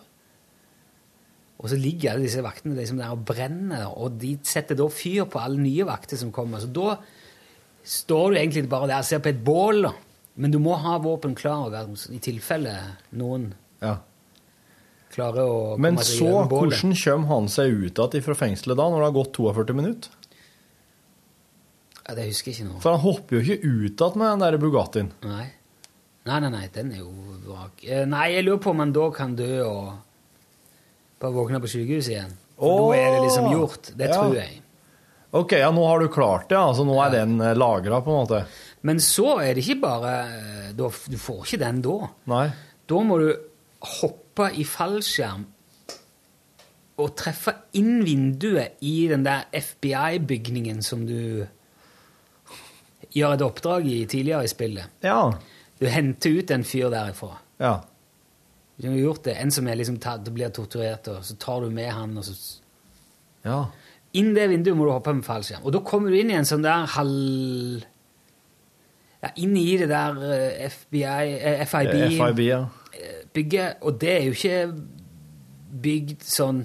Og 1.58 1.68
så 1.72 1.76
ligger 1.80 2.12
alle 2.14 2.28
disse 2.28 2.42
vaktene 2.44 2.76
liksom 2.78 3.00
der 3.02 3.10
og 3.14 3.24
brenner, 3.26 3.88
og 3.90 4.18
de 4.22 4.36
setter 4.46 4.78
da 4.78 4.86
fyr 4.94 5.26
på 5.30 5.40
alle 5.42 5.58
nye 5.58 5.86
vakter 5.88 6.16
som 6.20 6.30
kommer. 6.32 6.62
Så 6.62 6.70
da 6.70 6.94
står 7.88 8.30
du 8.30 8.38
egentlig 8.38 8.68
bare 8.70 8.86
der 8.90 9.02
og 9.02 9.08
ser 9.08 9.22
på 9.24 9.32
et 9.32 9.40
bål. 9.44 9.88
Men 10.38 10.52
du 10.54 10.60
må 10.62 10.76
ha 10.78 10.98
våpen 11.02 11.34
klar 11.34 11.74
i 11.74 12.18
tilfelle 12.22 12.76
noen 13.18 13.48
Ja. 13.82 13.96
klarer 15.10 15.42
å 15.42 15.56
komme 15.74 15.80
Men 15.82 15.96
så, 15.98 16.46
hvordan 16.46 16.94
kommer 16.94 17.26
han 17.26 17.48
seg 17.48 17.72
ut 17.74 17.98
igjen 17.98 18.22
fra 18.22 18.34
fengselet 18.38 18.76
da, 18.78 18.86
når 18.88 18.98
det 19.02 19.08
har 19.08 19.16
gått 19.18 19.32
42 19.34 19.74
minutter? 19.74 20.10
Ja, 22.08 22.14
det 22.16 22.26
husker 22.30 22.50
jeg 22.50 22.56
ikke 22.62 22.68
nå. 22.72 22.80
For 22.80 22.94
han 22.96 23.02
hopper 23.04 23.36
jo 23.36 23.42
ikke 23.44 23.58
ut 23.68 24.00
igjen 24.00 24.18
med 24.20 24.30
den 24.30 24.44
der 24.46 24.58
Bugattien. 24.62 25.10
Nei. 25.28 25.46
Nei, 26.28 26.38
nei, 26.44 26.50
nei, 26.52 26.66
den 26.72 26.92
er 26.92 27.02
jo 27.02 27.10
vrak. 27.46 27.82
Eh, 27.84 28.04
Nei, 28.08 28.26
jeg 28.34 28.44
lurer 28.46 28.60
på 28.64 28.72
om 28.74 28.80
han 28.82 28.92
da 28.96 29.04
kan 29.16 29.34
dø 29.36 29.50
og 29.64 29.92
bare 31.20 31.34
våkne 31.34 31.60
på 31.60 31.70
sykehuset 31.72 32.12
igjen. 32.14 32.32
For 32.58 32.68
oh, 32.72 32.80
nå 32.88 32.96
er 32.98 33.12
det 33.14 33.20
liksom 33.26 33.50
gjort. 33.52 33.90
Det 33.96 34.08
Ja. 34.08 34.16
tror 34.18 34.34
jeg. 34.36 34.58
Ok, 35.38 35.52
ja, 35.60 35.68
nå 35.70 35.84
har 35.84 36.00
du 36.00 36.08
klart 36.08 36.48
det, 36.48 36.56
altså 36.56 36.84
nå 36.88 36.96
er 37.04 37.10
den 37.12 37.36
lagra, 37.60 38.00
på 38.00 38.08
en 38.12 38.22
måte. 38.24 38.40
Men 38.88 39.00
så 39.04 39.38
er 39.44 39.54
det 39.54 39.64
ikke 39.66 39.80
bare 39.82 40.12
eh, 40.32 40.72
da, 40.72 40.88
Du 40.88 41.18
får 41.20 41.44
ikke 41.44 41.60
den 41.64 41.82
da. 41.84 41.96
Nei. 42.32 42.46
Da 42.88 43.00
må 43.04 43.18
du 43.20 43.28
hoppe 44.00 44.48
i 44.56 44.64
fallskjerm 44.64 45.44
og 46.98 47.12
treffe 47.14 47.52
inn 47.78 48.00
vinduet 48.04 48.80
i 48.82 49.06
den 49.10 49.22
der 49.26 49.44
FBI-bygningen 49.54 50.80
som 50.82 51.04
du 51.06 51.46
gjør 53.18 53.36
et 53.36 53.44
oppdrag 53.46 53.86
i 53.90 53.98
tidligere 54.10 54.46
i 54.46 54.50
spillet. 54.50 54.98
Ja. 55.04 55.20
Du 55.78 55.86
henter 55.90 56.38
ut 56.38 56.50
en 56.54 56.64
fyr 56.66 56.90
derifra. 56.92 57.36
Ja. 57.62 57.74
Du 58.78 58.88
har 58.88 58.96
gjort 58.96 59.24
det. 59.26 59.36
En 59.42 59.50
som 59.54 59.68
er 59.68 59.78
liksom 59.78 59.98
tatt, 60.02 60.26
blir 60.34 60.50
torturert, 60.54 61.08
og 61.10 61.24
så 61.26 61.36
tar 61.40 61.64
du 61.64 61.70
med 61.74 61.90
han, 61.92 62.16
og 62.18 62.24
så 62.24 62.34
Ja. 63.44 63.66
Inn 64.16 64.32
det 64.34 64.48
vinduet 64.48 64.76
må 64.76 64.86
du 64.86 64.90
hoppe 64.90 65.12
med 65.14 65.24
fallskjerm. 65.26 65.64
Og 65.68 65.72
da 65.72 65.80
kommer 65.84 66.10
du 66.10 66.16
inn 66.18 66.30
i 66.30 66.38
en 66.38 66.48
sånn 66.48 66.64
der 66.64 66.86
halv... 66.94 67.84
Ja, 69.18 69.30
inn 69.36 69.56
i 69.58 69.76
det 69.76 69.88
der 69.90 70.18
eh, 70.22 70.68
FBI, 70.70 71.32
eh, 71.34 71.64
FIB, 71.66 71.94
FIB, 72.14 72.40
ja. 72.46 72.60
bygget, 73.34 73.80
og 73.82 73.96
det 74.00 74.12
er 74.12 74.28
jo 74.28 74.36
ikke 74.36 74.58
bygd 75.82 76.22
sånn 76.22 76.62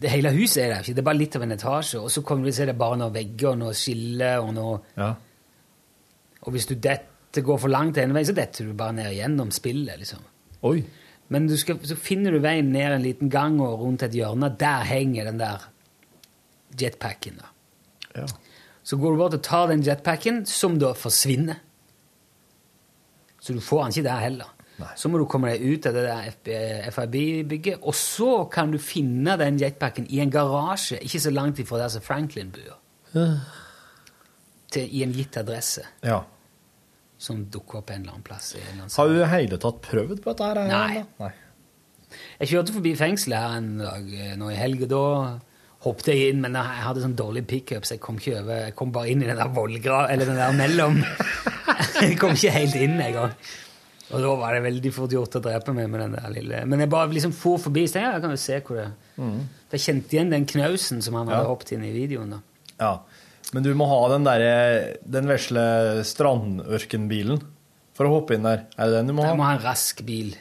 Det 0.00 0.10
hele 0.10 0.32
huset 0.32 0.62
er 0.62 0.70
der 0.72 0.80
ikke, 0.80 0.94
det 0.96 1.02
er 1.02 1.08
bare 1.10 1.20
litt 1.20 1.36
av 1.36 1.42
en 1.44 1.52
etasje, 1.52 2.00
og 2.00 2.12
så 2.12 2.22
kommer 2.24 2.46
du 2.46 2.50
til 2.50 2.54
å 2.54 2.58
se 2.58 2.68
det 2.70 2.74
er 2.74 2.80
bare 2.80 2.98
noen 3.02 3.12
vegger 3.14 3.50
og 3.50 3.58
noe 3.60 3.74
skille 3.76 4.30
og 4.40 4.54
noe 4.56 4.78
ja. 4.96 5.10
Og 6.40 6.54
hvis 6.54 6.70
du 6.70 6.72
detter, 6.80 7.44
går 7.44 7.58
for 7.60 7.68
langt 7.68 7.98
en 8.00 8.14
vei, 8.16 8.22
så 8.24 8.32
detter 8.34 8.64
du 8.64 8.72
bare 8.76 8.96
ned 8.96 9.12
gjennom 9.12 9.50
spillet, 9.52 10.00
liksom. 10.00 10.22
Oi. 10.66 10.78
Men 11.30 11.46
du 11.46 11.54
skal, 11.60 11.76
så 11.86 11.94
finner 12.00 12.34
du 12.34 12.40
veien 12.42 12.72
ned 12.72 12.94
en 12.96 13.04
liten 13.04 13.30
gang 13.30 13.60
og 13.62 13.84
rundt 13.84 14.02
et 14.02 14.16
hjørne. 14.16 14.48
Der 14.58 14.86
henger 14.88 15.28
den 15.28 15.38
der 15.38 15.68
jetpacken. 16.80 17.38
da. 17.38 17.50
Ja. 18.22 18.26
Så 18.82 18.96
går 18.98 19.12
du 19.12 19.20
bort 19.20 19.36
og 19.36 19.44
tar 19.46 19.68
den 19.70 19.84
jetpacken, 19.86 20.42
som 20.48 20.80
da 20.80 20.90
forsvinner. 20.96 21.60
Så 23.40 23.54
du 23.54 23.60
får 23.62 23.84
den 23.84 23.94
ikke 23.94 24.08
der 24.08 24.24
heller. 24.24 24.50
Så 24.96 25.10
må 25.10 25.20
du 25.20 25.26
komme 25.30 25.52
deg 25.52 25.64
ut 25.64 25.88
av 25.88 25.96
det 25.96 26.04
der 26.06 26.90
FIB-bygget, 26.94 27.80
og 27.82 27.96
så 27.96 28.44
kan 28.52 28.72
du 28.72 28.78
finne 28.82 29.36
den 29.40 29.58
jetpacken 29.60 30.08
i 30.10 30.20
en 30.24 30.32
garasje 30.32 31.00
ikke 31.04 31.22
så 31.26 31.32
langt 31.34 31.60
ifra 31.62 31.82
der 31.82 31.92
som 31.92 32.04
Franklin 32.04 32.52
bor. 32.54 32.78
Til, 34.70 34.86
I 34.86 35.02
en 35.02 35.14
gitt 35.16 35.36
adresse 35.40 35.82
ja. 36.06 36.20
som 37.18 37.42
dukker 37.50 37.80
opp 37.80 37.90
en 37.90 38.04
eller 38.04 38.16
annen 38.16 38.26
plass. 38.26 38.52
annen 38.54 38.92
Har 38.94 39.08
du 39.10 39.18
i 39.18 39.30
hele 39.32 39.58
tatt 39.58 39.80
prøvd 39.82 40.22
på 40.22 40.32
dette 40.32 40.50
her? 40.50 40.62
Nei. 40.70 41.04
Nei. 41.18 41.32
Jeg 42.40 42.52
kjørte 42.52 42.74
forbi 42.74 42.96
fengselet 42.98 43.38
her 43.38 43.56
en 43.58 43.72
dag 43.82 44.12
eh, 44.14 44.34
nå 44.38 44.50
i 44.50 44.58
helga. 44.58 44.88
da 44.90 45.04
hoppet 45.84 46.10
jeg 46.12 46.34
inn, 46.34 46.42
men 46.44 46.56
jeg 46.58 46.84
hadde 46.84 47.02
sånn 47.04 47.16
dårlig 47.16 47.46
pickup, 47.48 47.86
så 47.88 47.96
jeg 47.96 48.02
kom 48.04 48.18
ikke 48.20 48.36
over. 48.42 48.64
Jeg 48.66 48.76
kom 48.76 48.92
bare 48.92 49.12
inn 49.12 49.22
i 49.24 49.28
den 49.30 49.40
der 49.40 49.52
vollgra... 49.54 50.02
Eller 50.12 50.28
den 50.28 50.40
der 50.40 50.56
mellom. 50.56 50.98
jeg 52.02 52.18
kom 52.20 52.36
ikke 52.36 52.52
helt 52.52 52.76
inn 52.76 52.98
engang. 53.00 53.32
Og 54.10 54.20
da 54.24 54.30
var 54.40 54.54
det 54.56 54.62
veldig 54.64 54.90
fort 54.92 55.12
gjort 55.14 55.36
å 55.38 55.42
drepe 55.44 55.72
meg 55.76 55.88
med 55.90 56.00
den 56.00 56.14
der 56.16 56.30
lille 56.34 56.64
Men 56.66 56.80
jeg 56.82 56.90
bare 56.90 57.12
liksom 57.14 57.32
for 57.36 57.58
forbi, 57.62 57.84
så 57.86 58.00
jeg, 58.02 58.20
kan 58.24 58.30
jo 58.34 58.36
se 58.36 58.60
hvor 58.60 58.76
det 58.82 58.90
Mm. 59.20 59.40
Jeg 59.70 59.80
kjente 59.84 60.14
igjen 60.16 60.30
den 60.32 60.46
knausen 60.48 61.02
som 61.04 61.14
han 61.14 61.26
hadde 61.28 61.42
Ja. 61.42 61.48
hoppet 61.50 61.72
inn 61.72 61.82
i 61.84 61.92
videoen. 61.92 62.30
da. 62.30 62.38
Ja. 62.80 63.00
Men 63.52 63.62
du 63.62 63.74
må 63.74 63.86
ha 63.86 64.08
den 64.08 64.24
derre 64.24 64.96
Den 65.04 65.26
vesle 65.28 66.00
strandørkenbilen 66.02 67.42
for 67.96 68.06
å 68.08 68.14
hoppe 68.14 68.34
inn 68.34 68.42
der. 68.46 68.64
Er 68.78 68.86
det 68.88 68.94
den 69.00 69.10
du 69.10 69.12
må 69.12 69.22
ha? 69.22 69.28
Jeg 69.34 69.38
må 69.38 69.44
ha 69.44 69.54
en 69.58 69.62
rask 69.64 70.02
bil. 70.06 70.34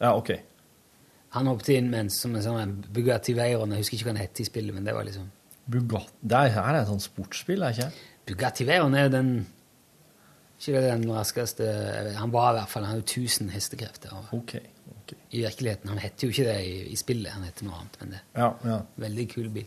Ja, 0.00 0.14
ok. 0.16 0.32
Han 1.36 1.46
hoppet 1.46 1.68
inn 1.76 1.90
med 1.90 2.00
en, 2.06 2.10
som 2.10 2.34
en 2.36 2.42
sånn 2.42 2.84
Bugatti 2.92 3.34
Veyron. 3.36 3.70
Jeg 3.72 3.84
husker 3.84 3.98
ikke 3.98 4.08
hva 4.10 4.14
den 4.16 4.22
het 4.24 4.40
i 4.40 4.44
spillet, 4.48 4.74
men 4.74 4.84
det 4.84 4.94
var 4.96 5.04
liksom 5.04 5.28
Bugatti 5.70 6.10
Det 6.26 6.40
her 6.56 6.74
er 6.74 6.80
et 6.82 6.88
sånt 6.88 7.04
sportsbil, 7.04 7.62
er 7.62 7.72
ikke 7.76 7.90
det? 7.90 7.92
Bugatti 8.32 8.64
Veyron 8.66 8.94
er 8.96 9.04
jo 9.08 9.12
den 9.18 9.46
Ikke 10.62 10.80
den 10.84 11.04
raskeste 11.10 11.66
Han 12.16 12.30
var 12.32 12.52
i 12.52 12.58
hvert 12.60 12.70
fall 12.70 12.84
Han 12.84 12.92
hadde 12.94 13.02
jo 13.02 13.22
1000 13.26 13.50
hestekrefter. 13.50 14.12
og 14.14 14.38
okay. 14.38 14.60
I 15.32 15.42
virkeligheten. 15.42 15.88
Han 15.88 15.98
heter 15.98 16.26
jo 16.26 16.30
ikke 16.30 16.44
det 16.44 16.56
i, 16.64 16.74
i 16.92 16.96
spillet, 16.96 17.32
han 17.32 17.42
heter 17.42 17.66
noe 17.66 17.80
annet. 17.80 17.96
Men 18.00 18.10
det 18.14 18.20
Ja, 18.36 18.50
ja. 18.64 18.78
veldig 18.96 19.28
kul 19.32 19.48
bil. 19.50 19.66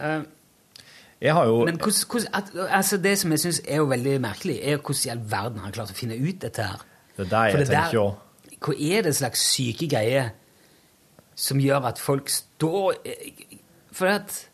Eh, 0.00 0.22
Jeg 1.22 1.34
har 1.34 1.46
jo 1.46 1.64
men 1.64 1.78
hos, 1.80 2.02
hos, 2.10 2.26
at, 2.34 2.50
altså 2.68 2.96
det 2.96 3.18
som 3.18 3.30
jeg 3.30 3.40
syns 3.40 3.60
er 3.68 3.76
jo 3.76 3.84
veldig 3.84 4.20
merkelig, 4.20 4.58
er 4.62 4.76
hvordan 4.76 5.06
i 5.06 5.10
all 5.14 5.22
verden 5.30 5.58
han 5.60 5.68
har 5.68 5.72
klart 5.76 5.90
å 5.92 5.94
finne 5.94 6.16
ut 6.18 6.40
dette 6.42 6.62
her. 6.66 6.80
Det 7.16 7.26
er 7.26 7.30
der 7.30 7.44
jeg 7.44 7.52
For 7.52 7.58
det 7.62 7.68
tenker 7.68 7.98
òg. 8.00 8.56
Hva 8.62 8.74
er 8.96 9.02
det 9.06 9.14
slags 9.16 9.44
syke 9.52 9.88
greier 9.90 10.32
som 11.38 11.60
gjør 11.62 11.86
at 11.92 11.98
folk 12.02 12.28
står 12.30 12.98
For 13.92 14.06
at 14.06 14.48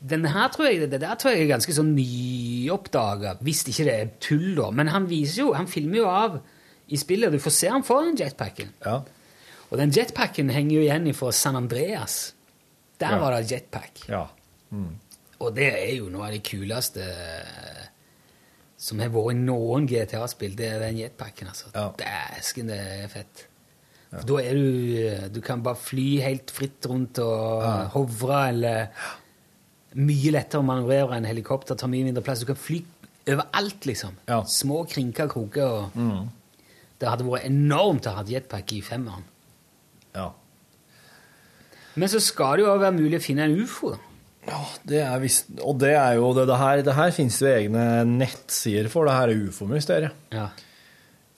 denne 0.00 0.30
her 0.32 0.48
tror 0.48 0.66
jeg, 0.70 0.90
Det 0.90 1.00
der 1.00 1.14
tror 1.20 1.34
jeg 1.34 1.42
er 1.44 1.50
ganske 1.54 1.74
sånn 1.76 1.94
nyoppdaga, 1.96 3.34
hvis 3.44 3.62
ikke 3.68 3.84
det 3.88 3.94
er 3.96 4.10
tull, 4.22 4.54
da. 4.56 4.70
Men 4.70 4.88
han 4.88 5.06
jo, 5.10 5.52
han 5.56 5.68
filmer 5.68 5.98
jo 6.00 6.06
av 6.08 6.40
i 6.90 6.96
spillet, 6.98 7.30
du 7.32 7.38
får 7.38 7.54
se 7.54 7.68
han 7.70 7.84
får 7.86 8.06
den 8.08 8.16
jetpacken. 8.22 8.72
Ja. 8.84 9.00
Og 9.70 9.78
den 9.78 9.92
jetpacken 9.94 10.50
henger 10.50 10.76
jo 10.80 10.82
igjen 10.86 11.12
fra 11.14 11.30
San 11.32 11.56
Andreas. 11.56 12.32
Der 12.98 13.12
Ja. 13.14 13.18
var 13.18 13.36
det 13.40 13.50
jetpack. 13.50 14.08
Ja. 14.08 14.26
Mm. 14.72 14.96
Og 15.40 15.54
det 15.54 15.68
er 15.72 15.94
jo 15.96 16.08
noe 16.10 16.26
av 16.26 16.32
det 16.32 16.42
kuleste 16.44 17.00
eh, 17.00 17.86
som 18.76 18.98
har 18.98 19.08
vært 19.08 19.32
i 19.32 19.38
noen 19.38 19.86
GTA-spill. 19.88 20.56
Det 20.56 20.66
er 20.66 20.80
den 20.80 20.98
jetpacken, 20.98 21.48
altså. 21.48 21.70
Dæsken, 21.96 22.66
det 22.68 22.78
er 23.04 23.08
fett. 23.08 23.46
For 24.10 24.26
Da 24.26 24.36
er 24.42 24.54
du 24.54 25.28
Du 25.32 25.40
kan 25.40 25.62
bare 25.62 25.76
fly 25.76 26.18
helt 26.20 26.50
fritt 26.50 26.84
rundt 26.90 27.18
og 27.22 27.62
hovre, 27.94 28.48
eller 28.48 28.88
Mye 29.98 30.30
lettere 30.34 30.60
å 30.62 30.66
manøvrere 30.66 31.16
enn 31.18 31.26
helikopter. 31.26 31.74
Tar 31.74 31.88
mye 31.90 32.04
mindre 32.06 32.22
plass. 32.22 32.40
Du 32.44 32.46
kan 32.46 32.56
fly 32.58 32.82
overalt, 33.30 33.86
liksom. 33.86 34.14
Små 34.46 34.84
krinker 34.90 35.24
og 35.24 35.30
kroker. 35.34 35.66
Og 35.66 35.96
Mm. 35.98 36.28
Det 37.00 37.08
hadde 37.08 37.24
vært 37.24 37.46
enormt 37.48 38.06
å 38.06 38.12
ha 38.18 38.22
jetpack 38.28 38.72
i 38.76 38.80
femmeren. 38.84 39.24
Ja. 40.14 40.30
Men 41.96 42.08
så 42.12 42.20
skal 42.22 42.56
det 42.58 42.64
jo 42.66 42.70
også 42.74 42.82
være 42.84 42.96
mulig 42.98 43.18
å 43.18 43.24
finne 43.24 43.46
en 43.48 43.56
ufo. 43.62 43.90
da. 44.46 44.58
Det 44.86 45.00
er 45.04 45.18
visst, 45.22 45.46
og 45.62 45.78
det 45.80 45.94
er 45.94 46.14
jo 46.18 46.32
det, 46.34 46.46
det 46.48 46.58
her, 46.58 46.82
det 46.82 46.94
her 46.96 47.10
finnes 47.14 47.38
det 47.38 47.50
egne 47.56 48.04
nettsider 48.08 48.88
for, 48.92 49.04
det 49.08 49.14
her 49.16 49.28
er 49.32 49.48
ufo-mysteriet. 49.48 50.12
Ja. 50.32 50.48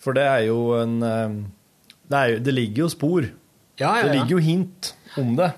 For 0.02 0.12
det 0.18 0.22
er 0.26 0.44
jo 0.48 0.58
en 0.80 1.02
eh, 1.02 1.34
Det, 2.10 2.18
er 2.18 2.26
jo, 2.32 2.38
det 2.42 2.54
ligger 2.54 2.82
jo 2.84 2.88
spor. 2.88 3.26
Ja, 3.78 3.96
ja, 3.98 4.02
Det 4.08 4.12
ligger 4.16 4.36
jo 4.36 4.38
hint 4.38 4.94
om 5.18 5.36
det. 5.38 5.52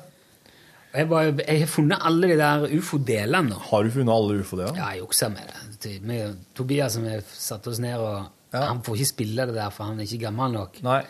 Jeg, 0.95 1.09
bare, 1.11 1.33
jeg 1.43 1.59
har 1.65 1.71
funnet 1.71 2.05
alle 2.07 2.29
de 2.31 2.37
der 2.39 2.65
ufo-delene. 2.71 3.57
Har 3.69 3.83
du 3.83 3.91
funnet 3.91 4.15
alle 4.15 4.41
ufo-delene? 4.45 4.79
Ja, 4.79 4.93
jeg 4.95 5.03
juksa 5.03 5.29
med 5.33 5.51
det. 5.51 5.95
Med 6.07 6.37
Tobias 6.55 6.95
som 6.95 7.07
satte 7.35 7.73
oss 7.73 7.81
ned 7.83 7.99
og 7.99 8.31
Han 8.55 8.85
får 8.87 9.01
ikke 9.01 9.11
spille 9.11 9.47
det 9.51 9.57
der, 9.57 9.73
for 9.75 9.91
han 9.91 9.99
er 9.99 10.07
ikke 10.07 10.29
gammel 10.29 10.53
nok. 10.55 10.79
Nei. 10.87 11.01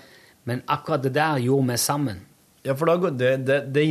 Men 0.49 0.63
akkurat 0.73 1.03
det 1.05 1.13
der 1.13 1.43
gjorde 1.45 1.69
vi 1.69 1.77
sammen. 1.81 2.23
Ja, 2.65 2.73
for 2.81 2.89
da, 2.89 3.11
det, 3.13 3.33
det, 3.45 3.59
det, 3.77 3.83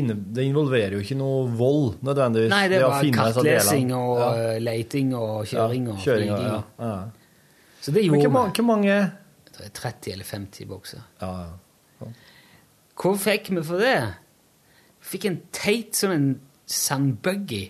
involverer 0.47 0.95
jo 0.97 1.03
ikke 1.03 1.17
noe 1.19 1.43
vold, 1.53 1.99
nødvendigvis. 2.01 2.49
Nei, 2.49 2.63
det 2.71 2.79
var 2.81 3.05
kartlesing 3.13 3.91
og 3.93 4.17
Ja. 4.17 4.29
eh, 4.33 4.61
leiting 4.65 5.13
og 5.13 5.45
kjøring 5.45 5.91
og 5.93 5.99
kjøring, 6.01 6.31
ja, 6.33 6.63
ja. 6.81 6.95
Så 7.85 7.93
det 7.93 8.07
gjorde 8.07 8.17
vi. 8.17 8.31
Men 8.33 8.49
hvor 8.49 8.65
mange 8.65 8.89
Jeg 8.89 9.53
tror 9.53 9.67
det 9.67 9.69
er 9.69 9.77
30 9.77 10.11
eller 10.15 10.25
50 10.25 10.65
bokser. 10.65 11.05
Ja, 11.21 11.31
ja. 12.01 12.09
Hva 12.97 13.13
fikk 13.17 13.51
vi 13.53 13.61
for 13.61 13.77
det? 13.77 13.99
Fikk 15.03 15.27
en 15.29 15.39
teit 15.55 15.97
som 15.99 16.13
en 16.13 16.27
sandbuggy 16.69 17.67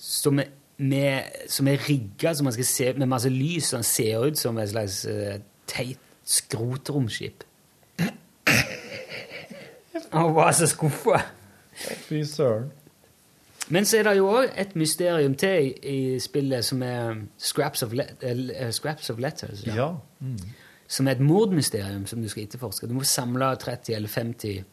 som 0.00 0.40
er, 0.40 0.48
med, 0.76 1.22
som 1.52 1.68
er 1.68 1.82
rigga 1.88 2.34
så 2.34 2.44
man 2.44 2.54
skal 2.56 2.68
se, 2.68 2.92
med 2.96 3.10
masse 3.10 3.30
lys, 3.32 3.72
og 3.72 3.80
den 3.80 3.88
ser 3.88 4.24
ut 4.26 4.40
som 4.40 4.58
et 4.58 4.72
slags 4.72 5.02
uh, 5.08 5.36
teit 5.68 6.00
skrotromskip. 6.26 7.44
Han 10.12 10.34
var 10.34 10.52
så 10.52 10.66
skuffa. 10.66 11.20
Fy 12.08 12.22
søren. 12.24 12.70
Men 13.68 13.84
så 13.84 13.98
er 13.98 14.06
det 14.06 14.12
jo 14.20 14.28
òg 14.30 14.52
et 14.54 14.76
mysterium 14.78 15.34
til 15.34 15.66
i, 15.66 15.72
i 15.82 16.20
spillet 16.22 16.64
som 16.64 16.82
er 16.86 17.24
Scraps 17.38 17.82
of, 17.82 17.92
let, 17.92 18.22
uh, 18.22 18.70
Scraps 18.70 19.10
of 19.10 19.18
Letters. 19.18 19.64
Ja. 19.66 19.90
Mm. 20.20 20.38
Som 20.88 21.08
er 21.08 21.16
et 21.16 21.20
mordmysterium 21.20 22.06
som 22.06 22.22
du 22.22 22.28
skal 22.28 22.46
etterforske. 22.46 22.86
Du 22.86 22.94
må 22.94 23.02
samle 23.02 23.50
30 23.58 23.96
eller 23.96 24.08
50 24.08 24.64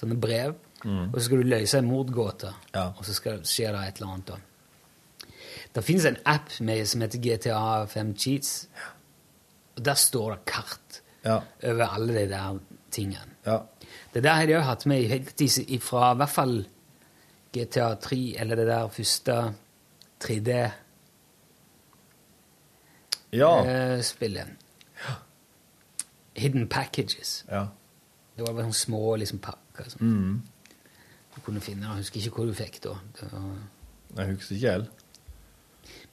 sånne 0.00 0.16
brev, 0.16 0.54
Mm. 0.84 1.10
og 1.12 1.16
så 1.20 1.24
skal 1.24 1.36
du 1.42 1.42
løse 1.42 1.78
en 1.78 1.86
mordgåte. 1.88 2.52
Ja. 2.74 2.86
Og 2.96 3.04
så 3.04 3.12
skal, 3.14 3.42
skjer 3.44 3.72
det 3.76 3.88
et 3.88 4.00
eller 4.00 4.12
annet. 4.14 4.26
da. 4.26 4.36
Det 5.74 5.84
finnes 5.84 6.04
en 6.08 6.16
app 6.26 6.50
med, 6.60 6.86
som 6.88 7.00
heter 7.00 7.18
GTA 7.18 7.84
5 7.86 8.14
Cheats. 8.18 8.68
Og 9.76 9.84
der 9.84 9.94
står 9.94 10.30
det 10.34 10.44
kart 10.46 11.00
Ja. 11.24 11.40
over 11.64 11.86
alle 11.94 12.14
de 12.14 12.28
der 12.28 12.58
tingene. 12.90 13.26
Ja. 13.46 13.58
Det 14.14 14.22
der 14.22 14.32
har 14.34 14.46
de 14.46 14.52
jo 14.52 14.60
hatt 14.60 14.86
med 14.86 15.08
helt 15.08 15.40
i- 15.40 15.78
fra 15.78 16.12
i 16.12 16.16
hvert 16.16 16.28
fall 16.30 16.66
GTA 17.52 17.94
3, 17.94 18.36
eller 18.40 18.56
det 18.56 18.66
der 18.66 18.88
første 18.88 19.54
3D 20.20 20.70
Ja. 23.32 23.64
eh. 23.64 24.02
Hidden 26.36 26.68
packages. 26.68 27.44
Ja. 27.50 27.66
Det 28.36 28.46
var 28.46 28.52
bare 28.54 28.64
sånne 28.70 28.74
små 28.74 29.16
liksom, 29.20 29.38
pakker 29.38 29.84
Sånn. 29.90 30.00
Mm. 30.00 30.42
Kunne 31.44 31.60
finne. 31.60 31.86
Jeg 31.86 31.96
husker 32.04 32.20
ikke 32.20 32.36
hvor 32.36 32.46
du 32.46 32.54
fikk 32.54 32.80
da. 32.84 32.96
Det 33.20 33.28
var... 33.32 33.50
Jeg 34.16 34.34
husker 34.34 34.54
ikke 34.56 34.70
helt. 34.70 34.90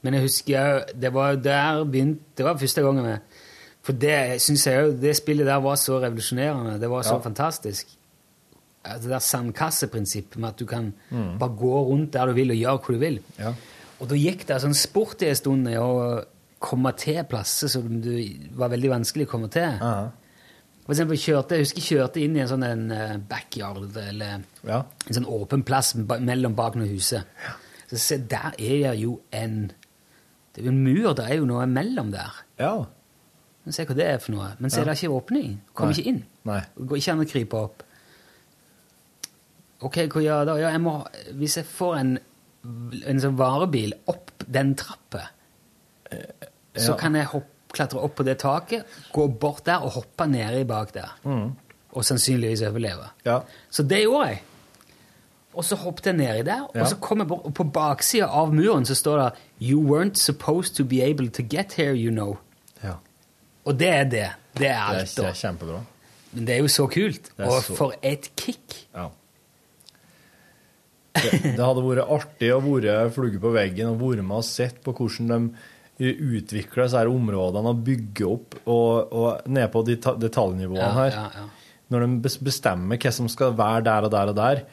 Men 0.02 0.14
jeg 0.14 0.22
husker 0.28 0.84
det 1.02 1.10
var 1.14 1.36
der 1.36 1.84
begynte 1.84 2.22
Det 2.38 2.46
var 2.46 2.58
første 2.58 2.82
gangen 2.86 3.04
med 3.04 3.18
For 3.84 3.94
det 3.98 4.42
synes 4.42 4.68
jeg 4.68 4.84
jo 4.86 4.92
Det 5.02 5.16
spillet 5.18 5.46
der 5.48 5.56
var 5.64 5.76
så 5.76 5.98
revolusjonerende. 6.04 6.80
Det 6.82 6.90
var 6.90 7.02
så 7.02 7.16
Ja. 7.16 7.22
fantastisk. 7.26 7.88
Det 8.88 9.10
der 9.10 9.20
sandkasseprinsippet 9.20 10.38
med 10.40 10.50
at 10.50 10.60
du 10.60 10.66
kan 10.66 10.94
Mm. 11.12 11.40
bare 11.40 11.50
gå 11.60 11.84
rundt 11.90 12.14
der 12.14 12.26
du 12.26 12.34
vil, 12.34 12.52
og 12.52 12.58
gjøre 12.58 12.78
hva 12.78 12.94
du 12.94 13.00
vil. 13.00 13.20
Ja. 13.40 13.54
Og 14.00 14.10
da 14.10 14.16
gikk 14.16 14.46
det 14.48 14.62
sånn 14.62 14.74
sport 14.76 15.22
i 15.22 15.30
en 15.30 15.36
stund 15.36 15.68
i 15.68 15.74
å 15.76 16.24
komme 16.60 16.92
til 16.98 17.24
plasser 17.24 17.68
som 17.68 18.02
det 18.02 18.30
var 18.56 18.70
veldig 18.70 18.90
vanskelig 18.90 19.26
å 19.28 19.30
komme 19.30 19.50
til. 19.50 19.80
For 20.88 20.96
eksempel 20.96 21.20
kjørte, 21.20 21.58
jeg 21.60 21.66
husker 21.66 21.82
jeg 21.84 21.88
kjørte 21.92 22.22
inn 22.24 22.36
i 22.38 22.40
en 22.46 22.48
sånn 22.48 22.64
en 22.64 22.84
eh, 22.96 23.16
backyard, 23.28 23.90
eller 24.00 24.44
Ja. 24.64 24.78
en 25.08 25.18
sånn 25.18 25.28
åpen 25.28 25.66
plass 25.68 25.90
mellom 26.00 26.56
bak 26.56 26.78
noen 26.80 26.88
huset. 26.94 27.28
Så 27.92 28.00
se, 28.00 28.18
der 28.24 28.54
er 28.58 28.94
det 28.94 29.00
jo 29.02 29.18
en 29.36 29.72
Det 30.56 30.64
er 30.64 30.70
jo 30.70 30.72
en 30.72 30.84
mur, 30.84 31.14
det 31.14 31.26
er 31.30 31.36
jo 31.38 31.46
noe 31.46 31.66
mellom 31.70 32.08
der. 32.12 32.34
Ja. 32.58 32.72
Men 33.66 33.74
Se 33.76 33.84
hva 33.86 33.94
det 34.00 34.06
er 34.08 34.18
for 34.24 34.32
noe. 34.34 34.48
Men 34.60 34.72
så 34.72 34.80
er 34.82 34.86
det 34.90 34.96
ikke 35.04 35.12
åpning. 35.14 35.60
Kommer 35.76 35.94
ikke 35.94 36.08
inn. 36.10 36.24
Nei. 36.48 36.62
Går 36.80 36.98
ikke 36.98 37.12
an 37.14 37.20
å 37.22 37.28
krype 37.30 37.60
opp. 37.60 37.84
Ok, 39.86 40.00
hva 40.10 40.24
gjør 40.24 40.40
jeg 40.40 40.48
da? 40.50 40.56
Ja, 40.64 40.70
jeg 40.74 40.82
må, 40.82 40.94
hvis 41.38 41.58
jeg 41.60 41.68
får 41.70 41.98
en, 42.00 42.14
en 43.12 43.20
sånn 43.22 43.36
varebil 43.38 43.94
opp 44.10 44.32
den 44.48 44.72
trappa, 44.80 45.28
så 46.78 46.96
kan 46.98 47.14
jeg 47.20 47.30
hopp, 47.36 47.52
klatre 47.78 48.02
opp 48.04 48.16
på 48.20 48.26
det 48.28 48.38
taket, 48.42 48.86
gå 49.14 49.28
bort 49.42 49.64
der 49.70 49.86
og 49.86 49.96
hoppe 50.00 50.28
nedi 50.30 50.64
bak 50.68 50.92
der. 50.96 51.14
Mm. 51.24 51.52
Og 51.98 52.06
sannsynligvis 52.06 52.62
overleve. 52.68 53.08
Ja. 53.26 53.40
Så 53.72 53.84
det 53.88 54.04
gjorde 54.04 54.28
jeg. 54.34 54.42
Og 55.58 55.66
så 55.66 55.78
hoppet 55.82 56.06
jeg 56.12 56.18
nedi 56.20 56.44
der, 56.46 56.68
Ja. 56.76 56.82
og 56.84 56.88
så 56.92 56.98
kom 57.02 57.20
jeg 57.24 57.28
bort, 57.32 57.46
og 57.50 57.54
på 57.58 57.64
baksida 57.74 58.28
av 58.30 58.52
muren 58.54 58.86
så 58.86 58.94
står 58.96 59.18
det 59.24 59.30
You 59.72 59.82
weren't 59.82 60.20
supposed 60.22 60.76
to 60.78 60.84
be 60.86 61.02
able 61.02 61.30
to 61.30 61.42
get 61.50 61.74
here, 61.74 61.96
you 61.98 62.12
know. 62.12 62.38
Ja. 62.84 62.98
Og 63.66 63.80
det 63.80 63.88
er 63.90 64.04
det. 64.04 64.12
Det 64.12 64.22
er 64.22 64.60
Det 64.60 64.68
er, 64.70 65.00
alt, 65.00 65.16
det 65.16 65.26
er 65.26 65.34
kjempebra. 65.34 65.80
Men 66.34 66.46
det 66.46 66.54
er 66.56 66.60
jo 66.62 66.68
så 66.68 66.86
kult. 66.88 67.32
Og 67.40 67.64
så- 67.64 67.76
for 67.76 67.94
et 68.04 68.30
kick. 68.38 68.88
Ja. 68.96 69.08
Det, 71.18 71.32
det 71.58 71.66
hadde 71.66 71.82
vært 71.82 72.12
artig 72.14 72.52
å 72.54 72.60
være 72.62 73.10
flugge 73.16 73.40
på 73.42 73.50
veggen 73.56 73.88
og 73.90 74.00
være 74.04 74.22
med 74.26 74.38
og 74.38 74.46
sett 74.46 74.84
på 74.86 74.94
hvordan 74.94 75.28
de 75.32 75.56
utvikler 75.98 76.86
disse 76.86 77.00
her 77.00 77.10
områdene 77.10 77.74
og 77.74 77.80
bygge 77.86 78.28
opp 78.30 78.58
og, 78.66 79.14
og 79.14 79.48
ned 79.50 79.70
på 79.74 79.82
deta 79.88 80.14
detaljnivåene 80.20 80.92
her. 81.00 81.16
ja, 81.16 81.30
ja. 81.34 81.48
Når 81.88 82.04
de 82.04 82.32
bestemmer 82.44 83.00
hva 83.00 83.12
som 83.16 83.30
skal 83.32 83.56
være 83.58 83.86
der 83.88 84.06
og 84.06 84.12
der 84.12 84.32
og 84.34 84.38
der, 84.38 84.64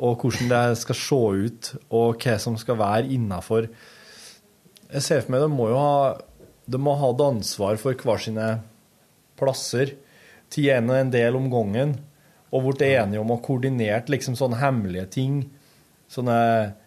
og 0.00 0.22
hvordan 0.22 0.52
det 0.52 0.78
skal 0.80 0.96
se 0.96 1.20
ut, 1.44 1.70
og 1.92 2.20
hva 2.22 2.36
som 2.40 2.56
skal 2.56 2.78
være 2.80 3.10
innafor 3.12 3.66
Jeg 4.90 5.02
ser 5.04 5.20
for 5.22 5.34
meg 5.34 5.42
de 5.44 5.48
må 5.52 5.68
jo 5.70 5.78
ha 5.78 5.96
de 6.70 6.78
må 6.78 6.94
ha 6.94 7.08
hatt 7.10 7.22
ansvar 7.24 7.78
for 7.82 7.98
hver 7.98 8.22
sine 8.22 8.46
plasser 9.40 9.96
til 10.50 10.70
en 10.74 10.90
og 10.90 10.98
en 10.98 11.12
del 11.12 11.38
om 11.38 11.48
gangen, 11.50 11.96
og 12.50 12.66
blitt 12.66 12.84
enige 12.86 13.22
om 13.22 13.32
å 13.34 13.40
koordinert 13.42 14.10
liksom 14.10 14.36
sånne 14.38 14.58
hemmelige 14.60 15.06
ting. 15.14 15.34
Sånne 16.10 16.36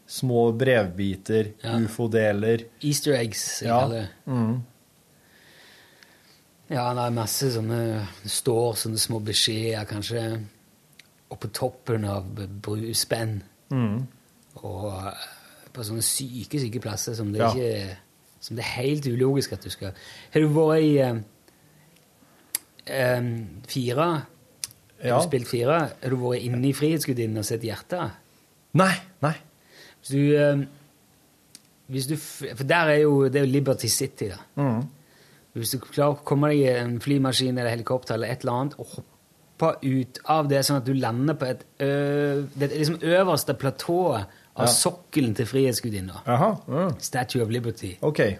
små 0.07 0.51
brevbiter, 0.57 1.53
Ja. 1.63 1.77
ufo-deler. 1.79 2.65
Easter 2.83 3.13
eggs. 3.13 3.61
jeg 3.61 3.67
Ja. 3.69 3.79
kaller 3.79 3.95
det. 4.01 4.09
Mm. 4.27 4.63
Ja, 6.69 6.93
det 6.93 7.03
er 7.05 7.09
masse 7.11 7.49
sånne 7.51 8.07
Det 8.23 8.31
står 8.31 8.73
sånne 8.79 8.97
små 8.99 9.19
beskjeder, 9.23 9.85
kanskje 9.85 10.23
oppå 11.31 11.49
toppen 11.53 12.05
av 12.05 12.25
bruspenn. 12.61 13.41
Mm. 13.71 14.07
Og 14.63 14.85
eh, 15.07 15.13
på 15.73 15.83
sånne 15.83 16.01
syke, 16.05 16.59
syke 16.59 16.79
plasser 16.81 17.15
som 17.15 17.31
det, 17.33 17.39
Ja. 17.41 17.49
ikke, 17.51 17.97
som 18.39 18.55
det 18.55 18.65
er 18.65 18.81
helt 18.83 19.05
ulogisk 19.07 19.53
at 19.53 19.61
du 19.63 19.69
skal 19.69 19.93
Har 20.33 20.39
du 20.41 20.47
vært 20.49 20.83
i 20.83 20.99
um, 23.19 23.61
fire? 23.67 23.95
Har 24.03 24.25
Ja. 25.03 25.17
du 25.19 25.23
spilt 25.27 25.47
fire? 25.47 25.79
Har 26.01 26.09
du 26.09 26.15
vært 26.17 26.41
inne 26.43 26.65
i 26.69 26.73
Frihetsgudinnen 26.73 27.37
og 27.37 27.45
sett 27.45 27.61
hjertet? 27.61 28.11
Nei. 28.73 28.93
Nei. 29.21 29.35
Hvis 30.03 30.11
du, 30.11 30.35
eh, 30.35 30.65
hvis 31.87 32.07
du 32.07 32.15
For 32.17 32.63
der 32.67 32.91
er 32.93 32.99
jo, 33.03 33.23
det 33.29 33.35
er 33.41 33.45
jo 33.45 33.51
Liberty 33.51 33.87
City, 33.87 34.29
da. 34.29 34.37
Mm. 34.59 34.83
Hvis 35.53 35.69
du 35.75 35.79
klarer 35.79 36.15
å 36.17 36.23
komme 36.25 36.49
deg 36.49 36.59
i 36.63 36.69
en 36.81 36.95
flymaskin 36.99 37.57
eller 37.57 37.69
helikopter 37.69 38.15
eller 38.17 38.27
et 38.33 38.41
eller 38.43 38.53
annet 38.57 38.77
og 38.81 38.87
hoppe 38.97 39.69
ut 39.85 40.19
av 40.33 40.47
det 40.49 40.63
sånn 40.65 40.79
at 40.81 40.85
du 40.87 40.93
lander 40.97 41.35
på 41.39 41.45
et 41.45 41.61
det 41.79 42.65
er 42.65 42.73
liksom 42.73 42.97
øverste 43.05 43.53
platået 43.53 44.25
av 44.55 44.65
Ja. 44.65 44.71
sokkelen 44.71 45.35
til 45.35 45.45
Frihetsgudinna. 45.45 46.23
Mm. 46.67 46.99
Statue 46.99 47.41
of 47.43 47.49
Liberty, 47.49 47.95
Okay. 48.01 48.35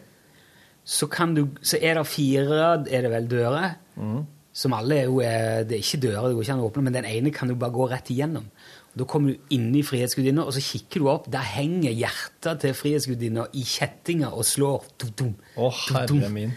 så, 0.86 1.08
kan 1.08 1.34
du, 1.36 1.48
så 1.62 1.78
er 1.82 1.94
det 1.96 2.08
fire 2.08 2.84
er 2.90 3.02
det 3.02 3.12
vel 3.12 3.28
dører, 3.28 3.76
Mm. 3.96 4.26
som 4.54 4.74
alle 4.74 4.96
er 4.96 5.04
jo 5.06 5.20
Det 5.20 5.72
er 5.72 5.78
ikke 5.84 6.02
dører, 6.02 6.28
det 6.28 6.36
går 6.36 6.42
ikke 6.44 6.54
an 6.54 6.60
å 6.60 6.70
åpne, 6.72 6.84
men 6.84 6.94
den 6.94 7.06
ene 7.06 7.32
kan 7.32 7.48
du 7.48 7.56
bare 7.56 7.72
gå 7.72 7.90
rett 7.92 8.10
igjennom. 8.10 8.46
Da 8.94 9.06
kommer 9.10 9.34
du 9.34 9.54
inn 9.56 9.72
i 9.74 9.82
Frihetsgudinna, 9.82 10.44
og 10.46 10.54
så 10.54 10.62
kikker 10.62 11.02
du 11.02 11.08
opp. 11.10 11.30
Der 11.34 11.46
henger 11.56 11.96
hjertet 11.98 12.60
til 12.62 12.76
Frihetsgudinna 12.78 13.48
i 13.58 13.64
kjettinger 13.66 14.36
og 14.38 14.46
slår. 14.46 14.86
Dum-dum, 15.02 15.32
Å, 15.58 15.70
herre 15.90 16.30
min. 16.30 16.54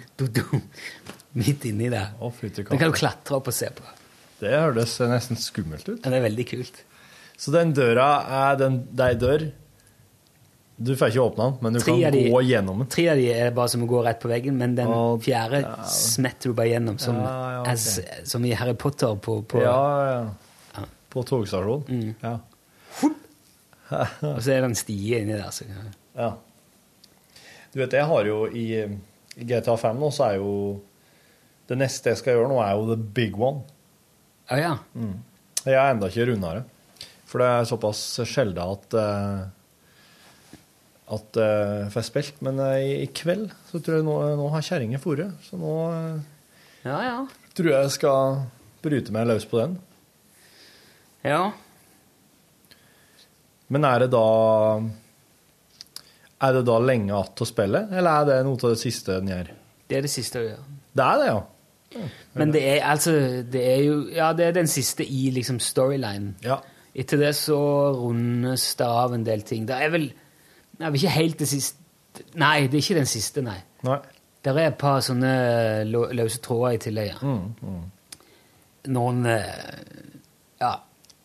Midt 1.36 1.64
inni 1.68 1.88
der. 1.92 2.12
Å, 2.20 2.28
fytti 2.32 2.64
kan 2.64 2.80
du 2.80 2.92
klatre 2.96 3.38
opp 3.38 3.48
og 3.48 3.56
se 3.56 3.70
på. 3.76 3.84
Det 4.40 4.52
høres 4.52 4.98
nesten 5.08 5.40
skummelt 5.40 5.88
ut. 5.88 6.02
Det 6.04 6.12
er 6.12 6.24
veldig 6.28 6.46
kult. 6.48 6.82
Så 7.40 7.52
den 7.52 7.72
døra 7.76 8.08
er 8.50 8.60
den, 8.60 8.82
det 8.96 9.04
er 9.04 9.12
ei 9.12 9.20
dør 9.20 9.42
Du 10.76 10.92
får 10.96 11.08
ikke 11.12 11.24
åpne 11.24 11.44
den, 11.44 11.58
men 11.64 11.76
du 11.76 11.80
Tre 11.80 11.92
kan 11.92 12.12
de- 12.12 12.22
gå 12.32 12.40
gjennom 12.44 12.80
den. 12.82 12.88
Tre 12.92 13.04
av 13.12 13.16
de 13.20 13.26
er 13.32 13.50
bare 13.56 13.72
som 13.72 13.84
å 13.84 13.88
gå 13.88 14.02
rett 14.04 14.20
på 14.20 14.28
veggen, 14.28 14.56
men 14.60 14.74
den 14.76 14.88
og, 14.92 15.22
fjerde 15.24 15.62
ja. 15.64 15.76
smetter 15.88 16.52
du 16.52 16.56
bare 16.56 16.68
gjennom, 16.74 16.98
som, 17.00 17.16
Ja, 17.16 17.36
ja, 17.54 17.60
ok. 17.62 17.68
as, 17.72 18.00
som 18.28 18.44
i 18.44 18.52
Harry 18.52 18.74
Potter 18.76 19.16
på, 19.16 19.38
på 19.48 19.62
Ja, 19.64 19.78
ja. 20.10 20.18
På 21.16 21.24
togstasjonen. 21.24 22.12
Ja. 22.20 22.36
Og 23.96 24.40
så 24.42 24.52
er 24.52 24.60
det 24.60 24.68
en 24.68 24.76
stie 24.76 25.22
inni 25.22 25.36
der. 25.36 25.48
Så, 25.54 25.64
ja. 26.16 26.34
Du 27.72 27.80
vet, 27.80 27.96
jeg 27.96 28.08
har 28.10 28.28
jo 28.28 28.42
i, 28.50 28.66
i 28.82 29.48
GTA 29.48 29.78
5 29.80 30.00
nå, 30.00 30.12
så 30.12 30.30
er 30.30 30.38
jo 30.40 30.52
Det 31.66 31.78
neste 31.78 32.12
jeg 32.12 32.20
skal 32.20 32.36
gjøre 32.36 32.50
nå, 32.52 32.60
er 32.62 32.76
jo 32.78 32.84
the 32.92 33.00
big 33.16 33.34
one. 33.40 33.64
Å 34.52 34.58
ja. 34.60 34.74
Mm. 34.94 35.16
Jeg 35.64 35.74
er 35.74 35.90
enda 35.90 36.10
ikke 36.12 36.28
runda 36.28 36.52
det. 36.60 37.08
For 37.26 37.42
det 37.42 37.48
er 37.50 37.66
såpass 37.66 38.02
sjelden 38.22 38.60
at 38.62 38.94
uh, 38.94 39.40
at 41.06 41.38
eh, 41.38 41.74
jeg 41.84 41.90
får 41.94 42.06
spilt. 42.08 42.38
Men 42.46 42.60
uh, 42.62 42.76
i, 42.78 43.06
kveld 43.14 43.50
så 43.70 43.80
tror 43.80 44.00
jeg 44.00 44.06
nå, 44.06 44.16
nå 44.40 44.46
har 44.54 44.64
kjerringa 44.66 45.00
dratt, 45.02 45.42
så 45.46 45.58
nå 45.60 45.74
uh, 45.90 46.16
Ja, 46.86 46.98
ja. 47.02 47.18
tror 47.54 47.70
jeg 47.70 47.84
jeg 47.86 47.94
skal 47.96 48.40
bryte 48.82 49.14
meg 49.14 49.28
løs 49.30 49.46
på 49.46 49.60
den. 49.62 49.76
Ja. 51.26 51.42
Men 53.68 53.84
er 53.88 54.04
det 54.04 54.12
da 54.14 54.26
Er 56.36 56.52
det 56.54 56.66
da 56.68 56.78
lenge 56.78 57.10
igjen 57.10 57.34
til 57.34 57.46
å 57.46 57.48
spille, 57.48 57.82
eller 57.90 58.20
er 58.20 58.28
det 58.28 58.40
noe 58.46 58.60
av 58.60 58.74
det 58.76 58.80
siste 58.82 59.18
den 59.18 59.32
gjør? 59.32 59.52
Det 59.86 59.98
er 59.98 60.04
det 60.06 60.12
siste 60.12 60.40
å 60.40 60.44
gjør. 60.44 60.64
Det 60.96 61.04
er 61.06 61.20
det, 61.22 61.26
ja. 61.32 61.42
Men 62.36 62.52
det 62.52 62.62
er 62.68 62.82
altså 62.84 63.12
Det 63.46 63.62
er 63.62 63.82
jo 63.86 63.98
Ja, 64.12 64.32
det 64.36 64.48
er 64.48 64.56
den 64.56 64.68
siste 64.68 65.06
i 65.06 65.30
liksom 65.34 65.60
storylinen. 65.62 66.34
Ja. 66.44 66.60
Etter 66.96 67.20
det 67.20 67.34
så 67.36 67.58
rundes 67.96 68.68
det 68.78 68.86
av 68.86 69.14
en 69.14 69.24
del 69.24 69.42
ting. 69.46 69.66
Det 69.68 69.76
er 69.76 69.92
vel 69.92 70.10
er 70.80 70.92
ikke 70.92 71.14
helt 71.16 71.38
det 71.40 71.48
siste 71.48 71.82
Nei, 72.40 72.66
det 72.66 72.78
er 72.78 72.84
ikke 72.84 72.96
den 72.96 73.08
siste, 73.10 73.42
nei. 73.44 73.58
Nei. 73.84 73.98
Det 74.40 74.54
er 74.54 74.70
et 74.70 74.78
par 74.80 75.02
sånne 75.04 75.84
løse 75.84 76.38
tråder 76.40 76.76
i 76.76 76.78
tillegg. 76.80 77.10
Ja. 77.10 77.18
Mm, 77.20 77.50
mm. 77.60 78.22
Noen 78.94 79.26
eh, 79.28 79.50
Ja, 80.62 80.70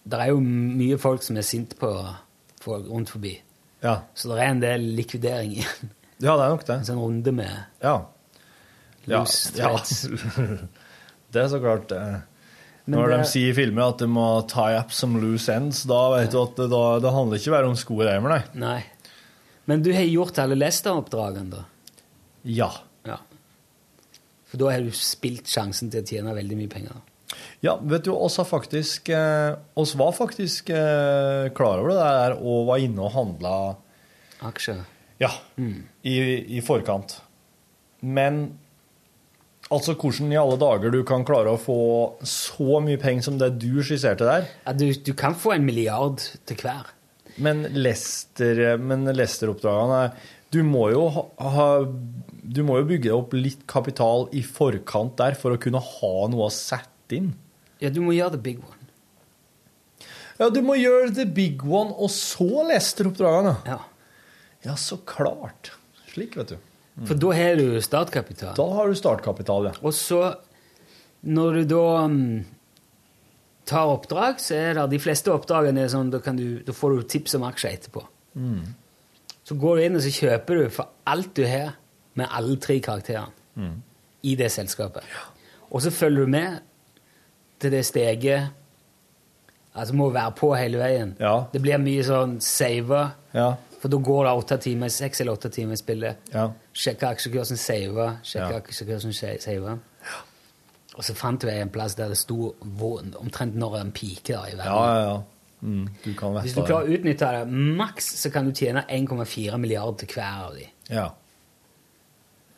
det 0.04 0.20
er 0.20 0.32
jo 0.32 0.40
mye 0.42 0.98
folk 1.02 1.22
som 1.24 1.38
er 1.38 1.46
sinte 1.46 1.76
på 1.80 1.90
folk 2.62 2.88
rundt 2.90 3.10
forbi. 3.14 3.36
Ja. 3.84 4.00
Så 4.18 4.30
det 4.32 4.40
er 4.42 4.50
en 4.52 4.60
del 4.64 4.82
likvidering 4.98 5.56
igjen. 5.58 5.92
ja, 6.22 6.36
det 6.38 6.44
er 6.46 6.50
nok 6.56 6.66
det. 6.68 6.76
En 6.80 6.86
sånn 6.90 7.02
runde 7.04 7.32
med 7.34 7.54
Ja. 7.84 7.96
Ja, 9.10 9.24
loose 9.24 9.56
ja. 9.58 9.72
det 11.34 11.42
er 11.42 11.48
så 11.50 11.60
klart 11.64 11.88
det. 11.90 12.02
Men 12.86 13.00
Når 13.00 13.08
det- 13.10 13.18
de 13.18 13.30
sier 13.32 13.50
i 13.50 13.56
filmer 13.58 13.90
at 13.90 13.98
de 14.02 14.08
må 14.10 14.28
tie 14.50 14.78
up 14.80 14.92
some 14.94 15.20
loose 15.22 15.50
ends, 15.54 15.84
da 15.90 16.02
vet 16.16 16.32
du 16.34 16.38
at 16.42 16.56
det, 16.58 16.68
da, 16.70 16.84
det 17.02 17.14
handler 17.14 17.38
ikke 17.42 17.52
bare 17.56 17.70
om 17.70 17.76
sko 17.78 17.96
og 18.00 18.06
reimer, 18.06 18.30
nei. 18.30 18.44
Nei. 18.62 18.84
Men 19.70 19.82
du 19.86 19.92
har 19.94 20.06
gjort 20.10 20.38
alle 20.42 20.58
Lester-oppdragene, 20.58 21.50
da? 21.50 21.64
Ja. 22.44 22.72
Ja. 23.06 23.18
For 24.50 24.58
da 24.62 24.72
har 24.74 24.82
du 24.86 24.92
spilt 24.98 25.46
sjansen 25.50 25.90
til 25.94 26.02
å 26.04 26.08
tjene 26.10 26.34
veldig 26.36 26.58
mye 26.58 26.70
penger. 26.74 26.98
Ja, 27.62 27.76
vet 27.78 28.08
du, 28.08 28.12
oss 28.16 28.40
faktisk 28.50 29.12
eh, 29.14 29.54
oss 29.78 29.94
var 29.96 30.16
faktisk 30.18 30.72
eh, 30.74 31.52
klar 31.54 31.84
over 31.84 31.94
det 31.94 32.00
der 32.02 32.36
og 32.40 32.66
var 32.72 32.82
inne 32.82 33.06
og 33.06 33.14
handla 33.14 33.54
Aksjer. 34.42 34.80
Ja, 35.22 35.30
i, 36.02 36.16
i 36.58 36.62
forkant. 36.66 37.20
Men 38.02 38.40
altså 39.70 39.94
hvordan 39.94 40.32
i 40.34 40.40
alle 40.42 40.58
dager 40.58 40.90
du 40.90 41.04
kan 41.06 41.26
klare 41.28 41.54
å 41.54 41.60
få 41.62 41.78
så 42.26 42.80
mye 42.82 42.98
penger 43.02 43.28
som 43.28 43.38
det 43.38 43.52
du 43.62 43.84
skisserte 43.86 44.26
der 44.26 44.48
Ja, 44.66 44.74
du, 44.74 44.88
du 44.90 45.14
kan 45.18 45.38
få 45.38 45.54
en 45.54 45.68
milliard 45.68 46.26
til 46.50 46.58
hver. 46.64 46.90
Men 47.42 47.64
Lester-oppdragene 47.78 49.14
Lester-oppdragene 49.16 50.02
Du 50.52 50.60
må 50.68 50.90
jo 50.92 51.06
ha 51.14 51.68
Du 52.44 52.60
må 52.68 52.82
jo 52.82 52.90
bygge 52.90 53.14
opp 53.16 53.38
litt 53.38 53.62
kapital 53.72 54.26
i 54.36 54.42
forkant 54.44 55.16
der 55.22 55.38
for 55.40 55.56
å 55.56 55.62
kunne 55.62 55.80
ha 55.86 56.14
noe 56.34 56.50
å 56.50 56.52
sette 56.52 57.22
inn. 57.22 57.32
Ja, 57.82 57.90
du 57.90 58.02
må 58.06 58.14
gjøre 58.14 58.36
the 58.36 58.42
big 58.42 58.60
one. 58.62 58.78
Ja, 60.40 60.50
du 60.50 60.62
må 60.66 60.76
gjøre 60.80 61.12
the 61.14 61.26
big 61.30 61.62
one, 61.66 61.94
og 61.94 62.10
så 62.14 62.64
Lester-oppdragene. 62.70 63.56
Ja. 63.68 63.80
Ja, 64.66 64.76
så 64.78 64.98
klart. 65.06 65.72
Slik, 66.12 66.36
vet 66.38 66.54
du. 66.54 66.58
For 67.08 67.18
da 67.18 67.32
har 67.34 67.56
du 67.58 67.78
startkapital. 67.82 68.54
Da 68.58 68.66
har 68.76 68.90
du 68.92 68.98
startkapital, 68.98 69.70
ja. 69.70 69.74
Og 69.82 69.94
så, 69.98 70.22
når 71.26 71.62
du 71.62 71.62
da 71.72 71.84
um, 72.06 72.18
tar 73.70 73.94
oppdrag, 73.94 74.42
så 74.44 74.58
er 74.60 74.78
det 74.78 74.88
de 74.96 75.00
fleste 75.02 75.32
oppdragene 75.34 75.86
sånn, 75.90 76.12
da, 76.14 76.20
kan 76.22 76.38
du, 76.38 76.60
da 76.68 76.76
får 76.76 76.98
du 77.00 77.08
tips 77.16 77.38
om 77.40 77.46
aksjer 77.48 77.78
etterpå. 77.78 78.04
Mm. 78.38 78.74
Så 79.48 79.58
går 79.62 79.78
du 79.80 79.86
inn 79.88 79.98
og 79.98 80.04
så 80.06 80.12
kjøper 80.14 80.62
du 80.62 80.74
for 80.74 80.92
alt 81.10 81.32
du 81.38 81.46
har 81.50 81.74
med 82.20 82.30
alle 82.30 82.58
tre 82.62 82.80
karakterene 82.84 83.38
Mm. 83.52 83.82
i 84.24 84.32
det 84.40 84.48
selskapet. 84.54 85.04
Og 85.76 85.82
så 85.84 85.90
følger 85.92 86.24
du 86.24 86.30
med 86.32 86.62
til 87.62 87.72
det 87.72 87.86
steget 87.86 88.50
Altså 89.72 89.94
må 89.96 90.10
være 90.12 90.32
på 90.36 90.50
hele 90.60 90.78
veien. 90.82 91.14
Ja. 91.20 91.46
Det 91.54 91.62
blir 91.64 91.78
mye 91.80 92.02
sånn 92.04 92.34
saver, 92.44 93.14
Ja. 93.34 93.54
for 93.80 93.88
da 93.88 93.98
går 94.04 94.26
det 94.28 94.34
åtte 94.42 94.58
timer, 94.66 94.90
seks 94.92 95.22
eller 95.22 95.38
åtte 95.38 95.50
timer 95.50 95.74
i 95.74 95.80
spillet. 95.80 96.18
Ja. 96.34 96.50
Sjekke 96.76 97.08
aksjekursen, 97.08 97.56
save, 97.58 98.10
sjekke 98.24 98.58
aksjekursen, 98.58 99.14
save. 99.40 99.78
Og 100.98 101.04
så 101.08 101.16
fant 101.16 101.42
jeg 101.48 101.62
en 101.64 101.70
plass 101.72 101.96
der 101.96 102.10
det 102.12 102.18
sto 102.20 102.50
omtrent 103.22 103.56
når 103.56 103.78
en 103.80 103.92
pike 103.96 104.34
da, 104.34 104.42
i 104.52 104.58
verden. 104.58 104.74
Ja, 104.76 104.98
ja, 104.98 105.06
ja. 105.08 105.22
Mm, 105.62 105.88
du 106.04 106.14
kan 106.20 106.36
Hvis 106.42 106.54
du 106.58 106.64
klarer 106.66 106.90
å 106.90 106.98
utnytte 106.98 107.32
det 107.32 107.48
maks, 107.78 108.12
så 108.26 108.30
kan 108.34 108.46
du 108.46 108.52
tjene 108.52 108.84
1,4 108.90 109.58
milliarder 109.58 110.04
til 110.04 110.08
hver 110.18 110.48
av 110.50 110.54
de 110.60 110.68
Ja. 110.90 111.08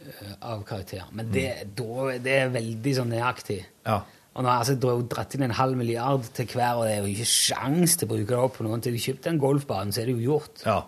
eh, 0.02 0.34
av 0.42 0.64
karakterer. 0.66 1.06
Men 1.12 1.32
det, 1.32 1.76
da, 1.76 2.18
det 2.18 2.36
er 2.42 2.50
veldig 2.50 2.96
sånn 2.98 3.14
nøyaktig. 3.14 3.62
ja. 3.86 4.02
Og 4.34 4.42
nå 4.42 4.50
har 4.50 4.64
jeg 4.64 4.78
altså 4.80 5.02
dratt 5.12 5.36
inn 5.38 5.46
en 5.46 5.54
halv 5.60 5.78
milliard 5.78 6.26
til 6.34 6.48
hver, 6.50 6.80
og 6.80 6.88
det 6.88 6.94
er 6.96 7.04
jo 7.04 7.12
ikke 7.12 7.30
sjans 7.30 7.98
til 8.00 8.08
å 8.08 8.14
bruke 8.16 8.32
det 8.32 8.40
opp 8.40 8.56
på 8.58 8.66
noen 8.66 8.82
til 8.82 8.96
du 8.96 9.02
kjøpte 9.04 9.30
en 9.30 9.42
golfbane, 9.42 9.94
så 9.94 10.02
er 10.02 10.10
det 10.10 10.16
jo 10.16 10.32
gjort. 10.32 10.64
Ja. 10.66 10.80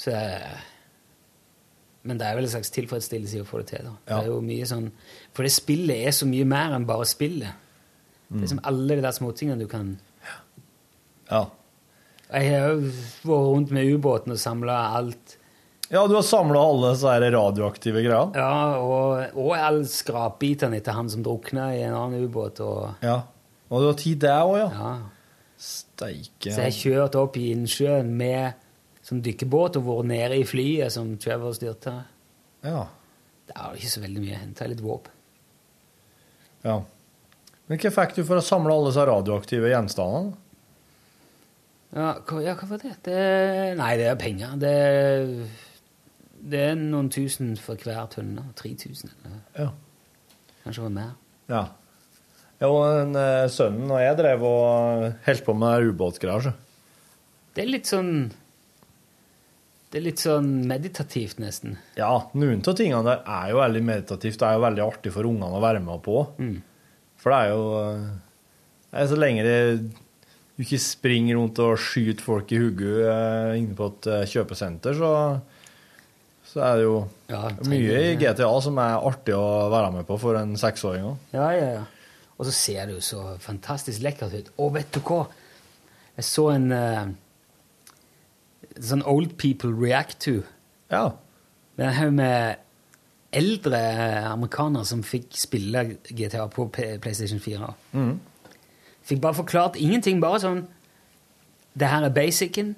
Så, 0.00 0.12
men 2.08 2.20
det 2.20 2.28
er 2.28 2.36
vel 2.36 2.44
en 2.48 2.52
slags 2.52 2.72
tilfredsstillelse 2.76 3.40
i 3.40 3.42
å 3.44 3.48
få 3.48 3.62
det 3.62 3.70
til. 3.72 3.88
da. 3.88 3.94
Det 4.04 4.18
er 4.18 4.30
jo 4.32 4.38
mye 4.44 4.68
sånn, 4.68 4.90
For 5.36 5.48
det 5.48 5.54
spillet 5.56 6.04
er 6.08 6.14
så 6.16 6.28
mye 6.28 6.48
mer 6.48 6.76
enn 6.76 6.88
bare 6.88 7.08
spillet. 7.08 7.66
Det 8.30 8.44
er 8.46 8.52
som 8.52 8.62
alle 8.68 8.94
de 8.94 9.02
der 9.02 9.16
småtingene 9.16 9.58
du 9.58 9.66
kan 9.70 9.96
Ja. 11.30 11.46
Jeg 12.30 12.46
har 12.46 12.68
jo 12.70 12.90
vært 13.26 13.46
rundt 13.48 13.72
med 13.74 13.88
ubåten 13.90 14.32
og 14.32 14.38
samla 14.38 14.76
alt. 14.98 15.36
Ja, 15.90 16.04
du 16.06 16.14
har 16.14 16.22
samla 16.22 16.60
alle 16.62 16.92
disse 16.94 17.12
radioaktive 17.34 18.02
greiene? 18.04 18.38
Ja, 18.38 18.78
og, 18.78 19.32
og 19.34 19.54
alle 19.58 19.88
skrapbitene 19.90 20.78
etter 20.78 20.94
han 20.94 21.08
som 21.10 21.24
drukna 21.26 21.72
i 21.74 21.80
en 21.82 21.96
annen 21.98 22.28
ubåt. 22.28 22.60
Og, 22.62 22.92
Ja. 23.02 23.16
Og 23.70 23.82
du 23.82 23.86
har 23.90 23.98
tid 23.98 24.20
der 24.22 24.42
òg, 24.46 24.56
ja? 24.58 24.68
ja. 24.74 24.92
Steike. 25.60 26.50
Så 26.54 26.64
jeg 26.68 26.76
kjørte 26.78 27.20
opp 27.20 27.36
i 27.38 27.50
innsjøen 27.52 28.08
med 28.18 28.56
som 29.06 29.20
dykkebåt 29.22 29.76
og 29.80 29.84
vært 29.88 30.08
nede 30.10 30.38
i 30.40 30.46
flyet 30.46 30.94
som 30.94 31.10
Trevor 31.22 31.54
styrte. 31.58 31.92
Ja. 32.66 32.86
Det 33.50 33.54
er 33.56 33.72
jo 33.74 33.82
ikke 33.82 33.92
så 33.92 34.02
veldig 34.04 34.22
mye 34.24 34.36
å 34.38 34.40
hente. 34.44 34.68
Litt 34.70 34.82
våpen. 34.84 35.14
ja. 36.66 36.78
Men 37.70 37.78
hva 37.78 37.90
fikk 37.94 38.16
du 38.16 38.24
for 38.26 38.40
å 38.40 38.42
samle 38.42 38.74
alle 38.74 38.90
disse 38.90 39.02
radioaktive 39.06 39.68
gjenstandene? 39.70 40.32
Ja, 41.94 42.08
hva, 42.26 42.40
ja, 42.42 42.54
hva 42.58 42.66
var 42.72 42.80
det? 42.82 42.96
det? 43.06 43.20
Nei, 43.78 43.92
det 43.98 44.08
er 44.10 44.16
penger. 44.18 44.56
Det, 44.58 44.72
det 46.42 46.60
er 46.70 46.74
noen 46.78 47.10
tusen 47.12 47.52
for 47.60 47.76
hver 47.76 48.06
tønne. 48.12 48.46
3000 48.56 49.10
eller 49.24 49.40
Ja. 49.58 49.70
kanskje 50.64 50.84
det 50.86 50.92
mer. 50.92 51.12
Ja. 51.48 51.64
Jo, 52.60 52.74
den, 52.84 53.14
eh, 53.16 53.48
sønnen 53.48 53.90
og 53.90 54.00
jeg 54.00 54.16
drev 54.18 54.42
og 54.44 55.14
holdt 55.26 55.44
på 55.46 55.54
med 55.56 55.86
ubåtgreier, 55.94 56.42
så. 56.42 56.52
Det 57.54 57.64
er 57.64 57.70
litt 57.70 57.86
sånn 57.86 58.30
Det 59.90 59.98
er 59.98 60.04
litt 60.04 60.18
sånn 60.22 60.66
meditativt, 60.70 61.40
nesten. 61.42 61.72
Ja, 61.96 62.12
noen 62.38 62.60
av 62.62 62.76
tingene 62.78 63.02
der 63.02 63.24
er 63.26 63.48
jo 63.50 63.56
veldig 63.58 63.80
meditativt. 63.82 64.38
Det 64.38 64.46
er 64.46 64.52
jo 64.54 64.60
veldig 64.62 64.84
artig 64.84 65.10
for 65.12 65.24
ungene 65.26 65.50
å 65.58 65.60
være 65.64 65.80
med 65.82 66.02
på. 66.04 66.20
For 67.18 67.32
det 67.32 67.38
er 67.40 67.48
jo 67.50 67.64
eh, 67.80 68.04
det 68.92 69.00
er 69.00 69.06
Så 69.10 69.18
lenge 69.18 69.42
det, 69.42 69.90
du 70.56 70.62
ikke 70.62 70.78
springer 70.78 71.34
rundt 71.40 71.58
og 71.58 71.74
skyter 71.82 72.22
folk 72.22 72.52
i 72.52 72.60
hodet 72.62 73.02
eh, 73.02 73.58
inne 73.58 73.74
på 73.74 73.88
et 73.90 74.06
eh, 74.06 74.22
kjøpesenter, 74.30 74.94
så, 74.94 75.10
så 76.50 76.62
er 76.66 76.80
det 76.80 76.86
jo 76.86 76.96
mye 77.70 77.98
i 78.08 78.14
GTA 78.18 78.50
som 78.64 78.78
er 78.82 78.98
artig 79.06 79.36
å 79.36 79.70
være 79.70 79.92
med 79.94 80.06
på 80.08 80.16
for 80.18 80.38
en 80.40 80.56
seksåring 80.58 81.06
òg. 81.12 81.26
Ja, 81.36 81.50
ja, 81.54 81.68
ja. 81.78 81.84
Og 82.40 82.48
så 82.48 82.54
ser 82.56 82.88
det 82.88 82.96
jo 82.96 83.02
så 83.04 83.24
fantastisk 83.38 84.02
lekkert 84.02 84.34
ut. 84.34 84.48
Og 84.58 84.72
vet 84.74 84.88
du 84.94 84.98
hva? 85.04 85.26
Jeg 86.16 86.26
så 86.26 86.46
en 86.54 86.72
uh, 86.72 87.12
sånn 88.80 89.04
Old 89.06 89.36
People 89.38 89.70
React 89.76 90.18
to. 90.24 90.34
Ja. 90.90 91.10
Det 91.76 91.84
er 91.84 91.92
en 91.92 91.98
haug 92.00 92.16
med 92.16 92.66
eldre 93.36 93.80
amerikanere 94.32 94.88
som 94.88 95.04
fikk 95.06 95.36
spille 95.38 95.84
GTA 96.08 96.48
på 96.50 96.66
PlayStation 96.74 97.38
4. 97.44 97.70
Mm. 97.92 98.16
Fikk 99.06 99.22
bare 99.22 99.38
forklart 99.38 99.78
ingenting, 99.78 100.20
bare 100.22 100.42
sånn 100.42 100.64
Det 101.78 101.86
her 101.86 102.02
er 102.02 102.10
basicen. 102.10 102.74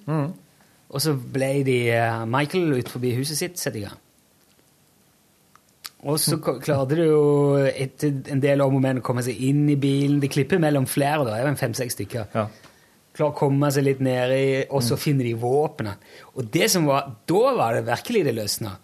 Og 0.93 1.01
så 1.01 1.15
ble 1.17 1.53
de 1.67 1.77
eh, 1.95 2.25
Michael 2.29 2.79
ut 2.79 2.91
forbi 2.93 3.15
huset 3.17 3.39
sitt 3.39 3.61
satt 3.61 3.79
i 3.81 3.87
gang. 3.87 3.99
Og 6.03 6.19
så 6.19 6.37
klarte 6.43 6.97
de 6.99 7.05
jo 7.07 7.23
etter 7.63 8.33
en 8.35 8.41
del 8.43 8.63
år 8.65 8.73
med 8.75 8.99
å 8.99 9.05
komme 9.07 9.23
seg 9.23 9.39
inn 9.47 9.69
i 9.71 9.79
bilen. 9.79 10.19
De 10.23 10.31
klipper 10.31 10.59
mellom 10.63 10.89
flere, 10.91 11.23
da. 11.23 11.37
Det 11.39 11.53
er 11.53 11.59
fem-seks 11.61 11.95
stykker. 11.95 12.33
Klarer 13.13 13.31
å 13.31 13.37
komme 13.39 13.71
seg 13.71 13.87
litt 13.87 14.01
ned 14.03 14.35
i, 14.35 14.47
og 14.73 14.83
så 14.83 14.99
finner 14.99 15.29
de 15.29 15.37
våpenet. 15.39 16.03
Og 16.35 16.49
det 16.51 16.67
som 16.73 16.89
var, 16.91 17.13
da 17.31 17.55
var 17.55 17.79
det 17.79 17.85
virkelig 17.87 18.25
det 18.27 18.35
løsna. 18.35 18.75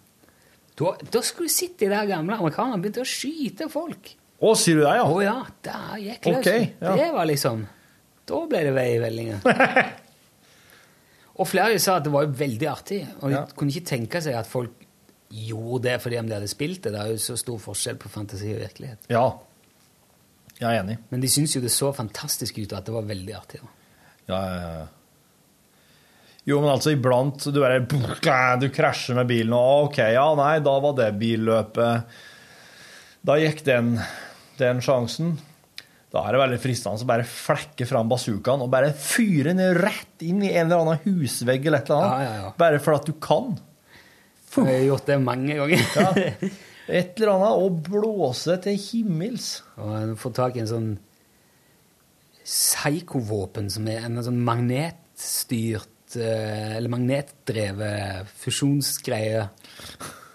Da, 0.79 0.93
da 1.11 1.21
skulle 1.25 1.51
du 1.51 1.57
sett 1.57 1.75
de 1.81 1.89
der 1.91 2.07
gamle 2.07 2.37
amerikanerne 2.39 2.79
begynte 2.79 3.03
å 3.03 3.09
skyte 3.09 3.67
folk. 3.73 4.13
Å, 4.39 4.53
sier 4.55 4.79
du 4.79 4.85
det, 4.85 4.93
ja? 4.95 5.03
Å 5.03 5.23
ja, 5.25 5.39
der 5.67 6.03
gikk 6.05 6.29
løs. 6.29 6.37
Ok, 6.39 6.77
ja. 6.79 6.93
Det 7.01 7.09
var 7.17 7.27
liksom 7.27 7.65
Da 8.29 8.45
ble 8.47 8.61
det 8.63 8.71
vei 8.77 8.91
i 8.93 9.01
vellinga. 9.03 9.41
og 11.39 11.47
flere 11.47 11.73
av 11.73 11.81
sa 11.81 11.97
at 11.99 12.05
det 12.05 12.11
var 12.13 12.27
jo 12.27 12.35
veldig 12.35 12.67
artig, 12.67 12.99
og 13.21 13.31
de 13.31 13.41
kunne 13.55 13.71
ikke 13.71 13.91
tenke 13.93 14.21
seg 14.23 14.35
at 14.35 14.49
folk 14.49 14.85
gjorde 15.29 15.83
det 15.85 15.97
fordi 16.03 16.17
om 16.19 16.29
de 16.29 16.35
hadde 16.35 16.51
spilt 16.51 16.83
det. 16.83 16.93
Det 16.95 17.01
er 17.01 17.13
jo 17.13 17.21
så 17.23 17.37
stor 17.39 17.59
forskjell 17.63 17.99
på 18.01 18.11
fantasi 18.11 18.51
og 18.55 18.63
virkelighet. 18.63 19.09
Ja. 19.13 19.25
Jeg 20.59 20.67
er 20.69 20.81
enig. 20.81 20.97
Men 21.13 21.23
de 21.23 21.29
syntes 21.31 21.55
jo 21.55 21.63
det 21.63 21.71
så 21.71 21.91
fantastisk 21.95 22.57
ut, 22.59 22.71
og 22.73 22.79
at 22.81 22.87
det 22.89 22.95
var 22.95 23.05
veldig 23.07 23.35
artig. 23.37 23.61
Da. 23.63 23.75
Ja, 24.29 24.39
ja, 24.39 24.71
ja. 24.79 24.87
Jo, 26.49 26.57
men 26.63 26.71
altså 26.71 26.95
iblant 26.95 27.45
du, 27.53 27.59
er, 27.67 27.83
du 27.83 28.67
krasjer 28.73 29.19
med 29.19 29.29
bilen, 29.29 29.53
og 29.53 29.89
OK, 29.89 29.99
ja, 30.15 30.25
nei, 30.39 30.55
da 30.65 30.73
var 30.81 30.95
det 30.97 31.11
billøpet 31.19 32.17
Da 33.27 33.35
gikk 33.37 33.61
den, 33.67 33.97
den 34.57 34.79
sjansen. 34.81 35.35
Da 36.09 36.23
er 36.25 36.33
det 36.33 36.41
veldig 36.41 36.59
fristende 36.63 37.05
å 37.05 37.09
bare 37.09 37.25
flekke 37.29 37.85
fram 37.85 38.09
bazookaen 38.09 38.63
og 38.65 38.71
bare 38.73 38.93
fyre 38.97 39.53
den 39.53 39.75
rett 39.77 40.23
inn 40.25 40.41
i 40.41 40.55
en 40.55 40.65
eller 40.65 40.81
annen 40.81 41.03
husvegg 41.03 41.67
eller 41.69 41.83
et 41.83 41.91
eller 41.91 42.05
annet. 42.07 42.23
Ja, 42.25 42.39
ja. 42.47 42.53
Bare 42.57 42.79
for 42.81 42.97
at 42.97 43.05
du 43.05 43.13
kan. 43.21 43.53
Jeg 44.55 44.65
har 44.65 44.87
gjort 44.87 45.11
det 45.11 45.19
mange 45.21 45.59
ganger. 45.59 46.33
Et 46.89 47.19
eller 47.19 47.35
annet, 47.35 47.61
og 47.61 47.83
blåse 47.85 48.55
til 48.63 48.79
himmels. 48.81 49.59
Og 49.77 50.15
få 50.17 50.31
tak 50.33 50.57
i 50.57 50.63
en 50.63 50.71
sånn 50.71 50.89
psykovåpen 52.49 53.69
som 53.69 53.85
er 53.91 54.07
en 54.07 54.17
sånn 54.25 54.39
magnetstyrt 54.41 56.17
eh, 56.17 56.77
Eller 56.79 56.89
magnetdrevet 56.89 58.31
fusjonsgreie. 58.41 59.45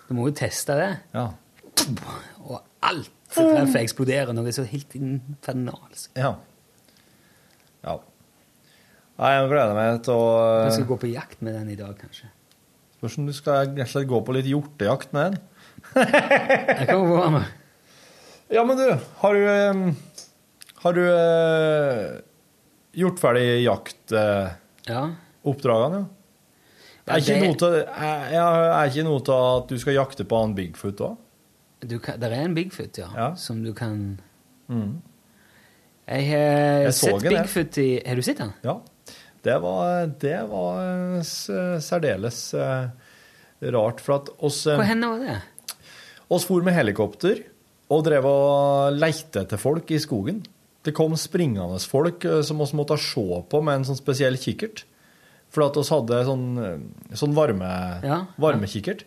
Du 0.06 0.14
må 0.14 0.28
jo 0.30 0.36
teste 0.38 0.78
det. 0.78 0.92
Ja. 1.16 1.26
Og 2.44 2.60
alt 2.86 3.10
som 3.34 3.50
treffer, 3.50 3.80
eksploderer 3.82 4.30
er 4.34 4.54
så 4.54 4.64
helt 4.68 4.94
infernalsk. 4.98 6.10
Ja. 6.16 6.34
ja. 7.84 7.98
Jeg 9.14 9.50
gleder 9.50 9.74
meg 9.76 10.00
til 10.06 10.14
å 10.18 10.30
Jeg 10.64 10.72
skal 10.78 10.88
gå 10.90 10.96
på 11.04 11.10
jakt 11.12 11.42
med 11.44 11.54
den 11.58 11.68
i 11.74 11.78
dag, 11.78 11.94
kanskje. 11.98 12.30
Spørs 12.96 13.18
om 13.20 13.26
du 13.28 13.34
skal 13.36 13.74
slett 13.90 14.08
gå 14.10 14.18
på 14.24 14.34
litt 14.34 14.48
hjortejakt 14.50 15.12
med 15.14 15.34
den. 15.34 15.42
Jeg 16.00 16.86
kan 16.88 17.04
være 17.10 17.30
med. 17.36 17.52
Ja, 18.54 18.62
men 18.66 18.78
du, 18.78 18.86
har 19.20 19.34
du 19.34 19.42
eh, 19.48 19.74
Har 20.84 20.92
du 20.96 21.02
eh, 21.04 22.20
gjort 22.94 23.20
ferdig 23.22 23.46
jaktoppdragene? 23.64 24.54
Ja. 24.88 25.04
ja? 26.04 26.04
Er 27.04 27.20
ikke, 27.20 27.34
det- 27.36 27.44
noe 27.44 27.56
til, 27.60 27.74
er 27.84 28.32
er 28.38 28.88
ikke 28.88 29.04
noe 29.04 29.20
til 29.24 29.36
at 29.36 29.68
du 29.68 29.76
skal 29.80 29.98
jakte 29.98 30.24
på 30.28 30.40
han 30.40 30.54
Bigfoot 30.56 31.02
òg? 31.04 31.18
Der 31.88 32.30
er 32.32 32.40
en 32.44 32.54
Bigfoot, 32.56 32.98
ja, 32.98 33.34
som 33.36 33.62
du 33.64 33.72
kan 33.76 34.20
Mm. 34.68 35.02
Jeg 36.08 36.24
har 36.30 36.84
Jeg 36.86 36.94
sett. 36.96 37.22
Bigfoot 37.28 37.78
i 37.82 37.88
Har 38.06 38.16
du 38.16 38.22
sett 38.24 38.38
den? 38.40 38.52
Ja. 38.64 38.78
Det 39.44 39.58
var, 39.60 40.06
det 40.20 40.38
var 40.48 40.78
eh, 41.18 41.78
særdeles 41.84 42.38
eh, 42.56 42.86
rart, 43.74 44.00
for 44.00 44.14
at 44.22 44.30
oss 44.40 44.62
eh, 44.66 44.78
Hvor 44.80 44.88
hen 44.88 45.04
var 45.04 45.18
det? 45.20 45.36
oss 46.32 46.46
for 46.48 46.64
med 46.64 46.72
helikopter 46.72 47.42
og 47.92 48.06
drev 48.06 48.24
og 48.24 48.96
leite 48.96 49.42
etter 49.44 49.60
folk 49.60 49.90
i 49.92 49.98
skogen. 50.00 50.40
Det 50.84 50.94
kom 50.96 51.12
springende 51.20 51.76
folk 51.84 52.24
som 52.42 52.62
oss 52.64 52.72
måtte 52.72 52.96
se 53.00 53.20
på 53.52 53.60
med 53.62 53.82
en 53.82 53.84
sånn 53.84 54.00
spesiell 54.00 54.40
kikkert. 54.40 54.86
For 55.52 55.66
at 55.68 55.76
oss 55.78 55.92
hadde 55.92 56.22
sånn, 56.24 56.46
sånn 57.12 57.36
varme, 57.36 57.68
Ja, 58.02 58.22
varmekikkert. 58.40 59.04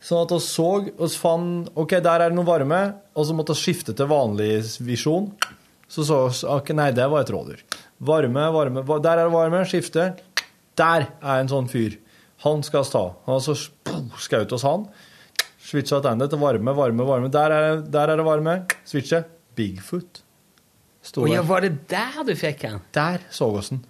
Sånn 0.00 0.22
at 0.24 0.32
vi 0.32 0.38
så, 0.40 0.66
oss 1.04 1.16
fant 1.20 1.68
Ok, 1.76 1.90
der 2.00 2.22
er 2.24 2.30
det 2.32 2.36
noe 2.38 2.48
varme, 2.48 2.78
og 3.12 3.26
så 3.28 3.34
måtte 3.36 3.52
vi 3.52 3.60
skifte 3.66 3.92
til 3.96 4.08
vanlig 4.08 4.62
visjon. 4.80 5.26
Så 5.90 6.06
så 6.08 6.22
vi 6.30 6.46
okay, 6.54 6.76
Nei, 6.78 6.90
det 6.96 7.04
var 7.12 7.26
et 7.26 7.32
rådyr. 7.34 7.60
Varme, 8.00 8.46
varme 8.54 8.84
Der 9.04 9.18
er 9.18 9.26
det 9.28 9.34
varme, 9.34 9.60
skifte. 9.68 10.06
Der 10.80 11.06
er 11.20 11.42
en 11.42 11.50
sånn 11.52 11.68
fyr. 11.68 11.98
Han 12.46 12.62
skal 12.64 12.86
vi 12.86 12.94
ta. 12.94 13.04
Og 13.28 13.42
så 13.44 13.56
skjøt 14.24 14.54
oss 14.56 14.64
han. 14.64 14.86
Switcha 15.60 16.00
tilbake 16.00 16.30
til 16.32 16.40
varme, 16.40 16.72
varme, 16.74 17.04
varme. 17.04 17.28
Der 17.30 17.52
er, 17.52 17.76
det- 17.76 17.90
der 17.92 18.08
er 18.08 18.16
det 18.16 18.24
varme. 18.24 18.54
Switche. 18.88 19.24
Bigfoot. 19.56 20.22
Å 21.16 21.28
ja, 21.28 21.42
var 21.42 21.60
det 21.60 21.88
der 21.88 22.22
du 22.24 22.34
fikk 22.36 22.60
den? 22.62 22.80
Der 22.92 23.20
så 23.30 23.50
oss 23.58 23.68
den. 23.70 23.84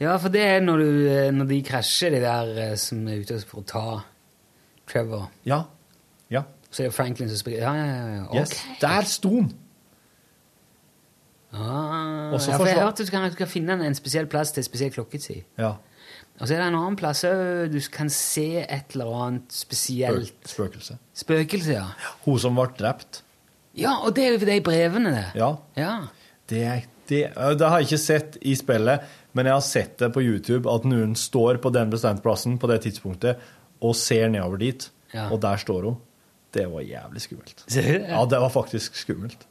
Ja, 0.00 0.16
for 0.18 0.32
det 0.32 0.40
er 0.40 0.60
når, 0.64 0.78
du, 0.78 1.08
eh, 1.10 1.30
når 1.30 1.46
de 1.50 1.62
krasjer, 1.62 2.10
de 2.10 2.20
der 2.24 2.52
eh, 2.70 2.74
som 2.80 3.06
er 3.06 3.20
ute 3.20 3.38
for 3.44 3.60
å 3.60 3.66
ta 3.68 3.84
Trevor. 4.92 5.28
Ja. 5.46 5.62
Ja. 6.30 6.42
Så 6.70 6.82
er 6.84 6.90
det 6.90 6.94
Franklin 6.94 7.28
som 7.28 7.38
spiller 7.40 7.62
Ja, 7.64 7.72
ja, 7.74 8.06
ja. 8.16 8.24
Okay. 8.28 8.40
Yes. 8.40 8.60
Der 8.80 9.00
sto 9.10 9.34
han. 9.40 9.52
Ah, 11.52 12.30
Og 12.32 12.40
så 12.40 12.52
ja, 12.52 12.56
for 12.56 12.66
jeg 12.68 12.76
har 12.78 12.84
hørt 12.84 13.00
at 13.00 13.06
du 13.06 13.10
kan, 13.10 13.30
du 13.30 13.34
kan 13.36 13.48
finne 13.50 13.72
en, 13.74 13.80
en 13.88 13.94
spesiell 13.98 14.28
plass 14.30 14.52
til 14.54 14.62
en 14.62 14.68
spesiell 14.68 14.92
klokketid. 14.94 15.40
Ja. 15.58 15.72
Og 16.40 16.46
så 16.48 16.54
er 16.54 16.60
det 16.62 16.68
en 16.70 16.76
annen 16.78 16.96
plass 16.96 17.24
òg. 17.26 17.72
Du 17.72 17.80
kan 17.92 18.08
se 18.14 18.44
et 18.62 18.94
eller 18.94 19.10
annet 19.26 19.52
spesielt. 19.52 20.30
Spøk- 20.30 20.52
Spøkelse. 20.54 20.96
Spøkelse, 21.24 21.72
ja. 21.74 21.88
Hun 22.24 22.38
som 22.40 22.54
ble 22.56 22.68
drept. 22.78 23.22
Ja, 23.78 23.96
og 24.06 24.14
det 24.16 24.24
er 24.28 24.36
jo 24.36 24.46
de 24.46 24.60
brevene, 24.64 25.10
det. 25.16 25.26
Ja. 25.42 25.50
Ja. 25.78 25.96
Det, 26.50 26.62
det, 27.10 27.24
det 27.34 27.66
har 27.68 27.78
jeg 27.82 27.90
ikke 27.90 27.98
sett 28.02 28.38
i 28.42 28.54
spillet, 28.58 29.04
men 29.34 29.46
jeg 29.46 29.54
har 29.58 29.66
sett 29.66 29.98
det 30.02 30.08
på 30.14 30.22
YouTube, 30.24 30.70
at 30.70 30.86
noen 30.90 31.12
står 31.18 31.58
på 31.62 31.70
den 31.74 31.90
bestemte 31.92 32.22
plassen 32.24 32.56
på 32.62 32.70
det 32.70 32.80
tidspunktet 32.86 33.42
og 33.80 33.94
ser 33.96 34.28
nedover 34.32 34.58
dit, 34.60 34.90
Ja. 35.14 35.28
og 35.32 35.40
der 35.42 35.56
står 35.58 35.82
hun. 35.88 35.96
Det 36.54 36.66
var 36.70 36.80
jævlig 36.82 37.20
skummelt. 37.22 37.64
Ja, 37.74 38.24
det 38.26 38.38
var 38.42 38.50
faktisk 38.50 38.94
skummelt. 38.98 39.46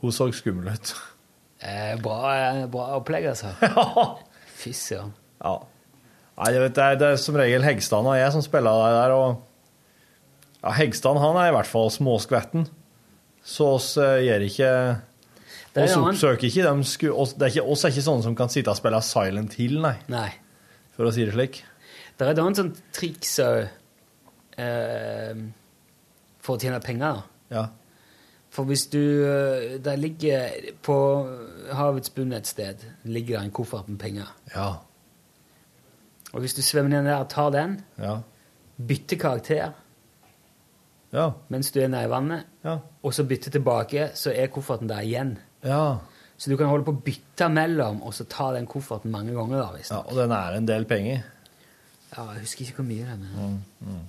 Hun 0.00 0.12
så 0.12 0.30
skummel 0.32 0.68
ut. 0.72 0.94
Eh, 1.60 1.96
bra, 2.00 2.18
eh, 2.36 2.66
bra 2.70 2.86
opplegg, 2.96 3.26
altså. 3.32 3.50
Fy 4.60 4.70
søren. 4.72 5.12
Ja. 5.42 5.56
Nei, 6.38 6.52
vet, 6.54 6.74
det, 6.76 6.84
er, 6.84 6.94
det 7.00 7.06
er 7.12 7.16
som 7.18 7.34
regel 7.38 7.64
Hegstad 7.66 8.06
og 8.06 8.14
jeg 8.14 8.30
som 8.32 8.42
spiller 8.46 8.70
det 8.70 8.94
der, 8.94 9.14
og 9.16 9.42
ja, 10.62 10.70
Hegstad 10.78 11.18
han 11.18 11.36
er 11.40 11.50
i 11.50 11.54
hvert 11.56 11.66
fall 11.66 11.90
småskvetten, 11.90 12.68
så 13.42 13.72
oss 13.74 13.88
eh, 13.98 14.20
gjør 14.26 14.44
ikke 14.46 14.70
Det 15.74 15.82
er 15.82 15.88
oss 15.88 15.96
oppsøker 15.98 16.46
ikke 16.46 16.62
dem 16.68 16.84
sku, 16.86 17.08
oss, 17.10 17.34
det 17.34 17.48
er 17.48 17.52
ikke, 17.56 17.66
oss 17.74 17.82
er 17.86 17.90
ikke 17.94 18.06
sånne 18.06 18.26
som 18.28 18.36
kan 18.38 18.50
sitte 18.54 18.70
og 18.70 18.78
spille 18.78 19.02
Silent 19.02 19.58
Hill, 19.58 19.80
nei, 19.82 19.96
Nei. 20.10 20.28
for 20.94 21.10
å 21.10 21.12
si 21.14 21.26
det 21.26 21.34
slik. 21.34 21.60
Det 22.18 22.26
er 22.26 22.30
et 22.34 22.38
annet 22.42 22.56
sånt 22.58 22.78
triks 22.92 23.36
òg 23.44 23.68
eh, 24.58 25.42
for 26.42 26.56
å 26.56 26.60
tjene 26.62 26.80
penger. 26.82 27.22
Ja. 27.52 27.66
For 28.50 28.64
hvis 28.64 28.86
du 28.90 28.98
Der 28.98 29.78
Det 29.78 29.98
ligger 29.98 30.50
på 30.82 30.96
havets 31.72 32.10
bunn 32.10 32.32
et 32.32 32.46
sted 32.46 32.82
ligger 33.04 33.38
det 33.38 33.44
en 33.44 33.50
koffert 33.52 33.88
med 33.88 33.98
penger. 34.00 34.26
Ja. 34.54 34.70
Og 36.32 36.40
hvis 36.40 36.54
du 36.56 36.62
svømmer 36.62 36.88
ned 36.90 37.04
der 37.08 37.20
og 37.22 37.28
tar 37.30 37.50
den, 37.50 37.84
Ja. 37.98 38.18
bytter 38.86 39.16
karakter 39.16 39.72
Ja. 41.12 41.30
mens 41.48 41.70
du 41.70 41.80
er 41.80 41.88
nede 41.88 42.04
i 42.04 42.08
vannet, 42.10 42.44
Ja. 42.64 42.78
og 43.02 43.12
så 43.14 43.24
bytter 43.24 43.50
tilbake, 43.50 44.10
så 44.14 44.30
er 44.34 44.46
kofferten 44.48 44.88
der 44.88 45.00
igjen. 45.00 45.38
Ja. 45.64 45.98
Så 46.36 46.50
du 46.50 46.56
kan 46.56 46.66
holde 46.68 46.84
på 46.84 46.92
å 46.92 47.02
bytte 47.02 47.48
mellom, 47.50 48.02
og 48.02 48.12
så 48.12 48.24
ta 48.28 48.52
den 48.52 48.66
kofferten 48.66 49.10
mange 49.10 49.32
ganger. 49.34 49.58
da, 49.62 49.70
hvis. 49.72 49.90
ja. 49.90 49.96
Og 50.00 50.14
den 50.16 50.30
er 50.32 50.52
en 50.56 50.66
del 50.66 50.84
penger. 50.84 51.22
Ja, 52.16 52.24
jeg 52.32 52.40
husker 52.46 52.64
ikke 52.64 52.76
hvor 52.80 52.86
mye 52.88 53.04
det 53.04 53.12
er, 53.12 53.16
men 53.20 53.32
Mm, 53.36 53.58
mm. 53.88 54.04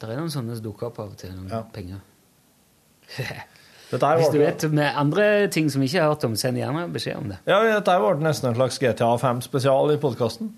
det 0.00 0.08
er 0.08 0.16
noen 0.16 0.30
sånne 0.32 0.54
som 0.56 0.64
dukker 0.64 0.86
opp 0.88 0.98
av 1.02 1.10
og 1.12 1.16
til, 1.20 1.32
noen 1.36 1.50
Ja. 1.52 1.62
penger. 1.62 2.00
Hvis 3.90 4.30
du 4.32 4.38
vet 4.38 4.62
med 4.70 4.94
andre 4.96 5.48
ting 5.50 5.68
som 5.70 5.80
vi 5.82 5.88
ikke 5.90 6.00
har 6.00 6.12
hørt 6.14 6.24
om, 6.24 6.36
send 6.36 6.56
gjerne 6.56 6.84
beskjed 6.94 7.16
om 7.18 7.28
det. 7.32 7.38
Ja, 7.50 7.58
dette 7.66 7.90
her 7.90 8.00
ble 8.04 8.22
nesten 8.22 8.48
en 8.48 8.54
slags 8.54 8.78
GTA 8.78 9.08
5-spesial 9.18 9.90
i 9.92 9.98
podkasten. 9.98 10.52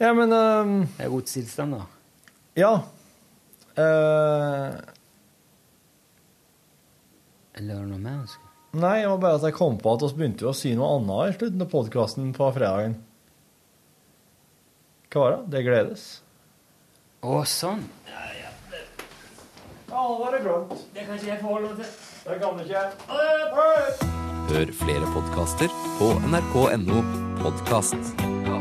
Ja, 0.00 0.14
men 0.16 0.32
ehm, 0.32 0.86
Det 0.96 1.04
er 1.04 1.10
god 1.12 1.26
tilstand, 1.28 1.72
da. 1.76 1.84
Ja. 2.56 2.72
Eh, 3.76 4.80
Eller 7.60 7.74
er 7.74 7.82
det 7.84 7.90
noe 7.90 7.98
mer? 8.00 8.22
ønsker? 8.24 8.46
nei, 8.72 9.00
det 9.02 9.08
var 9.10 9.18
bare 9.18 9.34
at 9.34 9.42
jeg 9.42 9.54
kom 9.58 9.76
på 9.82 9.92
at 9.96 10.02
vi 10.06 10.18
begynte 10.20 10.44
jo 10.46 10.50
å 10.52 10.56
si 10.56 10.74
noe 10.78 10.92
annet 10.96 11.34
i 11.34 11.38
slutten 11.38 11.62
av 11.64 11.70
podkasten 11.72 12.32
på 12.36 12.50
fredagen. 12.54 12.96
Var 15.14 15.42
det? 15.50 15.62
Gledes. 15.62 16.22
Å, 17.20 17.40
sånn. 17.44 17.82
Ja, 18.06 18.20
det 19.90 20.18
var 20.20 20.36
det 20.36 20.40
glemt. 20.44 20.84
Det 20.94 21.06
kan 21.06 21.18
ikke 21.18 21.32
jeg 21.32 21.40
forholde 21.42 21.72
meg 21.72 21.80
til. 21.80 21.90
Det 22.28 22.36
kan 22.38 22.60
ikke 22.62 22.76
jeg. 22.76 22.88
Hør 24.50 24.72
flere 24.78 25.10
podkaster 25.14 25.74
på 25.98 26.12
nrk.no 26.30 27.02
podkast. 27.42 28.59